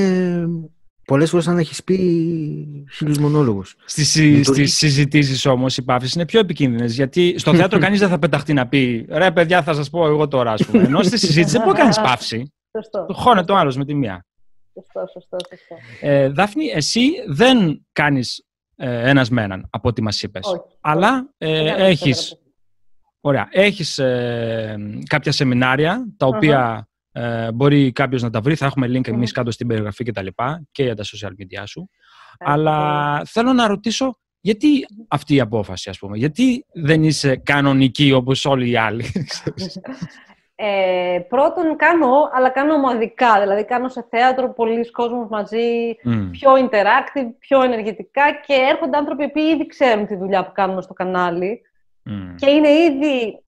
Πολλές 1.08 1.30
φορές 1.30 1.48
αν 1.48 1.58
έχεις 1.58 1.84
πει 1.84 1.98
χίλιους 2.92 3.18
μονόλογους. 3.18 3.76
Στις 3.86 4.12
στις 4.48 4.78
συζητήσεις 4.78 5.46
όμως 5.46 5.78
οι 5.78 5.82
παύσει 5.84 6.12
είναι 6.16 6.26
πιο 6.26 6.40
επικίνδυνες. 6.40 6.96
Γιατί 6.96 7.36
στο 7.38 7.54
θέατρο 7.54 7.80
κανείς 7.86 8.00
δεν 8.00 8.10
θα 8.10 8.20
πεταχτεί 8.20 8.54
να 8.54 8.68
πει 8.68 9.06
ρε, 9.10 9.32
παιδιά, 9.32 9.64
θα 9.64 9.74
σας 9.74 9.90
πω 9.90 10.08
εγώ 10.08 10.28
τώρα, 10.28 10.52
ας 10.52 10.66
πούμε. 10.66 10.84
Ενώ 10.84 11.04
στη 11.04 11.18
συζήτηση 11.18 11.58
δεν 11.58 11.62
μπορεί 11.66 11.78
να 11.78 11.84
κάνει 11.84 12.08
παύση. 12.08 12.54
Σωστό. 12.72 13.06
Το 13.06 13.14
χώνεται 13.14 13.52
ο 13.52 13.58
άλλος 13.58 13.78
με 13.78 13.86
τη 13.86 13.94
μία. 13.94 14.26
Σωστό, 14.74 15.00
σωστό, 15.14 15.38
σωστό. 15.50 15.76
Ε, 16.02 16.30
Δάφνη, 16.30 16.66
εσύ 16.74 17.10
δεν 17.28 17.86
κάνεις 17.92 18.46
ε, 18.76 19.10
ένας 19.10 19.30
με 19.30 19.44
έναν 19.44 19.68
από 19.70 19.90
ό,τι 19.90 20.02
μας 20.02 20.24
είπες. 20.24 20.46
Αλλά 20.82 21.30
ε, 21.38 21.86
έχει. 21.86 22.14
Ωραία. 23.20 23.48
Έχεις 23.52 23.98
ε, 23.98 24.76
κάποια 25.08 25.32
σεμινάρια 25.32 26.06
τα 26.18 26.26
οποία 26.26 26.88
ε, 27.18 27.52
μπορεί 27.52 27.92
κάποιος 27.92 28.22
να 28.22 28.30
τα 28.30 28.42
βρει. 28.42 28.56
Θα 28.56 28.66
έχουμε 28.66 28.88
link 28.88 29.08
εμείς 29.08 29.32
κάτω 29.32 29.52
στην 29.52 29.68
περιγραφή 29.68 30.04
και 30.04 30.12
τα 30.12 30.22
λοιπά 30.22 30.64
και 30.72 30.84
για 30.84 30.96
τα 30.96 31.04
social 31.04 31.30
media 31.30 31.64
σου. 31.66 31.90
Αλλά 32.40 33.22
θέλω 33.26 33.54
να 33.54 33.68
ρωτήσω 33.68 34.18
γιατί 34.40 34.86
αυτή 35.08 35.36
η 35.36 35.40
απόφαση, 35.40 35.90
ας 35.90 36.00
πούμε. 36.00 36.18
Γιατί 36.18 36.66
δεν 36.74 37.04
είσαι 37.04 37.36
κανονική 37.36 38.12
όπως 38.12 38.46
όλοι 38.46 38.70
οι 38.70 38.78
άλλοι. 38.78 39.06
Ε, 40.60 41.20
πρώτον 41.30 41.76
κάνω, 41.76 42.30
αλλά 42.34 42.50
κάνω 42.50 42.74
ομαδικά. 42.74 43.40
Δηλαδή 43.40 43.66
κάνω 43.66 43.90
σε 43.90 44.06
θέατρο 44.10 44.54
πολλοί 44.54 44.92
κόσμος 44.92 45.28
μαζί, 45.30 45.96
πιο 46.32 46.52
interactive, 46.56 47.30
πιο 47.40 47.62
ενεργητικά 47.62 48.24
και 48.46 48.54
έρχονται 48.54 48.98
άνθρωποι 48.98 49.30
που 49.30 49.40
ήδη 49.40 49.66
ξέρουν 49.66 50.06
τη 50.06 50.16
δουλειά 50.16 50.46
που 50.46 50.52
κάνουμε 50.52 50.82
στο 50.82 50.94
κανάλι 50.94 51.62
και 52.36 52.50
είναι 52.50 52.70
ήδη 52.70 53.44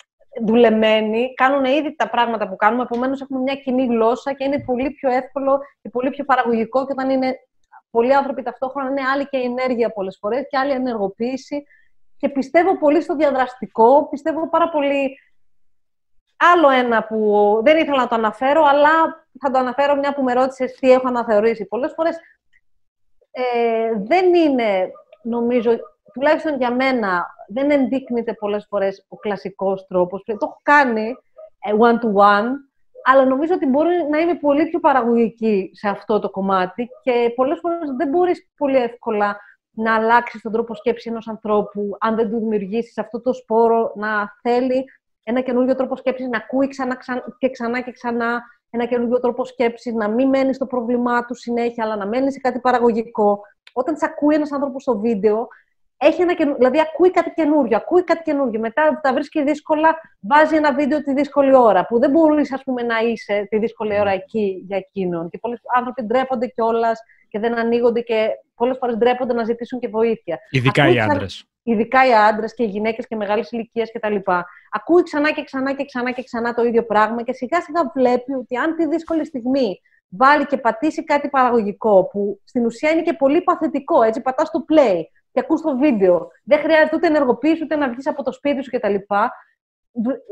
δουλεμένοι, 0.46 1.34
κάνουν 1.34 1.66
ήδη 1.66 1.96
τα 1.96 2.10
πράγματα 2.10 2.50
που 2.50 2.56
κάνουμε, 2.56 2.84
επομένως 2.84 3.22
έχουμε 3.22 3.40
μια 3.40 3.56
κοινή 3.56 3.86
γλώσσα 3.86 4.34
και 4.34 4.44
είναι 4.44 4.64
πολύ 4.64 4.92
πιο 4.92 5.12
εύκολο 5.12 5.60
και 5.82 5.90
πολύ 5.90 6.10
πιο 6.10 6.26
παραγωγικό 6.26 6.86
και 6.86 6.92
όταν 6.92 7.10
είναι 7.10 7.36
πολλοί 7.92 8.16
άνθρωποι 8.16 8.42
ταυτόχρονα 8.42 8.90
είναι 8.90 9.02
άλλη 9.14 9.28
και 9.28 9.38
η 9.38 9.44
ενέργεια 9.44 9.90
πολλές 9.90 10.18
φορές 10.22 10.46
και 10.50 10.58
άλλη 10.58 10.72
ενεργοποίηση 10.72 11.64
και 12.18 12.30
πιστεύω 12.30 12.78
πολύ 12.78 13.02
στο 13.02 13.16
διαδραστικό, 13.16 14.08
πιστεύω 14.10 14.50
πάρα 14.50 14.70
πολύ 14.70 15.18
άλλο 16.38 16.70
ένα 16.70 17.04
που 17.04 17.62
δεν 17.64 17.78
ήθελα 17.78 17.98
να 17.98 18.08
το 18.08 18.16
αναφέρω, 18.16 18.64
αλλά 18.64 19.26
θα 19.40 19.52
το 19.52 19.60
αναφέρω 19.60 19.96
μια 19.96 20.14
που 20.14 20.24
με 20.24 20.34
ρώτησες 20.34 20.74
τι 20.74 20.92
έχω 20.92 21.08
αναθεωρήσει. 21.08 21.66
Πολλές 21.66 21.94
φορές 21.96 22.18
ε, 23.32 23.92
δεν 23.98 24.34
είναι, 24.34 24.92
νομίζω, 25.22 25.72
τουλάχιστον 26.14 26.58
για 26.58 26.72
μένα, 26.72 27.28
δεν 27.50 27.72
ενδείκνυται 27.72 28.34
πολλές 28.34 28.66
φορές 28.70 29.06
ο 29.08 29.18
κλασικός 29.18 29.88
τρόπος. 29.88 30.24
Το 30.24 30.38
έχω 30.42 30.60
κάνει 30.64 31.16
ε, 31.60 31.74
one-to-one, 31.80 32.48
αλλά 33.04 33.26
νομίζω 33.26 33.54
ότι 33.54 33.66
μπορεί 33.66 33.96
να 34.10 34.20
είμαι 34.20 34.36
πολύ 34.36 34.66
πιο 34.66 34.80
παραγωγική 34.80 35.70
σε 35.74 35.90
αυτό 35.90 36.20
το 36.20 36.30
κομμάτι 36.30 36.90
και 37.04 37.34
πολλές 37.36 37.60
φορές 37.60 37.92
δεν 37.98 38.10
μπορείς 38.10 38.50
πολύ 38.58 38.78
εύκολα 38.78 39.38
να 39.72 39.96
αλλάξεις 39.96 40.42
τον 40.42 40.52
τρόπο 40.52 40.76
σκέψης 40.76 41.12
ενός 41.12 41.28
ανθρώπου, 41.28 41.98
αν 42.00 42.16
δεν 42.16 42.30
του 42.30 42.40
δημιουργήσεις 42.40 42.98
αυτό 42.98 43.22
το 43.22 43.34
σπόρο 43.34 43.92
να 43.96 44.34
θέλει 44.42 44.86
ένα 45.24 45.42
καινούργιο 45.42 45.76
τρόπο 45.76 45.96
σκέψης, 45.96 46.28
να 46.28 46.38
ακούει 46.38 46.68
ξανά, 46.68 46.98
και 47.38 47.50
ξανά 47.50 47.82
και 47.82 47.92
ξανά 47.92 48.42
ένα 48.70 48.86
καινούργιο 48.86 49.20
τρόπο 49.20 49.46
σκέψης, 49.46 49.94
να 49.94 50.10
μην 50.10 50.30
μένει 50.30 50.54
στο 50.54 50.66
πρόβλημά 50.66 51.26
του 51.26 51.36
συνέχεια, 51.36 51.84
αλλά 51.84 51.96
να 51.96 52.08
μένει 52.08 52.32
σε 52.32 52.40
κάτι 52.40 52.60
παραγωγικό. 52.60 53.42
Όταν 53.74 53.98
σε 53.98 54.06
ακούει 54.06 54.36
ένας 54.36 54.52
άνθρωπος 54.52 54.82
στο 54.82 55.00
βίντεο, 55.00 55.48
έχει 56.02 56.22
ένα 56.22 56.34
καινούργιο, 56.34 56.58
δηλαδή 56.58 56.80
ακούει 56.80 57.12
κάτι 57.12 57.32
καινούριο, 57.36 57.78
ακούει 57.78 58.04
κάτι 58.04 58.22
καινούριο. 58.24 58.60
Μετά 58.60 59.00
τα 59.04 59.14
βρίσκει 59.14 59.44
δύσκολα, 59.44 59.98
βάζει 60.20 60.56
ένα 60.56 60.74
βίντεο 60.74 61.04
τη 61.04 61.14
δύσκολη 61.14 61.56
ώρα, 61.56 61.86
που 61.86 62.00
δεν 62.00 62.12
μπορείς 62.12 62.52
να 62.88 63.00
είσαι 63.00 63.48
τη 63.50 63.58
δύσκολη 63.58 64.00
ώρα 64.00 64.12
εκεί 64.12 64.64
για 64.68 64.78
εκείνον. 64.78 65.30
Και 65.30 65.38
πολλοί 65.38 65.60
άνθρωποι 65.76 66.04
ντρέπονται 66.04 66.48
κιόλας 66.48 67.00
και 67.30 67.40
δεν 67.40 67.58
ανοίγονται 67.58 68.02
και 68.02 68.30
πολλές 68.56 68.78
φορές 68.80 68.98
ντρέπονται 68.98 69.34
να 69.34 69.44
ζητήσουν 69.44 69.80
και 69.80 69.88
βοήθεια. 69.88 70.40
Ειδικά 70.50 70.84
ακούει 70.84 70.96
οι 70.96 71.00
άντρες. 71.00 71.44
Ειδικά 71.64 72.08
οι 72.08 72.14
άντρες 72.14 72.54
και 72.54 72.64
οι 72.64 72.68
γυναίκες 72.68 73.08
και 73.08 73.16
μεγάλης 73.16 73.52
ηλικίας 73.52 73.92
κτλ. 73.92 74.16
Ακούει 74.72 75.04
ξανά 75.04 75.32
και 75.32 75.44
ξανά 75.44 75.74
και 75.74 75.86
ξανά 75.86 76.12
και 76.12 76.24
ξανά 76.24 76.54
το 76.54 76.64
ίδιο 76.64 76.86
πράγμα 76.86 77.24
και 77.24 77.34
σιγά 77.34 77.62
σιγά 77.62 77.92
βλέπει 77.96 78.34
ότι 78.34 78.56
αν 78.56 78.76
τη 78.76 78.88
δύσκολη 78.88 79.26
στιγμή 79.26 79.82
βάλει 80.10 80.46
και 80.46 80.58
πατήσει 80.58 81.04
κάτι 81.04 81.30
παραγωγικό, 81.30 82.08
που 82.12 82.42
στην 82.44 82.66
ουσία 82.66 82.90
είναι 82.92 83.02
και 83.02 83.14
πολύ 83.14 83.42
παθητικό, 83.42 84.02
έτσι 84.02 84.22
πατάς 84.22 84.52
το 84.52 84.66
play 84.74 85.02
και 85.32 85.40
ακούς 85.40 85.62
το 85.62 85.78
βίντεο. 85.78 86.28
Δεν 86.44 86.60
χρειάζεται 86.60 86.96
ούτε 86.96 87.08
ενεργοποίηση, 87.08 87.64
ούτε 87.64 87.76
να 87.76 87.90
βγεις 87.90 88.08
από 88.08 88.24
το 88.24 88.32
σπίτι 88.32 88.64
σου 88.64 88.70
κτλ. 88.72 88.96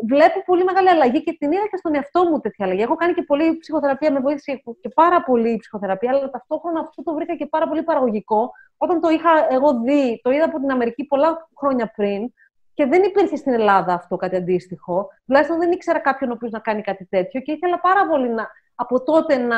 Βλέπω 0.08 0.44
πολύ 0.46 0.64
μεγάλη 0.64 0.90
αλλαγή 0.90 1.24
και 1.24 1.36
την 1.40 1.52
είδα 1.52 1.68
και 1.70 1.78
στον 1.78 1.96
εαυτό 1.96 2.24
μου 2.24 2.40
τέτοια 2.40 2.66
αλλαγή. 2.66 2.82
Έχω 2.82 2.96
κάνει 2.96 3.14
και 3.14 3.24
πολύ 3.24 3.58
ψυχοθεραπεία, 3.58 4.12
με 4.12 4.20
βοήθησε 4.20 4.62
και 4.82 4.90
πάρα 4.90 5.24
πολύ 5.24 5.58
ψυχοθεραπεία, 5.58 6.12
αλλά 6.12 6.30
ταυτόχρονα 6.30 6.80
αυτό 6.80 7.04
το 7.04 7.14
βρήκα 7.14 7.36
και 7.36 7.46
πάρα 7.46 7.68
πολύ 7.68 7.84
παραγωγικό. 7.84 8.52
Όταν 8.78 9.02
το 9.02 9.10
είχα 9.10 9.30
εγώ 9.50 9.80
δει, 9.80 10.20
το 10.24 10.32
είδα 10.32 10.46
από 10.46 10.60
την 10.60 10.72
Αμερική 10.72 11.06
πολλά 11.06 11.50
χρόνια 11.60 11.92
πριν, 11.96 12.32
και 12.74 12.86
δεν 12.86 13.04
υπήρχε 13.04 13.36
στην 13.36 13.54
Ελλάδα 13.54 13.94
αυτό 13.94 14.16
κάτι 14.16 14.36
αντίστοιχο. 14.36 15.08
Τουλάχιστον 15.26 15.58
δεν 15.58 15.72
ήξερα 15.72 16.00
κάποιον 16.00 16.30
ο 16.30 16.34
οποίος 16.34 16.52
να 16.52 16.60
κάνει 16.60 16.82
κάτι 16.82 17.06
τέτοιο 17.06 17.42
και 17.42 17.52
ήθελα 17.52 17.80
πάρα 17.80 18.08
πολύ 18.08 18.30
να, 18.30 18.48
από 18.76 19.04
τότε 19.04 19.38
να 19.38 19.58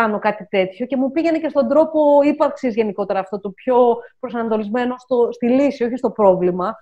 κάνω 0.00 0.18
κάτι 0.18 0.46
τέτοιο 0.48 0.86
και 0.86 0.96
μου 0.96 1.10
πήγαινε 1.10 1.38
και 1.38 1.48
στον 1.48 1.68
τρόπο 1.68 2.22
ύπαρξης 2.22 2.74
γενικότερα 2.74 3.18
αυτό, 3.18 3.40
το 3.40 3.50
πιο 3.50 3.96
προσανατολισμένο 4.18 4.94
στο, 4.98 5.28
στη 5.32 5.48
λύση, 5.48 5.84
όχι 5.84 5.96
στο 5.96 6.10
πρόβλημα. 6.10 6.76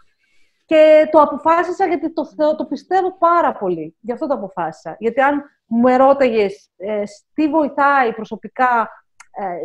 Και 0.64 1.08
το 1.10 1.20
αποφάσισα 1.20 1.86
γιατί 1.86 2.12
το, 2.12 2.24
το 2.56 2.64
πιστεύω 2.64 3.16
πάρα 3.18 3.52
πολύ. 3.52 3.96
Γι' 4.00 4.12
αυτό 4.12 4.26
το 4.26 4.34
αποφάσισα. 4.34 4.96
Γιατί 4.98 5.20
αν 5.20 5.42
μου 5.66 5.88
ερώταγες 5.88 6.70
ε, 6.76 7.02
τι 7.34 7.48
βοηθάει 7.48 8.12
προσωπικά, 8.12 8.88
ε, 9.30 9.56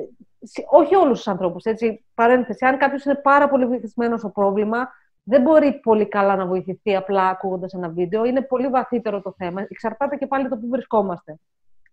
όχι 0.69 0.95
όλους 0.95 1.17
τους 1.17 1.27
ανθρώπους, 1.27 1.63
έτσι, 1.63 2.05
παρένθεση, 2.13 2.65
αν 2.65 2.77
κάποιος 2.77 3.03
είναι 3.05 3.15
πάρα 3.15 3.49
πολύ 3.49 3.65
βοηθισμένο 3.65 4.17
στο 4.17 4.29
πρόβλημα, 4.29 4.89
δεν 5.23 5.41
μπορεί 5.41 5.79
πολύ 5.79 6.07
καλά 6.07 6.35
να 6.35 6.45
βοηθηθεί 6.45 6.95
απλά 6.95 7.27
ακούγοντας 7.27 7.73
ένα 7.73 7.89
βίντεο. 7.89 8.25
Είναι 8.25 8.41
πολύ 8.41 8.67
βαθύτερο 8.67 9.21
το 9.21 9.33
θέμα. 9.37 9.65
Εξαρτάται 9.69 10.15
και 10.15 10.27
πάλι 10.27 10.49
το 10.49 10.57
που 10.57 10.67
βρισκόμαστε. 10.69 11.39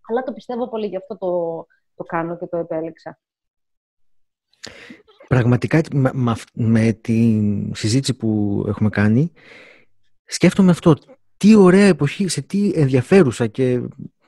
Αλλά 0.09 0.23
το 0.23 0.33
πιστεύω 0.33 0.69
πολύ, 0.69 0.87
γι' 0.87 0.97
αυτό 0.97 1.19
το, 1.19 1.67
το 1.95 2.05
κάνω 2.05 2.37
και 2.37 2.47
το 2.47 2.57
επέλεξα. 2.57 3.19
Πραγματικά 5.29 5.81
με, 5.93 6.35
με 6.53 6.93
τη 6.93 7.41
συζήτηση 7.73 8.15
που 8.15 8.65
έχουμε 8.69 8.89
κάνει, 8.89 9.33
σκέφτομαι 10.25 10.71
αυτό. 10.71 10.97
Τι 11.37 11.55
ωραία 11.55 11.87
εποχή, 11.87 12.29
σε 12.29 12.43
τι 12.43 12.73
ενδιαφέρουσα 12.75 13.47
και 13.47 13.81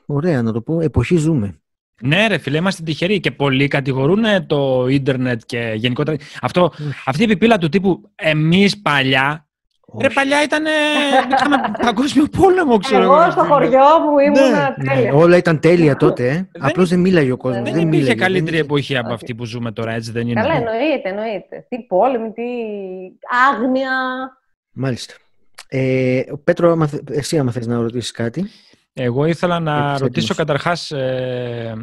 ωραία 0.05 0.41
να 0.41 0.51
το 0.51 0.61
πω, 0.61 0.81
εποχή 0.81 1.15
ζούμε. 1.15 1.61
Ναι, 2.01 2.27
ρε 2.27 2.37
φίλε, 2.37 2.57
είμαστε 2.57 2.83
τυχεροί 2.83 3.19
και 3.19 3.31
πολλοί 3.31 3.67
κατηγορούν 3.67 4.47
το 4.47 4.87
ίντερνετ 4.87 5.41
και 5.45 5.73
γενικότερα. 5.75 6.17
Αυτό, 6.41 6.71
αυτή 7.05 7.21
η 7.21 7.23
επιπύλα 7.23 7.57
του 7.57 7.69
τύπου 7.69 8.11
εμείς 8.15 8.81
παλιά. 8.81 9.47
Όχι. 9.93 10.07
Ρε 10.07 10.13
παλιά 10.13 10.43
ήταν. 10.43 10.63
Είχαμε 11.31 11.57
παγκόσμιο 11.81 12.25
πόλεμο, 12.37 12.77
ξέρω 12.77 13.03
εγώ. 13.03 13.21
Εγώ 13.21 13.31
στο 13.31 13.43
χωριό 13.43 13.79
μου 13.79 14.17
ήμουν 14.19 14.49
ναι, 14.51 14.89
τέλεια. 14.93 15.11
Ναι, 15.11 15.17
όλα 15.17 15.37
ήταν 15.37 15.59
τέλεια 15.59 15.95
τότε. 15.95 16.29
Ε. 16.29 16.47
Απλώς 16.59 16.89
δεν 16.89 16.99
μίλαγε 16.99 17.31
ο 17.31 17.37
κόσμος. 17.37 17.63
Δεν, 17.63 17.73
δεν 17.73 17.81
υπήρχε 17.81 18.01
μίλαγε, 18.01 18.19
καλύτερη 18.19 18.55
δεν 18.55 18.65
εποχή 18.65 18.97
από 18.97 19.13
αυτή 19.13 19.35
που 19.35 19.45
ζούμε 19.45 19.71
τώρα, 19.71 19.91
έτσι 19.91 20.11
δεν 20.11 20.27
είναι. 20.27 20.41
Καλά, 20.41 20.53
εννοείται, 20.53 21.09
εννοείται. 21.09 21.65
Τι 21.69 21.79
πόλεμη, 21.79 22.31
τι 22.31 22.43
άγνοια. 23.51 23.91
Μάλιστα. 24.71 25.13
Ε, 25.67 26.21
Πέτρο, 26.43 26.87
εσύ 27.11 27.37
άμα 27.37 27.51
θες 27.51 27.67
να 27.67 27.75
ρωτήσεις 27.81 28.11
κάτι. 28.11 28.49
Εγώ 28.93 29.25
ήθελα 29.25 29.59
να 29.59 29.97
ρωτήσω 29.97 30.35
καταρχάς... 30.35 30.91
Ε, 30.91 31.73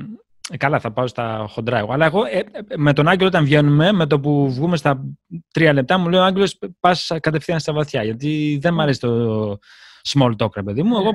καλά, 0.57 0.81
θα 0.81 0.93
πάω 0.93 1.07
στα 1.07 1.47
χοντρά 1.49 1.79
εγώ. 1.79 1.93
Αλλά 1.93 2.07
εγώ 2.07 2.25
ε, 2.25 2.41
με 2.77 2.93
τον 2.93 3.09
Άγγελο 3.09 3.29
όταν 3.29 3.45
βγαίνουμε, 3.45 3.93
με 3.93 4.07
το 4.07 4.21
που 4.21 4.53
βγούμε 4.53 4.77
στα 4.77 5.05
τρία 5.53 5.73
λεπτά, 5.73 5.99
μου 5.99 6.09
λέει 6.09 6.21
ο 6.21 6.25
Άγγελος 6.25 6.59
πας 6.81 7.11
κατευθείαν 7.21 7.61
στα 7.61 7.73
βαθιά. 7.73 8.03
Γιατί 8.03 8.59
δεν 8.61 8.75
μου 8.75 8.83
αρέσει 8.83 9.01
το 9.01 9.59
small 10.13 10.31
talk, 10.39 10.55
ρε 10.55 10.63
παιδί 10.63 10.83
μου. 10.83 10.97
Εγώ 10.97 11.11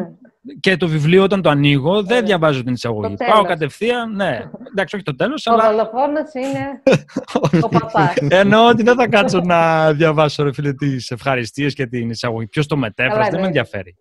και 0.59 0.77
το 0.77 0.88
βιβλίο 0.88 1.23
όταν 1.23 1.41
το 1.41 1.49
ανοίγω 1.49 2.03
δεν 2.03 2.25
διαβάζω 2.25 2.63
την 2.63 2.73
εισαγωγή. 2.73 3.15
Πάω 3.31 3.43
κατευθείαν, 3.43 4.15
ναι. 4.15 4.49
Εντάξει, 4.71 4.95
όχι 4.95 5.03
το 5.03 5.15
τέλος, 5.15 5.47
αλλά... 5.47 5.67
Ο 5.67 5.71
δολοφόνος 5.71 6.34
είναι 6.34 6.81
ο 7.63 7.69
παπάς. 7.69 8.13
Εννοώ 8.29 8.67
ότι 8.67 8.84
δεν 8.84 8.95
θα 8.95 9.07
κάτσω 9.07 9.39
να 9.39 9.93
διαβάσω, 9.93 10.43
ρε 10.43 10.53
φίλε, 10.53 10.73
τις 10.73 11.11
ευχαριστίες 11.11 11.73
και 11.73 11.88
την 11.88 12.09
εισαγωγή. 12.09 12.47
Ποιος 12.47 12.67
το 12.67 12.77
μετέφρασε, 12.77 13.29
δεν 13.29 13.39
με 13.39 13.45
ενδιαφέρει 13.45 13.95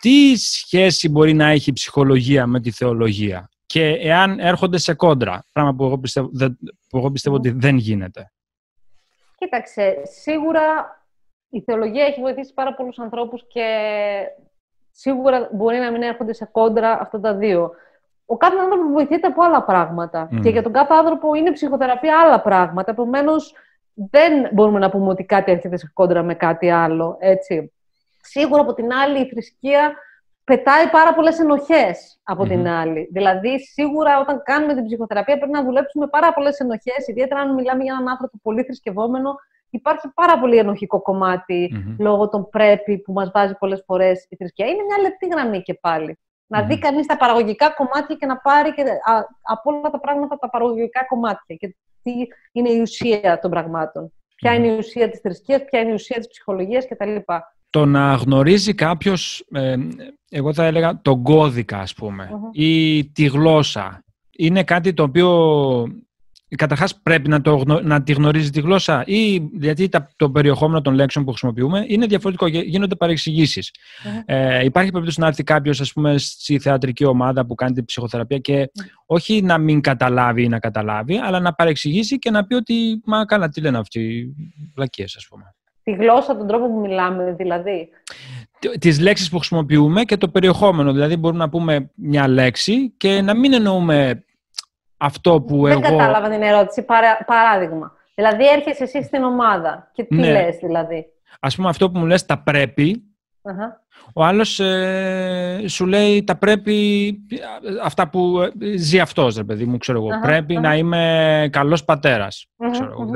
τι 0.00 0.36
σχέση 0.36 1.08
μπορεί 1.08 1.34
να 1.34 1.46
έχει 1.48 1.70
η 1.70 1.72
ψυχολογία 1.72 2.46
με 2.46 2.60
τη 2.60 2.70
θεολογία; 2.70 3.48
Και 3.68 3.88
εάν 3.88 4.38
έρχονται 4.38 4.78
σε 4.78 4.94
κόντρα, 4.94 5.44
πράγμα 5.52 5.74
που 5.74 5.84
εγώ 5.84 5.98
πιστεύω, 5.98 6.30
που 6.88 6.98
εγώ 6.98 7.10
πιστεύω 7.10 7.36
ότι 7.36 7.50
δεν 7.50 7.76
γίνεται. 7.76 8.32
Κοίταξε, 9.38 9.96
σίγουρα 10.20 10.62
η 11.48 11.60
θεολογία 11.60 12.04
έχει 12.04 12.20
βοηθήσει 12.20 12.54
πάρα 12.54 12.74
πολλούς 12.74 12.98
ανθρώπους 12.98 13.44
και 13.48 13.66
σίγουρα 14.90 15.48
μπορεί 15.52 15.78
να 15.78 15.90
μην 15.90 16.02
έρχονται 16.02 16.32
σε 16.32 16.48
κόντρα 16.52 17.00
αυτά 17.00 17.20
τα 17.20 17.34
δύο. 17.34 17.70
Ο 18.26 18.36
κάθε 18.36 18.56
άνθρωπος 18.58 18.92
βοηθείται 18.92 19.26
από 19.26 19.42
άλλα 19.42 19.62
πράγματα. 19.62 20.28
Και 20.42 20.48
για 20.48 20.62
τον 20.62 20.72
κάθε 20.72 20.94
άνθρωπο 20.94 21.34
είναι 21.34 21.52
ψυχοθεραπεία 21.52 22.20
άλλα 22.20 22.40
πράγματα. 22.40 22.90
Επομένως, 22.90 23.54
δεν 23.94 24.48
μπορούμε 24.52 24.78
να 24.78 24.90
πούμε 24.90 25.08
ότι 25.08 25.24
κάτι 25.24 25.52
έρχεται 25.52 25.76
σε 25.76 25.90
κόντρα 25.94 26.22
με 26.22 26.34
κάτι 26.34 26.70
άλλο. 26.70 27.16
Έτσι. 27.20 27.72
Σίγουρα 28.20 28.60
από 28.60 28.74
την 28.74 28.92
άλλη 28.92 29.20
η 29.20 29.28
θρησκεία 29.28 29.94
πετάει 30.48 30.88
πάρα 30.88 31.14
πολλές 31.14 31.38
ενοχές 31.38 32.18
από 32.22 32.44
την 32.44 32.68
άλλη. 32.68 33.08
Δηλαδή, 33.12 33.60
σίγουρα 33.60 34.20
όταν 34.20 34.42
κάνουμε 34.44 34.74
την 34.74 34.84
ψυχοθεραπεία 34.84 35.36
πρέπει 35.36 35.52
να 35.52 35.64
δουλέψουμε 35.64 36.06
πάρα 36.06 36.32
πολλές 36.32 36.58
ενοχές, 36.58 37.06
ιδιαίτερα 37.06 37.40
αν 37.40 37.54
μιλάμε 37.54 37.82
για 37.82 37.92
έναν 37.92 38.08
άνθρωπο 38.08 38.38
πολύ 38.42 38.62
θρησκευόμενο. 38.62 39.34
Υπάρχει 39.70 40.08
πάρα 40.14 40.38
πολύ 40.38 40.56
ενοχικό 40.56 41.02
λόγω 41.98 42.28
των 42.28 42.48
πρέπει 42.48 42.98
που 42.98 43.12
μας 43.12 43.30
βάζει 43.34 43.54
πολλές 43.58 43.82
φορές 43.86 44.26
η 44.28 44.36
θρησκεία. 44.36 44.66
Είναι 44.66 44.82
μια 44.82 44.98
λεπτή 45.00 45.26
γραμμή 45.26 45.62
και 45.62 45.74
πάλι. 45.74 46.18
Να 46.46 46.62
δει 46.62 46.78
κανείς 46.78 47.06
τα 47.06 47.16
παραγωγικά 47.16 47.70
κομμάτια 47.70 48.16
και 48.16 48.26
να 48.26 48.36
πάρει 48.36 48.74
και, 48.74 48.84
από 49.42 49.72
όλα 49.72 49.90
τα 49.90 50.00
πράγματα 50.00 50.38
τα 50.38 50.50
παραγωγικά 50.50 51.04
κομμάτια. 51.08 51.56
Και 51.56 51.76
τι 52.02 52.12
είναι 52.52 52.70
η 52.70 52.80
ουσία 52.80 53.38
των 53.38 53.50
πραγμάτων. 53.50 54.12
Ποια 54.34 54.54
είναι 54.54 54.66
η 54.66 54.76
ουσία 54.76 55.10
της 55.10 55.20
θρησκείας, 55.20 55.64
ποια 55.64 55.80
είναι 55.80 55.90
η 55.90 55.94
ουσία 55.94 56.16
της 56.16 56.28
ψυχολογίας 56.28 56.86
κτλ 56.86 57.16
το 57.70 57.84
να 57.84 58.14
γνωρίζει 58.14 58.74
κάποιος, 58.74 59.44
ε, 59.52 59.76
εγώ 60.30 60.52
θα 60.52 60.64
έλεγα, 60.64 61.00
τον 61.02 61.22
κώδικα, 61.22 61.78
ας 61.78 61.94
πουμε 61.94 62.30
ή 62.52 63.04
τη 63.06 63.24
γλώσσα. 63.24 64.02
Είναι 64.36 64.64
κάτι 64.64 64.92
το 64.92 65.02
οποίο, 65.02 65.28
καταρχάς, 66.56 67.00
πρέπει 67.02 67.28
να, 67.28 67.40
το, 67.40 67.80
να 67.82 68.02
τη 68.02 68.12
γνωρίζει 68.12 68.50
τη 68.50 68.60
γλώσσα 68.60 69.02
ή 69.06 69.48
γιατί 69.52 69.88
το 70.16 70.30
περιεχόμενο 70.30 70.80
των 70.80 70.94
λέξεων 70.94 71.24
που 71.24 71.30
χρησιμοποιούμε 71.30 71.84
είναι 71.88 72.06
διαφορετικό, 72.06 72.46
γίνονται 72.46 72.96
Ε, 74.24 74.64
υπάρχει 74.64 74.90
περίπτωση 74.90 75.20
να 75.20 75.26
έρθει 75.26 75.42
κάποιος, 75.42 75.80
ας 75.80 75.92
πούμε, 75.92 76.18
στη 76.18 76.58
θεατρική 76.58 77.04
ομάδα 77.04 77.46
που 77.46 77.54
κάνει 77.54 77.72
την 77.72 77.84
ψυχοθεραπεία 77.84 78.38
και 78.38 78.70
όχι 79.06 79.42
να 79.42 79.58
μην 79.58 79.80
καταλάβει 79.80 80.42
ή 80.42 80.48
να 80.48 80.58
καταλάβει, 80.58 81.16
αλλά 81.16 81.40
να 81.40 81.54
παρεξηγήσει 81.54 82.18
και 82.18 82.30
να 82.30 82.46
πει 82.46 82.54
ότι, 82.54 83.00
μα 83.04 83.24
καλά, 83.24 83.48
τι 83.48 83.60
λένε 83.60 83.78
αυτοί 83.78 84.00
οι 84.00 84.34
βλακίες, 84.74 85.16
ας 85.16 85.26
πούμε 85.30 85.52
τη 85.88 85.94
γλώσσα, 85.94 86.36
τον 86.36 86.46
τρόπο 86.46 86.66
που 86.66 86.80
μιλάμε 86.80 87.32
δηλαδή. 87.32 87.88
Τις 88.78 89.00
λέξεις 89.00 89.30
που 89.30 89.36
χρησιμοποιούμε 89.36 90.02
και 90.02 90.16
το 90.16 90.28
περιεχόμενο. 90.28 90.92
Δηλαδή 90.92 91.16
μπορούμε 91.16 91.40
να 91.40 91.48
πούμε 91.48 91.90
μια 91.94 92.28
λέξη 92.28 92.90
και 92.96 93.20
να 93.22 93.36
μην 93.36 93.52
εννοούμε 93.52 94.24
αυτό 94.96 95.40
που 95.40 95.62
Δεν 95.62 95.70
εγώ... 95.70 95.80
Δεν 95.80 95.90
κατάλαβα 95.90 96.28
την 96.28 96.42
ερώτηση. 96.42 96.82
Παρά, 96.82 97.18
παράδειγμα. 97.26 97.92
Δηλαδή 98.14 98.48
έρχεσαι 98.48 98.82
εσύ 98.82 99.02
στην 99.02 99.22
ομάδα 99.22 99.90
και 99.92 100.04
τι 100.04 100.16
ναι. 100.16 100.32
λες 100.32 100.56
δηλαδή. 100.56 101.06
Ας 101.40 101.56
πούμε 101.56 101.68
αυτό 101.68 101.90
που 101.90 101.98
μου 101.98 102.06
λες 102.06 102.26
τα 102.26 102.38
πρεπει 103.54 103.72
Ο 104.14 104.24
άλλος 104.24 104.60
ε, 104.60 105.64
σου 105.66 105.86
λέει 105.86 106.24
τα 106.24 106.36
πρέπει 106.36 107.18
αυτά 107.82 108.08
που 108.08 108.40
ε, 108.60 108.76
ζει 108.76 109.00
αυτός, 109.00 109.36
ρε 109.36 109.44
παιδί 109.44 109.64
μου, 109.64 109.78
ξέρω 109.78 109.98
εγώ. 109.98 110.20
πρεπει 110.20 110.56
να 110.56 110.76
είμαι 110.76 111.48
καλός 111.52 111.84
πατέρας. 111.84 112.46
Ξέρω 112.70 112.90
εγώ, 112.90 113.10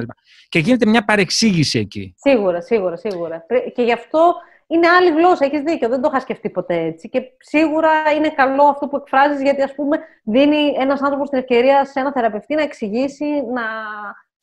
και 0.49 0.59
γίνεται 0.59 0.87
μια 0.87 1.05
παρεξήγηση 1.05 1.79
εκεί. 1.79 2.15
Σίγουρα, 2.17 2.61
σίγουρα, 2.61 2.97
σίγουρα. 2.97 3.47
Και 3.75 3.83
γι' 3.83 3.93
αυτό 3.93 4.35
είναι 4.67 4.89
άλλη 4.89 5.11
γλώσσα. 5.11 5.45
Έχεις 5.45 5.61
δίκιο. 5.61 5.89
Δεν 5.89 6.01
το 6.01 6.09
είχα 6.11 6.21
σκεφτεί 6.21 6.51
ποτέ 6.51 6.75
έτσι. 6.75 7.09
Και 7.09 7.23
σίγουρα 7.39 7.91
είναι 8.17 8.29
καλό 8.29 8.63
αυτό 8.63 8.87
που 8.87 8.97
εκφράζεις, 8.97 9.43
γιατί 9.43 9.63
ας 9.63 9.75
πούμε 9.75 9.99
δίνει 10.25 10.75
ένας 10.79 11.03
άνθρωπος 11.03 11.29
την 11.29 11.39
ευκαιρία 11.39 11.85
σε 11.85 12.01
ένα 12.01 12.13
θεραπευτή 12.13 12.55
να 12.55 12.63
εξηγήσει, 12.63 13.25
να, 13.25 13.63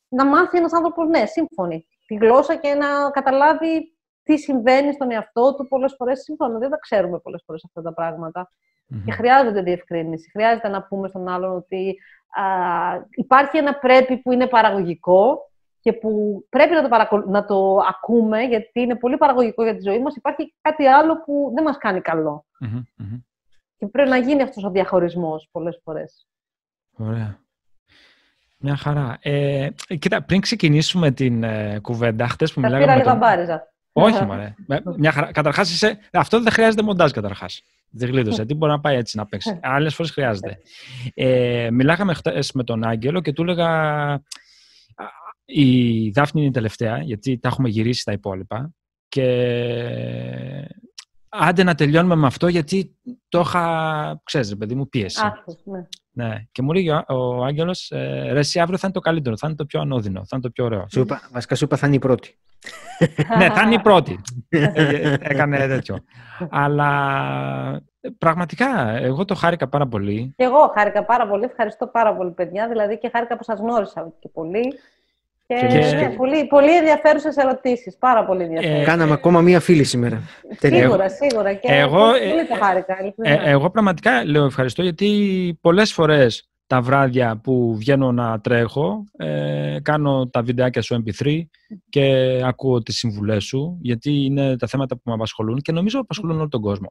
να 0.08 0.26
μάθει 0.26 0.58
ένας 0.58 0.72
άνθρωπος, 0.72 1.08
ναι, 1.08 1.26
σύμφωνη, 1.26 1.86
τη 2.06 2.14
γλώσσα 2.14 2.56
και 2.56 2.74
να 2.74 3.10
καταλάβει 3.10 3.94
τι 4.30 4.38
συμβαίνει 4.38 4.92
στον 4.92 5.10
εαυτό 5.10 5.54
του. 5.54 5.68
Πολλές 5.68 5.94
φορές 5.96 6.20
σύμφωνα. 6.20 6.58
Δεν 6.58 6.70
τα 6.70 6.76
ξέρουμε 6.76 7.18
πολλές 7.18 7.42
φορές 7.46 7.64
αυτά 7.64 7.82
τα 7.82 7.92
πράγματα. 7.92 8.50
Mm-hmm. 8.50 9.02
Και 9.04 9.12
χρειάζεται 9.12 9.62
διευκρίνηση. 9.62 10.30
Χρειάζεται 10.30 10.68
να 10.68 10.82
πούμε 10.82 11.08
στον 11.08 11.28
άλλον 11.28 11.56
ότι 11.56 11.96
α, 12.30 12.44
υπάρχει 13.10 13.56
ένα 13.56 13.74
πρέπει 13.74 14.16
που 14.16 14.32
είναι 14.32 14.46
παραγωγικό 14.46 15.50
και 15.80 15.92
που 15.92 16.44
πρέπει 16.48 16.74
να 16.74 16.82
το, 16.82 16.88
παρακολ... 16.88 17.22
να 17.26 17.44
το 17.44 17.76
ακούμε, 17.88 18.42
γιατί 18.42 18.80
είναι 18.80 18.96
πολύ 18.96 19.16
παραγωγικό 19.16 19.62
για 19.62 19.76
τη 19.76 19.82
ζωή 19.82 19.98
μας, 19.98 20.16
υπάρχει 20.16 20.54
κάτι 20.60 20.86
άλλο 20.86 21.22
που 21.22 21.52
δεν 21.54 21.64
μας 21.64 21.78
κάνει 21.78 22.00
Και 23.76 23.86
πρέπει 23.86 24.08
να 24.08 24.16
γίνει 24.16 24.42
αυτός 24.42 24.64
ο 24.64 24.70
διαχωρισμός 24.70 25.48
πολλές 25.52 25.80
φορές. 25.84 26.26
Ωραία. 26.96 27.38
Μια 28.58 28.76
χαρά. 28.76 29.18
Ε, 29.20 29.68
κοίτα, 29.98 30.22
πριν 30.22 30.40
ξεκινήσουμε 30.40 31.10
την 31.10 31.42
ε, 31.42 31.78
κουβέντα, 31.82 32.28
χτες 32.28 32.52
που 32.52 32.60
μιλάγαμε... 32.60 32.84
Πήρα 32.84 32.96
λίγα 32.96 33.14
μπάριζα. 33.14 33.72
Όχι, 33.92 34.24
μωρέ. 34.24 34.54
Μια 34.96 35.12
χαρά. 35.12 35.32
Καταρχάς, 35.32 35.72
είσαι... 35.72 35.98
αυτό 36.12 36.42
δεν 36.42 36.52
χρειάζεται 36.52 36.82
μοντάζ, 36.82 37.10
καταρχάς. 37.10 37.62
Δεν 37.90 38.08
γλίτωσε. 38.08 38.44
Τι 38.44 38.54
μπορεί 38.54 38.72
να 38.72 38.80
πάει 38.80 38.96
έτσι 38.96 39.16
να 39.16 39.26
παίξει. 39.26 39.58
Άλλες 39.62 39.94
φορές 39.94 40.12
χρειάζεται. 40.12 40.58
Ε, 41.14 41.68
μιλάγαμε 41.72 42.14
χτες 42.14 42.52
με 42.52 42.64
τον 42.64 42.84
Άγγελο 42.84 43.20
και 43.20 43.32
του 43.32 43.42
έλεγα 43.42 44.22
η 45.44 46.10
Δάφνη 46.10 46.40
είναι 46.40 46.50
η 46.50 46.52
τελευταία, 46.52 47.02
γιατί 47.02 47.38
τα 47.38 47.48
έχουμε 47.48 47.68
γυρίσει 47.68 48.04
τα 48.04 48.12
υπόλοιπα. 48.12 48.70
Και 49.08 49.24
άντε 51.28 51.62
να 51.62 51.74
τελειώνουμε 51.74 52.14
με 52.14 52.26
αυτό, 52.26 52.48
γιατί 52.48 52.96
το 53.28 53.40
είχα, 53.40 54.20
ξέρεις, 54.24 54.56
παιδί 54.56 54.74
μου, 54.74 54.88
πίεση. 54.88 55.20
Άχος, 55.24 55.60
ναι. 55.64 55.86
Ναι. 56.28 56.34
Και 56.52 56.62
μου 56.62 56.72
λέει 56.72 56.88
ο, 56.88 57.04
ο 57.08 57.44
Άγγελος, 57.44 57.90
ε, 57.90 58.32
ρε, 58.32 58.38
εσύ 58.38 58.60
αύριο 58.60 58.78
θα 58.78 58.86
είναι 58.86 58.94
το 58.94 59.00
καλύτερο, 59.00 59.36
θα 59.36 59.46
είναι 59.46 59.56
το 59.56 59.64
πιο 59.64 59.80
ανώδυνο, 59.80 60.20
θα 60.20 60.28
είναι 60.32 60.42
το 60.42 60.50
πιο 60.50 60.64
ωραίο. 60.64 60.86
Σου 60.90 61.00
είπα, 61.00 61.20
βασικά 61.32 61.54
σου 61.54 61.64
είπα 61.64 61.76
θα 61.76 61.86
είναι 61.86 61.96
η 61.96 61.98
πρώτη. 61.98 62.38
ναι, 63.38 63.50
θα 63.50 63.62
είναι 63.62 63.74
η 63.74 63.80
πρώτη. 63.80 64.20
Ε, 64.48 65.14
έκανε 65.20 65.66
τέτοιο. 65.66 65.98
Αλλά 66.50 67.82
πραγματικά, 68.18 68.88
εγώ 68.88 69.24
το 69.24 69.34
χάρηκα 69.34 69.68
πάρα 69.68 69.86
πολύ. 69.86 70.34
Και 70.36 70.44
εγώ 70.44 70.72
χάρηκα 70.76 71.04
πάρα 71.04 71.28
πολύ. 71.28 71.44
Ευχαριστώ 71.44 71.86
πάρα 71.86 72.14
πολύ, 72.14 72.30
παιδιά. 72.30 72.68
Δηλαδή 72.68 72.98
και 72.98 73.10
χάρηκα 73.12 73.36
που 73.36 73.44
σας 73.44 73.58
γνώρισα 73.58 74.12
και 74.18 74.28
πολύ. 74.28 74.74
Και, 75.58 75.66
Και- 75.66 75.96
ναι, 75.96 76.14
πολύ, 76.16 76.46
πολύ 76.46 76.76
ενδιαφέρουσες 76.76 77.36
ερωτήσεις. 77.36 77.96
Πάρα 77.98 78.24
πολύ 78.24 78.42
ενδιαφέρουσες. 78.42 78.84
Κάναμε 78.86 79.12
ακόμα 79.12 79.40
μία 79.40 79.60
φίλη 79.60 79.84
σήμερα. 79.84 80.22
Τέλεια. 80.60 80.80
Σίγουρα, 80.80 81.08
σίγουρα. 81.08 81.52
Και 81.54 81.68
Εγώ, 81.72 81.98
πολύ, 81.98 82.28
πολύ 82.28 82.40
ε, 82.40 82.44
το 82.44 82.64
χάρηκα. 82.64 82.96
Ε, 82.98 83.02
ειλικρινά. 83.02 83.48
εγώ 83.48 83.70
πραγματικά 83.70 84.24
λέω 84.24 84.44
ευχαριστώ 84.44 84.82
γιατί 84.82 85.58
πολλές 85.60 85.92
φορές 85.92 86.48
τα 86.66 86.80
βράδια 86.80 87.40
που 87.42 87.76
βγαίνω 87.76 88.12
να 88.12 88.40
τρέχω 88.40 89.04
ε, 89.16 89.76
κάνω 89.82 90.28
τα 90.28 90.42
βιντεάκια 90.42 90.82
σου 90.82 91.04
MP3 91.04 91.40
και 91.88 92.04
ακούω 92.44 92.82
τις 92.82 92.96
συμβουλές 92.96 93.44
σου 93.44 93.78
γιατί 93.80 94.24
είναι 94.24 94.56
τα 94.56 94.66
θέματα 94.66 94.94
που 94.94 95.02
με 95.04 95.12
απασχολούν 95.12 95.58
και 95.58 95.72
νομίζω 95.72 96.00
απασχολούν 96.00 96.38
όλο 96.38 96.48
τον 96.48 96.60
κόσμο. 96.60 96.88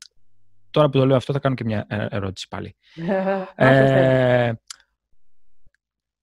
Τώρα 0.71 0.89
που 0.89 0.97
το 0.97 1.05
λέω 1.05 1.15
αυτό 1.15 1.33
θα 1.33 1.39
κάνω 1.39 1.55
και 1.55 1.63
μια 1.63 1.85
ε, 1.87 2.05
ερώτηση 2.09 2.47
πάλι. 2.47 2.75
Ε, 3.55 4.51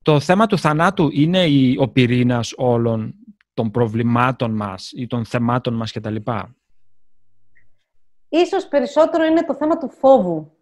το 0.07 0.21
θέμα 0.21 0.47
του 0.47 0.59
θανάτου 0.59 1.09
είναι 1.13 1.45
η, 1.45 1.77
ο 1.81 1.89
πυρήνας 1.89 2.55
όλων 2.57 3.15
των 3.55 3.71
προβλημάτων 3.71 4.51
μας 4.51 4.93
ή 4.93 5.07
των 5.07 5.25
θεμάτων 5.25 5.75
μας 5.75 5.93
κτλ. 5.93 6.17
Ίσως 8.29 8.69
περισσότερο 8.69 9.25
είναι 9.25 9.45
το 9.45 9.55
θέμα 9.55 9.79
του 9.79 9.91
φόβου 9.91 10.53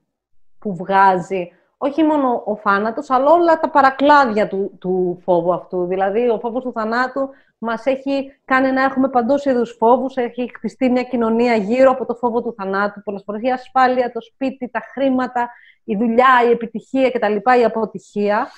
που 0.59 0.77
βγάζει. 0.77 1.51
Όχι 1.77 2.03
μόνο 2.03 2.43
ο 2.47 2.57
θάνατος, 2.57 3.11
αλλά 3.11 3.31
όλα 3.31 3.61
τα 3.61 3.71
παρακλάδια 3.71 4.49
του, 4.49 4.77
του 4.81 5.19
φόβου 5.23 5.55
αυτού. 5.55 5.87
Δηλαδή, 5.87 6.29
ο 6.29 6.39
φόβος 6.39 6.63
του 6.63 6.73
θανάτου 6.73 7.29
μας 7.59 7.87
έχει 7.87 8.41
κάνει 8.45 8.73
να 8.73 8.83
έχουμε 8.83 9.09
παντός 9.09 9.45
είδους 9.45 9.77
φόβους. 9.79 10.17
Έχει 10.17 10.51
χτιστεί 10.55 10.91
μια 10.91 11.03
κοινωνία 11.03 11.55
γύρω 11.57 11.91
από 11.91 12.07
το 12.07 12.15
φόβο 12.15 12.43
του 12.43 12.55
θανάτου. 12.57 13.03
Πολλές 13.03 13.23
φορές 13.25 13.43
η 13.43 13.51
ασφάλεια, 13.51 14.13
το 14.13 14.21
σπίτι, 14.21 14.69
τα 14.69 14.81
χρήματα, 14.93 15.51
η 15.85 15.97
δουλειά, 15.97 16.43
η 16.49 16.51
επιτυχία 16.51 17.11
κτλ. 17.11 17.37
Η 17.61 17.65
αποτυχία. 17.65 18.49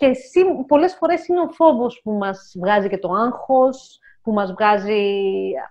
Και 0.00 0.12
σύ- 0.12 0.64
πολλές 0.66 0.94
φορές 0.94 1.26
είναι 1.26 1.40
ο 1.40 1.48
φόβος 1.48 2.00
που 2.04 2.12
μας 2.12 2.54
βγάζει 2.58 2.88
και 2.88 2.98
το 2.98 3.12
άγχος, 3.12 3.98
που 4.22 4.32
μας 4.32 4.52
βγάζει 4.52 5.02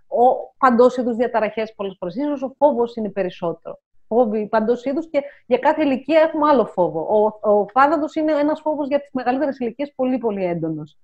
ο, 0.08 0.54
παντός 0.58 0.98
είδους 0.98 1.16
διαταραχές 1.16 1.74
πολλές 1.76 1.96
φορές. 2.00 2.16
Ίσως 2.16 2.42
ο 2.44 2.54
φόβος 2.58 2.96
είναι 2.96 3.10
περισσότερο. 3.10 3.80
Φόβοι 4.08 4.48
παντός 4.48 4.86
είδους 4.86 5.10
και 5.10 5.22
για 5.46 5.58
κάθε 5.58 5.84
ηλικία 5.84 6.20
έχουμε 6.22 6.50
άλλο 6.50 6.66
φόβο. 6.66 7.00
Ο, 7.00 7.50
ο 7.52 7.66
θάνατος 7.74 8.16
είναι 8.16 8.32
ένας 8.32 8.62
φόβος 8.62 8.88
για 8.88 9.00
τις 9.00 9.10
μεγαλύτερες 9.14 9.60
ηλικίες 9.60 9.94
πολύ 9.96 10.18
πολύ 10.18 10.46
έντονος. 10.46 10.98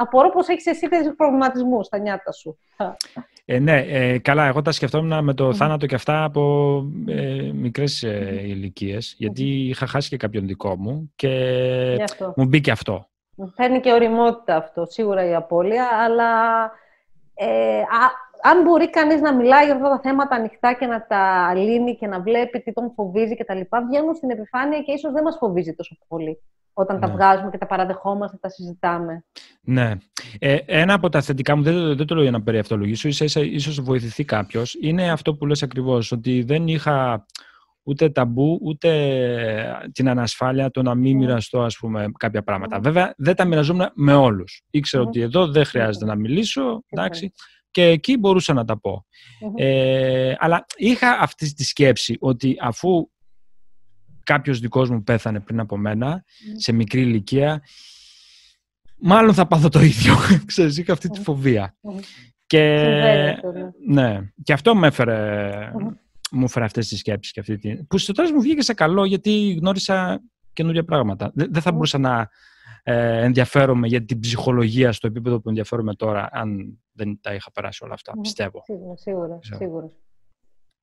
Απορώ 0.00 0.30
πως 0.30 0.48
έχεις 0.48 0.66
εσύ 0.66 0.88
τέτοιους 0.88 1.14
προβληματισμούς 1.16 1.86
στα 1.86 1.98
νιάτα 1.98 2.32
σου. 2.32 2.58
Ε, 3.44 3.58
ναι, 3.58 3.80
ε, 3.80 4.18
καλά, 4.18 4.46
εγώ 4.46 4.62
τα 4.62 4.72
σκεφτόμουν 4.72 5.24
με 5.24 5.34
το 5.34 5.54
θάνατο 5.54 5.86
και 5.86 5.94
αυτά 5.94 6.24
από 6.24 6.82
ε, 7.06 7.50
μικρές 7.54 8.02
ε, 8.02 8.40
ηλικίες, 8.44 9.14
γιατί 9.18 9.44
είχα 9.68 9.86
χάσει 9.86 10.08
και 10.08 10.16
κάποιον 10.16 10.46
δικό 10.46 10.76
μου 10.76 11.12
και 11.16 11.28
Γι' 11.96 12.02
αυτό. 12.02 12.32
μου 12.36 12.44
μπήκε 12.44 12.70
αυτό. 12.70 13.06
Μου 13.36 13.52
Φέρνει 13.56 13.80
και 13.80 13.92
οριμότητα 13.92 14.56
αυτό, 14.56 14.84
σίγουρα 14.88 15.28
η 15.28 15.34
απώλεια, 15.34 15.88
αλλά 16.04 16.30
ε, 17.34 17.78
α- 17.78 18.50
αν 18.50 18.62
μπορεί 18.62 18.90
κανείς 18.90 19.20
να 19.20 19.34
μιλάει 19.34 19.64
για 19.64 19.74
αυτά 19.74 19.88
τα 19.88 20.00
θέματα 20.02 20.34
ανοιχτά 20.36 20.72
και 20.72 20.86
να 20.86 21.06
τα 21.06 21.52
λύνει 21.54 21.96
και 21.96 22.06
να 22.06 22.20
βλέπει 22.20 22.60
τι 22.60 22.72
τον 22.72 22.92
φοβίζει 22.94 23.36
και 23.36 23.44
τα 23.44 23.54
λοιπά, 23.54 23.84
βγαίνουν 23.86 24.14
στην 24.14 24.30
επιφάνεια 24.30 24.80
και 24.80 24.92
ίσως 24.92 25.12
δεν 25.12 25.22
μας 25.22 25.36
φοβίζει 25.36 25.74
τόσο 25.74 25.96
πολύ 26.08 26.38
όταν 26.78 27.00
τα 27.00 27.06
Ναι. 27.06 27.12
βγάζουμε 27.12 27.50
και 27.50 27.58
τα 27.58 27.66
παραδεχόμαστε, 27.66 28.36
τα 28.40 28.48
συζητάμε. 28.48 29.24
Ναι. 29.60 29.92
Ε, 30.38 30.56
ένα 30.66 30.94
από 30.94 31.08
τα 31.08 31.20
θετικά 31.20 31.56
μου, 31.56 31.62
δεν, 31.62 31.96
δεν 31.96 32.06
το 32.06 32.14
λέω 32.14 32.22
για 32.22 32.32
να 32.32 32.42
περιευτολογήσω, 32.42 33.08
ίσα, 33.08 33.24
ίσα, 33.24 33.40
ίσως 33.40 33.80
βοηθηθεί 33.80 34.24
κάποιος, 34.24 34.76
είναι 34.80 35.10
αυτό 35.10 35.34
που 35.34 35.46
λες 35.46 35.62
ακριβώς, 35.62 36.12
ότι 36.12 36.42
δεν 36.42 36.68
είχα 36.68 37.26
ούτε 37.82 38.08
ταμπού, 38.10 38.58
ούτε 38.62 38.90
την 39.92 40.08
ανασφάλεια 40.08 40.70
το 40.70 40.82
να 40.82 40.94
μην 40.94 41.12
Μμμ. 41.12 41.18
μοιραστώ, 41.18 41.60
ας 41.62 41.76
πούμε, 41.76 42.06
κάποια 42.18 42.42
πράγματα. 42.42 42.76
Μμμ. 42.76 42.82
Βέβαια, 42.82 43.14
δεν 43.16 43.34
τα 43.36 43.44
μοιραζόμουν 43.44 43.90
με 43.94 44.14
όλους. 44.14 44.62
Ήξερα 44.70 45.02
Μμμ. 45.02 45.08
ότι 45.08 45.20
εδώ 45.20 45.46
δεν 45.46 45.64
χρειάζεται 45.64 46.04
να 46.04 46.14
μιλήσω, 46.14 46.60
Συμφωνώ. 46.60 46.82
εντάξει, 46.90 47.32
και 47.70 47.84
εκεί 47.84 48.16
μπορούσα 48.18 48.52
να 48.52 48.64
τα 48.64 48.80
πω. 48.80 49.06
Μμμ. 49.40 49.52
Ε, 49.56 50.36
αλλά 50.38 50.64
είχα 50.76 51.10
αυτή 51.20 51.54
τη 51.54 51.64
σκέψη 51.64 52.16
ότι 52.20 52.56
αφού 52.60 53.08
κάποιος 54.28 54.58
δικός 54.60 54.90
μου 54.90 55.02
πέθανε 55.02 55.40
πριν 55.40 55.60
από 55.60 55.76
μένα, 55.76 56.24
σε 56.56 56.72
μικρή 56.72 57.00
ηλικία, 57.00 57.62
μάλλον 58.98 59.34
θα 59.34 59.46
πάθω 59.46 59.68
το 59.68 59.80
ίδιο. 59.80 60.14
Ξέρεις, 60.46 60.78
είχα 60.78 60.92
αυτή 60.92 61.08
τη 61.08 61.18
Μμμ. 61.18 61.24
φοβία. 61.24 61.76
Μμμ. 61.80 61.98
Και, 62.46 62.76
Συμβαίνει 62.78 63.30
αυτό, 63.30 63.52
ναι. 63.52 64.02
ναι, 64.02 64.30
και 64.42 64.52
αυτό 64.52 64.74
με 64.74 64.86
έφερε, 64.86 65.70
Μμμ. 65.80 65.88
μου 66.30 66.44
έφερε 66.44 66.64
αυτές 66.64 66.88
τις 66.88 66.98
σκέψεις. 66.98 67.32
Και 67.32 67.40
αυτή 67.40 67.58
τη, 67.58 67.74
που 67.84 67.98
στο 67.98 68.12
τέλος 68.12 68.32
μου 68.32 68.40
βγήκε 68.40 68.62
σε 68.62 68.74
καλό 68.74 69.04
γιατί 69.04 69.52
γνώρισα 69.60 70.20
καινούργια 70.52 70.84
πράγματα. 70.84 71.30
Δεν, 71.34 71.48
δεν 71.52 71.62
θα 71.62 71.68
Μμμ. 71.70 71.76
μπορούσα 71.76 71.98
να 71.98 72.28
ε, 72.82 73.22
ενδιαφέρομαι 73.24 73.86
για 73.86 74.04
την 74.04 74.20
ψυχολογία 74.20 74.92
στο 74.92 75.06
επίπεδο 75.06 75.40
που 75.40 75.48
ενδιαφέρομαι 75.48 75.94
τώρα 75.94 76.28
αν 76.32 76.78
δεν 76.92 77.18
τα 77.22 77.34
είχα 77.34 77.50
περάσει 77.52 77.84
όλα 77.84 77.94
αυτά, 77.94 78.12
Μμμ. 78.14 78.20
πιστεύω. 78.20 78.62
Σίγουρα, 78.64 78.96
σίγουρα, 78.96 79.38
Ξέρω. 79.40 79.56
σίγουρα. 79.58 79.90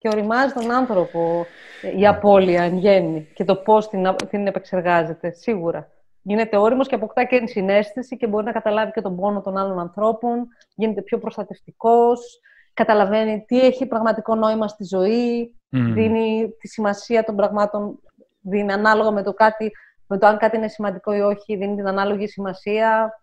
Και 0.06 0.12
οριμάζει 0.12 0.54
τον 0.54 0.72
άνθρωπο 0.72 1.46
ε, 1.82 1.98
η 1.98 2.08
απώλεια 2.08 2.64
εν 2.64 2.78
γέννη 2.78 3.28
και 3.34 3.44
το 3.44 3.56
πώς 3.56 3.90
την, 3.90 4.08
α- 4.08 4.16
την 4.16 4.48
επεξεργάζεται, 4.48 5.32
σίγουρα. 5.32 5.92
Γίνεται 6.22 6.58
όριμος 6.58 6.88
και 6.88 6.96
αποκτά 6.96 7.24
και 7.24 7.44
συνέστηση 7.46 8.18
και 8.18 8.28
μπορεί 8.28 8.46
να 8.46 8.52
καταλάβει 8.52 8.92
και 8.92 9.02
τον 9.02 9.16
πόνο 9.16 9.42
των 9.42 9.58
άλλων 9.58 9.80
ανθρώπων, 9.80 10.48
γίνεται 10.76 11.02
πιο 11.02 11.18
προστατευτικός, 11.18 12.40
καταλαβαίνει 12.74 13.44
τι 13.48 13.60
έχει 13.60 13.86
πραγματικό 13.86 14.36
νόημα 14.36 14.68
στη 14.68 14.84
ζωή, 14.84 15.56
Μμ. 15.70 15.94
δίνει 15.94 16.50
τη 16.60 16.68
σημασία 16.68 17.24
των 17.24 17.36
πραγμάτων, 17.36 18.00
δίνει 18.42 18.72
ανάλογα 18.72 19.12
με 19.12 19.24
το, 19.24 19.34
κάτι, 19.34 19.72
με 20.08 20.18
το 20.18 20.28
αν 20.28 20.38
κάτι 20.38 20.58
είναι 20.58 20.68
σημαντικό 20.68 21.16
ή 21.16 21.20
όχι, 21.20 21.56
δίνει 21.56 21.76
την 21.76 21.88
ανάλογη 21.88 22.28
σημασία, 22.28 23.22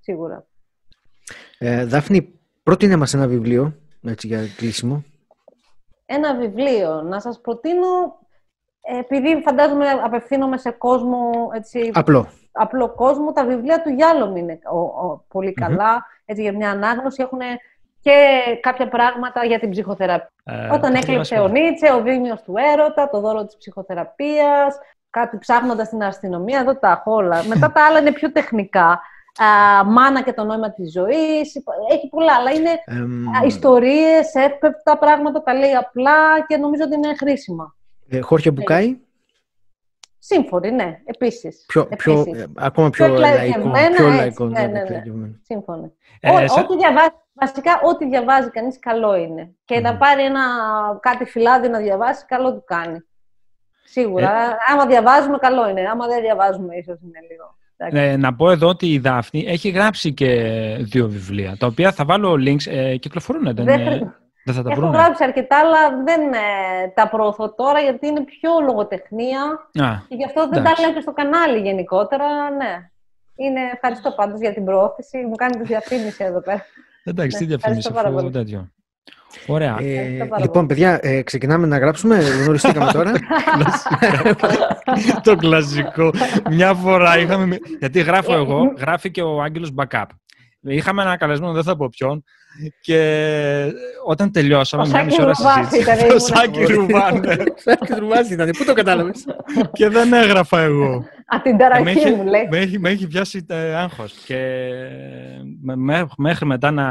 σίγουρα. 0.00 0.46
Ε, 1.58 1.84
Δάφνη, 1.84 2.38
πρότεινε 2.62 2.96
μας 2.96 3.14
ένα 3.14 3.26
βιβλίο, 3.26 3.74
έτσι 4.02 4.26
για 4.26 4.40
κλείσιμο. 4.56 5.04
Ένα 6.12 6.34
βιβλίο. 6.34 7.02
Να 7.02 7.20
σας 7.20 7.40
προτείνω, 7.40 8.18
ε, 8.82 8.98
επειδή 8.98 9.42
φαντάζομαι 9.44 9.86
απευθύνομαι 10.04 10.56
σε 10.56 10.70
κόσμο, 10.70 11.30
έτσι, 11.54 11.90
Απλό. 11.94 12.26
απλό 12.52 12.94
κόσμο, 12.94 13.32
τα 13.32 13.44
βιβλία 13.44 13.82
του 13.82 13.88
Γιάλομ 13.88 14.36
είναι 14.36 14.58
ο, 14.72 14.78
ο- 14.78 15.24
πολυ 15.28 15.52
καλά, 15.52 16.06
έτσι, 16.24 16.42
για 16.42 16.52
μια 16.52 16.70
ανάγνωση. 16.70 17.22
Έχουν 17.22 17.38
και 18.00 18.38
κάποια 18.60 18.88
πράγματα 18.88 19.44
για 19.44 19.58
την 19.58 19.70
ψυχοθεραπεία. 19.70 20.30
Ε, 20.44 20.64
Όταν 20.66 20.92
το 20.92 20.98
έκλεψε 20.98 21.34
διαβάσαμε. 21.34 21.42
ο 21.44 21.48
Νίτσε, 21.48 21.92
ο 21.92 22.02
Δήμιος 22.02 22.42
του 22.42 22.54
Έρωτα, 22.72 23.08
το 23.10 23.20
δώρο 23.20 23.44
της 23.44 23.56
ψυχοθεραπείας, 23.56 24.78
κάτι 25.10 25.38
ψάχνοντας 25.38 25.88
την 25.88 26.02
αστυνομία, 26.02 26.60
εδώ 26.60 26.76
τα 26.76 26.90
έχω 26.90 27.14
όλα. 27.14 27.44
Μετά 27.44 27.72
τα 27.72 27.84
άλλα 27.86 27.98
είναι 27.98 28.12
πιο 28.12 28.32
τεχνικά. 28.32 29.00
Α, 29.38 29.84
μάνα 29.84 30.22
και 30.22 30.32
το 30.32 30.44
νόημα 30.44 30.72
της 30.72 30.92
ζωής, 30.92 31.52
έχει 31.90 32.08
πολλά, 32.08 32.34
αλλά 32.34 32.50
είναι 32.50 32.70
Εμ, 32.84 33.28
Α, 33.28 33.46
ιστορίες, 33.46 34.34
εύπεπτα 34.34 34.98
πράγματα, 34.98 35.42
τα 35.42 35.54
λέει 35.54 35.74
απλά 35.74 36.44
και 36.46 36.56
νομίζω 36.56 36.82
ότι 36.84 36.94
είναι 36.94 37.14
χρήσιμα. 37.16 37.76
ε, 38.08 38.20
Χόρχε 38.20 38.50
Μπουκάη, 38.50 38.98
Σύμφωνοι, 40.22 40.70
ναι, 40.70 41.00
επίσης. 41.04 41.64
πιο, 41.68 41.86
πιο, 41.96 42.20
επίσης. 42.20 42.42
ε, 42.42 42.46
ακόμα 42.56 42.90
πιο, 42.90 43.04
Πιο 43.06 43.14
λαϊκό. 43.18 43.36
εκλαϊκευμένα, 43.36 43.94
Πιο 43.96 44.06
έτσι, 44.06 44.16
λαϊκό, 44.18 44.44
ναι, 44.44 44.60
ναι, 44.60 44.66
ναι, 44.66 44.72
ναι. 44.72 44.80
εκλαϊκευμένο. 44.80 45.34
Σύμφωνοι. 45.42 45.92
Ε, 46.20 46.30
Ό, 46.30 46.48
σε- 46.48 46.60
ό,τι 46.60 46.76
διαβάζει, 46.76 47.10
βασικά, 47.32 47.80
ό,τι 47.84 48.06
διαβάζει 48.08 48.50
κανείς 48.50 48.78
καλό 48.78 49.14
είναι. 49.16 49.54
Και 49.64 49.80
να 49.80 49.90
Μμμ. 49.92 49.98
πάρει 49.98 50.22
ένα 50.24 50.40
κάτι 51.00 51.24
φυλάδι 51.24 51.68
να 51.68 51.78
διαβάσει, 51.78 52.24
καλό 52.26 52.54
του 52.54 52.64
κάνει. 52.66 52.98
Σίγουρα. 53.84 54.30
Ε. 54.30 54.56
Άμα 54.72 54.86
διαβάζουμε, 54.86 55.38
καλό 55.38 55.68
είναι. 55.68 55.88
Άμα 55.88 56.06
δεν 56.06 56.20
διαβάζουμε, 56.20 56.76
ίσως 56.76 57.00
είναι 57.00 57.18
λίγο. 57.30 57.56
Εντάξει. 57.82 58.10
Ε, 58.12 58.16
να 58.16 58.34
πω 58.34 58.50
εδώ 58.50 58.68
ότι 58.68 58.92
η 58.92 58.98
Δάφνη 58.98 59.44
έχει 59.48 59.68
γράψει 59.68 60.12
και 60.12 60.28
δύο 60.80 61.08
βιβλία, 61.08 61.56
τα 61.58 61.66
οποία 61.66 61.92
θα 61.92 62.04
βάλω 62.04 62.32
links, 62.32 62.66
ε, 62.66 62.96
κυκλοφορούν, 62.96 63.42
δεν, 63.42 63.54
Δεν 63.54 63.68
ε, 63.80 63.84
χρει- 63.90 64.06
δεν 64.44 64.54
θα 64.54 64.62
τα 64.62 64.70
Έχω 64.70 64.80
βρουν. 64.80 64.92
γράψει 64.92 65.24
αρκετά, 65.24 65.56
αλλά 65.58 66.02
δεν 66.04 66.20
ε, 66.32 66.38
τα 66.94 67.08
προωθώ 67.08 67.54
τώρα, 67.54 67.80
γιατί 67.80 68.06
είναι 68.06 68.20
πιο 68.24 68.50
λογοτεχνία. 68.66 69.42
Α, 69.84 69.88
Και 70.08 70.14
γι' 70.14 70.24
αυτό 70.24 70.48
δεν 70.48 70.58
Εντάξει. 70.58 70.74
τα 70.74 70.82
λέω 70.82 70.94
και 70.94 71.00
στο 71.00 71.12
κανάλι 71.12 71.58
γενικότερα, 71.60 72.26
ναι. 72.50 72.90
Είναι, 73.36 73.60
ευχαριστώ 73.74 74.10
πάντως 74.10 74.40
για 74.40 74.52
την 74.52 74.64
προώθηση. 74.64 75.18
Μου 75.18 75.34
κάνετε 75.34 75.62
διαφήμιση 75.64 76.24
εδώ 76.24 76.40
πέρα. 76.40 76.64
εντάξει, 77.04 77.36
τι 77.36 77.42
Ναι, 77.42 77.48
διαφήμιση 77.48 77.78
ευχαριστώ 77.88 77.92
πάρα 77.92 78.08
αφού 78.08 78.16
πολύ. 78.16 78.30
τέτοιο. 78.30 78.70
Ωραία. 79.46 79.76
Ε, 79.80 79.84
Ευχαριστώ 79.94 80.26
πάρα 80.26 80.42
λοιπόν, 80.42 80.66
παιδιά, 80.66 80.98
ε, 81.02 81.22
ξεκινάμε 81.22 81.66
να 81.66 81.78
γράψουμε. 81.78 82.18
Γνωριστήκαμε 82.42 82.92
τώρα. 82.92 83.12
το 85.22 85.36
κλασικό. 85.36 86.10
Μια 86.50 86.74
φορά 86.74 87.18
είχαμε. 87.18 87.46
μι- 87.46 87.62
Γιατί 87.78 88.00
γράφω 88.00 88.32
Ε, 88.32 88.36
εγώ, 88.36 88.64
μ- 88.64 88.80
γράφει 88.80 89.10
και 89.10 89.22
ο 89.22 89.42
Άγγελος 89.42 89.72
Backup. 89.76 90.04
Είχαμε 90.60 91.02
ένα 91.02 91.16
καλεσμένο, 91.16 91.52
δεν 91.52 91.62
θα 91.62 91.76
πω 91.76 91.88
ποιον. 91.88 92.24
Και 92.80 93.72
όταν 94.06 94.32
τελειώσαμε, 94.32 94.86
μια 94.88 95.04
μισή 95.04 95.22
ώρα 95.22 95.34
συζήτηση. 95.34 96.06
Ο 96.14 96.18
Σάκη 96.18 96.64
Ρουβάν. 96.64 97.22
Σάκη 97.54 97.94
Ρουβάν 97.98 98.26
ήταν. 98.30 98.50
Πού 98.58 98.64
το 98.64 98.72
κατάλαβες; 98.72 99.24
Και 99.72 99.88
δεν 99.88 100.12
έγραφα 100.12 100.60
εγώ. 100.60 101.04
Α, 101.34 101.40
την 101.42 101.56
ταραχή 101.56 102.10
μου, 102.10 102.24
λέει. 102.24 102.48
Με 102.50 102.58
έχει, 102.58 102.78
με 102.78 102.88
έχει 102.90 103.06
πιάσει 103.06 103.46
ε, 103.48 103.74
άγχος. 103.74 104.12
Και 104.12 104.60
μέχρι 106.16 106.46
μετά 106.46 106.70
να 106.70 106.86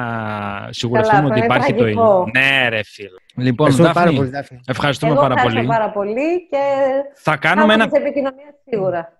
σιγουρευτούμε 0.69 1.25
ότι 1.25 1.39
υπάρχει 1.39 1.73
το 1.73 1.87
ίδιο. 1.87 2.29
Ναι, 2.33 2.69
ρε 2.69 2.83
φίλε. 2.83 3.09
Λοιπόν, 3.35 3.69
Δάφνη, 3.71 3.93
πάρα 3.93 4.11
πολύ, 4.11 4.29
Δάφνη. 4.29 4.59
ευχαριστούμε 4.67 5.11
Εγώ 5.11 5.21
πάρα 5.21 5.35
πολύ. 5.35 5.65
πάρα 5.65 5.89
πολύ 5.91 6.47
και 6.49 6.57
θα 7.13 7.35
κάνουμε 7.37 7.73
ένα... 7.73 7.83
επικοινωνία 7.91 8.55
σίγουρα. 8.69 9.18